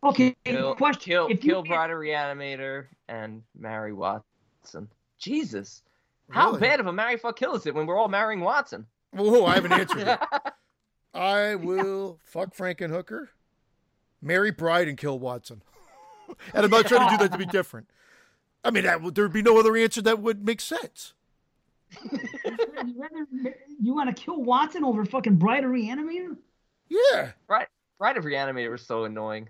[0.03, 1.01] Okay, kill, question.
[1.13, 4.89] kill, if you kill had- Bride of Reanimator, and marry Watson.
[5.19, 5.83] Jesus.
[6.31, 6.61] How Really?
[6.61, 8.87] bad of a marry fuck kill is it when we're all marrying Watson?
[9.13, 10.23] Whoa, I haven't answered yet.
[11.15, 13.29] I will fuck Frankenhooker,
[14.21, 15.63] marry Bride, and kill Watson.
[16.55, 17.89] and I'm not trying to do that to be different.
[18.63, 21.15] I mean, that, there'd be no other answer that would make sense.
[22.13, 23.27] you, rather,
[23.81, 26.37] you want to kill Watson over fucking Bride of Reanimator?
[26.89, 27.33] Yeah.
[27.49, 27.67] Right.
[27.99, 29.49] Bride of Reanimator was so annoying.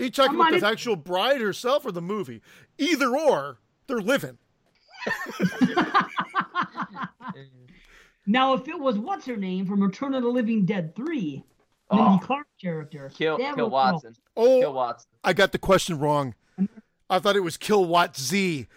[0.00, 2.40] Are you talking I'm about the in- actual bride herself or the movie?
[2.78, 4.38] Either or, they're living.
[8.26, 11.42] Now, if it was what's her name from Return of the Living Dead three,
[11.90, 12.10] Oh.
[12.10, 14.14] Mindy Clarke character, Kill, kill Watson.
[14.36, 15.08] Oh, Kill Watson.
[15.24, 16.34] I got the question wrong.
[17.08, 18.68] I thought it was Kill Watt Z.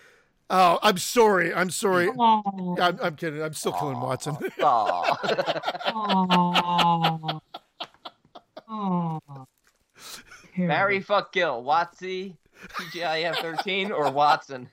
[0.50, 1.53] Oh, I'm sorry.
[1.53, 2.10] I'm sorry.
[2.18, 3.43] Oh, I'm, I'm kidding.
[3.43, 4.35] I'm still killing Watson.
[4.61, 5.18] Oh,
[8.69, 9.45] oh.
[10.57, 11.64] Marry, fuck, kill.
[11.64, 12.35] Watsy,
[12.69, 14.69] TGIF 13, or Watson?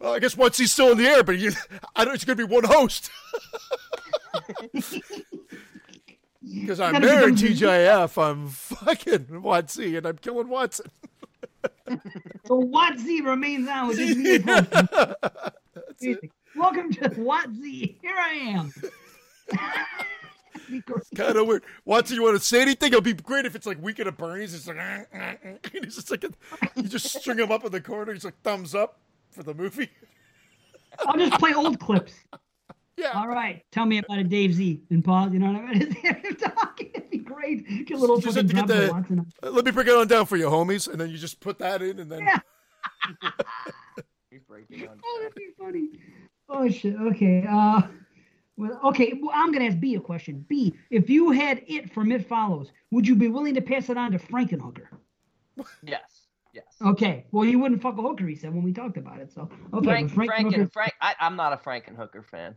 [0.00, 1.50] Well, I guess once he's still in the air, but you,
[1.96, 3.10] I know it's going to be one host.
[6.50, 10.86] Because I'm Gotta married become- TGIF, I'm fucking Watson, and I'm killing Watson.
[12.46, 14.16] So Watsy remains on with his
[16.00, 16.16] me
[16.56, 17.96] Welcome to Watsy.
[18.00, 18.72] Here I am.
[20.70, 21.02] Be great.
[21.14, 21.64] Kind of weird.
[21.84, 22.88] Watson, you want to say anything?
[22.88, 24.54] It'll be great if it's like Weekend of a Bernie's.
[24.54, 26.30] It's like, "Ah, ah, ah." he's just like, a,
[26.76, 28.12] you just string him up in the corner.
[28.12, 28.98] He's like, thumbs up
[29.30, 29.88] for the movie.
[31.06, 32.12] I'll just play old clips.
[32.96, 33.12] Yeah.
[33.14, 35.32] All right, tell me about a Dave Z and pause.
[35.32, 35.96] You know what I mean?
[36.24, 36.90] Just talking.
[36.94, 37.86] It'd be great.
[37.86, 39.24] Get a little Just have to get the- Watson.
[39.42, 40.88] Uh, Let me break it on down for you, homies.
[40.88, 42.20] And then you just put that in, and then.
[42.20, 42.38] Yeah.
[44.32, 45.00] We break it on.
[45.04, 45.88] Oh, that'd be funny.
[46.48, 46.96] Oh shit.
[46.96, 47.44] Okay.
[47.48, 47.82] Uh,
[48.58, 49.18] well, okay.
[49.20, 50.44] Well, I'm gonna ask B a question.
[50.48, 53.96] B, if you had it from It Follows, would you be willing to pass it
[53.96, 54.88] on to Frankenhooker?
[55.82, 56.26] Yes.
[56.52, 56.64] Yes.
[56.84, 57.26] Okay.
[57.30, 59.32] Well, you wouldn't fuck a hooker, he said when we talked about it.
[59.32, 60.92] So okay, Frank, but Frank, Hooker- and Frank.
[61.00, 62.56] I, I'm not a Frankenhooker fan.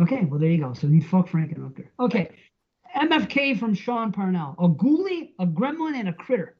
[0.00, 0.72] Okay, well there you go.
[0.72, 1.86] So you'd fuck Frankenhooker.
[1.98, 2.30] Okay.
[2.94, 4.54] MFK from Sean Parnell.
[4.58, 6.56] A ghoulie, a gremlin, and a critter.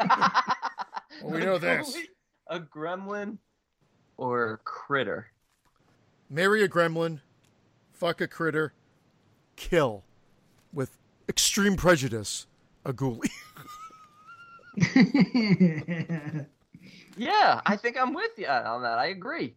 [0.00, 0.32] Well,
[1.24, 1.96] we know A this.
[2.48, 3.36] A gremlin
[4.16, 5.26] or a critter.
[6.30, 7.20] Marry a gremlin,
[8.04, 8.74] fuck a critter,
[9.56, 10.04] kill
[10.74, 12.46] with extreme prejudice
[12.84, 13.30] a ghoulie.
[17.16, 18.98] Yeah, I think I'm with you on that.
[18.98, 19.54] I agree.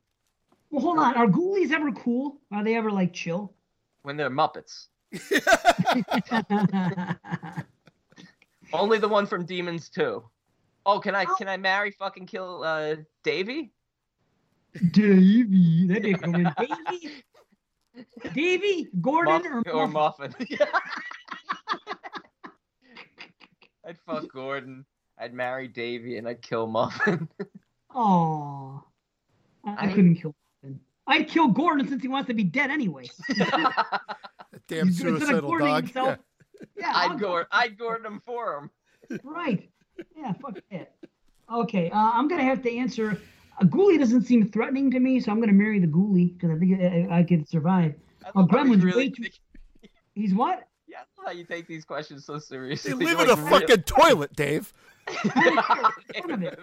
[0.69, 1.15] well, hold on.
[1.15, 2.37] Are ghoulies ever cool?
[2.51, 3.51] Are they ever like chill?
[4.03, 4.89] When they're Muppets.
[8.71, 10.23] Only the one from Demons 2.
[10.85, 13.71] Oh, can I can I marry fucking kill uh Davy?
[14.91, 15.87] Davy.
[15.87, 16.53] That'd be a good one.
[16.59, 17.23] Davy?
[18.33, 18.87] Davy?
[19.01, 20.33] Gordon Muff- or, or Muffin?
[20.39, 20.57] Muffin.
[23.85, 24.85] I'd fuck Gordon.
[25.17, 27.27] I'd marry Davy and I'd kill Muffin.
[27.99, 28.83] Oh,
[29.65, 30.79] I, I I- couldn't kill Muffin.
[31.07, 33.05] I'd kill Gordon since he wants to be dead anyway.
[34.67, 35.83] Damn He's instead of suicidal Gordoning dog.
[35.85, 36.19] himself-
[36.77, 38.69] Yeah, I'll I'd go I'd Gordon him for
[39.09, 39.19] him.
[39.23, 39.67] Right.
[40.15, 40.93] Yeah, fuck that.
[41.51, 43.19] Okay, uh, I'm gonna have to answer.
[43.59, 46.59] A ghoulie doesn't seem threatening to me, so I'm gonna marry the ghoulie because I
[46.59, 47.95] think I, I could survive.
[48.23, 49.23] I love how you Gremlin's really way too-
[50.15, 50.67] He's what?
[50.87, 52.91] Yeah, I love how you take these questions so seriously.
[52.91, 54.73] They live You're in a like, really- fucking toilet, Dave.
[55.23, 56.59] fun of it.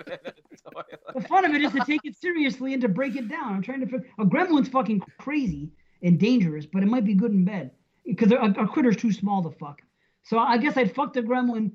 [1.14, 3.54] The fun of it is to take it seriously and to break it down.
[3.54, 3.86] I'm trying to.
[3.86, 5.70] fi- A gremlin's fucking crazy
[6.02, 7.70] and dangerous, but it might be good in bed
[8.04, 9.80] because a, a critter's too small to fuck.
[10.24, 11.72] So I guess I'd fuck the gremlin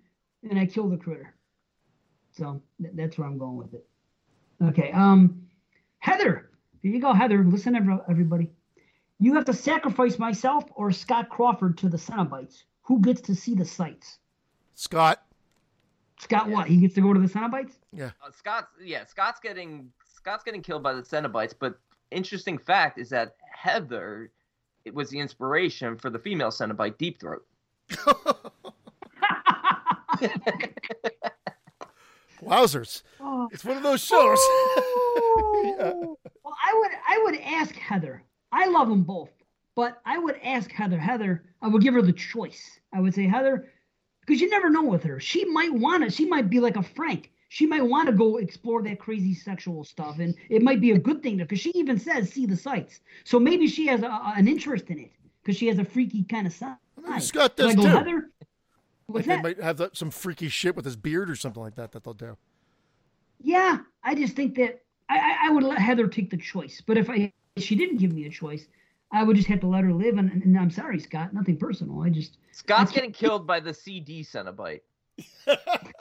[0.49, 1.33] and I kill the critter.
[2.31, 3.87] So th- that's where I'm going with it.
[4.61, 4.91] Okay.
[4.91, 5.47] Um,
[5.99, 6.49] Heather,
[6.81, 7.43] here you go, Heather.
[7.43, 8.51] Listen, every- everybody.
[9.19, 12.63] You have to sacrifice myself or Scott Crawford to the Cenobites.
[12.83, 14.19] Who gets to see the sights?
[14.75, 15.21] Scott.
[16.19, 16.67] Scott, what?
[16.67, 17.73] He gets to go to the Cenobites?
[17.97, 21.79] Uh, Scott's yeah, Scott's getting Scott's getting killed by the Cenobites, but
[22.11, 24.31] interesting fact is that Heather
[24.85, 27.45] it was the inspiration for the female Cenobite Deep Throat.
[32.43, 33.01] Wowzers.
[33.19, 33.49] Oh.
[33.51, 34.39] It's one of those shows.
[35.61, 35.91] Yeah.
[35.93, 36.17] Oh.
[36.43, 38.23] Well, I would I would ask Heather.
[38.51, 39.29] I love them both,
[39.75, 40.97] but I would ask Heather.
[40.97, 42.79] Heather, I would give her the choice.
[42.93, 43.67] I would say Heather,
[44.21, 45.19] because you never know with her.
[45.19, 46.09] She might want to.
[46.09, 47.31] She might be like a Frank.
[47.49, 50.99] She might want to go explore that crazy sexual stuff, and it might be a
[50.99, 51.37] good thing.
[51.37, 53.01] Because she even says see the sights.
[53.25, 55.11] So maybe she has a, an interest in it
[55.43, 56.77] because she has a freaky kind of side.
[57.19, 57.87] Scott So I does go, too.
[57.89, 58.29] Heather.
[59.09, 59.43] Like they that?
[59.43, 62.13] might have that, some freaky shit with his beard or something like that that they'll
[62.13, 62.37] do.
[63.41, 66.81] Yeah, I just think that I, I, I would let Heather take the choice.
[66.85, 68.67] But if I if she didn't give me a choice,
[69.11, 70.17] I would just have to let her live.
[70.17, 72.01] And, and I'm sorry, Scott, nothing personal.
[72.01, 74.81] I just Scott's That's- getting killed by the CD Cenobite.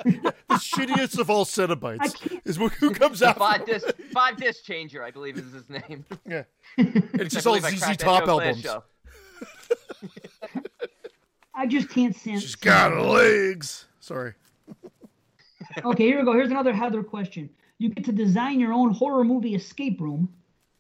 [0.04, 3.36] The shittiest of all I Cenobites is who who comes out.
[3.38, 6.04] five disc five disc changer, I believe is his name.
[6.26, 6.44] Yeah.
[6.78, 8.66] And it's just all believe ZZ Top albums.
[11.58, 11.62] Show.
[11.62, 12.42] I just can't stand.
[12.42, 13.86] She's got legs.
[14.00, 14.34] Sorry.
[15.84, 16.32] Okay, here we go.
[16.32, 17.48] Here's another Heather question.
[17.78, 20.28] You get to design your own horror movie escape room.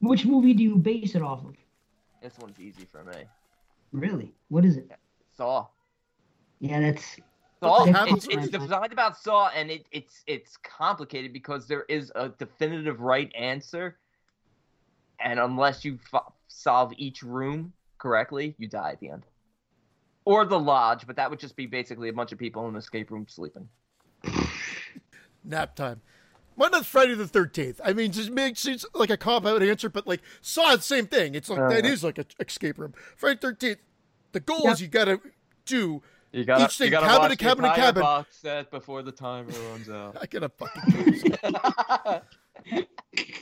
[0.00, 1.54] Which movie do you base it off of?
[2.22, 3.24] This one's easy for me.
[3.92, 4.32] Really?
[4.48, 4.90] What is it?
[5.36, 5.66] Saw.
[6.60, 7.16] Yeah, that's
[7.60, 7.84] Saw.
[7.84, 8.60] It's, it's that?
[8.60, 13.98] designed about Saw, and it, it's it's complicated because there is a definitive right answer,
[15.20, 19.24] and unless you f- solve each room correctly, you die at the end.
[20.28, 22.76] Or the lodge, but that would just be basically a bunch of people in an
[22.76, 23.66] escape room sleeping.
[25.42, 26.02] Nap time.
[26.54, 27.80] Why not Friday the Thirteenth?
[27.82, 31.06] I mean, just makes it like a cop out answer, but like Saw, the same
[31.06, 31.34] thing.
[31.34, 31.88] It's like that Uh.
[31.88, 32.92] is like an escape room.
[33.16, 33.78] Friday Thirteenth.
[34.32, 34.72] The goal Yep.
[34.74, 35.20] is you gotta
[35.64, 36.02] do.
[36.32, 38.02] You gotta- Each thing, you gotta cabin to cabin to cabin.
[38.02, 40.18] box set before the timer runs out.
[40.20, 41.36] I gotta fucking.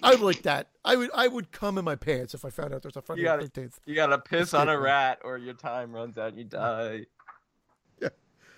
[0.03, 0.69] I would like that.
[0.85, 1.11] I would.
[1.15, 3.33] I would come in my pants if I found out there's a Friday You the
[3.37, 3.81] gotta- Thirteenth.
[3.87, 7.07] you gotta piss on a rat, or your time runs out and you die.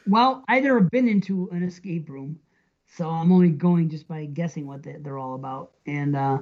[0.07, 2.39] well, I've never been into an escape room,
[2.87, 5.73] so I'm only going just by guessing what they- they're all about.
[5.87, 6.39] And uh,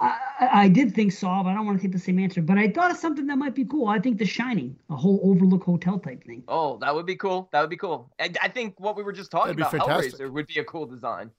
[0.00, 2.42] I, I- I did think Saw, but I don't want to take the same answer.
[2.42, 3.88] But I thought of something that might be cool.
[3.88, 6.42] I think The Shining, a whole Overlook Hotel type thing.
[6.48, 7.48] Oh, that would be cool.
[7.52, 8.12] That would be cool.
[8.20, 10.20] I, I think what we were just talking That'd about, fantastic.
[10.20, 11.30] Hellraiser, would be a cool design.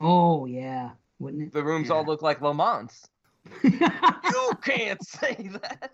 [0.00, 1.52] Oh yeah, wouldn't it?
[1.52, 2.92] The rooms all look like Lamont.
[3.62, 5.92] You can't say that.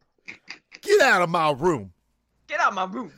[0.80, 1.92] Get out of my room.
[2.48, 3.12] Get out of my room.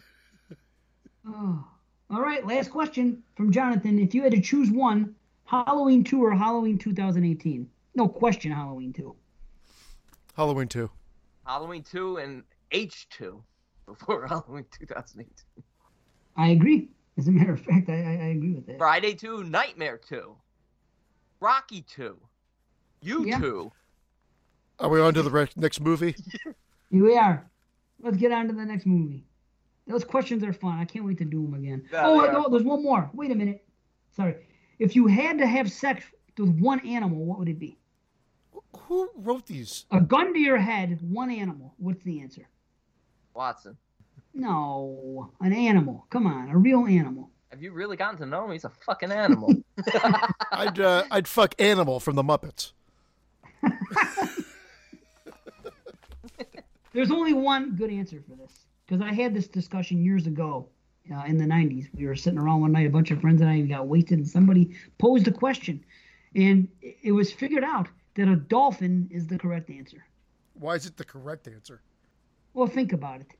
[1.26, 1.64] Oh.
[2.10, 3.98] All right, last question from Jonathan.
[3.98, 5.14] If you had to choose one,
[5.44, 7.68] Halloween 2 or Halloween 2018?
[7.94, 9.14] No question, Halloween 2.
[10.36, 10.90] Halloween two.
[11.46, 13.42] Halloween 2 and H2
[13.86, 15.64] before Halloween 2018.
[16.36, 16.88] I agree.
[17.16, 18.78] As a matter of fact, I, I, I agree with that.
[18.78, 20.36] Friday 2, Nightmare 2,
[21.40, 22.16] Rocky 2,
[23.00, 23.38] You Yeah.
[23.38, 23.72] 2.
[24.80, 26.14] Are we on to the re- next movie?
[26.44, 26.54] Here
[27.04, 27.48] we are.
[28.00, 29.24] Let's get on to the next movie.
[29.86, 30.78] Those questions are fun.
[30.78, 31.88] I can't wait to do them again.
[31.92, 32.32] Yeah, oh, they are.
[32.32, 33.10] no, there's one more.
[33.14, 33.64] Wait a minute.
[34.14, 34.36] Sorry.
[34.78, 36.04] If you had to have sex
[36.36, 37.78] with one animal, what would it be?
[38.82, 39.86] Who wrote these?
[39.90, 41.74] A gun to your head, one animal.
[41.78, 42.48] What's the answer?
[43.34, 43.76] Watson.
[44.34, 46.06] No, an animal.
[46.10, 47.30] Come on, a real animal.
[47.50, 48.52] Have you really gotten to know him?
[48.52, 49.54] He's a fucking animal.
[50.52, 52.72] I'd uh, I'd fuck Animal from the Muppets.
[56.92, 60.68] There's only one good answer for this because I had this discussion years ago
[61.14, 61.88] uh, in the 90s.
[61.94, 64.28] We were sitting around one night, a bunch of friends and I got wasted, and
[64.28, 65.82] somebody posed a question.
[66.34, 70.04] And it it was figured out that a dolphin is the correct answer.
[70.54, 71.80] Why is it the correct answer?
[72.52, 73.32] Well, think about it.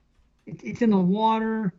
[0.46, 1.74] it it's in the water,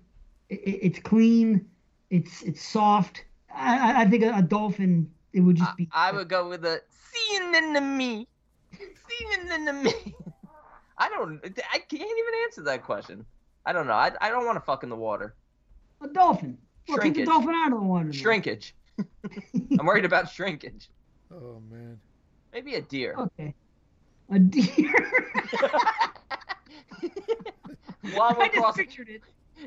[0.49, 1.65] it, it's clean,
[2.09, 3.25] it's it's soft.
[3.53, 5.87] I, I- I think a, a dolphin, it would just be.
[5.91, 6.81] I would go with a
[7.11, 8.27] seeing into me.
[8.77, 9.93] Seeing into me.
[10.97, 11.39] I don't.
[11.43, 13.25] I can't even answer that question.
[13.65, 13.93] I don't know.
[13.93, 15.35] I, I don't want to fuck in the water.
[16.01, 16.57] A dolphin.
[16.87, 18.11] Well, take the dolphin out of the water.
[18.11, 18.73] Shrinkage.
[19.79, 20.89] I'm worried about shrinkage.
[21.31, 21.99] Oh man.
[22.51, 23.15] Maybe a deer.
[23.17, 23.53] Okay.
[24.31, 24.93] A deer.
[28.13, 29.21] while I we're just crossing pictured it.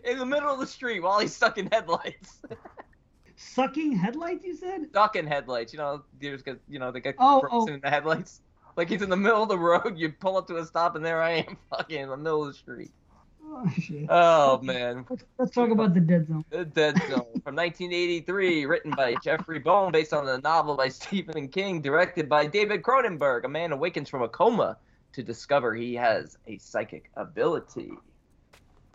[0.04, 2.40] In the middle of the street while he's stuck in headlights.
[3.36, 4.88] Sucking headlights, you said?
[4.90, 5.72] stuck in headlights.
[5.72, 7.40] You know, deers get you know they get Oh, oh.
[7.40, 7.74] frozen oh.
[7.74, 8.40] in the headlights.
[8.76, 9.98] Like he's in the middle of the road.
[9.98, 12.48] You pull up to a stop, and there I am, fucking in the middle of
[12.48, 12.90] the street.
[13.44, 14.06] Oh, shit.
[14.08, 15.04] Oh man.
[15.10, 16.44] Let's, let's talk about the dead zone.
[16.50, 21.48] The Dead Zone from 1983, written by Jeffrey Boam, based on the novel by Stephen
[21.48, 23.44] King, directed by David Cronenberg.
[23.44, 24.78] A man awakens from a coma
[25.12, 27.92] to discover he has a psychic ability.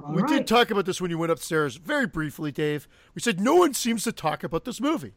[0.03, 0.29] All we right.
[0.29, 2.87] did talk about this when you went upstairs very briefly, Dave.
[3.15, 5.13] We said no one seems to talk about this movie.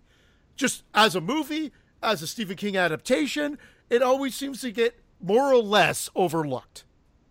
[0.56, 5.52] Just as a movie, as a Stephen King adaptation, it always seems to get more
[5.52, 6.84] or less overlooked.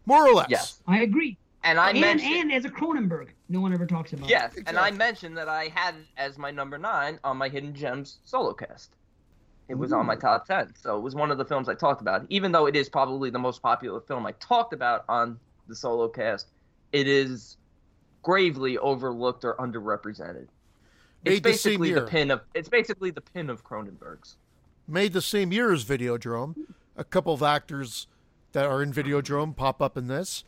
[0.05, 0.47] More or less.
[0.49, 1.37] Yes, I agree.
[1.63, 4.29] and I and, mentioned and as a Cronenberg, no one ever talks about.
[4.29, 7.73] yes, and I mentioned that I had it as my number nine on my Hidden
[7.75, 8.95] Gems solo cast.
[9.67, 12.01] It was on my top ten, so it was one of the films I talked
[12.01, 12.25] about.
[12.29, 16.07] Even though it is probably the most popular film I talked about on the solo
[16.07, 16.47] cast,
[16.91, 17.57] it is
[18.21, 20.47] gravely overlooked or underrepresented.
[21.25, 22.07] It's Made the same basically the year.
[22.07, 24.37] pin of it's basically the pin of Cronenberg's.
[24.87, 26.55] Made the same year as Videodrome.
[26.95, 28.07] A couple of actors
[28.53, 30.43] that are in Videodrome pop up in this,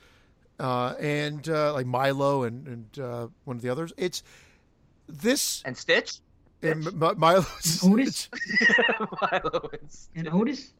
[0.60, 3.94] uh, and uh, like Milo and and uh, one of the others.
[3.98, 4.24] It's
[5.08, 6.20] this And Stitch?
[6.64, 7.46] and M- Milo.
[7.84, 8.30] Otis
[9.22, 10.10] Milo and Stitch.
[10.16, 10.74] and Otis.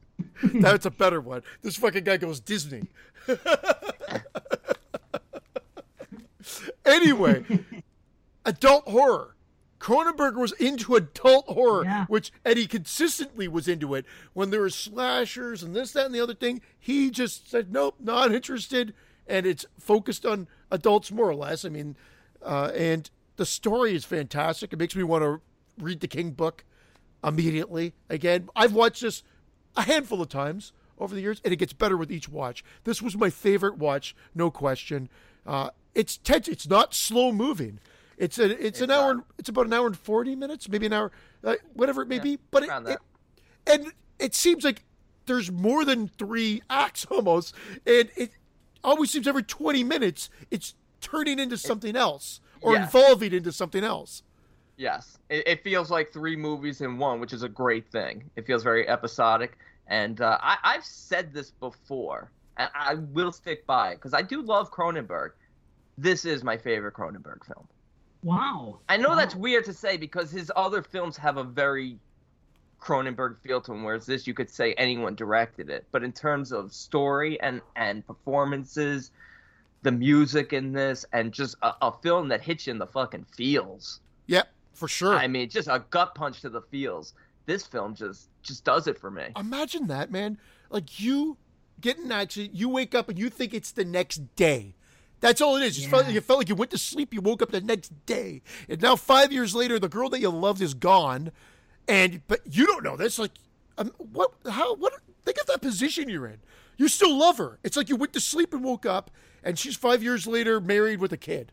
[0.44, 1.42] That's a better one.
[1.62, 2.84] This fucking guy goes Disney.
[6.86, 7.44] anyway,
[8.46, 9.36] adult horror.
[9.80, 12.06] Cronenberg was into adult horror, Yeah.
[12.06, 14.06] which Eddie consistently was into it.
[14.34, 17.96] When there were slashers and this, that, and the other thing, he just said, nope,
[18.00, 18.94] not interested.
[19.28, 21.66] And it's focused on adults more or less.
[21.66, 21.96] I mean,
[22.44, 24.72] uh, and the story is fantastic.
[24.72, 25.42] It makes me want to
[25.84, 26.64] read the King book
[27.24, 27.94] immediately.
[28.10, 29.24] Again, I've watched this
[29.76, 32.64] a handful of times over the years, and it gets better with each watch.
[32.84, 35.10] This was my favorite watch, no question.
[35.46, 36.48] Uh, it's tense.
[36.48, 37.80] It's not slow moving.
[38.18, 39.16] It's a, it's, an hour.
[39.16, 39.26] not.
[39.40, 41.12] It's about an hour and forty minutes, maybe an hour,
[41.44, 42.40] uh, whatever it may Yeah, be.
[42.52, 43.00] But it, it,
[43.68, 44.84] and it seems like
[45.26, 47.56] there's more than three acts almost,
[47.86, 48.32] and it
[48.84, 52.90] always seems every twenty minutes it's turning into something else or Yes.
[52.94, 54.22] evolving into something else.
[54.78, 58.30] Yes, it, it feels like three movies in one, which is a great thing.
[58.36, 63.66] It feels very episodic, and uh, I, I've said this before, and I will stick
[63.66, 65.32] by it because I do love Cronenberg.
[65.98, 67.68] This is my favorite Cronenberg film.
[68.24, 68.80] Wow.
[68.90, 69.16] I know Wow.
[69.16, 71.98] that's weird to say because his other films have a very
[72.80, 75.86] Cronenberg feel to them, whereas this you could say anyone directed it.
[75.92, 79.12] But in terms of story and and performances,
[79.84, 83.26] the music in this, and just a, a film that hits you in the fucking
[83.36, 84.00] feels.
[84.28, 85.14] Yep, for sure.
[85.16, 87.14] I mean, just a gut punch to the feels.
[87.46, 89.28] This film just just does it for me.
[89.38, 90.40] Imagine that, man.
[90.72, 91.38] Like you
[91.80, 94.74] get in an you wake up and you think it's the next day.
[95.22, 95.80] That's all it is.
[95.80, 98.42] You, felt, you felt like you went to sleep, you woke up the next day.
[98.68, 101.32] And now, five years later, the girl that you loved is gone.
[101.88, 103.20] And, but you don't know this.
[103.20, 103.32] Like,
[103.78, 104.94] um, what, how, what,
[105.24, 106.40] think of that position you're in.
[106.78, 107.60] You still love her.
[107.64, 109.12] It's like you went to sleep and woke up,
[109.44, 111.52] and she's five years later married with a kid.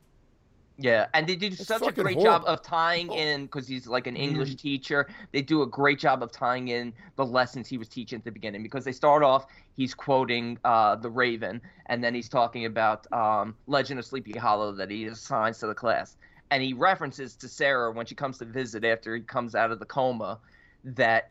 [0.81, 2.23] Yeah, and they do such a great horrible.
[2.23, 3.16] job of tying Oh.
[3.16, 4.57] in because he's like an English Man.
[4.58, 5.08] teacher.
[5.32, 8.31] They do a great job of tying in the lessons he was teaching at the
[8.31, 13.10] beginning because they start off he's quoting uh, the Raven, and then he's talking about
[13.12, 16.16] um, Legend of Sleepy Hollow that he assigns to the class,
[16.52, 19.81] and he references to Sarah when she comes to visit after he comes out of
[19.81, 20.39] the coma
[20.84, 21.31] that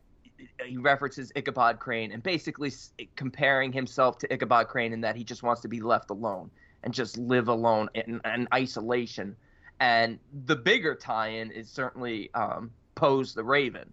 [0.66, 2.72] he references Ichabod Crane and basically
[3.16, 6.52] comparing himself to Ichabod Crane in that he just wants to be left alone
[6.84, 9.36] and just live alone in, in isolation.
[9.80, 13.92] And the bigger tie-in is certainly um, Poe's the Raven,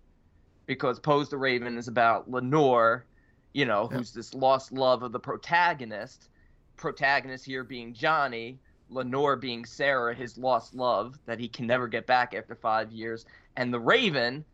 [0.67, 3.05] because Poe's the Raven is about Lenore,
[3.53, 6.29] you know, who's this lost love of the protagonist.
[6.77, 8.59] Protagonist here being Johnny,
[8.91, 13.27] Lenore being Sarah, his lost love that he can never get back after five years,
[13.57, 14.45] and the Raven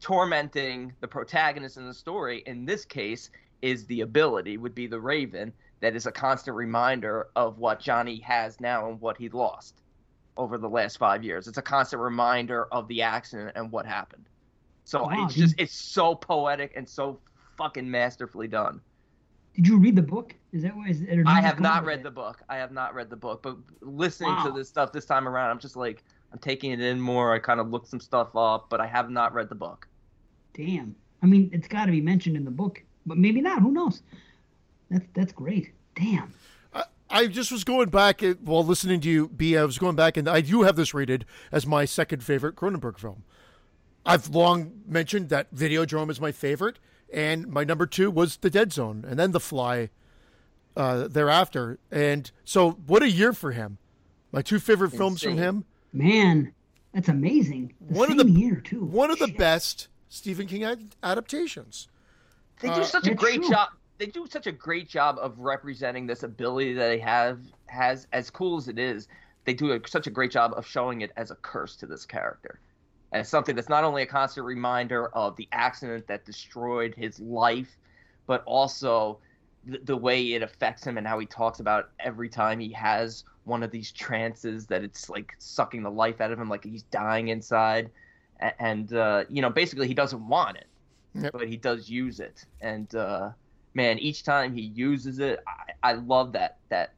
[0.00, 2.42] tormenting the protagonist in the story.
[2.46, 3.30] In this case,
[3.62, 8.20] is the ability would be the Raven that is a constant reminder of what Johnny
[8.20, 9.82] has now and what he lost
[10.36, 11.48] over the last five years.
[11.48, 14.28] It's a constant reminder of the accident and what happened.
[14.84, 17.18] So wow, it's just it's so poetic and so
[17.56, 18.80] fucking masterfully done.
[19.54, 20.34] Did you read the book?
[20.52, 21.24] Is that what is it?
[21.26, 22.02] I have not read it?
[22.04, 22.42] the book.
[22.48, 24.44] I have not read the book, but listening wow.
[24.44, 27.34] to this stuff this time around, I'm just like I'm taking it in more.
[27.34, 29.88] I kind of looked some stuff up, but I have not read the book.
[30.54, 30.94] Damn.
[31.22, 33.62] I mean, it's got to be mentioned in the book, but maybe not.
[33.62, 34.02] Who knows?
[34.90, 35.72] That's that's great.
[35.94, 36.32] Damn.
[36.74, 39.56] I, I just was going back while listening to you, B.
[39.56, 42.98] I was going back, and I do have this rated as my second favorite Cronenberg
[42.98, 43.24] film.
[44.04, 46.78] I've long mentioned that Videodrome is my favorite,
[47.12, 49.90] and my number two was The Dead Zone, and then The Fly
[50.76, 51.78] uh, thereafter.
[51.90, 53.78] And so, what a year for him!
[54.30, 54.98] My two favorite Insane.
[54.98, 55.64] films from him.
[55.92, 56.52] Man,
[56.92, 57.74] that's amazing.
[57.80, 58.84] The one of the year too.
[58.84, 61.88] One of the best Stephen King ad- adaptations.
[62.60, 63.50] They do uh, such a great true.
[63.50, 63.68] job.
[63.98, 68.30] They do such a great job of representing this ability that they have has as
[68.30, 69.08] cool as it is.
[69.44, 72.04] They do a, such a great job of showing it as a curse to this
[72.04, 72.60] character,
[73.12, 77.76] as something that's not only a constant reminder of the accident that destroyed his life,
[78.26, 79.18] but also
[79.64, 83.24] the, the way it affects him and how he talks about every time he has
[83.44, 86.82] one of these trances that it's like sucking the life out of him, like he's
[86.84, 87.90] dying inside
[88.58, 90.66] and uh, you know basically he doesn't want it,
[91.14, 91.32] yep.
[91.32, 92.44] but he does use it.
[92.60, 93.30] And uh,
[93.76, 96.94] man, each time he uses it, I, I love that that.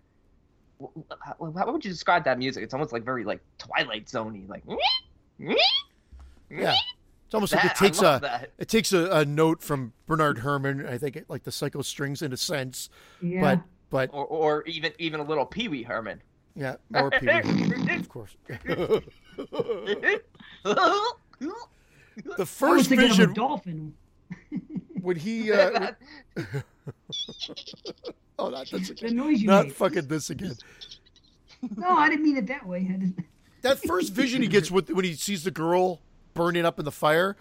[0.80, 2.62] How would you describe that music?
[2.62, 4.62] It's almost like very like Twilight Zoney, like.
[6.50, 6.74] Yeah,
[7.26, 8.52] it's almost that, like it takes a that.
[8.56, 10.86] it takes a, a, note from Bernard Herrmann.
[10.86, 12.88] I think it, like the psycho strings in a sense,
[13.20, 13.40] yeah.
[13.40, 16.22] but but or, or even even a little Pee Wee Herman.
[16.54, 18.36] Yeah, or Pee Wee, of course.
[22.36, 23.94] the first vision dolphin
[25.02, 25.92] when he uh,
[28.38, 29.08] oh not this again.
[29.08, 29.74] The noise you not made.
[29.74, 30.56] fucking this again
[31.76, 32.88] no i didn't mean it that way
[33.62, 36.00] that first vision he gets with when he sees the girl
[36.34, 37.36] burning up in the fire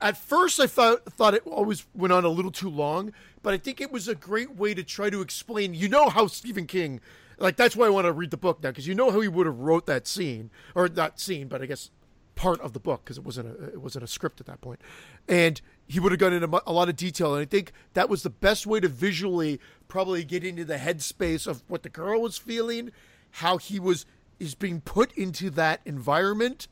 [0.00, 3.12] at first i thought thought it always went on a little too long
[3.42, 6.26] but i think it was a great way to try to explain you know how
[6.26, 7.00] stephen king
[7.38, 9.28] like that's why i want to read the book now because you know how he
[9.28, 11.90] would have wrote that scene or not scene but i guess
[12.34, 14.80] part of the book because it wasn't a it wasn't a script at that point,
[15.28, 17.34] and he would have gone into a lot of detail.
[17.34, 21.46] And I think that was the best way to visually probably get into the headspace
[21.46, 22.90] of what the girl was feeling,
[23.32, 24.06] how he was
[24.38, 26.68] is being put into that environment,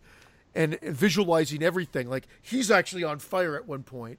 [0.54, 2.08] and visualizing everything.
[2.08, 4.18] Like he's actually on fire at one point.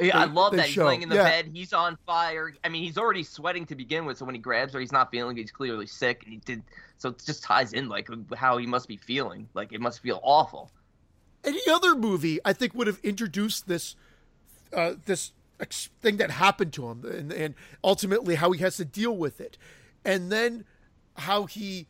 [0.00, 0.66] Yeah, I love that.
[0.66, 1.24] He's laying in the yeah.
[1.24, 1.50] bed.
[1.52, 2.54] He's on fire.
[2.64, 4.18] I mean, he's already sweating to begin with.
[4.18, 5.36] So when he grabs her, he's not feeling.
[5.36, 6.22] He's clearly sick.
[6.24, 6.62] And he did.
[6.96, 9.48] So it just ties in like how he must be feeling.
[9.54, 10.70] Like it must feel awful.
[11.44, 13.96] Any other movie, I think, would have introduced this,
[14.74, 15.32] uh, this
[16.00, 17.54] thing that happened to him, and, and
[17.84, 19.58] ultimately how he has to deal with it,
[20.04, 20.64] and then
[21.16, 21.86] how he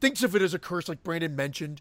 [0.00, 1.80] thinks of it as a curse, like Brandon mentioned.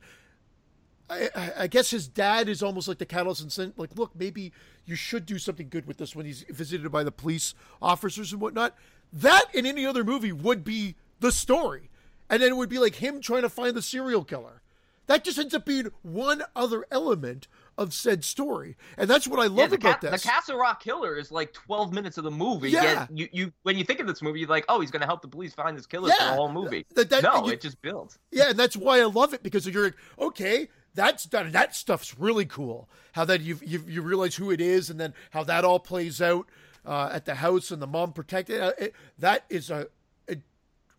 [1.10, 4.52] I, I, guess his dad is almost like the catalyst and saying, like, look, maybe
[4.86, 8.42] you should do something good with this when he's visited by the police officers and
[8.42, 8.76] whatnot.
[9.12, 11.90] That in any other movie would be the story.
[12.30, 14.62] And then it would be like him trying to find the serial killer.
[15.08, 17.48] That just ends up being one other element
[17.80, 20.22] of said story, and that's what I love yeah, about Ca- this.
[20.22, 22.70] The Castle Rock Killer is like twelve minutes of the movie.
[22.70, 23.08] Yeah.
[23.12, 25.24] you, you when you think of this movie, you're like, oh, he's going to help
[25.24, 26.16] the police find this killer yeah.
[26.16, 26.86] for the whole movie.
[26.94, 28.20] That, that, no, you, it just builds.
[28.32, 31.52] Yeah, and that's why I love it because you're like, okay, that's done.
[31.52, 32.90] That stuff's really cool.
[33.14, 36.22] How that you you you realize who it is, and then how that all plays
[36.22, 36.48] out
[36.86, 38.62] uh, at the house, and the mom protected.
[38.62, 39.88] Uh, it, that is a,
[40.30, 40.38] a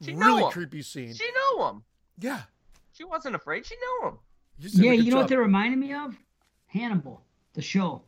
[0.02, 1.14] really creepy scene.
[1.14, 1.82] She know him.
[2.18, 2.42] Yeah,
[2.92, 3.66] she wasn't afraid.
[3.66, 4.18] She knew him.
[4.58, 5.18] Yeah, you know job.
[5.20, 6.16] what they reminded me of?
[6.66, 7.22] Hannibal,
[7.54, 8.02] the show,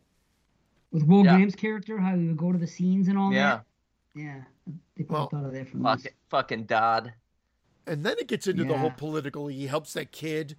[0.92, 1.32] with Will yeah.
[1.32, 3.56] Graham's character, how he would go to the scenes and all yeah.
[3.56, 3.64] that.
[4.14, 4.74] Yeah, yeah.
[4.96, 7.14] they popped well, out of there from fuck fucking Dodd.
[7.86, 8.68] And then it gets into yeah.
[8.68, 9.48] the whole political.
[9.48, 10.56] He helps that kid,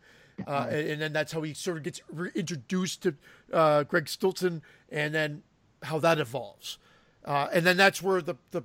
[0.48, 2.02] uh, and, and, then that's how he sort of gets
[2.36, 3.16] introduced to
[3.52, 5.44] uh, Greg Stillson, and then
[5.84, 6.78] how that evolves,
[7.26, 8.64] uh, and then that's where the the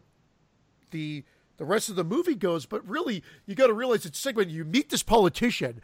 [0.91, 1.25] the
[1.59, 2.67] the rest of the movie goes.
[2.67, 4.51] But really, you got to realize it's segment.
[4.51, 5.81] You meet this politician,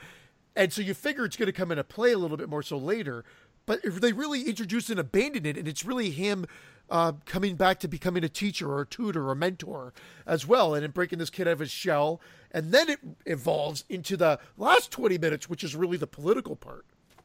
[0.56, 2.78] and so you figure it's going to come into play a little bit more so
[2.78, 3.24] later.
[3.66, 6.46] But they really introduce and abandon it, and it's really him
[6.90, 9.94] uh, coming back to becoming a teacher or a tutor or a mentor
[10.26, 12.20] as well, and breaking this kid out of his shell,
[12.50, 16.84] and then it evolves into the last twenty minutes, which is really the political part.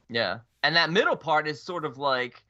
[0.10, 2.42] Yeah, and that middle part is sort of like,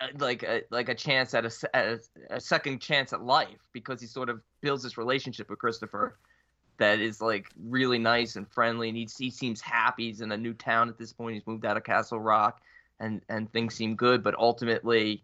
[0.00, 2.00] uh, like a like a chance at a, at a,
[2.36, 6.16] a second chance at life because he sort of builds this relationship with Christopher
[6.78, 10.06] that is like really nice and friendly, and he he seems happy.
[10.06, 11.34] He's in a new town at this point.
[11.34, 12.60] He's moved out of Castle Rock,
[13.00, 14.22] and and things seem good.
[14.22, 15.22] But ultimately,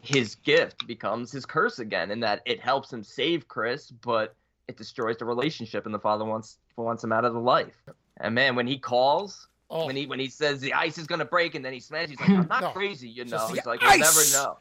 [0.00, 4.34] his gift becomes his curse again, in that it helps him save Chris, but
[4.68, 7.76] it destroys the relationship, and the father wants wants him out of the life.
[8.20, 9.48] And man, when he calls.
[9.70, 12.10] Oh, When he when he says the ice is gonna break and then he smashes,
[12.10, 12.70] he's like, I'm not No.
[12.70, 13.48] crazy, you know.
[13.48, 14.58] the He's like, you'll never know.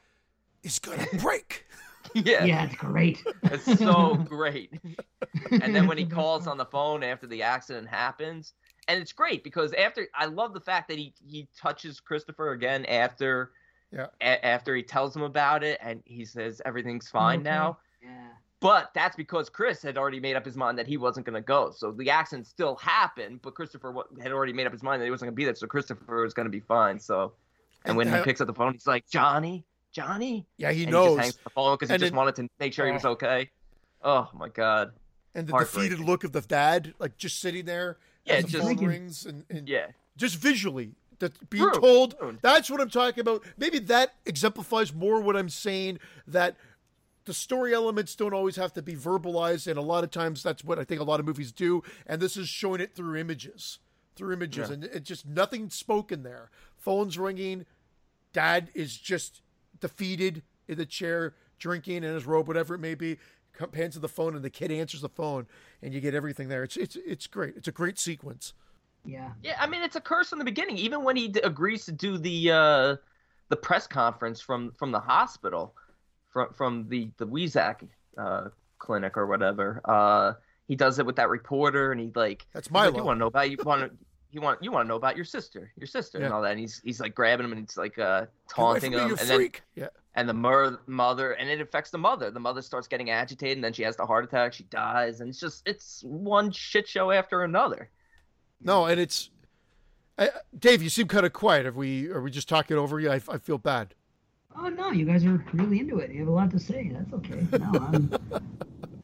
[0.64, 1.66] it's gonna break.
[2.14, 3.22] yeah, Yeah, it's great.
[3.44, 4.72] it's so great.
[5.52, 8.54] and then when he calls on the phone after the accident happens
[8.88, 12.86] and it's great because after i love the fact that he he touches christopher again
[12.86, 13.52] after
[13.92, 14.08] Yeah.
[14.22, 17.50] a- after he tells him about it and he says everything's fine Okay.
[17.50, 17.78] now.
[18.02, 18.28] Yeah.
[18.60, 21.46] but that's because chris had already made up his mind that he wasn't going to
[21.46, 21.72] go.
[21.76, 25.12] So the accident still happened but christopher had already made up his mind that he
[25.12, 25.56] wasn't going to be there.
[25.56, 27.00] So christopher was going to be fine.
[27.00, 27.34] So
[27.86, 30.46] and when he uh, picks up the phone he's like johnny johnny?
[30.58, 31.10] Yeah, he and knows.
[31.10, 32.92] he just hangs up the phone because he just then- wanted to make sure he
[32.92, 33.50] was okay.
[34.02, 34.92] Oh my god.
[35.36, 38.78] And the defeated look of the dad, like just sitting there Yeah, as just- phone
[38.86, 41.82] rings, and, and yeah just visually, that being True.
[41.82, 42.18] told.
[42.20, 42.38] True.
[42.44, 43.44] That's what I'm talking about.
[43.58, 45.98] Maybe that exemplifies more what I'm saying.
[46.28, 46.56] That
[47.26, 50.64] the story elements don't always have to be verbalized, and a lot of times that's
[50.64, 51.82] what I think a lot of movies do.
[52.06, 53.80] And this is showing it through images,
[54.16, 54.74] through images, Yeah.
[54.76, 56.52] and it's just nothing spoken there.
[56.78, 57.66] Phones ringing,
[58.34, 59.42] dad is just
[59.80, 63.18] defeated in the chair, drinking in his robe, whatever it may be.
[63.54, 65.48] Co- Pans to the phone, and the kid answers the phone,
[65.82, 66.64] and you get everything there.
[66.64, 67.56] It's it's it's great.
[67.56, 68.54] It's a great sequence.
[69.06, 69.32] Yeah.
[69.42, 70.78] Yeah, I mean it's a curse from the beginning.
[70.78, 72.96] Even when he d- agrees to do the uh,
[73.50, 75.76] the press conference from from the hospital,
[76.32, 78.50] from from the the Weizak uh,
[78.80, 80.34] clinic or whatever, uh,
[80.68, 82.86] he does it with that reporter, and he like, That's my.
[82.88, 83.98] like, you want to know about you want to.
[84.34, 86.52] You want you want to know about your sister, your sister, and all that.
[86.52, 89.30] And he's he's like grabbing him and he's like uh, taunting me, him, you and
[89.30, 89.62] then freak.
[89.76, 89.88] yeah.
[90.16, 93.64] and the mer- mother and it affects the mother the mother starts getting agitated and
[93.64, 97.12] then she has the heart attack she dies and it's just it's one shit show
[97.12, 97.90] after another
[98.62, 99.30] No, and it's
[100.18, 100.82] I, Dave.
[100.82, 101.66] You seem kind of quiet.
[101.68, 103.12] Are we are we just talking over you?
[103.12, 103.94] I, I feel bad.
[104.56, 106.12] Oh no, you guys are really into it.
[106.12, 106.92] You have a lot to say.
[106.94, 107.46] That's okay.
[107.60, 108.14] No, I'm,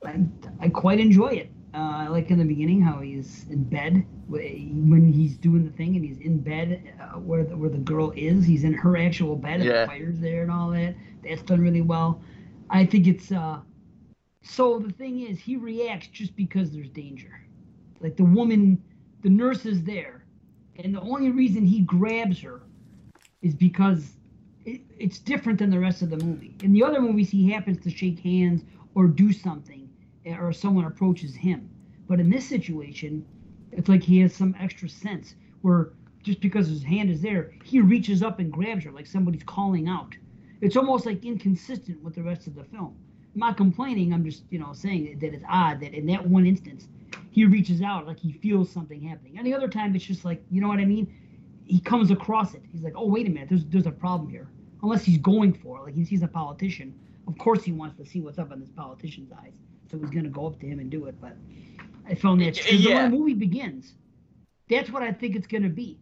[0.60, 1.52] I, I quite enjoy it.
[1.74, 6.04] Uh, like in the beginning how he's in bed when he's doing the thing and
[6.04, 8.46] he's in bed uh, where the, where the girl is.
[8.46, 9.82] He's in her actual bed and Yeah.
[9.82, 10.96] the fire's there and all that.
[11.24, 12.22] That's done really well.
[12.70, 13.60] I think it's uh.
[14.42, 17.42] So the thing is, he reacts just because there's danger.
[18.00, 18.82] Like the woman,
[19.22, 20.24] the nurse is there,
[20.78, 22.62] and the only reason he grabs her
[23.42, 24.14] is because
[24.66, 26.56] it, it's different than the rest of the movie.
[26.64, 28.64] In the other movies, he happens to shake hands
[28.96, 29.89] or do something,
[30.26, 31.70] or someone approaches him.
[32.08, 33.26] But in this situation,
[33.72, 35.92] it's like he has some extra sense where
[36.24, 39.88] just because his hand is there, he reaches up and grabs her like somebody's calling
[39.88, 40.16] out.
[40.62, 42.96] It's almost like inconsistent with the rest of the film.
[43.34, 44.14] I'm not complaining.
[44.14, 46.88] I'm just, you know, saying that it's odd that in that one instance,
[47.32, 49.38] he reaches out like he feels something happening.
[49.38, 51.14] Any other time, it's just like, you know what I mean?
[51.66, 52.64] He comes across it.
[52.72, 54.48] He's like, oh, wait a minute, there's there's a problem here.
[54.82, 56.98] Unless he's going for it, like he sees a politician.
[57.28, 59.54] Of course, he wants to see what's up in this politician's eyes,
[59.90, 61.16] so he's gonna go up to him and do it.
[61.20, 61.36] But
[62.08, 63.04] I found that yeah.
[63.04, 63.94] the movie begins,
[64.70, 66.00] that's what I think it's gonna be.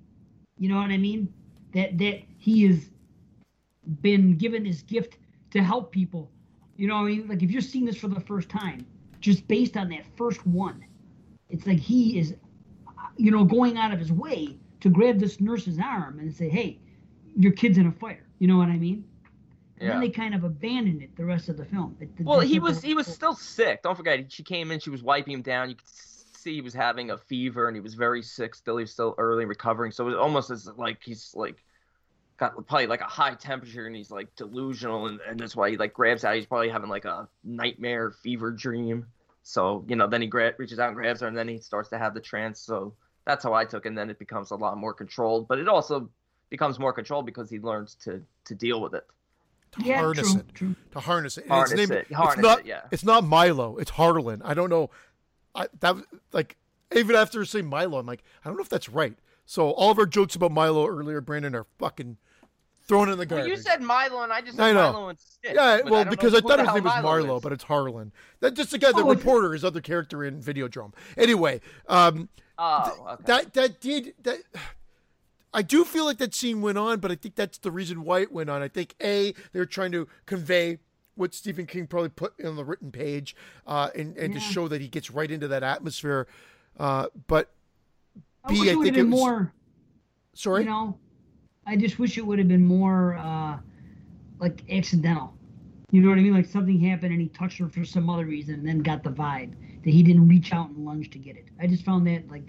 [0.57, 1.33] You know what I mean?
[1.73, 2.89] That that he has
[4.01, 5.17] been given his gift
[5.51, 6.29] to help people.
[6.75, 7.27] You know what I mean?
[7.27, 8.85] Like if you're seeing this for the first time,
[9.19, 10.85] just based on that first one,
[11.49, 12.35] it's like he is,
[13.17, 16.79] you know, going out of his way to grab this nurse's arm and say, "Hey,
[17.35, 19.05] your kid's in a fire." You know what I mean?
[19.79, 21.95] And yeah then they kind of abandoned it the rest of the film.
[21.99, 23.83] It- Well, he was he was still sick.
[23.83, 24.79] Don't forget, she came in.
[24.79, 25.69] She was wiping him down.
[25.69, 28.55] You could see he was having a fever, and he was very sick.
[28.55, 29.91] Still, he was still early recovering.
[29.91, 31.63] So it was almost as like he's like
[32.37, 35.77] got probably like a high temperature, and he's like delusional, and, and that's why he
[35.77, 36.35] like grabs out.
[36.35, 39.05] He's probably having like a nightmare fever dream.
[39.43, 41.89] So you know, then he gra- reaches out and grabs her, and then he starts
[41.89, 42.59] to have the trance.
[42.59, 42.93] So
[43.25, 43.89] that's how I took, it.
[43.89, 45.47] and then it becomes a lot more controlled.
[45.47, 46.09] But it also
[46.49, 49.05] becomes more controlled because he learns to to deal with it.
[49.73, 50.53] To yeah, harness true, it.
[50.55, 50.75] true.
[50.91, 51.47] To harness it.
[51.47, 52.07] Harness it's it.
[52.09, 52.81] it's not, it, yeah.
[52.91, 53.77] It's not Milo.
[53.77, 54.41] It's Harlan.
[54.43, 54.89] I don't know.
[55.53, 56.57] I that was- like
[56.95, 59.15] even after saying Milo, I'm like I don't know if that's right.
[59.45, 62.17] So all of our jokes about Milo earlier, Brandon, are fucking
[62.87, 63.47] thrown in the Well, garbage.
[63.49, 64.91] you said Milo, and I just I know.
[64.93, 65.53] Milo and Stick.
[65.55, 67.43] yeah, well, don't because know I thought his name was Marlo, is.
[67.43, 68.11] but it's Harlan.
[68.39, 70.93] That just the guy, the Oh, reporter, his other character in Video Videodrome.
[71.17, 73.23] Anyway, um, Oh, okay.
[73.25, 74.39] that that did that.
[75.53, 78.19] I do feel like that scene went on, but I think that's the reason why
[78.19, 78.61] it went on.
[78.61, 80.79] I think a they were trying to convey
[81.15, 83.35] what Stephen King probably put on the written page,
[83.65, 86.27] uh, and and to show that he gets right into that atmosphere.
[86.77, 87.51] Uh, but
[88.47, 89.53] B, I think it was- more.
[90.33, 90.97] sorry, You know,
[91.65, 93.57] I just wish it would have been more uh,
[94.39, 95.33] like accidental.
[95.91, 96.33] You know what I mean?
[96.33, 99.09] Like something happened and he touched her for some other reason and then got the
[99.09, 99.53] vibe
[99.83, 101.45] that he didn't reach out and lunge to get it.
[101.61, 102.43] I just found that like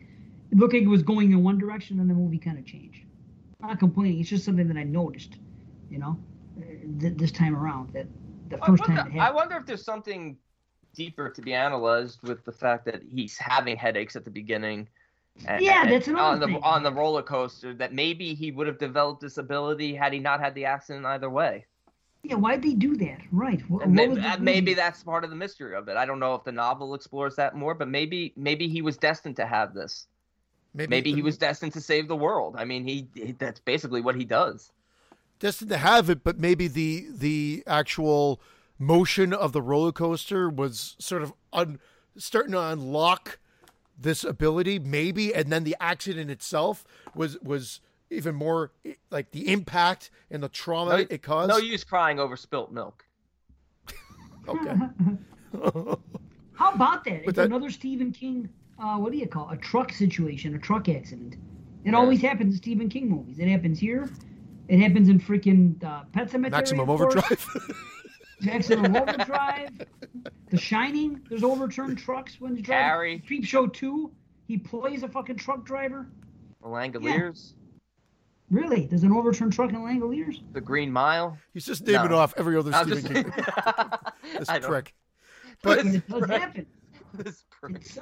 [0.51, 3.01] it looked like it was going in one direction and the movie kind of changed.
[3.63, 4.21] I'm not complaining.
[4.21, 5.37] It's just something that I noticed.
[5.91, 6.19] You know,
[6.61, 6.65] uh,
[7.01, 8.07] th- this time around that
[8.51, 10.37] the I first wonder, time I wonder if there's something
[10.95, 14.89] deeper to be analyzed with the fact that he's having headaches at the beginning.
[15.47, 16.61] and- Yeah, and that's another on the thing.
[16.63, 17.73] on the roller coaster.
[17.75, 21.31] That maybe he would have developed this ability had he not had the accident either
[21.31, 21.65] way.
[22.25, 23.21] Yeah, why'd they do that?
[23.31, 23.61] Right.
[23.71, 25.97] What, what maybe, uh, maybe that's part of the mystery of it.
[25.97, 29.37] I don't know if the novel explores that more, but maybe maybe he was destined
[29.37, 30.09] to have this.
[30.87, 32.55] Maybe he was destined to save the world.
[32.59, 34.71] I mean, he, he that's basically what he does.
[35.41, 38.41] destined to have it, but maybe the the actual
[38.79, 41.81] motion of the roller coaster was sort of un,
[42.17, 43.39] starting to unlock
[44.01, 46.85] this ability, maybe, and then the accident itself
[47.15, 48.71] was was even more
[49.11, 51.49] like the impact and the trauma No, it caused.
[51.51, 53.05] No use crying over spilt milk.
[54.47, 54.75] okay.
[56.55, 57.23] How about that?
[57.25, 58.49] It's that- another Stephen King.
[58.79, 59.55] Uh, what do you call it?
[59.55, 61.35] a truck situation, a truck accident?
[61.85, 61.97] It Yeah.
[61.97, 63.39] always happens in Stephen King movies.
[63.39, 64.09] It happens here.
[64.69, 66.51] It happens in freaking uh, Pet Sematary.
[66.51, 67.47] Maximum overdrive.
[68.43, 69.71] Maximum Overdrive.
[70.51, 71.21] The Shining.
[71.29, 72.85] There's overturned trucks when he's driving.
[72.89, 73.23] Carrie.
[73.29, 74.13] Creepshow Two.
[74.47, 76.07] He plays a fucking truck driver.
[76.63, 77.55] The Langoliers,
[78.51, 78.87] Really?
[78.87, 80.41] There's an overturned truck in Langoliers?
[80.53, 81.37] the Green Mile.
[81.53, 82.19] He's just naming No.
[82.19, 83.45] off every other I'm Stephen just, King.
[84.39, 84.69] This I know.
[84.69, 84.95] prick.
[85.63, 86.41] But This it does prick.
[86.41, 86.67] happen.
[87.15, 87.48] This prick.
[87.71, 87.99] It's,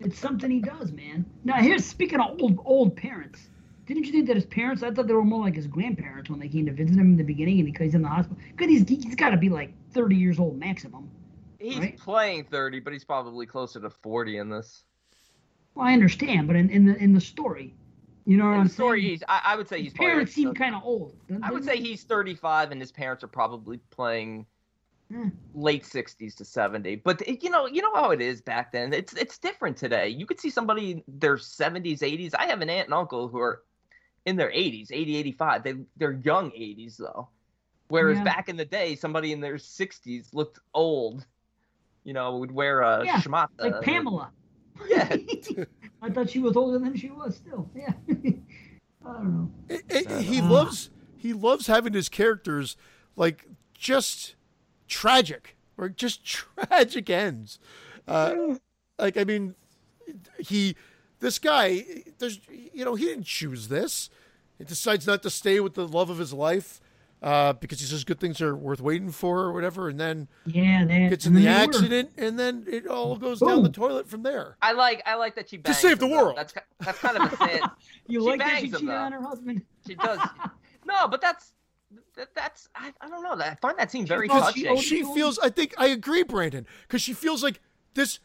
[0.00, 1.24] it's something he does, man.
[1.44, 3.48] Now, here's speaking of old old parents.
[3.86, 4.82] Didn't you think that his parents?
[4.82, 7.16] I thought they were more like his grandparents when they came to visit him in
[7.16, 8.38] the beginning, and because he's in the hospital.
[8.56, 11.10] Because he's he's got to be like 30 years old maximum.
[11.58, 11.98] He's Right?
[11.98, 14.84] playing 30, but he's probably closer to 40 in this.
[15.74, 17.74] Well, I understand, but in, in the in the story,
[18.26, 19.10] you know what In I'm the story, saying?
[19.10, 21.16] he's, I, I would say he's His probably parents seem kind of old.
[21.42, 24.46] I would say he's 35 and his parents are probably playing.
[25.54, 26.96] Late 60s to 70.
[26.96, 28.92] But you know, you know how it is back then.
[28.92, 30.08] It's it's different today.
[30.08, 32.34] You could see somebody in their 70s, 80s.
[32.38, 33.62] I have an aunt and uncle who are
[34.26, 35.62] in their 80s, 80, 85.
[35.64, 37.28] They they're young 80s though.
[37.88, 38.24] Whereas Yeah.
[38.24, 41.26] back in the day, somebody in their 60s looked old.
[42.04, 43.48] You know, would wear a Yeah, schmata.
[43.58, 44.30] like Pamela.
[44.88, 45.16] Yeah.
[46.02, 47.36] I thought she was older than she was.
[47.36, 47.92] Still, yeah.
[49.04, 49.50] I don't know.
[49.68, 52.76] It- it- he Uh, loves he loves having his characters
[53.16, 54.36] like just
[54.90, 57.58] tragic or just tragic ends.
[58.06, 58.56] Uh,
[58.98, 59.54] like I mean,
[60.38, 60.76] he
[61.20, 61.84] this guy
[62.18, 64.10] there's you know he didn't choose this.
[64.58, 66.82] He decides not to stay with the love of his life
[67.22, 70.84] uh, because he says good things are worth waiting for or whatever, and then Yeah,
[70.84, 71.08] that.
[71.08, 71.74] gets in the then were.
[71.74, 74.56] accident, and then it all goes down the toilet from there.
[74.60, 76.24] I like I like that she bangs save the him, though.
[76.24, 76.36] world.
[76.36, 77.62] That's that's kind of a sad.
[78.06, 79.62] You She like that she bangs cheated on her husband?
[79.86, 80.18] She does.
[80.86, 81.52] No, but that's
[82.20, 83.44] that, that's I, I don't know.
[83.44, 84.62] I find that scene very thought touching.
[84.62, 87.60] she oh, she feels i think i agree brandon because she feels like
[87.94, 88.18] this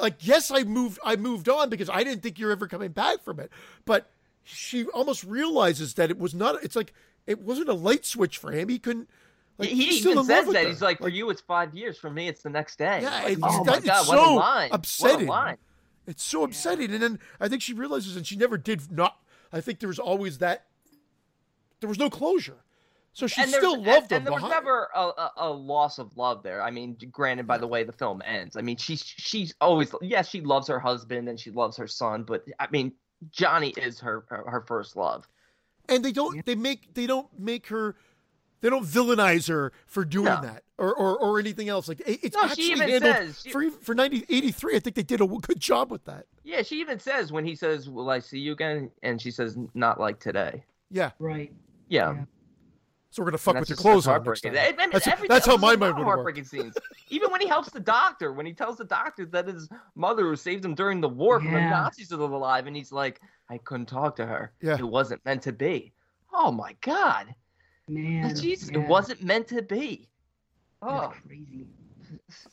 [0.00, 3.22] like yes i moved i moved on because i didn't think you're ever coming back
[3.22, 3.50] from it
[3.84, 4.10] but
[4.42, 6.92] she almost realizes that it was not it's like
[7.26, 9.08] it wasn't a light switch for him he couldn't
[9.58, 10.62] like he he's still even says that.
[10.62, 10.68] her.
[10.68, 11.98] He's like, for you, it's five years.
[11.98, 13.00] For me, it's the next day.
[13.02, 14.68] Yeah, Like, it's- oh that- my god, what so a line!
[14.72, 15.26] upsetting.
[15.26, 15.56] What a line!
[16.06, 19.18] it's so upsetting and then i think she realizes and she never did not
[19.52, 20.64] i think there was always that
[21.80, 22.64] there was no closure
[23.12, 25.50] so she and there- still and- loved him and there was never a, a, a
[25.50, 26.62] loss of love there.
[26.62, 28.56] I mean, granted, by the way the film ends.
[28.56, 32.22] I mean, she's she's always yes, she loves her husband and she loves her son,
[32.24, 32.92] but I mean,
[33.30, 35.28] Johnny is her her, her first love.
[35.88, 36.42] and they don't Yeah.
[36.46, 37.96] they make they don't make her
[38.60, 40.40] they don't villainize her for doing No.
[40.40, 43.50] that or, or or anything else like it's No, she actually even handled says- she-
[43.50, 46.98] for for 1983 i think they did a good job with that Yeah, she even
[47.00, 50.64] says when he says, "Will I see you again?" and she says, "Not like today."
[50.90, 51.52] yeah Right.
[51.88, 52.12] Yeah.
[52.14, 52.24] Yeah.
[53.12, 54.54] So we're gonna fuck with your clothes just on next heartbreaking.
[54.54, 54.74] time.
[54.78, 56.74] I mean, that's, that's how my mind of would work heartbreaking scenes.
[57.10, 60.34] Even when he helps the doctor, when he tells the doctor that his mother who
[60.34, 61.68] saved him during the war from the Yeah.
[61.68, 64.52] Nazis is alive, and he's like, "I couldn't talk to her.
[64.62, 64.78] Yeah.
[64.78, 65.92] It wasn't meant to be."
[66.32, 67.34] Oh my God!
[67.86, 68.30] Man.
[68.30, 68.80] Jeez, yeah.
[68.80, 70.08] it wasn't meant to be.
[70.80, 71.66] Oh, That's crazy.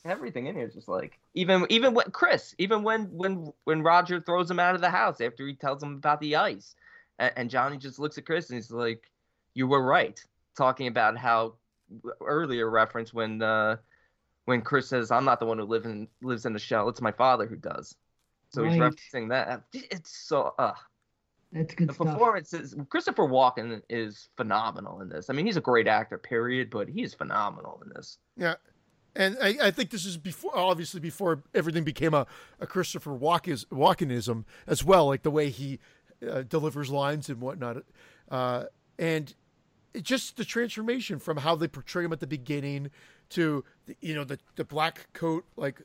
[0.04, 4.20] everything in here is just like even even when Chris, even when when when Roger
[4.20, 6.74] throws him out of the house after he tells him about the ice,
[7.18, 9.10] and, and Johnny just looks at Chris and he's like,
[9.54, 10.22] "You were right.
[10.56, 11.54] Talking about how
[12.20, 13.76] earlier reference when uh,
[14.44, 17.00] when Chris says, "I'm not the one who lives in lives in the shell; it's
[17.00, 17.94] my father who does."
[18.52, 18.92] So he's Right.
[18.92, 19.62] referencing that.
[19.72, 20.72] It's so uh,
[21.52, 22.06] That's good the stuff.
[22.08, 22.74] performances.
[22.88, 25.30] Christopher Walken is phenomenal in this.
[25.30, 28.18] I mean, he's a great actor, period, but he's phenomenal in this.
[28.36, 28.54] Yeah.
[29.16, 32.26] And I, I think this is before, obviously, before everything became a,
[32.60, 35.80] a Christopher Walken, Walkenism as well, like the way he
[36.28, 37.84] uh, delivers lines and whatnot.
[38.30, 38.64] Uh,
[39.00, 39.34] and
[39.94, 42.90] it just the transformation from how they portray him at the beginning
[43.30, 45.82] to, the, you know, the, the black coat, like,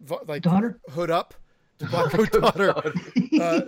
[0.00, 0.78] vo- like Daughter?
[0.90, 1.34] hood up,
[1.78, 2.74] the black coat daughter
[3.40, 3.60] uh,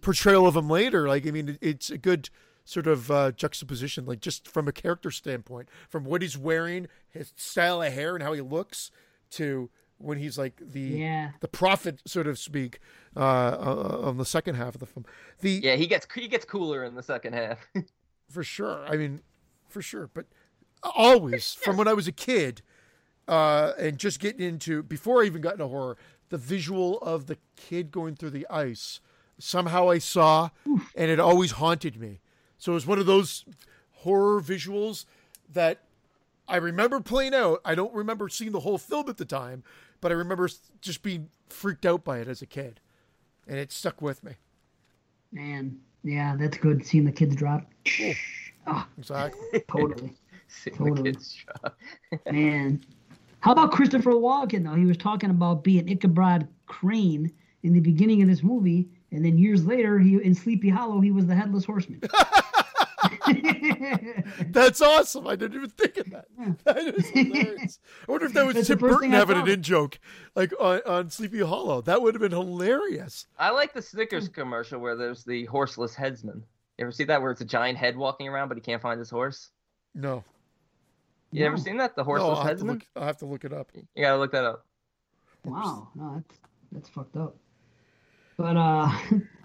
[0.00, 1.08] portrayal of him later.
[1.08, 2.30] Like, I mean, it's a good
[2.64, 7.32] sort of uh, juxtaposition, like just from a character standpoint, from what he's wearing, his
[7.36, 8.90] style of hair, and how he looks,
[9.32, 11.30] to when he's like the Yeah.
[11.40, 12.80] the prophet, so to speak,
[13.16, 15.04] uh, uh, on the second half of the film.
[15.40, 17.68] The Yeah, he gets he gets cooler in the second half.
[18.30, 18.84] for sure.
[18.86, 19.20] I mean,
[19.68, 20.08] for sure.
[20.12, 20.26] But
[20.82, 22.62] always, from when I was a kid,
[23.28, 25.96] uh, and just getting into before I even got into horror,
[26.30, 29.00] the visual of the kid going through the ice
[29.38, 32.20] somehow I saw, and it always haunted me.
[32.58, 33.44] So it was one of those
[33.92, 35.06] horror visuals
[35.52, 35.80] that
[36.46, 37.60] I remember playing out.
[37.64, 39.64] I don't remember seeing the whole film at the time,
[40.00, 40.48] but I remember
[40.80, 42.80] just being freaked out by it as a kid,
[43.46, 44.32] and it stuck with me.
[45.32, 46.84] Man, yeah, that's good.
[46.86, 47.66] Seeing the kids drop.
[48.66, 49.60] Oh, Exactly.
[49.70, 50.12] totally.
[50.48, 51.02] Seeing Totally.
[51.12, 51.78] the kids drop.
[52.32, 52.82] Man.
[53.40, 54.74] How about Christopher Walken, though?
[54.74, 59.38] He was talking about being Ichabod Crane in the beginning of this movie, and then
[59.38, 62.00] years later, he in Sleepy Hollow, he was the Headless Horseman.
[64.48, 65.26] That's awesome.
[65.26, 66.26] I didn't even think of that.
[66.64, 67.78] That is hilarious.
[68.08, 69.98] I wonder if that was That's Tim Burton having an in joke,
[70.34, 71.80] like on, on Sleepy Hollow.
[71.82, 73.26] That would have been hilarious.
[73.38, 76.42] I like the Snickers commercial where there's the horseless headsman.
[76.78, 78.98] You ever see that where it's a giant head walking around but he can't find
[78.98, 79.50] his horse?
[79.94, 80.24] No,
[81.32, 81.94] You ever seen that?
[81.96, 82.66] The no, horseless I'll headsman?
[82.74, 83.70] look, I'll have to look it up.
[83.74, 84.64] You gotta look that up.
[85.44, 86.40] wow, no, that's
[86.72, 87.36] that's fucked up.
[88.36, 88.90] But uh,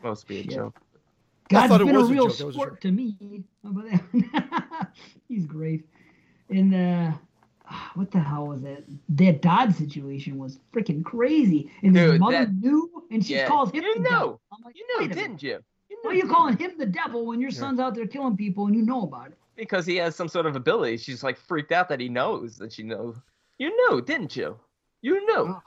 [0.03, 0.51] Must be a Shit.
[0.51, 0.79] joke.
[1.51, 2.79] I God's it been a was a real a sport joke.
[2.81, 3.15] to me.
[3.63, 4.87] How about that?
[5.27, 5.85] He's great.
[6.49, 7.11] And uh,
[7.69, 8.83] ah, what the hell was that?
[9.09, 11.71] That Dodd situation was freaking crazy.
[11.83, 13.47] And his mother that- knew, and she Yeah.
[13.47, 14.09] calls him You the know.
[14.09, 14.41] devil.
[14.63, 15.15] Like, You a minute.
[15.15, 15.59] didn't you?
[15.89, 17.59] You Why are you calling him the devil when your Yeah.
[17.59, 19.37] son's out there killing people and you know about it?
[19.55, 20.97] Because he has some sort of ability.
[20.97, 23.15] She's like freaked out that he knows that she knows.
[23.59, 24.57] You knew, didn't you?
[25.01, 25.55] You knew.
[25.55, 25.61] Oh.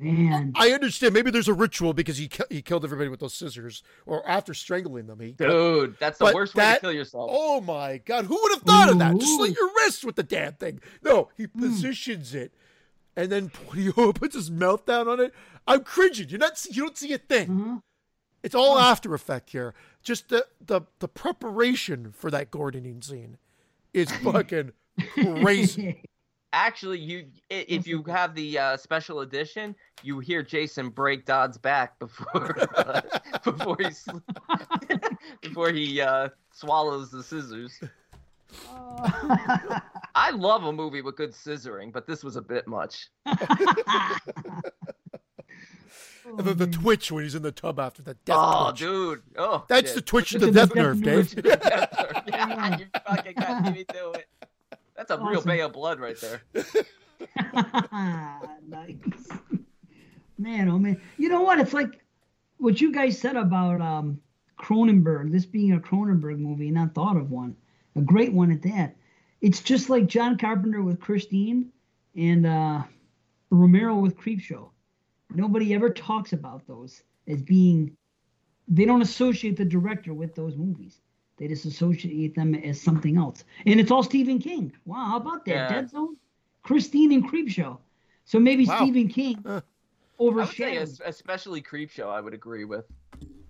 [0.00, 1.14] Man, I understand.
[1.14, 4.54] Maybe there's a ritual because he ki- he killed everybody with those scissors, or after
[4.54, 5.32] strangling them, he.
[5.32, 7.30] Dude, that's the But worst way to kill yourself.
[7.32, 8.24] Oh my God!
[8.26, 9.16] Who would have thought of that?
[9.18, 10.80] Just slit your wrist with the damn thing.
[11.02, 11.60] No, he Hmm.
[11.60, 12.52] positions it,
[13.16, 15.34] and then when he puts his mouth down on it,
[15.66, 16.28] I'm cringing.
[16.28, 16.64] You're not.
[16.70, 17.50] You don't see a thing.
[17.50, 17.78] uh-huh.
[18.42, 19.74] It's all after effect here.
[20.02, 23.36] Just the the the preparation for that Gordoning scene
[23.92, 24.72] is fucking
[25.12, 26.02] crazy.
[26.58, 31.96] Actually, you if you have the uh, special edition, you hear Jason break Dodd's back
[32.00, 33.00] before uh,
[33.44, 34.08] before he s-
[35.40, 37.78] before he uh, swallows the scissors.
[40.16, 43.08] I love a movie with good scissoring, but this was a bit much.
[46.26, 48.80] And the, the twitch when he's in the tub after the death oh, twitch.
[48.80, 49.22] dude!
[49.36, 49.94] Oh, That's shit.
[49.94, 51.44] the twitch of Look the death nerve, death Dave.
[52.26, 54.26] yeah, you fucking got me to it.
[54.98, 56.42] That's a real bay of blood right there.
[58.66, 58.96] nice.
[60.36, 61.00] Man, oh man.
[61.16, 61.60] You know what?
[61.60, 62.04] It's like
[62.56, 64.20] what you guys said about um,
[64.60, 67.54] Cronenberg, this being a Cronenberg movie, not thought of one.
[67.94, 68.96] A great one at that.
[69.40, 71.70] It's just like John Carpenter with Christine
[72.16, 72.82] and uh,
[73.50, 74.68] Romero with Creepshow.
[75.30, 77.96] Nobody ever talks about those as being,
[78.66, 81.00] they don't associate the director with those movies.
[81.38, 83.44] They just associate them as something else.
[83.66, 84.72] And it's all Stephen King.
[84.84, 85.50] Wow, how about that?
[85.50, 85.68] Yeah.
[85.68, 86.16] Dead Zone?
[86.62, 87.78] Christine and Creepshow.
[88.24, 88.76] So maybe Wow.
[88.82, 89.50] Stephen King Huh.
[89.50, 90.26] I would say,
[90.74, 90.82] overshadowed.
[90.82, 92.84] es- especially Creepshow, I would agree with.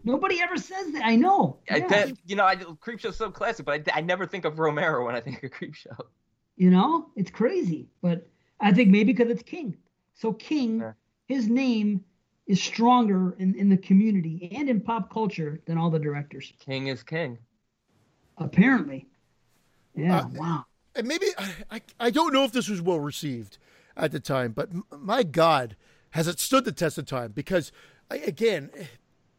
[0.05, 1.03] Nobody ever says that.
[1.05, 1.59] I know.
[1.71, 1.87] I, Yeah.
[1.89, 5.15] that, you know, I, Creepshow's so classic, but I, I never think of Romero when
[5.15, 5.99] I think of Creepshow.
[6.57, 7.89] You know, it's crazy.
[8.03, 8.29] But
[8.61, 9.77] I think maybe because it's King.
[10.15, 10.93] So King, Yeah.
[11.27, 12.05] his name
[12.47, 16.53] is stronger in, in the community and in pop culture than all the directors.
[16.61, 17.39] King is king.
[18.39, 19.07] Apparently.
[19.95, 20.19] Yeah.
[20.21, 20.65] Uh, wow.
[20.95, 23.59] and maybe I, I I don't know if this was well received
[23.97, 25.77] at the time, but my God,
[26.11, 27.33] has it stood the test of time?
[27.33, 27.73] Because
[28.11, 28.71] I, again,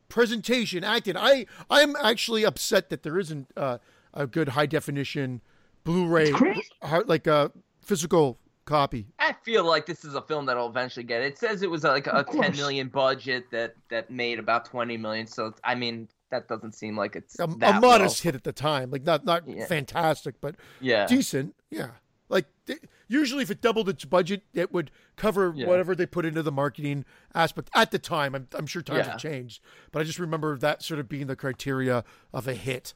[0.10, 1.16] presentation, acting.
[1.18, 3.78] I I'm actually upset that there isn't uh,
[4.14, 5.42] a good high definition
[5.86, 6.62] Blu-ray, It's crazy.
[6.84, 9.08] hard- like a physical copy.
[9.18, 11.28] I feel like this is a film that'll eventually get it.
[11.34, 15.26] It says it was like a 10 million budget that that made about 20 million.
[15.26, 18.30] So I mean, that doesn't seem like it's a, that a modest well.
[18.30, 19.66] hit at the time, like not not Yeah.
[19.66, 21.56] fantastic, but Yeah, decent.
[21.72, 21.92] Yeah,
[22.30, 25.68] like th- usually if it doubled its budget, it would cover Yeah.
[25.68, 28.36] whatever they put into the marketing aspect at the time.
[28.36, 29.12] I'm I'm sure times Yeah.
[29.12, 32.94] have changed, but I just remember that sort of being the criteria of a hit.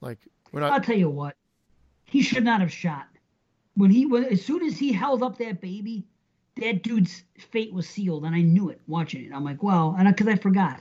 [0.00, 0.18] Like
[0.52, 1.36] we're I'll tell you what,
[2.04, 3.06] he should not have shot.
[3.74, 6.06] When he when as soon as he held up that baby,
[6.56, 9.32] that dude's fate was sealed, and I knew it watching it.
[9.32, 10.80] I'm like, well, and because I, forgot,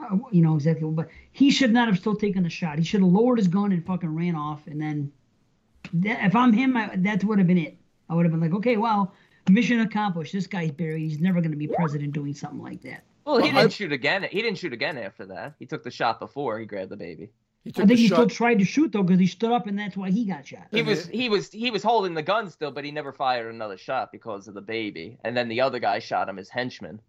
[0.00, 0.84] uh, you know exactly.
[0.84, 2.78] what- But he should not have still taken the shot.
[2.78, 4.66] He should have lowered his gun and fucking ran off.
[4.66, 5.12] And then,
[5.94, 7.76] that, if I'm him, I, that would have been it.
[8.08, 9.14] I would have been like, okay, well,
[9.50, 10.32] mission accomplished.
[10.32, 11.02] This guy's buried.
[11.02, 13.02] He's never going to be president doing something like that.
[13.24, 14.22] Well, he Well, didn't shoot again.
[14.30, 15.54] He didn't shoot again after that.
[15.58, 17.30] He took the shot before he grabbed the baby.
[17.64, 18.14] He I think the he shot.
[18.14, 20.68] still tried to shoot though because he stood up, and that's why he got shot.
[20.70, 23.52] He And was he was he was holding the gun still, but he never fired
[23.52, 25.18] another shot because of the baby.
[25.24, 27.00] And then the other guy shot him, his henchman.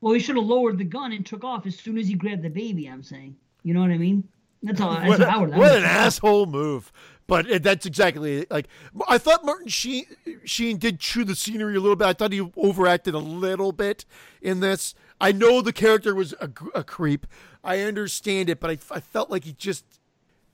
[0.00, 2.42] Well, he should have lowered the gun and took off as soon as he grabbed
[2.42, 2.86] the baby.
[2.86, 4.28] I'm saying, you know what I mean?
[4.62, 4.94] That's all.
[4.94, 6.92] That's what, what I what would- an asshole move.
[7.28, 8.50] But it, that's exactly it.
[8.52, 8.68] like
[9.08, 9.44] I thought.
[9.44, 10.04] Martin Sheen,
[10.44, 12.06] Sheen did chew the scenery a little bit.
[12.06, 14.04] I thought he overacted a little bit
[14.40, 14.94] in this.
[15.20, 17.26] I know the character was a, a creep.
[17.64, 19.84] I understand it, but I, I felt like he just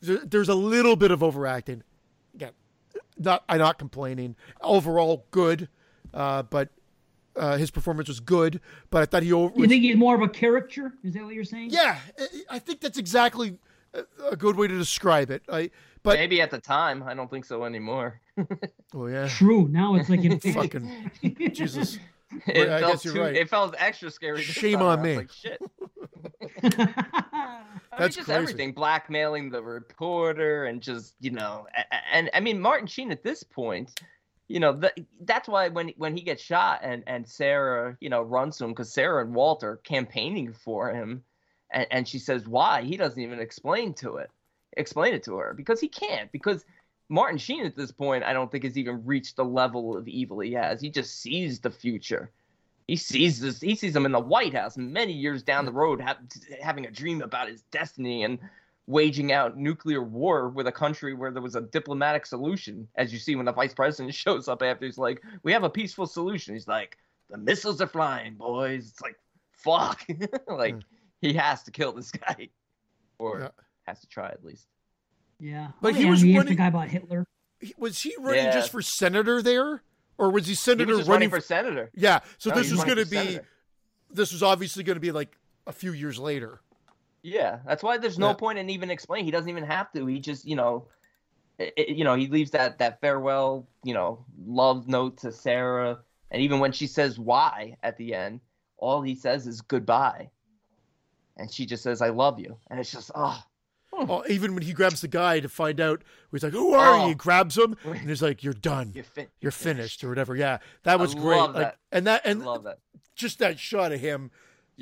[0.01, 1.83] there- there's a little bit of overacting.
[2.35, 2.53] Again,
[3.19, 4.35] not I'm not complaining.
[4.63, 5.69] Overall, good,
[6.15, 6.71] uh, but
[7.37, 8.61] uh, his performance was good.
[8.91, 9.53] But I thought he over.
[9.57, 10.93] You think he's more of a caricature?
[11.03, 11.71] Is that what you're saying?
[11.71, 13.59] Yeah, I- I think that's exactly
[13.95, 15.43] a- a good way to describe it.
[15.49, 15.71] I
[16.05, 18.21] but Maybe at the time, I don't think so anymore.
[18.95, 19.69] oh yeah, True.
[19.69, 21.11] Now it's like in fucking
[21.53, 21.99] Jesus.
[22.47, 23.37] It I felt guess you're too, right.
[23.37, 24.41] It felt extra scary.
[24.43, 24.87] Shame time.
[24.87, 25.17] on I was me.
[25.19, 25.61] Like, Shit.
[26.63, 26.95] I mean,
[27.99, 28.33] That's just crazy.
[28.33, 33.11] everything, blackmailing the reporter, and just you know, a- a- and I mean Martin Sheen
[33.13, 34.01] at this point,
[34.53, 38.21] you know, the, that's why when when he gets shot and and Sarah, you know,
[38.21, 41.25] runs to him because Sarah and Walter campaigning for him,
[41.71, 44.31] and, and she says why he doesn't even explain to it,
[44.77, 46.65] explain it to her because he can't because.
[47.09, 50.41] Martin Sheen at this point, I don't think has even reached the level of evil
[50.41, 50.81] he has.
[50.81, 52.31] He just sees the future.
[52.87, 53.61] He sees this.
[53.61, 55.67] He sees him in the White House many years down hmm.
[55.67, 56.17] the road, ha-
[56.63, 58.39] having a dream about his destiny and
[58.93, 62.87] waging out nuclear war with a country where there was a diplomatic solution.
[62.97, 65.71] As you see when the vice president shows up after, he's like, "We have a
[65.71, 66.97] peaceful solution." He's like,
[67.31, 69.17] "The missiles are flying, boys." It's like,
[69.53, 70.05] fuck.
[70.49, 70.81] like hmm.
[71.21, 72.51] he has to kill this guy,
[73.19, 73.49] or Yeah.
[73.87, 74.67] has to try at least.
[75.41, 75.69] yeah.
[75.81, 77.25] But Oh, he yeah, was he running- the guy about Hitler.
[77.79, 78.53] Was he running Yeah.
[78.53, 79.83] just for senator there,
[80.19, 81.91] or was he He senator was just running running for senator.
[81.95, 83.49] Yeah, so No, this he's was going to be senator.
[84.11, 86.61] this was obviously going to be like a few years later.
[87.23, 88.35] Yeah, that's why there's no Yeah.
[88.35, 89.25] point in even explaining.
[89.27, 90.07] He doesn't even have to.
[90.07, 90.89] He just, you know,
[91.61, 96.01] i i- you know, he leaves that that farewell, you know, love note to Sarah,
[96.31, 98.41] and even when she says why at the end,
[98.79, 100.31] all he says is goodbye,
[101.37, 103.43] and she just says I love you, and it's just oh,
[103.95, 107.03] Oh, even when he grabs the guy to find out, he's like, "Who are you?"
[107.03, 107.09] Oh.
[107.09, 108.93] He grabs him, and he's like, "You're done.
[108.95, 111.37] you're, fin- You're finished, or whatever." Yeah, that was I great.
[111.37, 111.79] love Like, that.
[111.93, 112.79] and that I and love that.
[113.15, 114.31] just that shot of him.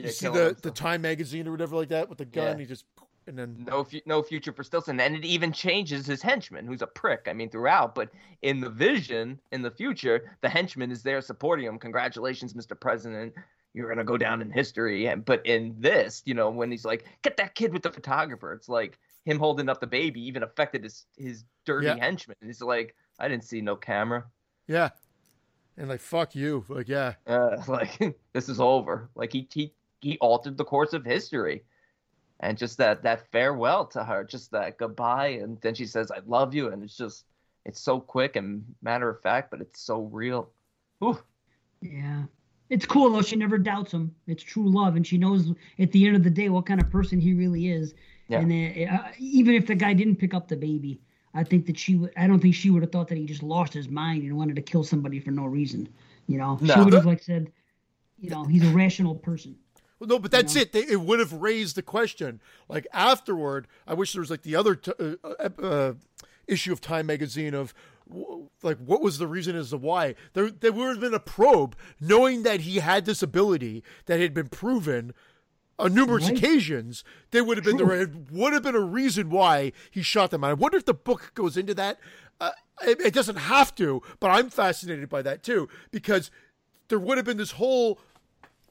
[0.04, 0.62] You see the himself.
[0.62, 2.56] the Time magazine or whatever like that with the gun.
[2.56, 2.58] Yeah.
[2.58, 2.84] He just
[3.26, 6.82] and then no fu- no future for Stillson, and it even changes his henchman, who's
[6.82, 7.26] a prick.
[7.28, 8.10] I mean, throughout, but
[8.42, 11.78] in the vision, in the future, the henchman is there supporting him.
[11.78, 12.78] Congratulations, Mr.
[12.78, 13.34] President.
[13.72, 15.06] You're gonna go down in history.
[15.06, 18.52] And but in this, you know, when he's like, "Get that kid with the photographer,"
[18.52, 21.96] it's like him holding up the baby even affected his his dirty Yeah.
[22.00, 22.36] henchman.
[22.44, 24.24] He's like, "I didn't see no camera."
[24.66, 24.88] yeah,
[25.76, 26.64] and like fuck you.
[26.68, 27.96] Like yeah, uh, like
[28.32, 29.08] this is over.
[29.14, 31.62] Like he he he altered the course of history,
[32.40, 36.20] and just that that farewell to her, just that goodbye, and then she says, "I
[36.26, 37.24] love you," and it's just
[37.64, 40.50] it's so quick and matter of fact, but it's so real.
[41.04, 41.18] Ooh,
[41.80, 42.24] Yeah.
[42.68, 43.22] It's cool though.
[43.22, 44.14] She never doubts him.
[44.28, 46.88] It's true love, and she knows at the end of the day what kind of
[46.88, 47.94] person he really is.
[48.28, 48.38] Yeah.
[48.38, 51.00] And uh, uh, even if the guy didn't pick up the baby,
[51.34, 52.12] I think that she would.
[52.16, 54.54] I don't think she would have thought that he just lost his mind and wanted
[54.54, 55.88] to kill somebody for no reason.
[56.28, 57.50] You know, she would have like said,
[58.20, 59.56] you know, he's a rational person.
[60.00, 60.62] Well, no, but that's know?
[60.62, 60.72] it.
[60.72, 62.40] They, it would have raised the question.
[62.68, 65.92] Like afterward, I wish there was like the other t- uh, uh, uh,
[66.48, 67.72] issue of Time magazine of
[68.08, 70.14] w- like what was the reason as to why.
[70.32, 74.32] There, there would have been a probe, knowing that he had this ability that had
[74.34, 75.12] been proven
[75.78, 76.36] on numerous Right.
[76.36, 77.04] occasions.
[77.30, 80.42] There would have been there would have been a reason why he shot them.
[80.44, 81.98] And I wonder if the book goes into that.
[82.40, 86.30] Uh, it, it doesn't have to, but I'm fascinated by that too because
[86.88, 87.98] there would have been this whole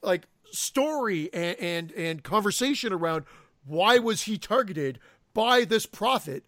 [0.01, 3.25] like story and, and and conversation around
[3.65, 4.99] why was he targeted
[5.33, 6.43] by this prophet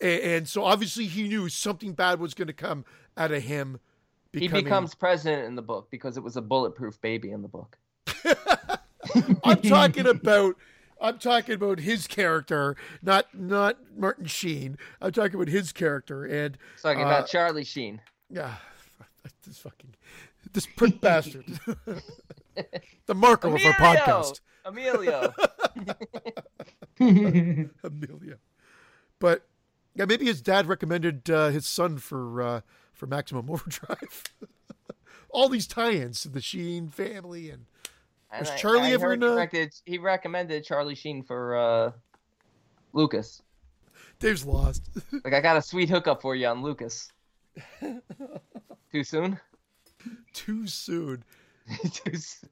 [0.00, 2.84] and, and so obviously he knew something bad was going to come
[3.16, 3.78] out of him
[4.32, 7.76] he becomes president in the book because it was a bulletproof baby in the book.
[9.44, 10.56] i'm talking about
[11.02, 14.78] I'm talking about his character, not not Martin Sheen.
[15.00, 18.00] I'm talking about his character, and talking uh, about Charlie Sheen.
[18.30, 18.54] Yeah,
[19.46, 19.94] this fucking
[20.52, 21.44] this prick bastard.
[23.06, 23.70] The Marco Emilio!
[23.70, 24.40] of our podcast.
[24.64, 25.34] Emilio.
[27.84, 28.36] Emilio.
[29.18, 29.46] But
[29.94, 32.60] yeah, maybe his dad recommended uh, his son for uh,
[32.92, 34.24] for Maximum Overdrive.
[35.30, 37.64] All these tie-ins to the Sheen family and
[38.38, 39.46] was and Charlie I, I ever in a...
[39.46, 41.92] he, he recommended Charlie Sheen for uh,
[42.92, 43.42] Lucas.
[44.18, 44.90] Dave's lost.
[45.24, 47.10] like I got a sweet hookup for you on Lucas.
[47.80, 49.40] Too soon?
[50.32, 51.24] Too soon.
[51.92, 52.50] Too soon.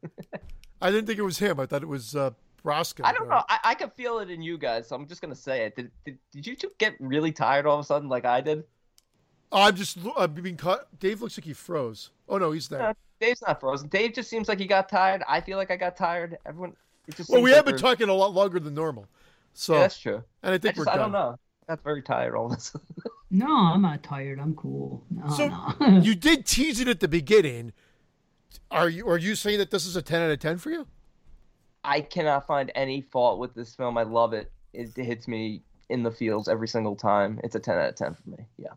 [0.83, 1.61] I didn't think it was him.
[1.61, 2.31] I thought it was uh,
[2.65, 3.05] Roscoe.
[3.05, 3.43] I don't know.
[3.49, 5.77] I, I could feel it in you guys, so I'm just gonna say it.
[5.77, 8.65] Did, did, did you two get really tired all of a sudden, like I did?
[9.53, 10.87] I'm just I'm being caught.
[10.99, 12.11] Dave looks like he froze.
[12.29, 12.95] Oh no, he's there.
[13.21, 13.89] Dave's not frozen.
[13.89, 15.23] Dave just seems like he got tired.
[15.29, 16.39] I feel like I got tired.
[16.47, 16.75] Everyone.
[17.29, 19.07] well, we like have been talking a lot longer than normal.
[19.53, 20.23] So yeah, that's true.
[20.43, 21.37] And I think I just, we're I don't know.
[21.69, 22.75] I got very tired all this.
[23.31, 24.39] no, I'm not tired.
[24.39, 25.05] I'm cool.
[25.11, 25.99] No, so no.
[26.03, 27.73] you did tease it at the beginning.
[28.71, 30.87] Are you are you saying that this is a ten out of ten for you?
[31.83, 33.97] I cannot find any fault with this film.
[33.97, 34.53] I love it.
[34.73, 37.41] It hits me in the feels every single time.
[37.43, 38.47] It's a ten out of ten for me.
[38.59, 38.73] Yeah.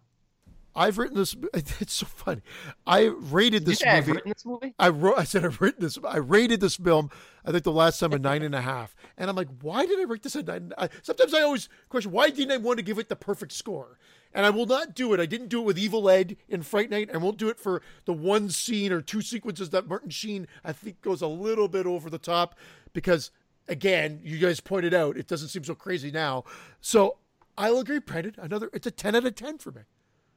[0.75, 1.35] I've written this.
[1.53, 2.41] It's so funny.
[2.87, 3.97] I rated this you movie.
[3.97, 4.73] I've written this movie.
[4.79, 5.17] I wrote.
[5.17, 5.99] I said I've written this.
[6.03, 7.09] I rated this film.
[7.45, 9.99] I think the last time a nine and a half, and I'm like, why did
[9.99, 10.73] I rate this a nine?
[10.77, 13.99] I, sometimes I always question why didn't I want to give it the perfect score,
[14.33, 15.19] and I will not do it.
[15.19, 17.09] I didn't do it with Evil Ed in Fright Night.
[17.13, 20.73] I won't do it for the one scene or two sequences that Martin Sheen I
[20.73, 22.55] think goes a little bit over the top,
[22.93, 23.31] because
[23.67, 26.43] again, you guys pointed out it doesn't seem so crazy now.
[26.81, 27.17] So
[27.57, 28.35] I'll agree, Brandon.
[28.37, 28.69] Another.
[28.73, 29.81] It's a ten out of ten for me.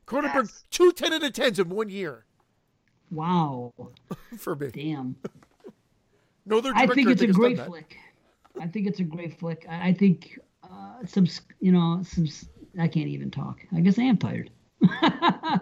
[0.07, 0.65] Cronenberg, Yes.
[0.71, 2.25] two 10 out of 10s in one year
[3.11, 3.73] wow.
[4.39, 4.69] for me.
[4.73, 5.17] Damn.
[6.49, 7.97] No other I think it's a great flick.
[8.61, 9.67] I think it's a great flick.
[9.69, 11.27] I, I think uh, some,
[11.59, 12.29] you know, some.
[12.79, 13.61] I can't even talk.
[13.75, 14.51] I guess I am tired.
[15.03, 15.59] uh,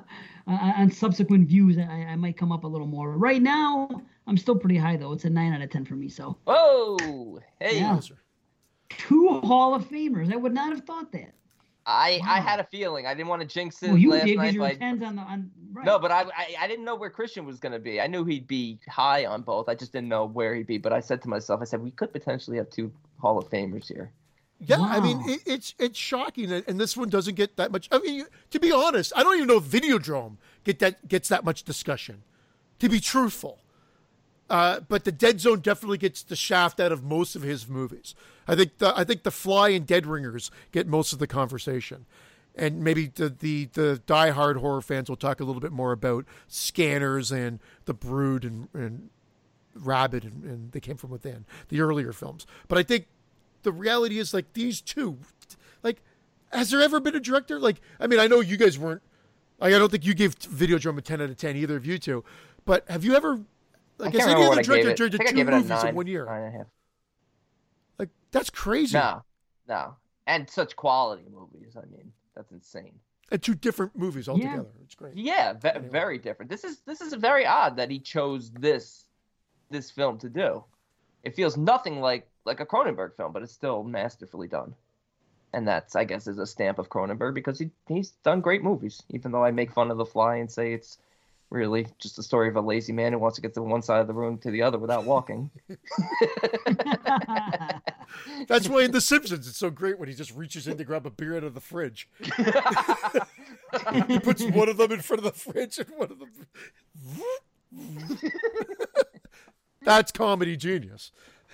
[0.46, 3.12] on subsequent views, I, I might come up a little more.
[3.12, 3.88] Right now,
[4.26, 5.12] I'm still pretty high though.
[5.12, 6.08] It's a nine out of ten for me.
[6.08, 7.40] So Whoa!
[7.60, 8.00] Hey, Yeah.
[8.90, 10.32] Two Hall of Famers.
[10.32, 11.32] I would not have thought that.
[11.86, 13.06] I I had a feeling.
[13.06, 14.54] I didn't want to jinx it Well, you last did because night.
[14.54, 15.50] you were but I- tens on the on.
[15.72, 15.84] Right.
[15.84, 18.00] No, but I, I I didn't know where Christian was gonna be.
[18.00, 19.68] I knew he'd be high on both.
[19.68, 20.78] I just didn't know where he'd be.
[20.78, 23.86] But I said to myself, I said we could potentially have two Hall of Famers
[23.88, 24.12] here.
[24.60, 27.88] Yeah, I mean, it, it's it's shocking, and this one doesn't get that much.
[27.92, 31.44] I mean, to be honest, I don't even know if Videodrome get that gets that
[31.44, 32.22] much discussion.
[32.78, 33.60] To be truthful,
[34.48, 38.14] uh, but the Dead Zone definitely gets the shaft out of most of his movies.
[38.46, 42.06] I think the I think the Fly and Dead Ringers get most of the conversation,
[42.54, 46.24] and maybe the the the diehard horror fans will talk a little bit more about
[46.48, 49.10] Scanners and The Brood and and
[49.74, 52.46] Rabid and, and They Came from Within, the earlier films.
[52.68, 53.06] But I think
[53.64, 55.18] the reality is like these two,
[55.82, 56.00] like,
[56.52, 57.80] has there ever been a director like?
[57.98, 59.02] I mean, I know you guys weren't.
[59.58, 61.98] Like, I don't think you gave Videodrome a ten out of ten either of you
[61.98, 62.24] two.
[62.64, 63.34] But have you ever?
[64.00, 64.92] I Like, can't has any remember other what gave director it.
[64.92, 66.24] I directed think I two gave it movies nine, in one year?
[66.26, 66.66] nine and a half.
[67.98, 68.96] Like, that's crazy.
[68.98, 69.22] No,
[69.68, 71.76] no, and such quality movies.
[71.76, 72.92] I mean, that's insane.
[73.30, 74.66] And two different movies altogether.
[74.84, 75.16] It's great.
[75.16, 75.88] Yeah, ve- Anyway.
[75.88, 76.50] very different.
[76.50, 79.06] This is this is very odd that he chose this
[79.70, 80.62] this film to do.
[81.22, 84.74] It feels nothing like like a Cronenberg film, but it's still masterfully done.
[85.52, 89.02] And that's I guess is a stamp of Cronenberg because he he's done great movies.
[89.10, 90.98] Even though I make fun of The Fly and say it's
[91.50, 94.00] really just the story of a lazy man who wants to get to one side
[94.00, 95.50] of the room to the other without walking.
[98.48, 101.06] That's why in The Simpsons it's so great when he just reaches in to grab
[101.06, 102.08] a beer out of the fridge.
[104.08, 106.30] he puts one of them in front of the fridge and one of them.
[109.82, 111.12] That's comedy genius.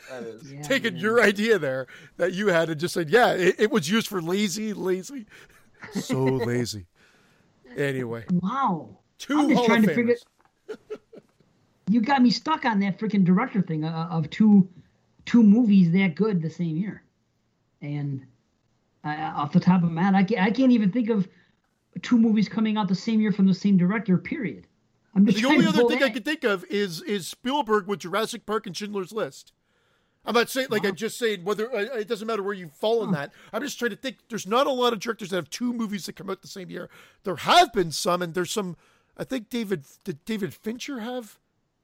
[0.09, 0.53] That is.
[0.53, 1.03] Yeah, Taking man.
[1.03, 4.23] your idea there that you had and just said, yeah, it, it was used for
[4.23, 5.27] lazy, lazy,
[5.93, 6.87] so lazy.
[7.77, 8.97] Anyway, Wow.
[9.19, 10.17] 2 I'm just Hall trying of to figure-
[11.89, 14.69] You got me stuck on that freaking director thing uh, of two
[15.27, 17.03] two movies that good the same year,
[17.83, 18.25] and
[19.05, 21.29] uh, off the top of my head, I can't, I can't even think of
[22.03, 24.17] two movies coming out the same year from the same director.
[24.19, 24.69] Period.
[25.17, 27.99] I'm just The only other pull thing I can think of is is Spielberg with
[28.01, 29.53] Jurassic Park and Schindler's List.
[30.25, 33.03] I'm not saying like I'm just saying whether uh, it doesn't matter where you fall
[33.05, 33.33] in that.
[33.53, 34.19] I'm just trying to think.
[34.29, 36.71] There's not a lot of directors that have two movies that come out the same
[36.71, 36.91] year.
[37.25, 38.77] There have been some, and there's some.
[39.17, 41.39] I think David did David Fincher have.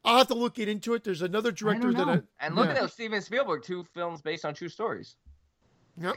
[0.05, 1.03] I'll have to look it into it.
[1.03, 2.25] There's another director don't that.
[2.41, 2.47] I.
[2.47, 2.73] And look yeah.
[2.73, 5.17] at those Steven Spielberg, two films based on true stories.
[6.01, 6.17] Yep.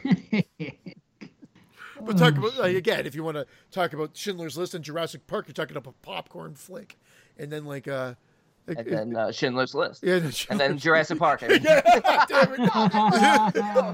[2.02, 5.26] But talk about like, again, if you want to talk about Schindler's List and Jurassic
[5.26, 6.98] Park, you're talking about a popcorn flick,
[7.38, 8.16] and then like uh,
[8.78, 10.16] and then uh, Schindler's List, yeah,
[10.50, 11.44] and then Jurassic Park.
[11.44, 11.62] I mean.
[11.64, 11.82] yeah,
[12.28, 12.54] damn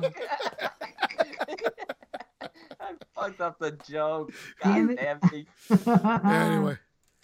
[0.04, 0.14] it.
[2.80, 4.32] I fucked up the joke.
[4.64, 5.00] Damn God it.
[5.00, 5.48] damn me.
[6.32, 6.78] anyway,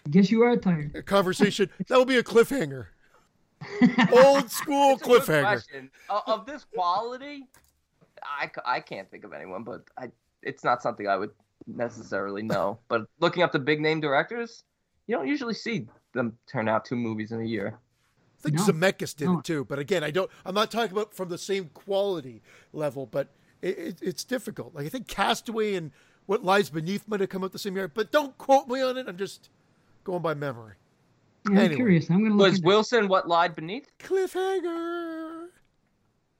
[0.09, 0.95] Guess you are tired.
[0.95, 2.87] a conversation that will be a cliffhanger.
[4.11, 5.41] Old school It's cliffhanger.
[5.43, 5.91] question.
[6.09, 7.43] O- Of this quality,
[8.23, 10.09] I, I can't think of anyone, but I
[10.41, 11.29] it's not something I would
[11.67, 12.79] necessarily know.
[12.87, 14.63] But looking up the big name directors,
[15.05, 17.77] you don't usually see them turn out two movies in a year.
[18.39, 18.63] I think No.
[18.65, 19.39] Zemeckis did No.
[19.39, 20.29] it too, but again, I don't.
[20.45, 22.41] I'm not talking about from the same quality
[22.73, 23.29] level, but
[23.61, 24.73] it, it, it's difficult.
[24.73, 25.91] Like I think Castaway and
[26.25, 28.97] What Lies Beneath might have come out the same year, but don't quote me on
[28.97, 29.07] it.
[29.07, 29.49] I'm just
[30.03, 30.73] going by memory.
[31.51, 32.09] Yeah, I'm curious.
[32.09, 32.47] I'm gonna look.
[32.49, 33.87] Was into- Wilson what lied beneath?
[33.99, 35.47] Cliffhanger.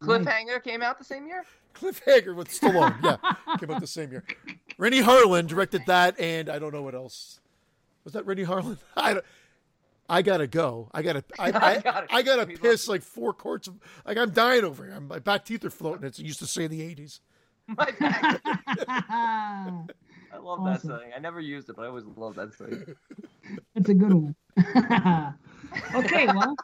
[0.02, 1.44] Cliffhanger came out the same year.
[1.76, 2.96] Cliffhanger with Stallone.
[3.04, 4.24] Yeah, came out the same year.
[4.78, 7.40] Renny Harlin directed that, and I don't know what else.
[8.04, 8.78] Was that Renny Harlin?
[8.96, 9.26] I don't.
[10.12, 10.90] I gotta go.
[10.94, 11.24] I gotta.
[11.40, 13.76] I, I, I gotta- I gotta piss like four quarts of.
[14.06, 15.00] Like I'm dying over here.
[15.00, 16.04] My back teeth are floating.
[16.06, 17.20] It's used to say in the '80s.
[17.68, 18.42] My bad.
[18.46, 20.90] I love that Awesome.
[21.00, 21.12] saying.
[21.16, 22.84] I never used it, but I always love that saying.
[23.76, 24.36] That's a good one.
[25.96, 26.56] okay, well,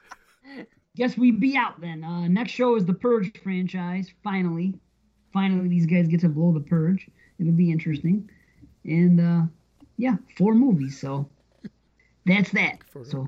[0.96, 2.04] guess we be out then.
[2.04, 4.12] Uh, next show is the Purge franchise.
[4.24, 4.74] Finally,
[5.34, 7.08] finally, these guys get to blow the Purge.
[7.40, 8.30] It'll be interesting,
[8.86, 9.42] and uh,
[9.98, 11.00] yeah, four movies.
[11.00, 11.30] So
[12.26, 12.80] that's that.
[13.06, 13.28] So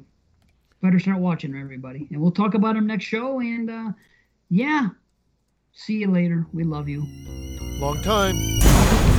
[0.82, 3.40] better start watching, everybody, and we'll talk about them next show.
[3.40, 3.92] And uh,
[4.50, 4.90] yeah,
[5.74, 6.46] see you later.
[6.54, 7.06] We love you.
[7.80, 9.19] Long time.